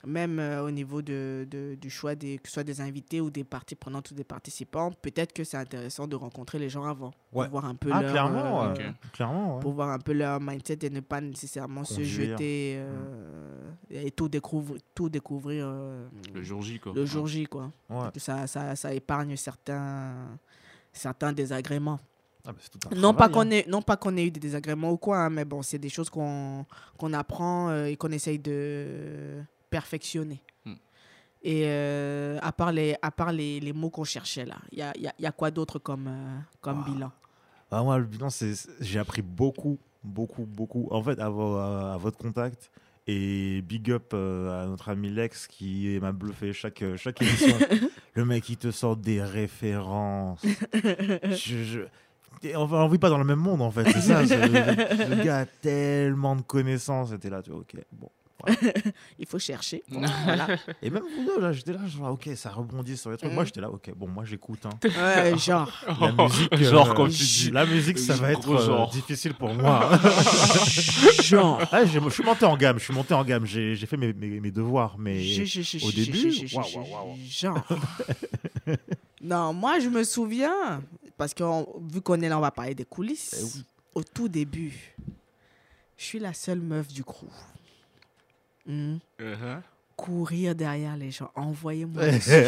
même 0.06 0.38
euh, 0.38 0.64
au 0.64 0.70
niveau 0.70 1.02
de, 1.02 1.46
de- 1.50 1.74
du 1.80 1.90
choix 1.90 2.14
des, 2.14 2.38
que 2.38 2.48
ce 2.48 2.54
soit 2.54 2.64
des 2.64 2.80
invités 2.80 3.20
ou 3.20 3.30
des 3.30 3.44
parties 3.44 3.74
prenantes 3.74 4.10
ou 4.10 4.14
des 4.14 4.24
participants, 4.24 4.90
peut-être 5.02 5.32
que 5.32 5.44
c'est 5.44 5.56
intéressant 5.56 6.06
de 6.06 6.16
rencontrer 6.16 6.58
les 6.58 6.68
gens 6.68 6.84
avant 6.84 7.12
Ouais. 7.32 7.44
pour 7.44 7.52
voir 7.60 7.64
un 7.66 7.74
peu 7.74 7.90
Ah, 7.92 8.02
leur, 8.02 8.10
clairement, 8.10 8.64
euh, 8.64 8.74
clairement. 9.12 9.54
ouais. 9.56 9.60
pour 9.62 9.72
voir 9.72 9.90
un 9.90 9.98
peu 9.98 10.12
leur 10.12 10.40
mindset 10.40 10.78
et 10.82 10.90
ne 10.90 11.00
pas 11.00 11.20
nécessairement 11.20 11.84
se 11.84 12.02
jeter 12.02 12.74
euh, 12.78 13.58
et 13.90 14.10
tout 14.10 14.28
découvrir, 14.28 14.80
tout 14.94 15.08
découvrir 15.08 15.66
euh, 15.68 16.06
Le 16.34 16.42
jour 16.42 16.62
J, 16.62 16.78
quoi. 16.80 16.92
le 16.94 17.06
jour 17.06 17.26
J, 17.26 17.46
quoi. 17.46 17.70
Ouais. 17.88 18.10
Que 18.12 18.20
Ça, 18.20 18.46
ça, 18.46 18.74
ça 18.76 18.92
épargne 18.92 19.36
certains, 19.36 20.14
certains 20.92 21.32
désagréments. 21.32 22.00
Ah, 22.44 22.50
bah, 22.52 22.96
Non 22.96 23.14
pas, 23.14 23.28
qu'on 23.28 23.48
ait, 23.50 23.64
non 23.68 23.82
pas 23.82 23.96
qu'on 23.96 24.16
ait 24.16 24.24
eu 24.26 24.30
des 24.32 24.40
désagréments 24.40 24.90
ou 24.90 24.96
quoi, 24.96 25.18
hein, 25.18 25.30
mais 25.30 25.44
bon, 25.44 25.62
c'est 25.62 25.78
des 25.78 25.88
choses 25.88 26.10
qu'on 26.10 26.66
qu'on 26.98 27.12
apprend 27.12 27.68
euh, 27.70 27.84
et 27.86 27.96
qu'on 27.96 28.10
essaye 28.10 28.40
de 28.40 29.42
perfectionner. 29.76 30.40
Hmm. 30.64 30.74
Et 31.42 31.62
euh, 31.66 32.38
à 32.42 32.52
part 32.52 32.70
les, 32.72 32.94
à 33.02 33.10
part 33.10 33.32
les, 33.32 33.58
les 33.58 33.72
mots 33.72 33.90
qu'on 33.90 34.04
cherchait 34.04 34.44
là, 34.44 34.58
il 34.70 34.78
y 34.78 34.82
a, 34.82 34.92
il 34.96 35.02
y 35.02 35.06
a- 35.08 35.14
y 35.18 35.26
a 35.26 35.32
quoi 35.32 35.50
d'autre 35.50 35.78
comme, 35.80 36.06
euh, 36.08 36.38
comme 36.60 36.84
bilan? 36.84 37.10
Ah, 37.70 37.82
moi, 37.82 37.98
le 37.98 38.04
bilan, 38.04 38.28
c'est, 38.30 38.52
j'ai 38.80 38.98
appris 38.98 39.22
beaucoup, 39.22 39.78
beaucoup, 40.04 40.44
beaucoup. 40.44 40.86
En 40.90 41.02
fait, 41.02 41.18
à, 41.18 41.28
vo- 41.30 41.56
à- 41.56 41.94
à 41.94 41.96
votre 41.96 42.18
contact. 42.18 42.70
Et 43.08 43.62
big 43.62 43.90
up 43.90 44.12
euh, 44.14 44.62
à 44.62 44.66
notre 44.66 44.88
ami 44.90 45.08
Lex 45.10 45.48
qui 45.48 45.98
m'a 46.00 46.12
bluffé 46.12 46.52
chaque, 46.52 46.84
chaque 46.96 47.20
émission. 47.26 47.56
le 48.14 48.24
mec, 48.24 48.48
il 48.48 48.56
te 48.58 48.70
sort 48.70 48.96
des 48.96 49.20
références. 49.20 50.44
je, 50.74 51.64
je- 51.64 51.80
et 52.44 52.54
On 52.56 52.66
ne 52.68 52.90
vit 52.92 52.98
pas 52.98 53.08
dans 53.10 53.18
le 53.18 53.24
même 53.24 53.40
monde, 53.40 53.60
en 53.62 53.70
fait. 53.72 53.84
C'est 53.90 54.00
ça. 54.02 54.24
c'est- 54.26 54.46
le, 54.46 55.16
le 55.16 55.24
gars 55.24 55.38
a 55.40 55.46
tellement 55.46 56.36
de 56.36 56.42
connaissances. 56.42 57.10
C'était 57.10 57.30
là, 57.30 57.42
tu 57.42 57.50
vois, 57.50 57.60
ok. 57.60 57.74
Bon. 57.92 58.08
Il 59.18 59.26
faut 59.26 59.38
chercher. 59.38 59.82
Voilà. 60.24 60.46
Et 60.82 60.90
même 60.90 61.02
vous 61.02 61.24
deux, 61.24 61.40
là, 61.40 61.52
j'étais 61.52 61.72
là, 61.72 61.80
je 61.86 61.96
vois, 61.96 62.10
ok, 62.10 62.30
ça 62.36 62.50
rebondit 62.50 62.96
sur 62.96 63.10
les 63.10 63.16
trucs. 63.16 63.32
Moi, 63.32 63.44
j'étais 63.44 63.60
là, 63.60 63.70
ok, 63.70 63.92
bon, 63.96 64.08
moi, 64.08 64.24
j'écoute. 64.24 64.64
hein. 64.66 64.70
Ouais, 64.84 65.36
genre. 65.38 65.70
La 66.00 66.12
musique, 66.12 66.56
Genre, 66.56 66.90
euh, 66.90 66.94
comme 66.94 67.08
tu 67.10 67.22
dis. 67.24 67.50
La 67.50 67.66
musique, 67.66 67.98
ça 67.98 68.14
va 68.14 68.32
être 68.32 68.48
euh, 68.50 68.64
genre. 68.66 68.90
difficile 68.90 69.34
pour 69.34 69.52
moi. 69.54 69.90
genre. 71.22 71.60
Je 71.72 72.08
suis 72.10 72.22
monté 72.24 72.44
en 72.44 72.56
gamme, 72.56 72.78
je 72.78 72.84
suis 72.84 72.94
monté 72.94 73.14
en 73.14 73.24
gamme. 73.24 73.46
J'ai 73.46 73.76
fait 73.76 73.96
mes, 73.96 74.12
mes, 74.12 74.40
mes 74.40 74.50
devoirs, 74.50 74.96
mais 74.98 75.20
Je- 75.22 75.44
je- 75.44 75.62
je- 75.62 75.84
au 75.86 75.90
début. 75.92 76.32
Genre. 77.28 77.62
non, 79.22 79.52
moi, 79.52 79.78
je 79.80 79.88
me 79.88 80.02
souviens, 80.04 80.82
parce 81.16 81.34
que 81.34 81.42
on- 81.42 81.66
vu 81.92 82.00
qu'on 82.00 82.20
est 82.20 82.28
là, 82.28 82.38
on 82.38 82.40
va 82.42 82.50
parler 82.50 82.74
des 82.74 82.84
coulisses. 82.84 83.36
Eh 83.38 83.44
oui. 83.58 83.64
Au 83.94 84.02
tout 84.02 84.28
début, 84.28 84.94
je 85.98 86.04
suis 86.04 86.18
la 86.18 86.32
seule 86.32 86.60
meuf 86.60 86.88
du 86.88 87.04
crew. 87.04 87.26
Hmm. 88.66 88.96
Uh-huh. 89.18 89.60
Courir 89.96 90.54
derrière 90.54 90.96
les 90.96 91.10
gens. 91.10 91.30
Envoyez-moi. 91.34 92.02
Vos 92.10 92.12
sujets. 92.20 92.46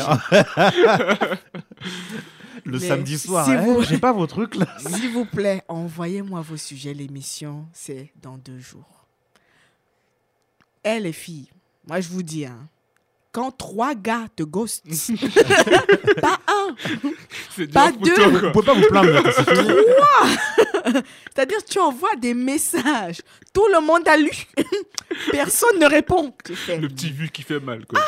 le 2.65 2.79
Mais 2.79 2.79
samedi 2.79 3.19
soir, 3.19 3.45
si 3.45 3.55
vous- 3.57 3.83
j'ai 3.83 3.99
pas 3.99 4.13
vos 4.13 4.27
trucs 4.27 4.55
là. 4.57 4.67
S'il 4.79 5.11
vous 5.13 5.25
plaît, 5.25 5.63
envoyez-moi 5.69 6.41
vos 6.41 6.57
sujets. 6.57 6.95
L'émission, 6.95 7.67
c'est 7.73 8.13
dans 8.23 8.39
deux 8.39 8.59
jours. 8.59 9.07
Eh, 10.85 11.01
les 11.01 11.13
filles, 11.13 11.49
moi, 11.87 12.01
je 12.01 12.09
vous 12.09 12.23
dis, 12.23 12.45
hein, 12.47 12.69
quand 13.35 13.51
trois 13.51 13.97
gars 13.97 14.27
te 14.37 14.45
ghostent, 14.45 14.85
pas 16.23 16.39
un, 16.47 16.77
Pas 17.73 17.91
deux. 17.91 18.15
toi, 18.15 18.29
Vous 18.29 18.53
pouvez 18.53 18.65
pas 18.67 18.75
vous 18.75 18.87
plaindre, 18.87 19.33
fini. 19.33 19.71
C'est-à-dire, 21.35 21.65
tu 21.69 21.81
envoies 21.81 22.15
des 22.17 22.33
messages. 22.33 23.23
Tout 23.53 23.67
le 23.75 23.85
monde 23.85 24.07
a 24.07 24.17
lu. 24.17 24.31
Personne 25.33 25.81
ne 25.81 25.87
répond. 25.87 26.33
Le 26.69 26.87
petit 26.87 27.11
vu 27.11 27.29
qui 27.29 27.43
fait 27.43 27.59
mal, 27.59 27.85
quoi. 27.87 28.01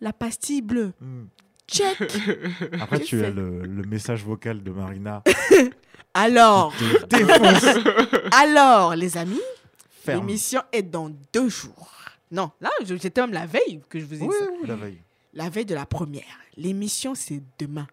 la 0.00 0.12
pastille 0.12 0.62
bleue. 0.62 0.92
Hmm. 1.00 1.24
Check. 1.66 1.98
Après, 2.80 3.00
Tu 3.00 3.24
as 3.24 3.30
le, 3.30 3.62
le 3.62 3.82
message 3.82 4.24
vocal 4.24 4.62
de 4.62 4.70
Marina. 4.70 5.24
Alors, 6.14 6.72
alors, 8.32 8.94
les 8.94 9.16
amis, 9.16 9.40
l'émission 10.06 10.62
est 10.72 10.82
dans 10.82 11.10
deux 11.32 11.48
jours. 11.48 11.90
Non, 12.30 12.50
là, 12.60 12.70
c'était 13.00 13.20
même 13.20 13.32
la 13.32 13.46
veille 13.46 13.80
que 13.88 13.98
je 13.98 14.04
vous 14.04 14.22
ai 14.22 14.26
Oui, 14.26 14.34
dit. 14.38 14.44
ça. 14.44 14.50
oui, 14.60 14.68
la 14.68 14.76
veille. 14.76 15.02
La 15.34 15.48
veille 15.48 15.66
de 15.66 15.74
la 15.74 15.86
première. 15.86 16.24
L'émission, 16.56 17.14
c'est 17.14 17.42
demain. 17.58 17.86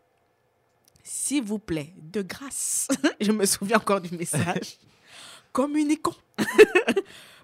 S'il 1.03 1.43
vous 1.43 1.59
plaît, 1.59 1.93
de 1.97 2.21
grâce, 2.21 2.87
je 3.21 3.31
me 3.31 3.45
souviens 3.45 3.77
encore 3.77 4.01
du 4.01 4.15
message. 4.15 4.77
Communiquons. 5.51 6.15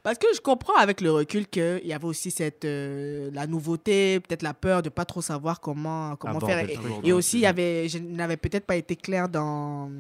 Parce 0.04 0.18
que 0.18 0.26
je 0.36 0.42
comprends 0.42 0.76
avec 0.78 1.00
le 1.00 1.12
recul 1.12 1.48
qu'il 1.48 1.82
y 1.86 1.94
avait 1.94 2.06
aussi 2.08 2.32
cette, 2.32 2.66
euh, 2.66 3.30
la 3.34 3.46
nouveauté, 3.46 4.20
peut-être 4.20 4.42
la 4.42 4.56
peur 4.56 4.82
de 4.82 4.90
pas 4.90 5.06
trop 5.06 5.22
savoir 5.22 5.62
comment, 5.62 6.16
comment 6.16 6.40
faire. 6.40 6.68
Et, 7.04 7.14
aussi, 7.14 7.38
il 7.38 7.42
y 7.42 7.46
avait, 7.46 7.88
je 7.88 8.00
n'avais 8.00 8.38
peut-être 8.38 8.66
pas 8.66 8.78
été 8.78 8.96
clair 8.96 9.30
dans, 9.30 9.92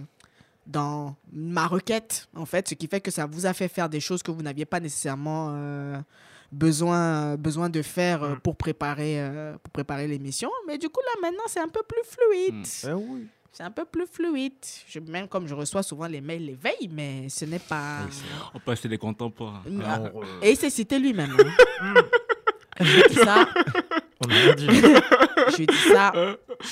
dans 0.66 1.16
ma 1.32 1.68
requête, 1.68 2.28
en 2.36 2.48
fait, 2.48 2.68
ce 2.68 2.74
qui 2.74 2.88
fait 2.88 3.00
que 3.00 3.12
ça 3.12 3.28
vous 3.28 3.46
a 3.46 3.54
fait 3.54 3.68
faire 3.68 3.90
des 3.90 4.00
choses 4.00 4.24
que 4.24 4.32
vous 4.32 4.42
n'aviez 4.42 4.66
pas 4.66 4.80
nécessairement 4.80 5.50
euh, 5.52 6.00
besoin, 6.52 7.36
besoin 7.38 7.70
de 7.70 7.82
faire 7.82 8.24
euh, 8.24 8.36
Mm. 8.36 8.40
pour 8.42 8.56
préparer, 8.56 9.22
euh, 9.22 9.54
pour 9.64 9.72
préparer 9.72 10.08
l'émission. 10.08 10.50
Mais 10.68 10.78
du 10.78 10.90
coup, 10.90 11.02
là, 11.02 11.22
maintenant, 11.22 11.44
c'est 11.48 11.60
un 11.60 11.68
peu 11.70 11.82
plus 11.88 12.02
fluide. 12.06 12.56
Mm. 12.66 12.90
Eh 12.90 12.94
oui. 12.94 13.28
C'est 13.54 13.64
un 13.64 13.72
peu 13.72 13.84
plus 13.84 14.06
fluide. 14.08 14.54
Je, 14.88 15.00
même 15.00 15.28
comme 15.28 15.46
je 15.48 15.54
reçois 15.54 15.84
souvent 15.84 16.08
les 16.08 16.22
mails 16.22 16.46
les 16.46 16.54
veilles, 16.56 16.90
mais 16.90 17.28
ce 17.28 17.44
n'est 17.44 17.60
pas... 17.60 18.00
On 18.54 18.60
passait 18.60 18.88
des 18.88 18.98
contemporains. 18.98 19.62
Mm. 19.70 19.82
Ah, 19.86 20.02
Et 20.42 20.52
il 20.52 20.58
s'est 20.58 20.70
cité 20.70 20.98
lui-même. 21.00 21.36
hein. 21.38 21.96
je 22.80 23.08
dis 23.10 23.16
ça, 23.16 23.46
on 24.26 24.30
a 24.30 24.34
rien 24.34 24.54
dit. 24.56 24.68
je 25.58 25.64
dis 25.66 25.78
ça, 25.92 26.12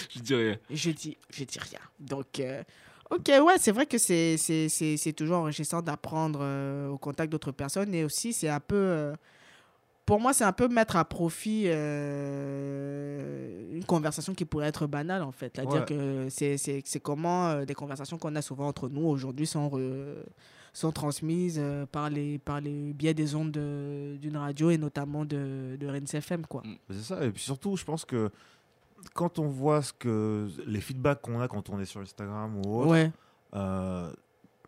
Je 0.10 0.20
dis 0.20 0.36
rien. 0.36 0.58
je 0.70 0.92
dis, 0.92 1.18
je 1.32 1.44
dis 1.44 1.60
rien. 1.60 1.80
Donc, 2.00 2.40
euh, 2.40 2.64
ok, 3.10 3.28
ouais, 3.28 3.56
c'est 3.60 3.72
vrai 3.74 3.86
que 3.86 3.98
c'est, 3.98 4.38
c'est, 4.38 4.70
c'est, 4.70 4.96
c'est 4.96 5.14
toujours 5.14 5.40
enrichissant 5.40 5.82
d'apprendre 5.82 6.40
euh, 6.42 6.88
au 6.88 6.98
contact 6.98 7.30
d'autres 7.32 7.52
personnes. 7.52 7.94
Et 7.94 8.04
aussi, 8.06 8.32
c'est 8.34 8.50
un 8.50 8.60
peu. 8.62 8.76
euh, 8.76 9.14
pour 10.10 10.20
moi, 10.20 10.34
c'est 10.34 10.44
un 10.44 10.52
peu 10.54 10.68
mettre 10.68 10.96
à 10.96 11.06
profit 11.06 11.64
euh, 11.68 13.76
une 13.76 13.86
conversation 13.86 14.34
qui 14.34 14.46
pourrait 14.46 14.68
être 14.68 14.88
banale, 14.88 15.22
en 15.24 15.32
fait. 15.32 15.52
C'est-à-dire 15.56 15.82
Ouais. 15.82 15.86
que 15.86 16.28
c'est, 16.30 17.00
comment 17.00 17.50
euh, 17.50 17.66
des 17.66 17.76
conversations 17.76 18.18
qu'on 18.18 18.36
a 18.36 18.42
souvent 18.42 18.68
entre 18.68 18.90
nous 18.90 19.06
aujourd'hui 19.06 19.46
sont, 19.48 19.70
transmises 20.94 21.60
euh, 21.62 21.86
par, 21.86 22.10
les, 22.10 22.40
par 22.40 22.60
les 22.60 22.94
biais 22.94 23.14
des 23.14 23.36
ondes 23.36 23.52
de- 23.52 24.18
d'une 24.20 24.38
radio 24.38 24.70
et 24.72 24.78
notamment 24.78 25.24
de, 25.26 25.78
de 25.80 25.88
RNC 25.88 26.16
FM, 26.16 26.46
quoi. 26.48 26.64
C'est 26.90 27.02
ça. 27.04 27.24
Et 27.24 27.30
puis 27.32 27.44
surtout, 27.44 27.78
je 27.78 27.86
pense 27.86 28.04
que 28.06 28.32
quand 29.14 29.40
on 29.40 29.48
voit 29.48 29.82
ce 29.82 29.94
que 29.94 30.48
les 30.66 30.82
feedbacks 30.82 31.22
qu'on 31.22 31.40
a 31.40 31.48
quand 31.48 31.70
on 31.70 31.80
est 31.80 31.86
sur 31.86 32.02
Instagram 32.02 32.60
ou 32.66 32.82
autre, 32.82 32.90
Ouais. 32.90 33.12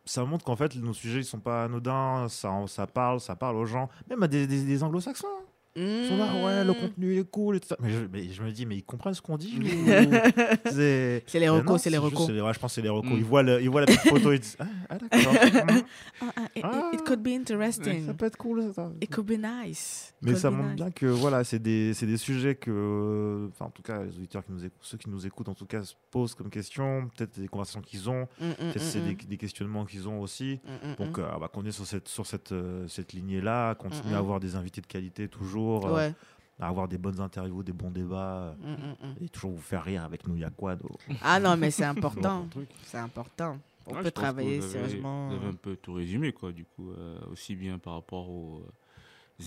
Ça 0.06 0.24
montre 0.26 0.46
qu'en 0.46 0.56
fait 0.56 0.76
nos 0.76 0.94
sujets 0.94 1.20
ils 1.20 1.26
sont 1.26 1.40
pas 1.40 1.66
anodins, 1.66 2.28
ça, 2.30 2.52
ça 2.68 2.88
parle, 2.88 3.20
ça 3.20 3.36
parle 3.36 3.56
aux 3.58 3.66
gens, 3.66 3.90
même 4.10 4.24
à 4.24 4.28
des, 4.28 4.84
anglo-saxons. 4.84 5.28
Ils 5.76 6.08
sont 6.10 6.18
là, 6.18 6.44
ouais, 6.44 6.64
le 6.66 6.72
Mmh. 6.72 6.76
contenu 6.76 7.18
est 7.18 7.30
cool 7.32 7.56
et 7.56 7.60
tout 7.62 7.68
ça. 7.70 7.78
Mais 7.80 7.92
je, 7.92 8.00
mais 8.12 8.30
je 8.30 8.42
me 8.44 8.52
dis, 8.52 8.66
mais 8.66 8.76
ils 8.78 8.84
comprennent 8.84 9.14
ce 9.14 9.22
qu'on 9.22 9.38
dit 9.38 9.58
ou- 9.58 9.64
C'est 10.72 11.24
C'est 11.28 11.40
les 11.40 11.50
recos, 11.50 11.82
c'est 11.82 11.90
les 11.90 11.98
recos. 11.98 12.28
je 12.30 12.42
pense 12.42 12.60
que 12.60 12.68
c'est 12.70 12.82
les 12.82 12.90
recos. 12.90 13.12
Mm. 13.12 13.18
Ils, 13.18 13.24
voient 13.24 13.44
le- 13.44 13.62
ils 13.62 13.70
voient 13.70 13.82
la 13.82 13.88
petite 13.88 14.02
photo, 14.10 14.32
ils 14.34 14.40
disent 14.40 14.58
Ah, 14.60 14.66
ah, 14.90 14.98
d'accord. 14.98 15.34
Ah, 16.22 16.26
ah, 16.36 16.42
it, 16.56 16.64
Ah. 16.64 16.92
it 16.94 17.02
could 17.04 17.22
be 17.22 17.28
interesting. 17.30 18.06
ça 18.06 18.14
peut 18.14 18.26
être 18.26 18.38
cool. 18.38 18.72
Ça. 18.74 18.92
It 19.02 19.10
could 19.14 19.26
be 19.28 19.38
nice. 19.42 20.14
Mais 20.22 20.36
ça 20.36 20.52
montre 20.52 20.68
nice. 20.70 20.76
bien 20.76 20.92
que 20.92 21.06
voilà, 21.08 21.44
c'est 21.44 21.60
des, 21.60 21.94
des 21.94 22.18
sujets 22.18 22.56
que, 22.56 23.50
enfin, 23.54 23.66
en 23.66 23.70
tout 23.72 23.82
cas, 23.82 24.04
les 24.04 24.16
auditeurs 24.16 24.46
qui 24.46 24.52
nous 24.52 24.64
écoutent, 24.66 24.78
ceux 24.84 24.98
qui 24.98 25.10
nous 25.10 25.26
écoutent, 25.26 25.50
en 25.50 25.56
tout 25.56 25.66
cas, 25.66 25.84
se 25.84 25.96
posent 26.12 26.36
comme 26.36 26.50
question. 26.50 27.10
Peut-être 27.18 27.40
des 27.40 27.48
conversations 27.48 27.82
qu'ils 27.82 28.10
ont, 28.10 28.28
Mm, 28.40 28.46
mm, 28.50 28.54
peut-être 28.56 28.76
mm, 28.76 28.80
c'est 28.80 29.00
mm. 29.00 29.06
des, 29.16 29.26
des 29.26 29.38
questionnements 29.38 29.86
qu'ils 29.86 30.08
ont 30.08 30.22
aussi. 30.22 30.60
Mm, 30.66 30.90
mm, 30.92 30.96
Donc, 31.06 31.18
euh, 31.20 31.26
bah, 31.40 31.50
qu'on 31.52 31.66
est 31.66 31.72
sur 31.72 31.86
cette, 31.88 32.08
sur 32.08 32.26
cette, 32.26 32.52
euh, 32.52 32.88
cette 32.88 33.14
lignée-là, 33.14 33.74
continuer 33.76 34.16
à 34.16 34.20
avoir 34.20 34.40
des 34.40 34.56
invités 34.56 34.82
de 34.82 34.88
qualité 34.88 35.28
toujours, 35.28 35.61
euh, 35.70 35.94
Ouais. 35.96 36.14
à 36.60 36.68
avoir 36.68 36.88
des 36.88 36.98
bonnes 36.98 37.20
interviews, 37.20 37.64
des 37.64 37.74
bons 37.74 37.90
débats, 37.92 38.56
Mm, 38.60 38.72
mm, 38.72 38.76
mm. 38.76 39.26
et 39.26 39.30
toujours 39.30 39.52
vous 39.52 39.62
faire 39.62 39.84
rire 39.84 40.04
avec 40.04 40.28
nous, 40.28 40.36
il 40.36 40.42
y 40.42 40.46
a 40.46 40.50
quoi 40.50 40.76
nos- 40.76 40.98
Ah 41.24 41.40
non, 41.40 41.58
mais 41.58 41.72
c'est 41.72 41.86
important. 41.96 42.48
C'est 42.84 42.98
important. 43.00 43.58
On 43.88 43.96
Ouais, 43.96 44.04
peut 44.04 44.12
travailler 44.12 44.60
vous 44.60 44.64
avez- 44.66 44.74
sérieusement. 44.74 45.30
Vous 45.30 45.36
avez 45.36 45.48
un 45.48 45.54
peu 45.54 45.76
tout 45.76 45.94
résumé, 45.94 46.32
quoi, 46.34 46.52
du 46.52 46.66
coup, 46.66 46.92
euh, 46.92 47.18
aussi 47.32 47.56
bien 47.56 47.80
par 47.80 47.94
rapport 47.94 48.28
euh, 48.30 48.64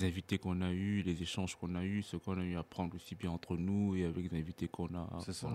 invités 0.02 0.38
qu'on 0.38 0.60
a 0.62 0.70
eus, 0.70 1.02
les 1.02 1.22
échanges 1.22 1.54
qu'on 1.54 1.74
a 1.76 1.84
eus, 1.84 2.02
ce 2.02 2.16
qu'on 2.16 2.38
a 2.38 2.42
eu 2.42 2.56
à 2.56 2.62
prendre 2.64 2.96
aussi 2.96 3.14
bien 3.14 3.30
entre 3.30 3.56
nous 3.56 3.94
et 3.94 4.04
avec 4.04 4.32
les 4.32 4.38
invités 4.38 4.66
qu'on 4.66 4.86
a, 4.86 5.08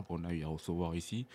qu'on 0.08 0.24
a 0.24 0.34
eu 0.34 0.44
à 0.44 0.48
recevoir 0.48 0.96
ici, 0.96 1.26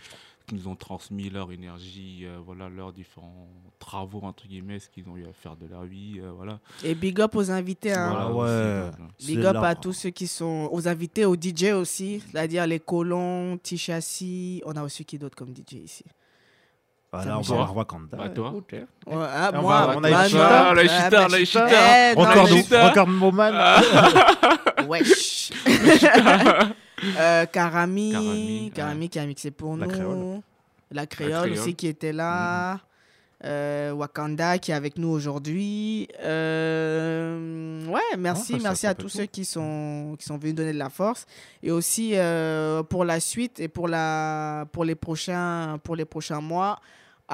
qui 0.46 0.54
nous 0.54 0.68
ont 0.68 0.76
transmis 0.76 1.28
leur 1.28 1.52
énergie, 1.52 2.20
euh, 2.22 2.38
voilà, 2.44 2.68
leurs 2.68 2.92
différents 2.92 3.48
travaux, 3.78 4.20
entre 4.22 4.46
guillemets, 4.46 4.78
ce 4.78 4.88
qu'ils 4.88 5.08
ont 5.08 5.16
eu 5.16 5.26
à 5.26 5.32
faire 5.32 5.56
de 5.56 5.66
leur 5.66 5.84
vie, 5.84 6.20
euh, 6.20 6.32
voilà. 6.32 6.60
Et 6.82 6.94
big 6.94 7.20
up 7.20 7.34
aux 7.34 7.50
invités. 7.50 7.92
Hein. 7.92 8.10
Voilà, 8.10 8.30
aussi, 8.30 8.40
ouais. 8.40 8.90
voilà. 8.96 9.12
Big 9.26 9.44
up 9.44 9.56
à 9.56 9.74
tous 9.74 9.92
ceux 9.92 10.10
qui 10.10 10.26
sont 10.26 10.68
aux 10.70 10.88
invités, 10.88 11.24
aux 11.24 11.36
DJ 11.36 11.72
aussi, 11.74 12.20
c'est-à-dire 12.20 12.66
les 12.66 12.80
colons, 12.80 13.58
Tichassi. 13.58 14.62
On 14.64 14.72
a 14.72 14.82
aussi 14.82 15.04
qui 15.04 15.18
d'autre 15.18 15.36
comme 15.36 15.54
DJ 15.54 15.74
ici? 15.74 16.04
Bah, 17.14 17.22
Ça 17.22 17.28
là, 17.28 17.38
on 17.38 17.42
va 17.42 17.54
voir 17.54 17.76
Wakanda. 17.76 18.16
Bah, 18.16 18.28
toi. 18.28 18.52
Ah, 19.10 19.50
On 19.54 19.62
moi, 19.62 19.94
on 19.96 20.02
a 20.04 20.10
bah, 20.10 20.26
Ishita, 20.26 20.38
non. 20.64 20.70
on 20.72 20.76
a 20.76 20.80
Ah, 20.80 20.82
Ishita, 20.82 21.10
bah, 21.10 21.26
on 21.28 21.32
a 21.32 21.38
Ishita. 21.38 21.66
Eh, 21.70 22.14
non, 22.16 22.22
Record, 22.22 22.44
mais- 22.50 22.58
Ishita. 22.60 22.88
record 22.88 23.08
Moman. 23.08 23.54
Wesh. 24.88 25.52
Euh, 27.18 27.44
Karami, 27.46 28.70
Karami, 28.74 29.10
qui 29.10 29.18
a 29.18 29.26
mixé 29.26 29.50
pour 29.50 29.76
La 29.76 29.86
nous. 29.86 30.42
La 30.90 31.06
créole, 31.06 31.52
aussi 31.52 31.74
qui 31.74 31.86
était 31.86 32.12
là. 32.14 32.78
Euh, 33.44 33.92
Wakanda 33.92 34.58
qui 34.58 34.70
est 34.70 34.74
avec 34.74 34.96
nous 34.96 35.08
aujourd'hui. 35.10 36.08
Euh, 36.22 37.86
ouais, 37.88 38.00
merci, 38.16 38.54
Ah, 38.54 38.58
ça, 38.58 38.62
merci 38.68 38.80
ça 38.82 38.88
à 38.90 38.94
tous 38.94 39.10
ceux 39.10 39.26
qui 39.26 39.44
sont, 39.44 40.16
qui 40.18 40.24
sont 40.24 40.38
venus 40.38 40.54
donner 40.54 40.72
de 40.72 40.78
la 40.78 40.88
force. 40.88 41.26
Et 41.62 41.70
aussi 41.70 42.12
euh, 42.14 42.82
pour 42.82 43.04
la 43.04 43.20
suite 43.20 43.60
et 43.60 43.68
pour, 43.68 43.86
la, 43.86 44.64
pour, 44.72 44.84
les 44.86 44.94
prochains, 44.94 45.78
pour 45.82 45.96
les 45.96 46.06
prochains 46.06 46.40
mois. 46.40 46.78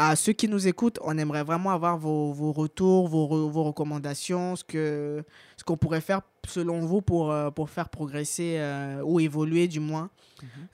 À 0.02 0.16
ceux 0.16 0.32
qui 0.32 0.48
nous 0.48 0.66
écoutent, 0.66 0.98
on 1.02 1.18
aimerait 1.18 1.44
vraiment 1.44 1.72
avoir 1.72 1.98
vos, 1.98 2.32
vos 2.32 2.52
retours, 2.52 3.06
vos, 3.09 3.27
re- 3.27 3.51
vos 3.51 3.64
recommandations, 3.64 4.56
ce 4.56 4.64
que 4.64 5.22
ce 5.59 5.62
qu'on 5.64 5.77
pourrait 5.77 6.01
faire 6.01 6.22
selon 6.47 6.81
vous 6.81 7.02
pour, 7.02 7.31
euh, 7.31 7.51
pour 7.51 7.68
faire 7.68 7.89
progresser 7.90 8.55
euh, 8.59 9.02
ou 9.05 9.20
évoluer 9.20 9.68
du 9.68 9.78
moins 9.78 10.09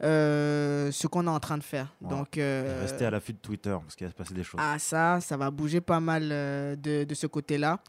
euh, 0.03 0.93
ce 0.93 1.07
qu'on 1.09 1.27
est 1.27 1.31
en 1.31 1.41
train 1.41 1.59
de 1.59 1.63
faire. 1.65 1.93
Ouais. 2.01 2.09
Donc, 2.11 2.39
euh, 2.39 2.81
Restez 2.83 3.05
à 3.07 3.11
l'affût 3.11 3.33
de 3.33 3.39
Twitter 3.39 3.77
parce 3.83 3.97
qu'il 3.97 4.07
va 4.07 4.13
se 4.13 4.17
passer 4.17 4.35
des 4.35 4.45
choses. 4.45 4.61
ah 4.63 4.79
ça, 4.79 5.21
ça 5.21 5.37
va 5.37 5.51
bouger 5.51 5.81
pas 5.81 5.99
mal 6.01 6.29
euh, 6.31 6.77
de, 6.77 7.03
de 7.05 7.15
ce 7.15 7.27
côté-là. 7.27 7.81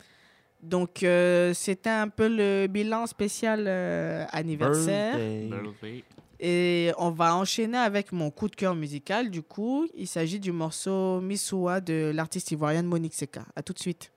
Donc 0.63 1.03
euh, 1.03 1.53
c'était 1.53 1.91
un 1.91 2.07
peu 2.09 2.27
le 2.27 2.65
bilan 2.67 3.05
spécial 3.05 3.65
euh, 3.67 4.25
anniversaire. 4.31 5.15
Birthday. 5.17 6.03
Et 6.39 6.91
on 6.97 7.09
va 7.09 7.35
enchaîner 7.35 7.77
avec 7.77 8.11
mon 8.11 8.29
coup 8.29 8.47
de 8.47 8.55
cœur 8.55 8.75
musical. 8.75 9.29
Du 9.29 9.41
coup, 9.41 9.87
il 9.95 10.07
s'agit 10.07 10.39
du 10.39 10.51
morceau 10.51 11.19
Missoua 11.21 11.81
de 11.81 12.11
l'artiste 12.13 12.51
ivoirienne 12.51 12.85
Monique 12.85 13.15
Seka. 13.15 13.45
À 13.55 13.63
tout 13.63 13.73
de 13.73 13.79
suite. 13.79 14.11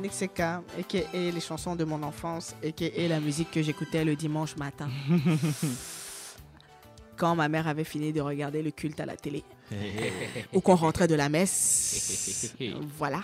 Monique 0.00 0.12
Seka, 0.12 0.62
et 1.12 1.30
les 1.30 1.40
chansons 1.40 1.76
de 1.76 1.84
mon 1.84 2.02
enfance, 2.02 2.54
et 2.62 3.08
la 3.08 3.20
musique 3.20 3.50
que 3.50 3.62
j'écoutais 3.62 4.04
le 4.04 4.16
dimanche 4.16 4.56
matin. 4.56 4.88
Quand 7.16 7.34
ma 7.34 7.48
mère 7.48 7.68
avait 7.68 7.84
fini 7.84 8.12
de 8.12 8.20
regarder 8.20 8.62
le 8.62 8.70
culte 8.70 9.00
à 9.00 9.06
la 9.06 9.16
télé. 9.16 9.44
ou 10.52 10.60
qu'on 10.60 10.74
rentrait 10.74 11.06
de 11.06 11.14
la 11.14 11.28
messe. 11.28 12.54
voilà. 12.96 13.22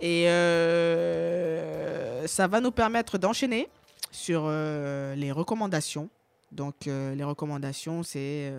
Et 0.00 0.28
euh, 0.28 2.26
ça 2.26 2.46
va 2.46 2.60
nous 2.60 2.72
permettre 2.72 3.18
d'enchaîner 3.18 3.68
sur 4.10 4.44
euh, 4.46 5.14
les 5.14 5.32
recommandations. 5.32 6.08
Donc, 6.52 6.86
euh, 6.86 7.14
les 7.14 7.24
recommandations, 7.24 8.02
c'est 8.02 8.52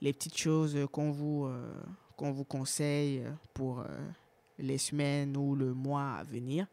les 0.00 0.12
petites 0.12 0.36
choses 0.36 0.76
qu'on 0.90 1.10
vous, 1.10 1.48
qu'on 2.16 2.32
vous 2.32 2.44
conseille 2.44 3.22
pour 3.54 3.84
les 4.60 4.78
semaines 4.78 5.36
ou 5.36 5.54
le 5.54 5.74
mois 5.74 6.16
à 6.18 6.24
venir. 6.24 6.66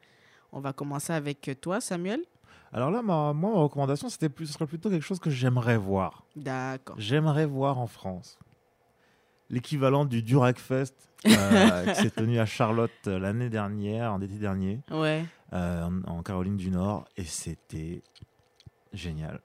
On 0.51 0.59
va 0.59 0.73
commencer 0.73 1.14
avec 1.14 1.49
toi, 1.61 1.81
Samuel. 1.81 2.22
Alors 2.73 2.91
là, 2.91 3.01
ma, 3.01 3.34
moi, 3.34 3.51
ma 3.51 3.59
recommandation, 3.59 4.09
c'était 4.09 4.30
plus, 4.30 4.47
ce 4.47 4.53
serait 4.53 4.68
plutôt 4.68 4.89
quelque 4.89 5.05
chose 5.05 5.19
que 5.19 5.30
j'aimerais 5.30 5.77
voir. 5.77 6.26
D'accord. 6.35 6.95
J'aimerais 6.99 7.45
voir 7.45 7.80
en 7.80 7.88
France 7.88 8.38
l'équivalent 9.49 10.05
du 10.05 10.22
Durac 10.22 10.59
Fest 10.59 11.09
euh, 11.27 11.93
qui 11.93 12.01
s'est 12.01 12.09
tenu 12.11 12.39
à 12.39 12.45
Charlotte 12.45 12.91
euh, 13.07 13.19
l'année 13.19 13.49
dernière, 13.49 14.14
en 14.14 14.22
été 14.22 14.35
dernier, 14.35 14.81
ouais. 14.91 15.26
Euh, 15.53 15.89
en, 16.05 16.22
Caroline 16.22 16.57
du 16.57 16.69
Nord, 16.69 17.05
et 17.15 17.23
c'était 17.23 18.03
génial. 18.93 19.39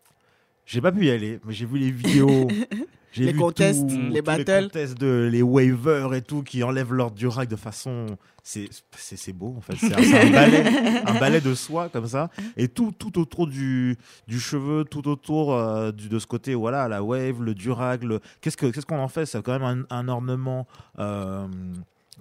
J'ai 0.66 0.81
pas 0.81 0.93
pu 0.93 1.06
y 1.06 1.10
aller, 1.10 1.40
mais 1.44 1.52
j'ai 1.52 1.66
vu 1.66 1.78
les 1.78 1.90
vidéos. 1.90 2.48
les 3.16 3.34
contests, 3.34 3.90
les 3.90 4.22
battles. 4.22 4.51
Les 4.51 4.62
contests 4.62 4.98
de 4.98 5.28
les 5.30 5.43
waivers 5.43 6.14
et 6.14 6.22
tout 6.22 6.43
qui 6.43 6.62
enlèvent 6.62 6.93
leur 6.93 7.10
durac 7.10 7.48
de 7.48 7.56
façon. 7.56 8.06
C'est 8.43 9.32
beau 9.32 9.55
en 9.56 9.60
fait. 9.60 9.76
C'est 9.76 9.94
un, 9.94 10.30
ballet, 10.30 10.64
un 11.06 11.20
ballet 11.20 11.40
de 11.40 11.55
soie 11.55 11.89
comme 11.89 12.06
ça. 12.06 12.28
Et 12.56 12.68
tout, 12.68 12.93
tout 12.98 13.20
autour 13.20 13.47
du, 13.47 13.97
du 14.26 14.40
cheveu, 14.40 14.84
tout 14.84 15.09
autour 15.09 15.55
euh, 15.55 15.93
du, 15.93 16.09
de 16.09 16.18
ce 16.18 16.26
côté, 16.26 16.55
voilà, 16.55 16.89
la 16.89 17.02
wave, 17.02 17.40
le 17.43 17.55
durac. 17.55 18.02
Qu'est-ce 18.40 18.56
qu'on 18.56 18.72
ce 18.72 18.80
qu'on 18.84 18.98
en 18.98 19.09
fait? 19.09 19.26
C'est 19.26 19.43
quand 19.43 19.59
même 19.59 19.86
un, 19.90 19.97
un 19.97 20.09
ornement. 20.09 20.66
Euh, 20.98 21.47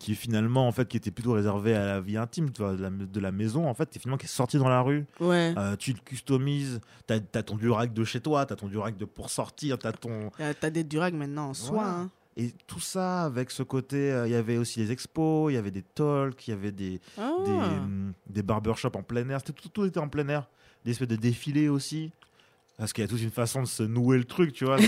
qui 0.02 0.16
finalement 0.16 0.68
en 0.68 0.72
fait 0.72 0.88
qui 0.88 0.98
était 0.98 1.12
plutôt 1.12 1.34
réservé 1.34 1.76
à 1.76 1.86
la 1.86 2.02
vie 2.02 2.18
intime 2.18 2.50
de, 2.50 2.64
la, 2.64 2.90
de 2.90 3.20
la 3.20 3.32
maison 3.32 3.68
en 3.68 3.76
fait 3.76 3.96
finalement 4.00 4.18
qui 4.18 4.26
est 4.26 4.30
sorti 4.30 4.58
dans 4.58 4.68
la 4.68 4.82
rue 4.82 5.06
ouais. 5.20 5.54
Euh, 5.56 5.76
tu 5.76 5.94
le 5.94 6.00
customises 6.00 6.82
t'as 7.06 7.20
as 7.36 7.44
ton 7.44 7.56
durac 7.56 7.94
de 7.94 8.04
chez 8.04 8.20
toi 8.20 8.48
t'as 8.48 8.56
ton 8.56 8.68
durac 8.68 8.98
de 8.98 9.06
pour 9.06 9.30
sortir 9.30 9.78
t'as 9.78 9.92
ton 9.92 10.32
t'as 10.60 10.70
des 10.72 10.84
duracs 10.84 11.14
maintenant 11.14 11.50
en 11.50 11.54
soi 11.54 11.86
hein. 11.86 12.10
et 12.36 12.52
tout 12.66 12.80
ça 12.80 13.26
avec 13.26 13.52
ce 13.52 13.62
côté 13.62 14.12
euh, 14.12 14.28
il 14.28 14.32
y 14.32 14.36
avait 14.36 14.58
aussi 14.58 14.80
les 14.80 14.92
expos 14.92 15.52
il 15.52 15.56
y 15.56 15.58
avait 15.60 15.70
des 15.70 15.84
talks 15.84 16.48
il 16.48 16.52
y 16.52 16.54
avait 16.54 16.72
des 16.72 17.00
ah. 17.20 17.36
des, 17.46 18.34
des 18.34 18.42
barbershops 18.42 18.96
en 18.96 19.04
plein 19.04 19.30
air 19.30 19.44
tout, 19.44 19.54
tout, 19.54 19.86
était 19.86 20.00
en 20.00 20.10
plein 20.10 20.28
air 20.30 20.50
des 20.84 20.92
espèces 20.92 21.10
de 21.10 21.16
défilés 21.16 21.70
aussi 21.70 22.12
parce 22.82 22.94
qu'il 22.94 23.04
y 23.04 23.06
a 23.06 23.08
toute 23.08 23.22
une 23.22 23.30
façon 23.30 23.62
de 23.62 23.68
se 23.68 23.84
nouer 23.84 24.18
le 24.18 24.24
truc, 24.24 24.54
tu 24.54 24.66
vois. 24.66 24.80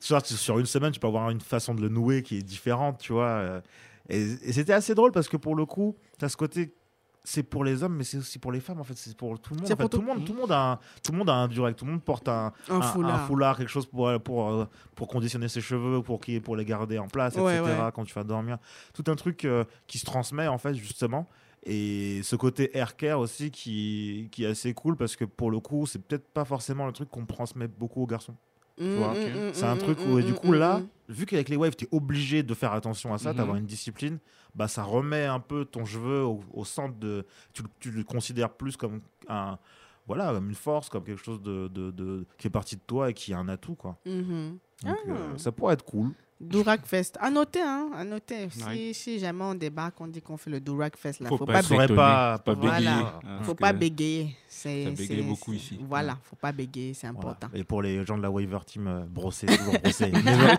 Soit 0.00 0.24
sur 0.34 0.58
une 0.58 0.64
semaine, 0.64 0.90
tu 0.90 0.98
peux 0.98 1.08
avoir 1.08 1.28
une 1.28 1.42
façon 1.42 1.74
de 1.74 1.82
le 1.82 1.90
nouer 1.90 2.22
qui 2.22 2.38
est 2.38 2.42
différente, 2.42 2.98
tu 3.00 3.12
vois. 3.12 3.26
Euh, 3.26 3.60
et, 4.08 4.24
c'était 4.50 4.72
assez 4.72 4.94
drôle 4.94 5.12
parce 5.12 5.28
que 5.28 5.36
pour 5.36 5.54
le 5.54 5.66
coup, 5.66 5.94
tu 6.18 6.24
as 6.24 6.30
ce 6.30 6.38
côté 6.38 6.74
c'est 7.22 7.42
pour 7.42 7.64
les 7.64 7.82
hommes, 7.82 7.96
mais 7.96 8.04
c'est 8.04 8.16
aussi 8.16 8.38
pour 8.38 8.50
les 8.50 8.60
femmes. 8.60 8.80
En 8.80 8.84
fait, 8.84 8.96
c'est 8.96 9.14
pour 9.14 9.38
tout 9.38 9.52
le 9.52 9.60
monde. 9.60 9.90
tout, 9.90 10.00
le 10.00 10.06
monde 10.06 10.24
tout 10.24 10.32
le 10.32 10.38
monde 10.38 10.52
a 10.52 10.72
un, 10.72 10.78
tout 11.04 11.12
le 11.12 11.18
monde 11.18 11.28
a 11.28 11.34
un 11.34 11.48
direct. 11.48 11.78
Tout 11.78 11.84
le 11.84 11.90
monde 11.90 12.02
porte 12.02 12.28
un, 12.28 12.50
un, 12.70 12.80
foulard. 13.26 13.58
quelque 13.58 13.68
chose 13.68 13.84
pour 13.84 14.18
pour 14.22 14.48
euh, 14.48 14.64
pour 14.94 15.08
conditionner 15.08 15.48
ses 15.48 15.60
cheveux, 15.60 16.00
pour 16.00 16.20
qui 16.20 16.40
pour 16.40 16.56
les 16.56 16.64
garder 16.64 16.98
en 16.98 17.08
place, 17.08 17.34
etc. 17.36 17.90
Quand 17.94 18.06
tu 18.06 18.14
vas 18.14 18.24
dormir, 18.24 18.56
tout 18.94 19.04
un 19.08 19.16
truc 19.16 19.44
euh, 19.44 19.64
qui 19.86 19.98
se 19.98 20.06
transmet 20.06 20.48
en 20.48 20.56
fait 20.56 20.72
justement. 20.72 21.28
Et 21.68 22.22
ce 22.22 22.36
côté 22.36 22.76
air 22.78 22.96
care 22.96 23.18
aussi 23.18 23.50
qui, 23.50 24.28
qui 24.30 24.44
est 24.44 24.46
assez 24.46 24.72
cool 24.72 24.96
parce 24.96 25.16
que 25.16 25.24
pour 25.24 25.50
le 25.50 25.58
coup, 25.58 25.84
c'est 25.86 25.98
peut-être 25.98 26.26
pas 26.28 26.44
forcément 26.44 26.86
le 26.86 26.92
truc 26.92 27.10
qu'on 27.10 27.26
transmet 27.26 27.66
beaucoup 27.66 28.02
aux 28.02 28.06
garçons. 28.06 28.36
Mmh, 28.78 28.84
mmh, 28.84 28.88
mmh, 28.88 29.54
c'est 29.54 29.64
un 29.64 29.76
truc 29.76 29.98
où, 30.06 30.18
et 30.18 30.22
du 30.22 30.34
coup, 30.34 30.52
là, 30.52 30.82
vu 31.08 31.24
qu'avec 31.26 31.48
les 31.48 31.56
waves, 31.56 31.74
tu 31.74 31.86
es 31.86 31.88
obligé 31.90 32.42
de 32.42 32.54
faire 32.54 32.72
attention 32.72 33.14
à 33.14 33.18
ça, 33.18 33.32
d'avoir 33.32 33.56
une 33.56 33.64
discipline, 33.64 34.18
bah, 34.54 34.68
ça 34.68 34.82
remet 34.82 35.24
un 35.24 35.40
peu 35.40 35.64
ton 35.64 35.84
cheveu 35.84 36.22
au, 36.22 36.64
centre 36.64 36.94
de. 36.98 37.26
Tu, 37.52 37.62
tu, 37.80 37.90
le 37.90 38.04
considères 38.04 38.50
plus 38.50 38.76
comme 38.76 39.00
un. 39.28 39.58
Voilà, 40.06 40.32
comme 40.32 40.48
une 40.48 40.54
force, 40.54 40.88
comme 40.88 41.02
quelque 41.02 41.24
chose 41.24 41.42
de, 41.42 41.66
de, 41.66 41.90
de 41.90 42.26
qui 42.38 42.46
est 42.46 42.50
parti 42.50 42.76
de 42.76 42.80
toi 42.86 43.10
et 43.10 43.14
qui 43.14 43.32
est 43.32 43.34
un 43.34 43.48
atout, 43.48 43.74
quoi. 43.74 43.98
Donc, 44.04 44.98
ah. 45.08 45.10
euh, 45.10 45.36
ça 45.36 45.50
pourrait 45.50 45.74
être 45.74 45.84
cool. 45.84 46.12
Durak 46.38 46.84
Fest. 46.84 47.16
À 47.20 47.30
noter, 47.30 47.62
hein, 47.62 47.90
à 47.96 48.04
noter. 48.04 48.48
Si, 48.50 48.92
si, 48.92 49.18
jamais 49.18 49.42
on 49.42 49.54
débarque, 49.54 49.98
on 50.00 50.06
dit 50.06 50.20
qu'on 50.20 50.36
fait 50.36 50.50
le 50.50 50.60
Durak 50.60 50.96
Fest, 50.98 51.20
là, 51.20 51.30
faut, 51.30 51.38
faut 51.38 51.46
pas, 51.46 51.62
pas, 51.62 51.88
pas, 51.88 52.38
pas 52.38 52.54
bégayer. 52.54 52.88
Hein, 52.88 53.38
faut 53.42 53.54
pas 53.54 53.72
bégayer. 53.72 54.36
C'est, 54.46 54.84
ça 54.84 54.90
bégaye 54.90 55.22
beaucoup 55.22 55.54
ici. 55.54 55.78
Voilà, 55.88 56.18
faut 56.22 56.36
pas 56.36 56.52
bégayer, 56.52 56.92
c'est 56.92 57.06
important. 57.06 57.48
Et 57.54 57.64
pour 57.64 57.80
les 57.80 58.04
gens 58.04 58.18
de 58.18 58.22
la 58.22 58.30
Waiver 58.30 58.58
Team, 58.66 58.86
euh, 58.86 59.04
brosser, 59.08 59.46
toujours 59.46 59.78
brosser. 59.82 60.10
never, 60.12 60.54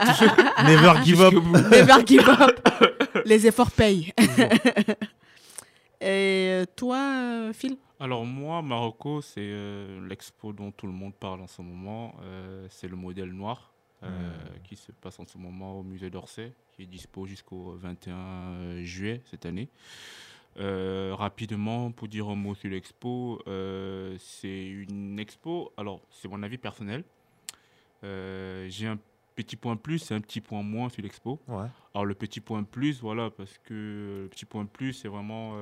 never 0.65 1.03
give 1.03 1.21
up. 1.21 1.33
never 1.71 2.05
give 2.05 2.27
up. 2.27 2.69
les 3.25 3.45
efforts 3.45 3.71
payent. 3.71 4.11
Et 6.01 6.63
toi, 6.75 6.97
euh, 6.97 7.53
Phil? 7.53 7.75
Alors 7.99 8.23
moi, 8.25 8.61
Marocco, 8.61 9.21
c'est 9.21 9.41
euh, 9.41 10.07
l'expo 10.07 10.53
dont 10.53 10.71
tout 10.71 10.85
le 10.85 10.93
monde 10.93 11.13
parle 11.15 11.41
en 11.41 11.47
ce 11.47 11.61
moment. 11.61 12.15
c'est 12.69 12.87
le 12.87 12.95
modèle 12.95 13.31
noir. 13.31 13.71
Euh, 14.03 14.07
hmm. 14.07 14.61
qui 14.63 14.75
se 14.75 14.91
passe 14.91 15.19
en 15.19 15.25
ce 15.25 15.39
moment 15.39 15.79
au 15.79 15.83
musée 15.83 16.11
d'Orsay, 16.11 16.53
qui 16.71 16.83
est 16.83 16.85
dispo 16.85 17.25
jusqu'au 17.25 17.71
21 17.77 18.83
juillet 18.83 19.21
cette 19.25 19.47
année. 19.47 19.69
Euh, 20.59 21.15
rapidement, 21.15 21.91
pour 21.91 22.07
dire 22.07 22.27
un 22.29 22.35
mot 22.35 22.53
sur 22.53 22.69
l'expo, 22.69 23.41
euh, 23.47 24.15
c'est 24.19 24.67
une 24.67 25.17
expo, 25.17 25.73
alors 25.77 26.01
c'est 26.11 26.27
mon 26.27 26.43
avis 26.43 26.59
personnel. 26.59 27.03
J'ai 28.03 28.85
un 28.85 28.99
petit 29.35 29.55
point 29.55 29.75
plus 29.75 30.11
et 30.11 30.13
un 30.13 30.21
petit 30.21 30.41
point 30.41 30.61
moins 30.61 30.89
sur 30.89 31.01
l'expo. 31.01 31.39
Alors 31.95 32.05
le 32.05 32.13
petit 32.13 32.39
point 32.39 32.61
plus, 32.61 33.01
voilà, 33.01 33.31
parce 33.31 33.57
que 33.63 34.21
le 34.23 34.29
petit 34.29 34.45
point 34.45 34.67
plus, 34.67 34.93
c'est 34.93 35.07
vraiment 35.07 35.55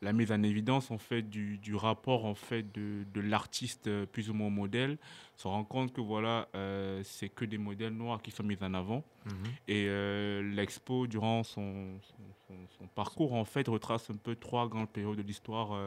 la 0.00 0.12
mise 0.12 0.30
en 0.30 0.42
évidence 0.42 0.90
en 0.90 0.98
fait 0.98 1.22
du, 1.22 1.58
du 1.58 1.74
rapport 1.74 2.24
en 2.24 2.34
fait 2.34 2.70
de, 2.72 3.04
de 3.12 3.20
l'artiste 3.20 3.88
euh, 3.88 4.06
plus 4.06 4.30
ou 4.30 4.34
moins 4.34 4.50
modèle 4.50 4.96
se 5.36 5.48
rend 5.48 5.64
compte 5.64 5.92
que 5.92 6.00
voilà 6.00 6.48
euh, 6.54 7.00
c'est 7.04 7.28
que 7.28 7.44
des 7.44 7.58
modèles 7.58 7.94
noirs 7.94 8.22
qui 8.22 8.30
sont 8.30 8.44
mis 8.44 8.56
en 8.60 8.74
avant. 8.74 9.04
Mhm. 9.26 9.34
et 9.66 9.86
euh, 9.88 10.42
l'expo 10.54 11.06
durant 11.06 11.42
son, 11.42 11.98
son, 12.46 12.54
son, 12.78 12.86
parcours 12.94 13.34
en 13.34 13.44
fait 13.44 13.68
retrace 13.68 14.08
un 14.10 14.16
peu 14.16 14.36
trois 14.36 14.68
grandes 14.68 14.88
périodes 14.88 15.18
de 15.18 15.22
l'histoire 15.22 15.78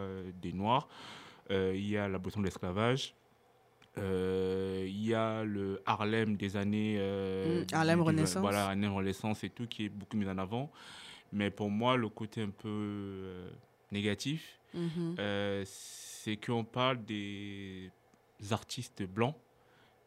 des 0.41 0.53
noirs. 0.53 0.87
Il 1.49 1.85
y 1.85 1.97
a 1.97 2.07
l'abolition 2.07 2.39
de 2.39 2.45
l'esclavage 2.45 3.15
il 3.97 5.05
y 5.05 5.13
a 5.13 5.43
le 5.43 5.81
Harlem 5.85 6.37
des 6.37 6.55
années 6.55 6.97
mmh, 6.97 7.73
Harlem 7.73 8.01
Renaissance. 8.01 8.41
voilà 8.41 8.67
Harlem 8.67 8.93
Renaissance 8.93 9.43
et 9.43 9.49
tout 9.49 9.67
qui 9.67 9.85
est 9.85 9.89
beaucoup 9.89 10.17
mis 10.17 10.27
en 10.27 10.37
avant. 10.37 10.71
Mais 11.33 11.49
pour 11.49 11.69
moi 11.69 11.97
le 11.97 12.09
côté 12.09 12.41
un 12.43 12.51
peu 12.51 13.49
négatif, 13.91 14.59
mhm. 14.73 15.15
euh, 15.19 15.63
c'est 15.65 16.37
qu'on 16.37 16.63
parle 16.63 17.03
des 17.05 17.91
artistes 18.51 19.03
blancs 19.03 19.35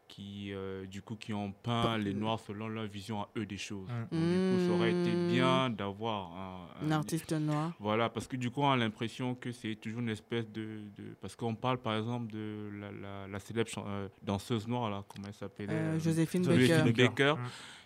qui, 0.07 0.53
euh, 0.53 0.85
du 0.85 1.01
coup, 1.01 1.15
qui 1.15 1.33
ont 1.33 1.51
peint 1.51 1.97
les 1.97 2.13
Noirs 2.13 2.39
selon 2.39 2.67
leur 2.67 2.85
vision 2.85 3.21
à 3.21 3.29
eux 3.37 3.45
des 3.45 3.57
choses. 3.57 3.87
Du 4.11 4.17
coup, 4.17 4.65
ça 4.65 4.71
aurait 4.71 4.91
été 4.91 5.11
mm. 5.11 5.31
bien 5.31 5.69
d'avoir 5.69 6.69
un, 6.81 6.91
artiste 6.91 7.33
noir. 7.33 7.73
Voilà, 7.79 8.09
parce 8.09 8.27
que 8.27 8.37
du 8.37 8.51
coup, 8.51 8.61
on 8.61 8.71
a 8.71 8.77
l'impression 8.77 9.35
que 9.35 9.51
c'est 9.51 9.75
toujours 9.75 10.01
une 10.01 10.09
espèce 10.09 10.49
de... 10.51 10.79
parce 11.21 11.35
qu'on 11.35 11.55
parle, 11.55 11.79
par 11.79 11.97
exemple, 11.97 12.31
de 12.31 12.69
la, 13.01 13.27
la, 13.27 13.39
célèbre 13.39 13.69
euh, 13.85 14.07
danseuse 14.21 14.67
noire, 14.67 14.89
là, 14.89 15.03
comment 15.07 15.27
elle 15.27 15.33
s'appelle 15.33 15.99
Joséphine 15.99 16.43
Baker. 16.91 17.35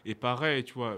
Et 0.06 0.16
pareil, 0.16 0.64
tu 0.64 0.74
vois, 0.74 0.98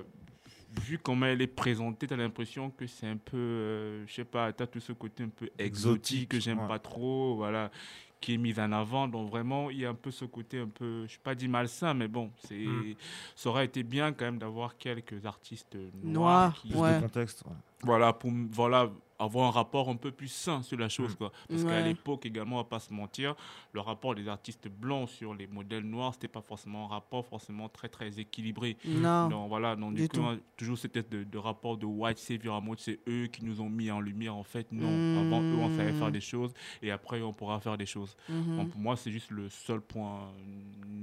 vu 0.80 0.98
comment 0.98 1.26
elle 1.26 1.42
est 1.42 1.48
présentée, 1.48 2.08
tu 2.08 2.14
as 2.14 2.18
l'impression 2.18 2.70
que 2.70 2.88
c'est 2.88 3.08
un 3.08 3.18
peu, 3.18 3.38
euh, 3.38 4.08
je 4.08 4.14
sais 4.14 4.26
pas, 4.26 4.52
tu 4.54 4.64
as 4.64 4.68
tout 4.68 4.80
ce 4.80 4.94
côté 4.94 5.24
un 5.24 5.30
peu 5.30 5.50
exotique, 5.58 6.30
que 6.30 6.40
j'aime 6.40 6.66
pas 6.68 6.80
trop, 6.80 7.36
voilà, 7.36 7.72
qui 8.20 8.36
est 8.36 8.38
mis 8.38 8.58
en 8.60 8.72
avant. 8.72 9.08
Donc 9.08 9.30
vraiment, 9.30 9.70
il 9.70 9.80
y 9.80 9.86
a 9.86 9.90
un 9.90 9.96
peu 9.96 10.12
ce 10.12 10.26
côté 10.26 10.60
un 10.60 10.68
peu, 10.68 11.06
je 11.08 11.18
ne 11.18 11.24
pas 11.24 11.36
dit 11.36 11.48
malsain, 11.48 11.94
mais 11.94 12.08
bon, 12.08 12.32
c'est, 12.46 12.66
hmm. 12.66 12.96
ça 13.36 13.50
aurait 13.50 13.66
été 13.66 13.84
bien 13.84 14.14
quand 14.14 14.26
même 14.26 14.40
d'avoir 14.40 14.78
quelques 14.78 15.26
artistes 15.26 15.78
noirs, 16.04 16.54
qui, 16.62 16.74
ouais. 16.74 17.00
contexte. 17.02 17.44
Voilà, 17.84 18.14
pour, 18.14 18.32
voilà, 18.52 18.90
avoir 19.24 19.48
un 19.48 19.52
rapport 19.52 19.90
un 19.90 19.96
peu 19.96 20.12
plus 20.12 20.28
sain 20.28 20.62
sur 20.64 20.78
la 20.78 20.90
chose. 20.90 21.16
Quoi. 21.16 21.32
Parce 21.50 21.64
qu'à 21.64 21.82
l'époque 21.82 22.26
également, 22.26 22.56
on 22.56 22.60
va 22.60 22.64
pas 22.70 22.80
se 22.80 22.94
mentir, 22.94 23.36
le 23.74 23.80
rapport 23.82 24.16
des 24.16 24.28
artistes 24.28 24.68
blancs 24.68 25.10
sur 25.10 25.34
les 25.34 25.48
modèles 25.48 25.84
noirs, 25.84 26.14
c'était 26.14 26.28
pas 26.28 26.42
forcément 26.42 26.86
un 26.86 26.88
rapport 26.90 27.26
forcément 27.26 27.70
très 27.70 27.90
très 27.90 28.20
équilibré. 28.20 28.78
Non. 28.86 29.30
Donc 29.30 29.50
voilà, 29.50 29.76
donc 29.76 29.94
du 29.94 30.02
du 30.04 30.10
coup, 30.10 30.18
tout. 30.18 30.24
hein, 30.24 30.40
toujours 30.58 30.78
c'était 30.78 31.04
de, 31.04 31.24
de 31.24 31.38
rapport 31.38 31.78
de 31.78 31.86
white 31.86 32.18
savior 32.18 32.56
en 32.56 32.62
mode 32.62 32.80
c'est 32.80 33.00
eux 33.08 33.28
qui 33.28 33.44
nous 33.46 33.62
ont 33.62 33.70
mis 33.70 33.92
en 33.92 34.00
lumière. 34.00 34.36
En 34.36 34.44
fait, 34.44 34.72
non. 34.72 34.90
Mm. 34.90 35.18
Avant 35.28 35.42
eux, 35.42 35.56
on 35.56 35.76
savait 35.78 35.94
faire 35.94 36.12
des 36.12 36.22
choses 36.22 36.54
et 36.82 36.92
après, 36.92 37.22
on 37.22 37.34
pourra 37.34 37.60
faire 37.60 37.78
des 37.78 37.86
choses. 37.86 38.16
Mhm. 38.30 38.58
Donc, 38.58 38.70
pour 38.72 38.80
moi, 38.82 38.96
c'est 38.96 39.12
juste 39.12 39.32
le 39.32 39.50
seul 39.50 39.82
point 39.82 40.32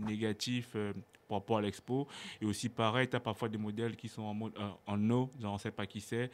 négatif 0.06 0.70
euh, 0.74 0.92
par 1.28 1.38
rapport 1.38 1.58
à 1.58 1.62
l'expo. 1.62 2.08
Et 2.40 2.44
aussi, 2.46 2.68
pareil, 2.68 3.08
tu 3.08 3.16
as 3.16 3.20
parfois 3.20 3.48
des 3.48 3.58
modèles 3.58 3.96
qui 3.96 4.08
sont 4.08 4.22
en 4.22 4.34
mode 4.34 4.52
euh, 4.58 4.68
en 4.86 4.96
no, 4.96 5.30
genre 5.40 5.54
on 5.54 5.58
sait 5.58 5.70
pas 5.70 5.86
qui 5.86 6.00
c'est. 6.00 6.30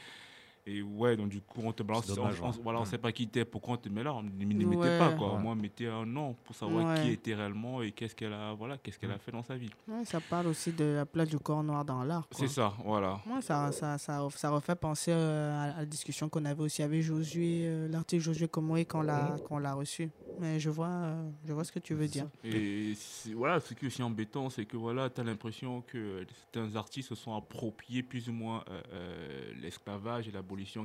Et 0.66 0.80
ouais, 0.80 1.14
donc 1.14 1.28
du 1.28 1.42
coup, 1.42 1.60
on 1.62 1.72
te 1.72 1.82
balance, 1.82 2.06
dommage, 2.06 2.40
on, 2.40 2.46
on- 2.46 2.50
ouais. 2.50 2.56
voilà, 2.62 2.78
on 2.78 2.82
Mm. 2.84 2.86
sait 2.86 2.96
pas 2.98 3.12
qui 3.12 3.28
t'es, 3.28 3.44
pourquoi 3.44 3.74
on 3.74 3.76
te 3.76 3.88
met 3.90 4.02
là 4.02 4.14
On 4.14 4.22
ne 4.22 4.64
Ouais. 4.64 4.98
pas, 4.98 5.12
quoi. 5.12 5.32
Au 5.32 5.36
Ouais. 5.36 5.42
moins, 5.42 5.54
mettez 5.54 5.86
un 5.88 6.06
nom 6.06 6.34
pour 6.42 6.54
savoir 6.56 6.86
Ouais. 6.86 7.02
qui 7.02 7.10
était 7.10 7.34
réellement 7.34 7.82
et 7.82 7.92
qu'est-ce 7.92 8.14
qu'elle 8.14 8.32
a, 8.32 8.54
voilà, 8.54 8.78
qu'est-ce 8.78 8.98
qu'elle 8.98 9.10
a 9.10 9.18
fait 9.18 9.30
dans 9.30 9.42
sa 9.42 9.56
vie. 9.56 9.68
Ouais, 9.86 10.06
ça 10.06 10.20
parle 10.20 10.46
aussi 10.46 10.72
de 10.72 10.84
la 10.84 11.04
place 11.04 11.28
du 11.28 11.38
corps 11.38 11.62
noir 11.62 11.84
dans 11.84 12.02
l'art. 12.02 12.26
C'est 12.30 12.48
ça, 12.48 12.72
voilà. 12.82 13.20
Ouais, 13.26 13.42
ça, 13.42 13.72
ça, 13.72 13.98
ça, 13.98 14.26
ça 14.30 14.50
refait 14.50 14.74
penser 14.74 15.10
euh, 15.12 15.52
à, 15.52 15.62
à 15.74 15.78
la 15.80 15.86
discussion 15.86 16.30
qu'on 16.30 16.46
avait 16.46 16.62
aussi 16.62 16.82
avec 16.82 17.02
Josué, 17.02 17.64
euh, 17.66 17.88
l'artiste 17.88 18.24
Josué 18.24 18.48
Komoé 18.48 18.86
quand 18.86 19.00
on 19.00 19.02
l'a 19.02 19.36
l'a 19.60 19.74
reçu. 19.74 20.10
Mais 20.40 20.58
je 20.58 20.68
vois, 20.68 20.88
euh, 20.88 21.30
je 21.46 21.52
vois 21.52 21.62
ce 21.62 21.70
que 21.70 21.78
tu 21.78 21.94
veux 21.94 22.08
dire. 22.08 22.26
Et 22.42 22.94
voilà, 23.36 23.60
ce 23.60 23.72
qui 23.72 23.84
est 23.84 23.86
aussi 23.88 24.02
embêtant, 24.02 24.50
c'est 24.50 24.64
que 24.64 24.76
voilà, 24.76 25.08
tu 25.08 25.20
as 25.20 25.24
l'impression 25.24 25.82
que 25.82 26.26
certains 26.52 26.74
artistes 26.74 27.10
se 27.10 27.14
sont 27.14 27.36
appropriés 27.36 28.02
plus 28.02 28.28
ou 28.28 28.32
moins 28.32 28.64
euh, 28.68 28.82
euh, 28.92 29.52
l'esclavage 29.62 30.26
et 30.26 30.32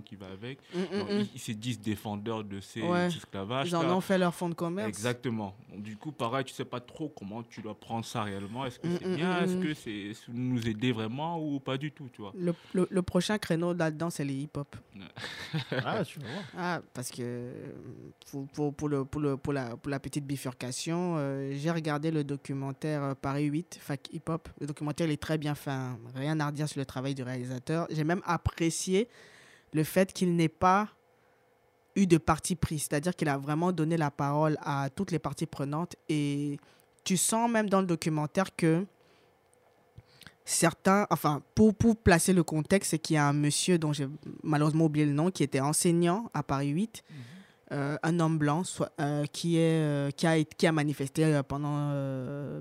qui 0.04 0.16
va 0.16 0.28
avec. 0.28 0.60
Mm, 0.74 0.80
mm, 0.80 1.00
Donc, 1.00 1.10
mm. 1.10 1.20
ils, 1.20 1.30
ils 1.36 1.40
se 1.40 1.52
disent 1.52 1.80
défendeurs 1.80 2.44
de 2.44 2.60
ces 2.60 2.82
Ouais. 2.82 3.08
esclavages. 3.08 3.68
Ils 3.70 3.76
en 3.76 3.90
ont 3.90 4.02
fait 4.02 4.18
leur 4.18 4.34
fonds 4.34 4.50
de 4.50 4.54
commerce. 4.56 4.88
Exactement. 4.88 5.56
Donc, 5.72 5.84
du 5.84 5.96
coup, 5.98 6.12
pareil, 6.12 6.46
tu 6.46 6.54
sais 6.54 6.66
pas 6.66 6.80
trop 6.80 7.10
comment 7.10 7.44
tu 7.44 7.62
dois 7.62 7.76
prendre 7.80 8.06
ça 8.06 8.24
réellement. 8.24 8.66
Est-ce 8.66 8.80
que 8.80 8.88
Mm, 8.88 8.98
c'est 9.00 9.08
mm, 9.08 9.16
bien? 9.16 9.44
Est-ce 9.44 9.56
que 9.58 9.74
c'est 9.74 10.12
nous 10.32 10.68
aider 10.68 10.92
vraiment 10.92 11.40
ou 11.40 11.60
pas 11.60 11.78
du 11.78 11.92
tout, 11.92 12.10
tu 12.14 12.22
vois? 12.22 12.34
Le, 12.38 12.54
le- 12.74 12.88
le 12.90 13.02
prochain 13.02 13.38
créneau 13.38 13.74
là-dedans, 13.74 14.10
c'est 14.10 14.26
les 14.26 14.34
hip-hop. 14.36 14.76
Ah, 15.86 16.04
tu 16.04 16.20
voir. 16.20 16.30
Ah, 16.58 16.82
parce 16.94 17.10
que 17.12 17.22
euh, 17.22 17.52
pour, 18.32 18.48
pour, 18.48 18.74
pour 18.74 18.90
le, 18.90 19.06
pour, 19.06 19.22
le, 19.22 19.38
pour, 19.38 19.54
la, 19.54 19.78
pour 19.78 19.90
la 19.90 20.00
petite 20.00 20.26
bifurcation, 20.26 21.16
euh, 21.18 21.52
j'ai 21.56 21.72
regardé 21.72 22.12
le 22.12 22.24
documentaire 22.24 23.04
euh, 23.04 23.14
Paris 23.16 23.46
8, 23.46 23.78
Fac 23.82 24.08
Hip 24.14 24.22
Hop. 24.30 24.50
Le 24.60 24.68
documentaire 24.68 25.08
il 25.08 25.14
est 25.14 25.18
très 25.22 25.38
bien 25.38 25.56
fait, 25.56 25.72
hein. 25.72 25.98
rien 26.16 26.40
à 26.40 26.48
redire 26.48 26.68
sur 26.68 26.80
le 26.80 26.86
travail 26.86 27.16
du 27.16 27.24
réalisateur. 27.24 27.88
J'ai 27.90 28.04
même 28.04 28.22
apprécié 28.26 29.08
le 29.74 29.84
fait 29.84 30.14
qu'il 30.14 30.36
n'ait 30.36 30.50
pas 30.50 30.90
eu 31.96 32.08
de 32.08 32.18
parti 32.18 32.56
pris, 32.56 32.80
c'est-à-dire 32.80 33.16
qu'il 33.16 33.30
a 33.30 33.38
vraiment 33.38 33.72
donné 33.72 33.98
la 33.98 34.12
parole 34.12 34.58
à 34.62 34.90
toutes 34.90 35.12
les 35.12 35.20
parties 35.20 35.46
prenantes. 35.46 35.96
Et 36.08 36.60
tu 37.04 37.18
sens 37.18 37.50
même 37.50 37.70
dans 37.70 37.82
le 37.82 37.88
documentaire 37.88 38.56
que 38.56 38.86
certains, 40.46 41.08
enfin, 41.10 41.42
pour, 41.56 41.76
pour 41.76 41.96
placer 41.96 42.34
le 42.34 42.44
contexte, 42.44 42.92
c'est 42.92 43.00
qu'il 43.00 43.16
y 43.16 43.18
a 43.18 43.28
un 43.28 43.34
monsieur 43.34 43.78
dont 43.78 43.94
j'ai 43.94 44.08
malheureusement 44.44 44.86
oublié 44.86 45.06
le 45.06 45.14
nom, 45.14 45.30
qui 45.32 45.44
était 45.44 45.60
enseignant 45.60 46.30
à 46.34 46.44
Paris 46.44 46.70
8, 46.70 47.04
euh, 47.72 47.98
un 48.04 48.20
homme 48.20 48.38
blanc 48.38 48.64
soit- 48.64 48.92
euh, 49.00 49.26
qui, 49.32 49.58
est, 49.58 49.82
euh, 49.82 50.10
qui, 50.12 50.26
a, 50.28 50.38
été- 50.38 50.56
qui 50.58 50.66
a 50.68 50.72
manifesté 50.72 51.40
pendant 51.48 51.90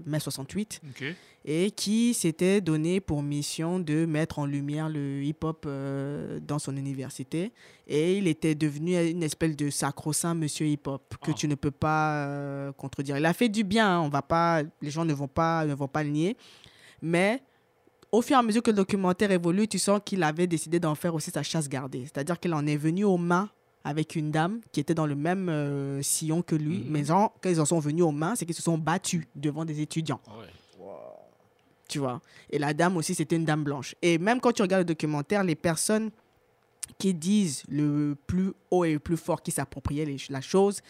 mai 0.07 0.21
68 0.21 0.81
Ok. 0.91 1.05
et 1.45 1.71
qui 1.71 2.13
s'était 2.15 2.61
donné 2.61 3.01
pour 3.01 3.23
mission 3.23 3.79
de 3.79 4.05
mettre 4.05 4.39
en 4.39 4.47
lumière 4.47 4.89
le 4.89 5.23
hip-hop 5.23 5.67
dans 6.47 6.59
son 6.59 6.77
université. 6.77 7.53
Et 7.87 8.19
il 8.19 8.27
était 8.27 8.55
devenu 8.55 8.97
une 9.11 9.23
espèce 9.23 9.57
de 9.57 9.71
sacro-saint 9.71 10.35
monsieur 10.35 10.67
hip-hop 10.67 11.15
que 11.23 11.31
Ah. 11.31 11.35
tu 11.35 11.49
ne 11.49 11.55
peux 11.55 11.71
pas 11.71 12.73
contredire. 12.77 13.17
Il 13.17 13.25
a 13.25 13.33
fait 13.33 13.49
du 13.49 13.65
bien, 13.65 13.89
hein, 13.97 14.01
on 14.01 14.09
va 14.11 14.21
pas, 14.23 14.63
les 14.83 14.91
gens 14.91 15.05
ne 15.07 15.15
vont 15.15 15.29
pas, 15.29 15.65
ne 15.65 15.75
vont 15.75 15.89
pas 15.89 16.03
le 16.05 16.11
nier. 16.11 16.37
Mais 17.01 17.41
au 18.13 18.21
fur 18.23 18.37
et 18.37 18.39
à 18.41 18.43
mesure 18.43 18.63
que 18.63 18.71
le 18.71 18.77
documentaire 18.77 19.31
évolue, 19.31 19.69
tu 19.69 19.79
sens 19.79 20.01
qu'il 20.05 20.23
avait 20.23 20.47
décidé 20.47 20.79
d'en 20.81 20.95
faire 20.95 21.15
aussi 21.15 21.31
sa 21.31 21.43
chasse 21.43 21.69
gardée. 21.69 22.03
C'est-à-dire 22.05 22.39
qu'il 22.41 22.53
en 22.55 22.67
est 22.67 22.77
venu 22.77 23.05
aux 23.05 23.17
mains 23.19 23.49
avec 23.89 24.17
une 24.17 24.31
dame 24.31 24.61
qui 24.73 24.81
était 24.81 24.95
dans 24.95 25.07
le 25.07 25.15
même 25.17 25.49
euh, 25.49 26.03
sillon 26.03 26.43
que 26.43 26.55
lui. 26.55 26.79
Mhm. 26.79 26.87
Mais 26.91 27.05
genre, 27.05 27.33
quand 27.41 27.49
ils 27.49 27.61
en 27.61 27.65
sont 27.65 27.79
venus 27.79 28.05
aux 28.05 28.13
mains, 28.13 28.35
c'est 28.37 28.45
qu'ils 28.45 28.55
se 28.55 28.63
sont 28.63 28.77
battus 28.79 29.25
devant 29.35 29.65
des 29.65 29.81
étudiants 29.81 30.21
tu 31.89 32.01
vois. 32.01 32.21
Et 32.51 32.59
la 32.59 32.75
dame 32.75 32.99
aussi, 32.99 33.15
c'était 33.15 33.37
une 33.37 33.47
dame 33.47 33.65
blanche. 33.65 33.95
Et 34.03 34.19
même 34.19 34.41
quand 34.43 34.53
tu 34.53 34.61
regardes 34.61 34.83
le 34.83 34.85
documentaire, 34.85 35.43
les 35.43 35.55
personnes 35.55 36.11
qui 36.99 37.15
disent 37.15 37.63
le 37.67 38.15
plus 38.27 38.53
haut 38.71 38.85
et 38.85 38.93
le 38.93 38.99
plus 38.99 39.17
fort 39.17 39.41
qui 39.43 39.51
s'appropriaient 39.51 40.05
les- 40.05 40.19
la 40.29 40.43
chose, 40.43 40.83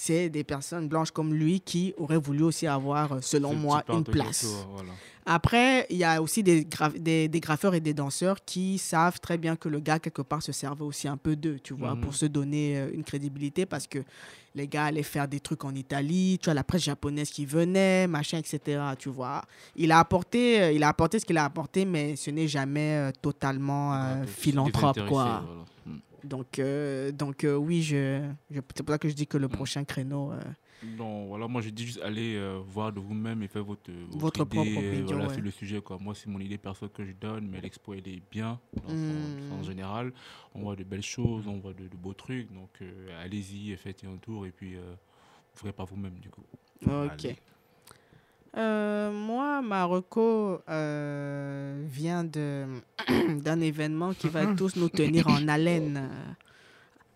c'est 0.00 0.30
des 0.30 0.44
personnes 0.44 0.86
blanches 0.88 1.10
comme 1.10 1.34
lui 1.34 1.60
qui 1.60 1.92
auraient 1.98 2.16
voulu 2.18 2.44
aussi 2.44 2.66
avoir, 2.68 3.14
euh, 3.14 3.18
selon 3.20 3.52
moi, 3.54 3.82
une 3.88 4.04
place. 4.04 4.46
voilà. 4.72 4.92
Après, 5.30 5.86
il 5.90 5.98
y 5.98 6.04
a 6.04 6.22
aussi 6.22 6.42
des, 6.42 6.66
des, 6.96 7.28
des 7.28 7.40
graffeurs 7.40 7.74
et 7.74 7.80
des 7.80 7.92
danseurs 7.92 8.38
qui 8.46 8.78
savent 8.78 9.20
très 9.20 9.36
bien 9.36 9.56
que 9.56 9.68
le 9.68 9.78
gars, 9.80 9.98
quelque 9.98 10.22
part, 10.22 10.42
se 10.42 10.52
servait 10.52 10.84
aussi 10.84 11.06
un 11.06 11.18
peu 11.18 11.36
d'eux, 11.36 11.58
tu 11.62 11.74
vois, 11.74 11.94
Mhm. 11.94 12.00
pour 12.00 12.14
se 12.14 12.24
donner 12.26 12.78
euh, 12.78 12.90
une 12.94 13.04
crédibilité 13.04 13.66
parce 13.66 13.86
que 13.86 13.98
les 14.54 14.66
gars 14.66 14.86
allaient 14.86 15.02
faire 15.02 15.28
des 15.28 15.40
trucs 15.40 15.64
en 15.66 15.74
Italie, 15.74 16.38
tu 16.40 16.46
vois, 16.46 16.54
la 16.54 16.64
presse 16.64 16.84
japonaise 16.84 17.28
qui 17.30 17.44
venait, 17.44 18.06
machin, 18.06 18.38
etc., 18.38 18.80
tu 18.98 19.10
vois. 19.10 19.42
Il 19.76 19.92
a 19.92 19.98
apporté, 19.98 20.62
euh, 20.62 20.72
il 20.72 20.82
a 20.82 20.88
apporté 20.88 21.18
ce 21.18 21.26
qu'il 21.26 21.36
a 21.36 21.44
apporté, 21.44 21.84
mais 21.84 22.16
ce 22.16 22.30
n'est 22.30 22.48
jamais 22.48 23.10
totalement 23.20 23.94
euh, 23.94 24.24
philanthrope, 24.26 24.98
quoi. 25.08 25.44
voilà. 25.44 25.64
Mm. 25.86 25.98
Donc, 26.24 26.58
euh, 26.58 27.12
donc 27.12 27.44
euh, 27.44 27.54
oui, 27.56 27.82
je, 27.82 28.28
je- 28.50 28.60
c'est 28.74 28.82
pour 28.82 28.92
ça 28.92 28.98
que 28.98 29.08
je 29.08 29.14
dis 29.14 29.26
que 29.26 29.38
le 29.38 29.48
prochain 29.48 29.84
créneau... 29.84 30.32
euh, 30.32 30.40
Non, 30.96 31.26
voilà, 31.26 31.46
moi 31.48 31.60
je 31.60 31.70
dis 31.70 31.86
juste 31.86 32.00
aller 32.02 32.34
euh, 32.36 32.60
voir 32.64 32.92
de 32.92 33.00
vous-même 33.00 33.42
et 33.42 33.48
faire 33.48 33.64
votre, 33.64 33.90
Votre 34.10 34.40
idée, 34.40 34.72
propre 34.72 34.80
euh, 34.86 35.02
voilà, 35.06 35.26
ouais. 35.28 35.34
sur 35.34 35.42
le 35.42 35.50
sujet. 35.50 35.80
Quoi. 35.80 35.98
Moi, 36.00 36.14
c'est 36.14 36.28
mon 36.28 36.38
idée 36.40 36.58
perso 36.58 36.88
que 36.88 37.04
je 37.04 37.12
donne, 37.12 37.48
mais 37.48 37.60
l'expo, 37.60 37.94
elle 37.94 38.06
est 38.08 38.22
bien 38.30 38.58
dans 38.82 38.88
son- 38.88 39.54
en 39.54 39.62
général. 39.62 40.12
On 40.54 40.62
voit 40.62 40.76
de 40.76 40.84
belles 40.84 41.02
choses, 41.02 41.46
on 41.46 41.58
voit 41.58 41.72
de, 41.74 41.88
de 41.88 41.96
beaux 41.96 42.14
trucs. 42.14 42.52
Donc, 42.52 42.70
euh, 42.82 43.24
allez-y 43.24 43.76
faites 43.76 44.04
un 44.04 44.16
tour 44.16 44.46
et 44.46 44.50
puis 44.50 44.76
euh, 44.76 44.94
vous 45.54 45.58
ferez 45.60 45.72
par 45.72 45.86
vous-même, 45.86 46.18
du 46.20 46.30
coup. 46.30 46.42
Ok. 46.86 46.90
Allez. 46.90 47.36
Euh, 48.56 49.12
moi, 49.12 49.60
ma 49.62 49.84
reco 49.84 50.60
euh, 50.68 51.84
vient 51.86 52.24
de 52.24 52.64
d'un 53.42 53.60
événement 53.60 54.14
qui 54.14 54.28
va 54.28 54.46
tous 54.54 54.76
nous 54.76 54.88
tenir 54.88 55.28
en 55.28 55.46
haleine 55.48 55.96
euh, 56.10 56.32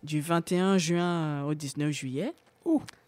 du 0.03 0.21
21 0.21 0.77
juin 0.77 1.43
au 1.43 1.53
19 1.53 1.91
juillet, 1.91 2.33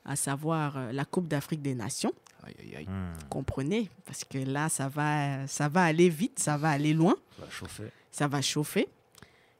à 0.05 0.15
savoir 0.15 0.77
euh, 0.77 0.91
la 0.91 1.05
Coupe 1.05 1.27
d'Afrique 1.27 1.61
des 1.61 1.75
Nations. 1.75 2.13
Aïe, 2.43 2.55
aïe, 2.59 2.75
aïe. 2.77 2.85
Hmm, 2.87 3.13
Comprenez, 3.29 3.89
parce 4.05 4.23
que 4.23 4.37
là, 4.39 4.69
ça 4.69 4.87
va, 4.87 5.45
ça 5.47 5.67
va 5.69 5.83
aller 5.83 6.09
vite, 6.09 6.39
ça 6.39 6.57
va 6.57 6.69
aller 6.69 6.93
loin 6.93 7.15
ça 7.37 7.45
va 7.45 7.49
chauffer. 7.51 7.83
ça 8.11 8.27
va 8.27 8.41
chauffer. 8.41 8.87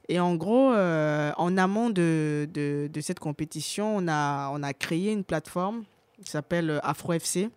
Et 0.08 0.20
en 0.20 0.36
gros, 0.36 0.72
euh, 0.72 1.32
en 1.38 1.58
amont 1.58 1.90
de, 1.90 2.48
de, 2.54 2.88
de 2.92 3.02
cette 3.02 3.20
compétition, 3.20 3.98
on 3.98 4.08
a, 4.08 4.50
on 4.54 4.62
a 4.62 4.74
créé 4.74 5.12
une 5.12 5.24
plateforme 5.24 5.84
qui 6.24 6.30
s'appelle 6.30 6.70
euh, 6.70 6.80
Afro 6.84 7.14
FC, 7.14 7.50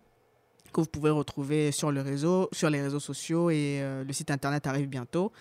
que 0.71 0.81
vous 0.81 0.87
pouvez 0.87 1.09
retrouver 1.09 1.71
sur, 1.71 1.91
le 1.91 2.01
réseau, 2.01 2.49
sur 2.51 2.69
les 2.69 2.81
réseaux 2.81 2.99
sociaux 2.99 3.49
et 3.49 3.79
euh, 3.81 4.03
le 4.03 4.13
site 4.13 4.31
internet 4.31 4.67
arrive 4.67 4.87
bientôt. 4.87 5.31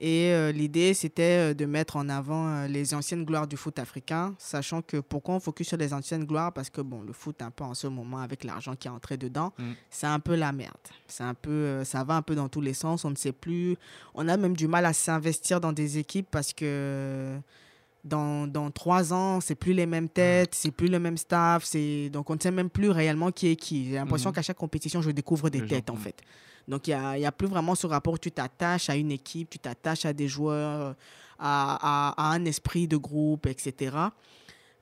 Et 0.00 0.30
euh, 0.32 0.52
l'idée, 0.52 0.94
c'était 0.94 1.50
euh, 1.50 1.54
de 1.54 1.64
mettre 1.66 1.96
en 1.96 2.08
avant 2.08 2.66
les 2.66 2.94
anciennes 2.94 3.24
gloires 3.24 3.48
du 3.48 3.56
foot 3.56 3.78
africain, 3.80 4.34
sachant 4.38 4.80
que 4.80 4.98
pourquoi 4.98 5.34
on 5.34 5.40
focus 5.40 5.68
sur 5.68 5.76
les 5.76 5.92
anciennes 5.92 6.24
gloires? 6.24 6.52
Parce 6.52 6.70
que 6.70 6.80
bon, 6.80 7.02
le 7.02 7.12
foot, 7.12 7.42
un 7.42 7.50
peu 7.50 7.64
en 7.64 7.74
ce 7.74 7.88
moment, 7.88 8.18
avec 8.18 8.44
l'argent 8.44 8.76
qui 8.76 8.86
est 8.86 8.92
entré 8.92 9.16
dedans, 9.16 9.52
Mm. 9.58 9.72
c'est 9.90 10.06
un 10.06 10.20
peu 10.20 10.36
la 10.36 10.52
merde. 10.52 10.76
C'est 11.08 11.24
un 11.24 11.34
peu, 11.34 11.82
ça 11.84 12.04
va 12.04 12.14
un 12.14 12.22
peu 12.22 12.36
dans 12.36 12.48
tous 12.48 12.60
les 12.60 12.74
sens. 12.74 13.04
On 13.04 13.10
ne 13.10 13.16
sait 13.16 13.32
plus. 13.32 13.76
On 14.14 14.28
a 14.28 14.36
même 14.36 14.56
du 14.56 14.68
mal 14.68 14.86
à 14.86 14.92
s'investir 14.92 15.60
dans 15.60 15.72
des 15.72 15.98
équipes 15.98 16.28
parce 16.30 16.52
que 16.52 17.38
dans, 18.04 18.46
dans 18.46 18.70
trois 18.70 19.12
ans, 19.12 19.40
c'est 19.40 19.54
plus 19.54 19.72
les 19.72 19.86
mêmes 19.86 20.08
têtes, 20.08 20.54
c'est 20.54 20.70
plus 20.70 20.88
le 20.88 20.98
même 20.98 21.16
staff. 21.16 21.64
C'est 21.64 22.08
donc 22.10 22.30
on 22.30 22.34
ne 22.36 22.40
sait 22.40 22.50
même 22.50 22.70
plus 22.70 22.90
réellement 22.90 23.30
qui 23.32 23.48
est 23.48 23.56
qui. 23.56 23.86
J'ai 23.90 23.94
l'impression 23.96 24.30
Mhm. 24.30 24.34
qu'à 24.36 24.42
chaque 24.42 24.56
compétition, 24.56 25.02
je 25.02 25.10
découvre 25.10 25.50
des 25.50 25.60
Les 25.60 25.68
gens, 25.68 25.74
têtes 25.76 25.90
en 25.90 25.96
fait. 25.96 26.16
Donc 26.68 26.86
il 26.86 26.90
n'y 26.90 27.00
a, 27.02 27.18
y 27.18 27.26
a 27.26 27.32
plus 27.32 27.48
vraiment 27.48 27.74
ce 27.74 27.86
rapport 27.86 28.18
tu 28.20 28.30
t'attaches 28.30 28.88
à 28.90 28.96
une 28.96 29.10
équipe, 29.10 29.50
tu 29.50 29.58
t'attaches 29.58 30.04
à 30.04 30.12
des 30.12 30.28
joueurs, 30.28 30.94
à, 31.38 32.08
à- 32.10 32.14
à 32.30 32.34
un 32.34 32.44
esprit 32.44 32.86
de 32.88 32.96
groupe, 32.96 33.46
etc. 33.46 33.96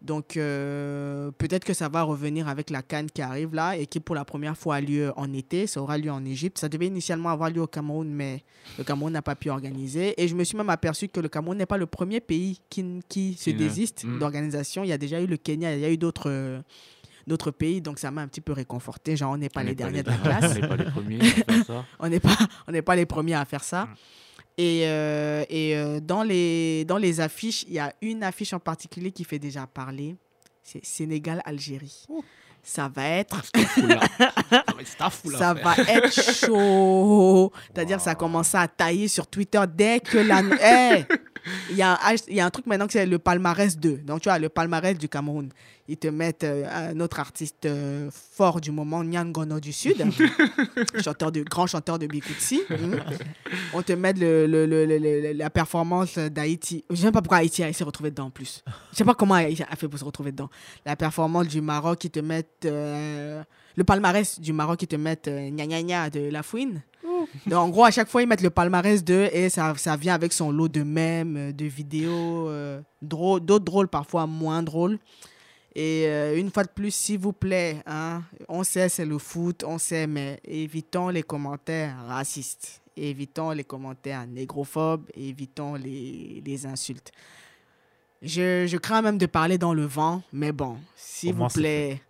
Donc 0.02 0.36
euh, 0.36 1.31
peut-être 1.39 1.64
que 1.64 1.73
ça 1.73 1.89
va 1.89 2.02
revenir 2.02 2.48
avec 2.48 2.70
la 2.70 2.82
Cannes 2.82 3.10
qui 3.10 3.23
arrive 3.23 3.55
là 3.55 3.77
et 3.77 3.86
qui 3.86 3.98
pour 3.98 4.14
la 4.14 4.24
première 4.24 4.56
fois 4.56 4.77
a 4.77 4.81
lieu 4.81 5.12
en 5.16 5.32
été. 5.32 5.66
Ça 5.66 5.81
aura 5.82 5.97
lieu 5.98 6.10
en 6.10 6.24
Égypte. 6.24 6.59
Ça 6.59 6.68
devait 6.68 6.86
initialement 6.86 7.31
avoir 7.31 7.51
lieu 7.51 7.62
au 7.62 7.66
Cameroun, 7.66 8.09
mais 8.09 8.44
le 8.78 8.85
Cameroun 8.85 9.12
n'a 9.12 9.23
pas 9.23 9.35
pu 9.35 9.48
organiser. 9.51 10.14
Et 10.23 10.28
je 10.28 10.35
me 10.35 10.44
suis 10.44 10.56
même 10.56 10.70
aperçu 10.70 11.09
que 11.09 11.18
le 11.20 11.28
Cameroun 11.28 11.56
n'est 11.59 11.66
pas 11.66 11.78
le 11.78 11.86
premier 11.86 12.20
pays 12.20 12.60
qui, 12.68 13.01
qui 13.09 13.35
se 13.35 13.51
désiste 13.51 14.05
Mm. 14.05 14.18
d'organisation. 14.18 14.85
Il 14.85 14.89
y 14.89 14.93
a 14.93 14.98
déjà 14.98 15.20
eu 15.20 15.27
le 15.27 15.36
Kenya, 15.39 15.74
il 15.74 15.81
y 15.81 15.85
a 15.85 15.90
eu 15.90 15.97
d'autres 15.97 16.31
euh, 16.31 16.60
d'autres 17.27 17.51
pays, 17.51 17.81
donc 17.81 17.98
ça 17.98 18.10
m'a 18.12 18.20
un 18.20 18.28
petit 18.28 18.40
peu 18.40 18.52
réconforté. 18.52 19.16
Genre, 19.16 19.32
on 19.32 19.36
n'est 19.39 19.48
pas 19.48 19.62
On 19.62 19.64
les 19.64 19.74
derniers 19.74 20.02
de 20.05 20.10
les- 20.10 20.16
la 20.16 20.23
classe 20.23 20.55
On 20.60 20.60
n'est 20.60 20.68
pas 20.68 20.77
les 20.77 20.85
premiers 20.85 21.18
à 21.20 21.24
faire 21.35 21.64
ça. 21.64 21.85
on 21.98 22.09
n'est 22.09 22.20
pas 22.20 22.36
on 22.68 22.73
n'est 22.73 22.82
pas 22.82 22.94
les 22.97 23.06
premiers 23.06 23.35
à 23.35 23.44
faire 23.44 23.64
ça. 23.64 23.89
Et, 24.58 24.82
euh, 24.86 25.44
et 25.50 25.76
euh, 25.76 26.00
dans, 26.00 26.22
les, 26.22 26.84
dans 26.86 26.96
les 26.96 27.20
affiches, 27.20 27.64
il 27.68 27.74
y 27.74 27.78
a 27.78 27.92
une 28.00 28.22
affiche 28.22 28.52
en 28.54 28.58
particulier 28.58 29.12
qui 29.12 29.24
fait 29.24 29.38
déjà 29.38 29.66
parler. 29.66 30.16
C'est 30.62 30.84
Sénégal-Algérie. 30.84 32.06
Ça 32.62 32.90
va 32.92 33.04
être 33.06 33.42
ça 35.38 35.54
va 35.54 35.76
être 35.86 36.12
chaud. 36.12 37.52
C'est-à-dire, 37.72 38.00
ça 38.00 38.10
a 38.10 38.14
commencé 38.16 38.56
à 38.56 38.66
tailler 38.66 39.06
sur 39.06 39.28
Twitter 39.28 39.62
dès 39.72 40.00
que 40.00 40.18
la. 40.18 40.42
Hey 40.60 41.06
il 41.70 41.77
y, 41.77 41.82
a 41.82 41.93
un, 41.94 42.14
il 42.28 42.35
y 42.35 42.40
a 42.40 42.47
un 42.47 42.51
truc 42.51 42.66
maintenant 42.66 42.86
que 42.86 42.93
c'est 42.93 43.06
le 43.06 43.18
palmarès 43.18 43.78
2. 43.78 43.98
Donc, 43.98 44.20
tu 44.23 44.28
vois, 44.28 44.39
le 44.39 44.48
palmarès 44.48 44.97
du 44.98 45.09
Cameroun. 45.09 45.51
Ils 45.89 45.97
te 45.97 46.09
mettent 46.09 46.43
euh, 46.43 46.64
un 46.68 46.98
autre 46.98 47.20
artiste 47.20 47.64
euh, 47.66 48.10
fort 48.10 48.60
du 48.60 48.73
moment, 48.73 49.05
Nyan 49.05 49.27
Gono 49.31 49.60
du 49.60 49.73
Sud, 49.73 50.05
chanteur 51.05 51.31
de, 51.31 51.43
grand 51.43 51.66
chanteur 51.68 51.98
de 52.01 52.06
Bikutsi. 52.09 52.62
On 53.73 53.82
te 53.82 53.93
met 53.93 54.12
le, 54.12 54.47
le- 54.47 54.66
le- 54.66 55.32
la 55.32 55.51
performance 55.51 56.18
d'Haïti. 56.18 56.85
Je 56.90 56.94
ne 56.97 57.01
sais 57.01 57.12
pas 57.12 57.23
pourquoi 57.23 57.39
Haïti 57.39 57.62
a- 57.62 57.73
s'est 57.73 57.85
retrouvé 57.85 58.10
dedans 58.10 58.27
en 58.27 58.31
plus. 58.31 58.62
Je 58.66 58.70
ne 58.70 58.97
sais 58.97 59.05
pas 59.05 59.14
comment 59.14 59.35
Haïti 59.35 59.62
a 59.62 59.77
fait 59.77 59.86
pour 59.89 59.98
se 59.98 60.05
retrouver 60.05 60.32
dedans. 60.32 60.51
La 60.85 60.97
performance 60.97 61.47
du 61.48 61.60
Maroc, 61.60 62.02
ils 62.05 62.10
te 62.10 62.20
mettent. 62.20 62.64
euh, 62.64 63.43
le 63.77 63.85
palmarès 63.85 64.40
du 64.40 64.52
Maroc, 64.52 64.82
ils 64.82 64.89
te 64.89 64.97
mettent 64.97 65.28
Gna 65.28 65.66
Gna 65.66 65.82
Gna 65.82 66.10
de 66.10 66.31
La 66.31 66.43
Fouine. 66.43 66.82
Donc, 67.46 67.58
en 67.58 67.68
gros, 67.68 67.84
à 67.84 67.90
chaque 67.90 68.08
fois, 68.08 68.22
ils 68.22 68.28
mettent 68.28 68.42
le 68.42 68.50
palmarès 68.50 69.02
2 69.02 69.28
et 69.32 69.48
ça, 69.48 69.74
ça 69.76 69.96
vient 69.96 70.14
avec 70.14 70.32
son 70.32 70.50
lot 70.50 70.68
de 70.68 70.82
mèmes, 70.82 71.36
euh, 71.36 71.52
de 71.52 71.64
vidéos, 71.64 72.48
euh, 72.48 72.80
drôles, 73.02 73.40
d'autres 73.40 73.64
drôles, 73.64 73.88
parfois 73.88 74.26
moins 74.26 74.62
drôles. 74.62 74.98
Et 75.74 76.06
euh, 76.06 76.38
une 76.38 76.50
fois 76.50 76.64
de 76.64 76.70
plus, 76.70 76.94
s'il 76.94 77.18
vous 77.18 77.34
plaît, 77.34 77.82
hein, 77.86 78.22
on 78.48 78.64
sait 78.64 78.88
c'est 78.88 79.04
le 79.04 79.18
foot, 79.18 79.62
on 79.66 79.76
sait, 79.76 80.06
mais 80.06 80.40
évitons 80.44 81.10
les 81.10 81.22
commentaires 81.22 81.94
racistes, 82.06 82.80
évitons 82.96 83.50
les 83.50 83.64
commentaires 83.64 84.26
négrophobes, 84.26 85.04
évitons 85.14 85.74
les, 85.74 86.42
les 86.44 86.66
insultes. 86.66 87.12
Je, 88.22 88.66
je 88.66 88.76
crains 88.78 89.02
même 89.02 89.18
de 89.18 89.26
parler 89.26 89.58
dans 89.58 89.74
le 89.74 89.84
vent, 89.84 90.22
mais 90.32 90.50
bon, 90.50 90.78
s'il 90.96 91.34
vous 91.34 91.48
plaît, 91.48 92.00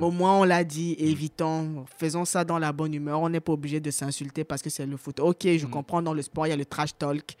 au 0.00 0.10
moins 0.10 0.38
on 0.40 0.44
l'a 0.44 0.64
dit, 0.64 0.96
évitons, 0.98 1.84
faisons 1.98 2.24
ça 2.24 2.44
dans 2.44 2.58
la 2.58 2.72
bonne 2.72 2.94
humeur. 2.94 3.20
On 3.20 3.28
n'est 3.28 3.40
pas 3.40 3.52
obligé 3.52 3.80
de 3.80 3.90
s'insulter 3.90 4.44
parce 4.44 4.62
que 4.62 4.70
c'est 4.70 4.86
le 4.86 4.96
foot. 4.96 5.20
Ok, 5.20 5.46
je 5.46 5.66
comprends, 5.66 6.02
dans 6.02 6.14
le 6.14 6.22
sport, 6.22 6.46
il 6.46 6.50
y 6.50 6.52
a 6.52 6.56
le 6.56 6.64
trash 6.64 6.96
talk. 6.96 7.36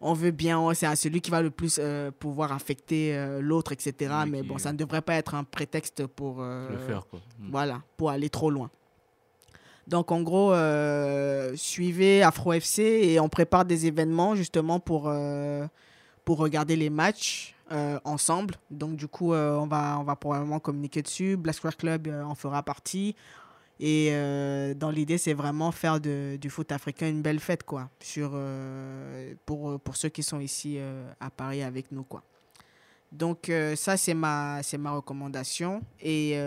On 0.00 0.12
veut 0.12 0.32
bien, 0.32 0.74
c'est 0.74 0.86
à 0.86 0.96
celui 0.96 1.20
qui 1.20 1.30
va 1.30 1.40
le 1.40 1.50
plus 1.50 1.78
euh, 1.78 2.10
pouvoir 2.10 2.52
affecter 2.52 3.16
euh, 3.16 3.40
l'autre, 3.40 3.72
etc. 3.72 4.12
Oui, 4.24 4.30
mais 4.30 4.42
bon, 4.42 4.58
ça 4.58 4.72
ne 4.72 4.76
devrait 4.76 5.00
pas 5.00 5.14
être 5.14 5.34
un 5.34 5.44
prétexte 5.44 6.06
pour, 6.06 6.42
euh, 6.42 6.68
le 6.68 6.78
faire 6.78 7.06
quoi. 7.06 7.20
Mm. 7.38 7.50
voilà, 7.50 7.82
pour 7.96 8.10
aller 8.10 8.28
trop 8.28 8.50
loin. 8.50 8.70
Donc, 9.86 10.12
en 10.12 10.22
gros, 10.22 10.54
suivez 11.56 12.22
Afro 12.22 12.54
FC 12.54 12.82
et 12.82 13.20
on 13.20 13.28
prépare 13.28 13.66
des 13.66 13.86
événements 13.86 14.34
justement 14.34 14.80
pour, 14.80 15.12
pour 16.24 16.38
regarder 16.38 16.74
les 16.74 16.88
matchs 16.88 17.53
euh, 17.72 17.98
ensemble. 18.04 18.54
Donc, 18.70 18.96
du 18.96 19.08
coup, 19.08 19.32
euh, 19.32 19.56
on, 19.56 19.66
va, 19.66 19.98
on 19.98 20.04
va 20.04 20.16
probablement 20.16 20.60
communiquer 20.60 21.02
dessus. 21.02 21.36
Black 21.36 21.56
Club 21.76 22.06
euh, 22.08 22.22
en 22.22 22.34
fera 22.34 22.62
partie. 22.62 23.14
Et 23.80 24.10
dans 24.76 24.90
l'idée, 24.90 25.18
c'est 25.18 25.34
vraiment 25.34 25.72
faire 25.72 25.98
de- 26.00 26.36
du 26.40 26.48
foot 26.48 26.70
africain 26.70 27.08
une 27.08 27.22
belle 27.22 27.40
fête, 27.40 27.64
quoi, 27.64 27.90
sur, 27.98 28.38
pour, 29.44 29.80
pour 29.80 29.96
ceux 29.96 30.10
qui 30.10 30.22
sont 30.22 30.38
ici 30.38 30.78
à 31.18 31.28
Paris 31.28 31.60
avec 31.60 31.90
nous, 31.90 32.04
quoi. 32.04 32.22
Donc, 33.10 33.50
ça, 33.74 33.96
c'est 33.96 34.14
ma, 34.14 34.60
ma 34.78 34.90
recommandation. 34.92 35.82
Et 36.00 36.38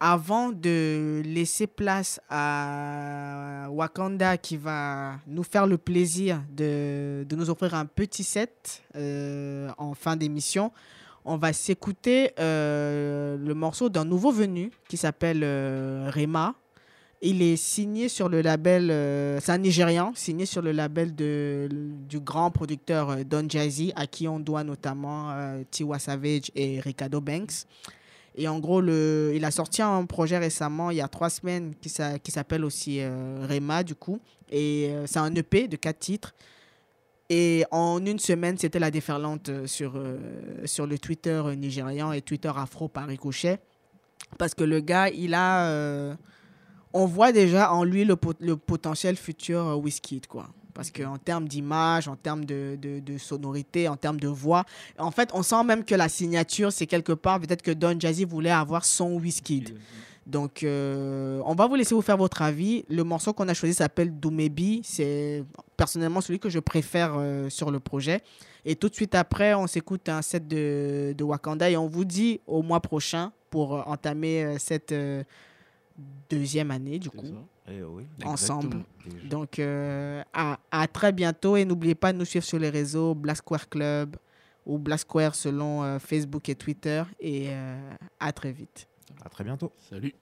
avant 0.00 0.50
de 0.50 1.22
laisser 1.24 1.66
place 1.66 2.20
à 2.30 3.66
Wakanda 3.70 4.38
qui 4.38 4.56
va 4.56 5.16
nous 5.26 5.42
faire 5.42 5.66
le 5.66 5.76
plaisir 5.76 6.42
de, 6.50 7.26
nous 7.30 7.50
offrir 7.50 7.74
un 7.74 7.84
petit 7.86 8.24
set 8.24 8.82
euh, 8.96 9.70
en 9.76 9.94
fin 9.94 10.16
d'émission, 10.16 10.72
on 11.28 11.36
va 11.36 11.52
s'écouter 11.52 12.32
euh, 12.38 13.36
le 13.36 13.54
morceau 13.54 13.90
d'un 13.90 14.04
nouveau 14.04 14.32
venu 14.32 14.70
qui 14.88 14.96
s'appelle 14.96 15.42
euh, 15.44 16.10
Rema. 16.12 16.54
Il 17.20 17.42
est 17.42 17.56
signé 17.56 18.08
sur 18.08 18.28
le 18.28 18.40
label, 18.40 18.90
euh, 18.90 19.38
c'est 19.40 19.52
un 19.52 19.58
Nigérian, 19.58 20.12
signé 20.14 20.46
sur 20.46 20.62
le 20.62 20.72
label 20.72 21.14
du 21.14 22.20
grand 22.20 22.50
producteur 22.50 23.24
Don 23.24 23.44
Jazzy, 23.48 23.92
à 23.96 24.06
qui 24.06 24.28
on 24.28 24.38
doit 24.38 24.64
notamment 24.64 25.34
Tiwa 25.70 25.98
Savage 25.98 26.52
et 26.54 26.80
Ricardo 26.80 27.20
Banks. 27.20 27.66
Et 28.40 28.46
en 28.46 28.60
gros, 28.60 28.80
le, 28.80 29.32
il 29.34 29.44
a 29.44 29.50
sorti 29.50 29.82
un 29.82 30.04
projet 30.06 30.38
récemment, 30.38 30.92
il 30.92 30.98
y 30.98 31.00
a 31.00 31.08
trois 31.08 31.28
semaines, 31.28 31.74
qui 31.74 31.92
qui 32.22 32.30
s'appelle 32.30 32.64
aussi 32.64 33.00
euh, 33.00 33.44
Rema, 33.50 33.82
du 33.82 33.96
coup. 33.96 34.20
Et 34.48 34.90
euh, 34.90 35.08
c'est 35.08 35.18
un 35.18 35.34
EP 35.34 35.66
de 35.66 35.74
quatre 35.74 35.98
titres. 35.98 36.36
Et 37.30 37.64
en 37.72 37.98
une 38.06 38.20
semaine, 38.20 38.56
c'était 38.56 38.78
la 38.78 38.92
déferlante 38.92 39.48
euh, 39.48 39.66
sur, 39.66 40.00
sur 40.66 40.86
le 40.86 40.98
Twitter 41.00 41.42
nigérian 41.56 42.12
et 42.12 42.22
Twitter 42.22 42.52
afro 42.54 42.86
par 42.86 43.08
ricochet. 43.08 43.58
Parce 44.38 44.54
que 44.54 44.62
le 44.62 44.78
gars, 44.78 45.08
il 45.08 45.34
a. 45.34 46.16
on 46.92 47.06
voit 47.06 47.32
déjà 47.32 47.72
en 47.72 47.82
lui 47.82 48.04
le, 48.04 48.16
le 48.38 48.56
potentiel 48.56 49.16
futur 49.16 49.80
Wizkid, 49.82 50.28
quoi. 50.28 50.48
Parce 50.78 50.92
qu'en 50.92 51.18
termes 51.18 51.48
d'image, 51.48 52.06
en 52.06 52.14
termes 52.14 52.44
de, 52.44 52.78
de, 52.80 53.00
de 53.00 53.18
sonorité, 53.18 53.88
en 53.88 53.96
termes 53.96 54.20
de 54.20 54.28
voix, 54.28 54.64
en 54.96 55.10
fait, 55.10 55.30
on 55.34 55.42
sent 55.42 55.64
même 55.64 55.84
que 55.84 55.96
la 55.96 56.08
signature, 56.08 56.70
c'est 56.70 56.86
quelque 56.86 57.10
part, 57.10 57.40
peut-être 57.40 57.62
que 57.62 57.72
Don 57.72 57.98
Jazzy 57.98 58.24
voulait 58.24 58.52
avoir 58.52 58.84
son 58.84 59.16
Wizkid. 59.16 59.76
Donc, 60.24 60.62
euh, 60.62 61.42
on 61.44 61.56
va 61.56 61.66
vous 61.66 61.74
laisser 61.74 61.96
vous 61.96 62.00
faire 62.00 62.16
votre 62.16 62.42
avis. 62.42 62.84
Le 62.88 63.02
morceau 63.02 63.32
qu'on 63.32 63.48
a 63.48 63.54
choisi 63.54 63.74
s'appelle 63.74 64.20
Doumebi. 64.20 64.82
C'est 64.84 65.42
personnellement 65.76 66.20
celui 66.20 66.38
que 66.38 66.48
je 66.48 66.60
préfère 66.60 67.14
euh, 67.16 67.50
sur 67.50 67.72
le 67.72 67.80
projet. 67.80 68.20
Et 68.64 68.76
tout 68.76 68.88
de 68.88 68.94
suite 68.94 69.16
après, 69.16 69.54
on 69.54 69.66
s'écoute 69.66 70.08
un 70.08 70.22
set 70.22 70.46
de, 70.46 71.12
de 71.18 71.24
Wakanda 71.24 71.68
et 71.68 71.76
on 71.76 71.88
vous 71.88 72.04
dit 72.04 72.40
au 72.46 72.62
mois 72.62 72.78
prochain 72.78 73.32
pour 73.50 73.74
euh, 73.74 73.82
entamer 73.86 74.54
cette 74.60 74.92
euh, 74.92 75.24
deuxième 76.30 76.70
année, 76.70 77.00
du 77.00 77.10
coup, 77.10 77.26
Eh 77.70 77.82
oui. 77.82 78.04
ensemble. 78.24 78.84
Déjà. 79.04 79.28
Donc, 79.28 79.58
euh, 79.58 80.22
à, 80.32 80.58
à 80.70 80.86
très 80.86 81.12
bientôt 81.12 81.56
et 81.56 81.64
n'oubliez 81.64 81.94
pas 81.94 82.12
de 82.12 82.18
nous 82.18 82.24
suivre 82.24 82.44
sur 82.44 82.58
les 82.58 82.70
réseaux 82.70 83.14
Black 83.14 83.38
Square 83.38 83.68
Club 83.68 84.16
ou 84.66 84.78
Black 84.78 85.00
Square 85.00 85.34
selon 85.34 85.82
euh, 85.82 85.98
Facebook 85.98 86.48
et 86.48 86.54
Twitter. 86.54 87.02
Et 87.20 87.48
euh, 87.48 87.90
à 88.20 88.32
très 88.32 88.52
vite. 88.52 88.86
À 89.24 89.28
très 89.28 89.44
bientôt. 89.44 89.72
Salut. 89.90 90.14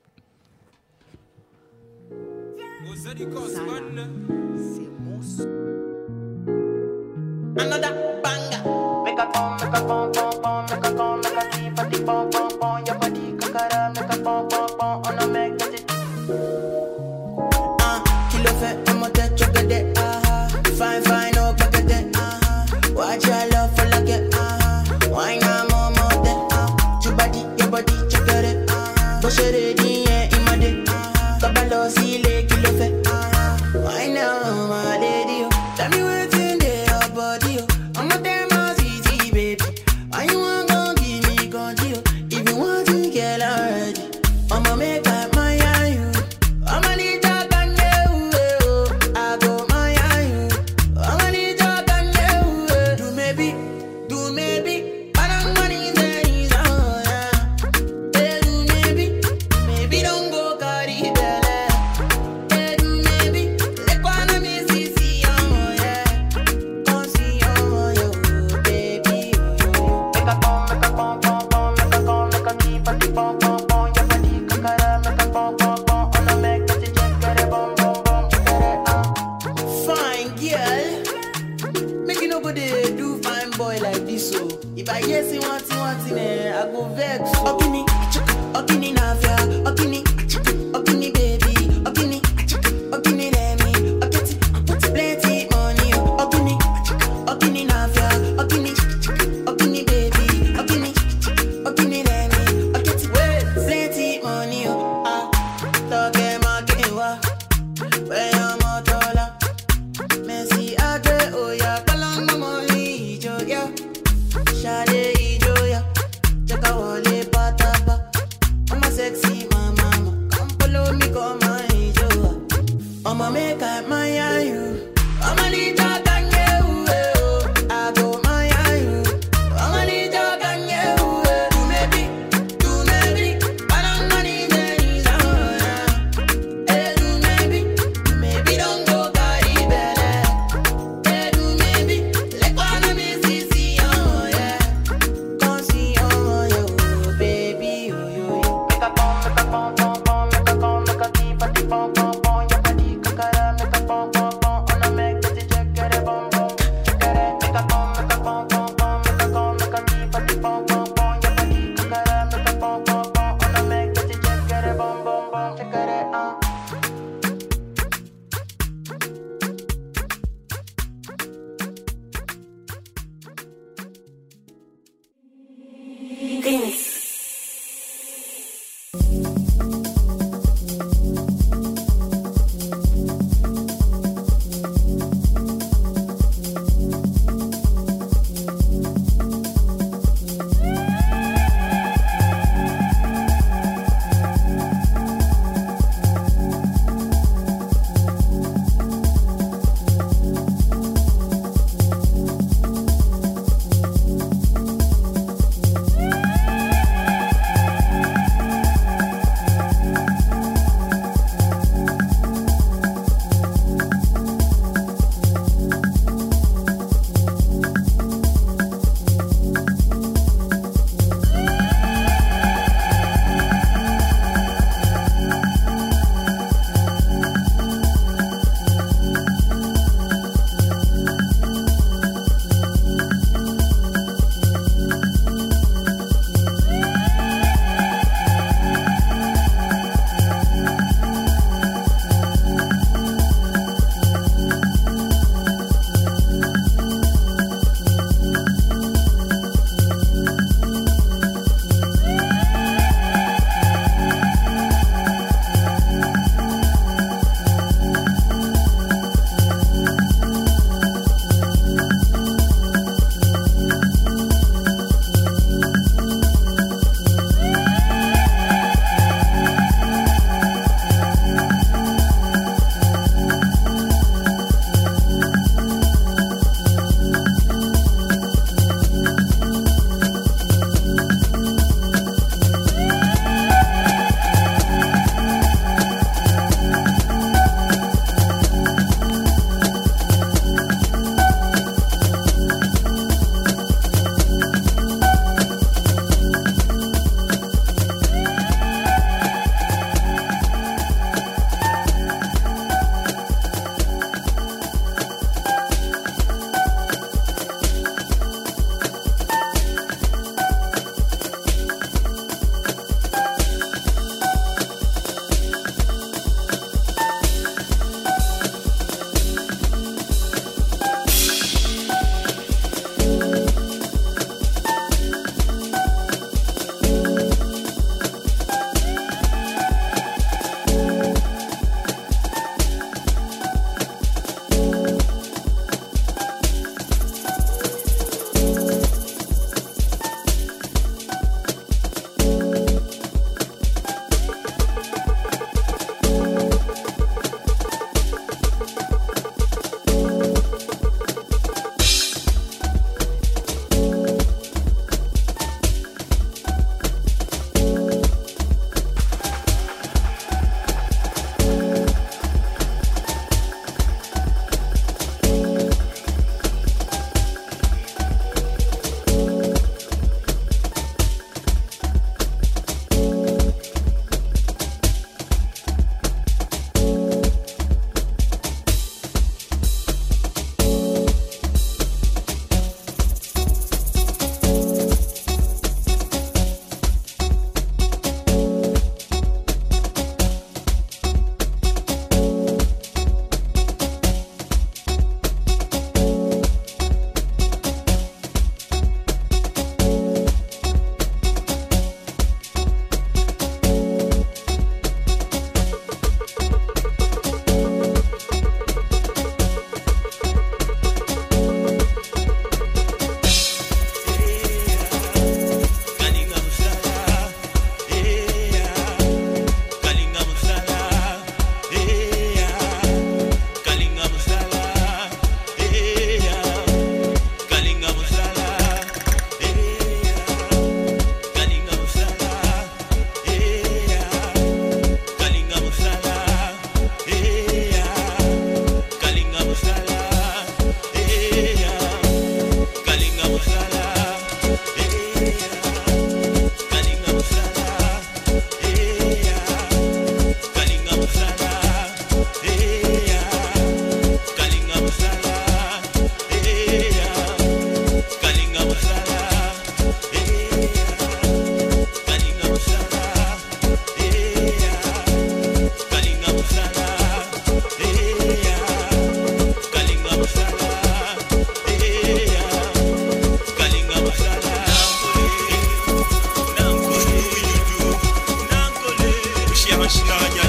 montaña 480.18 480.45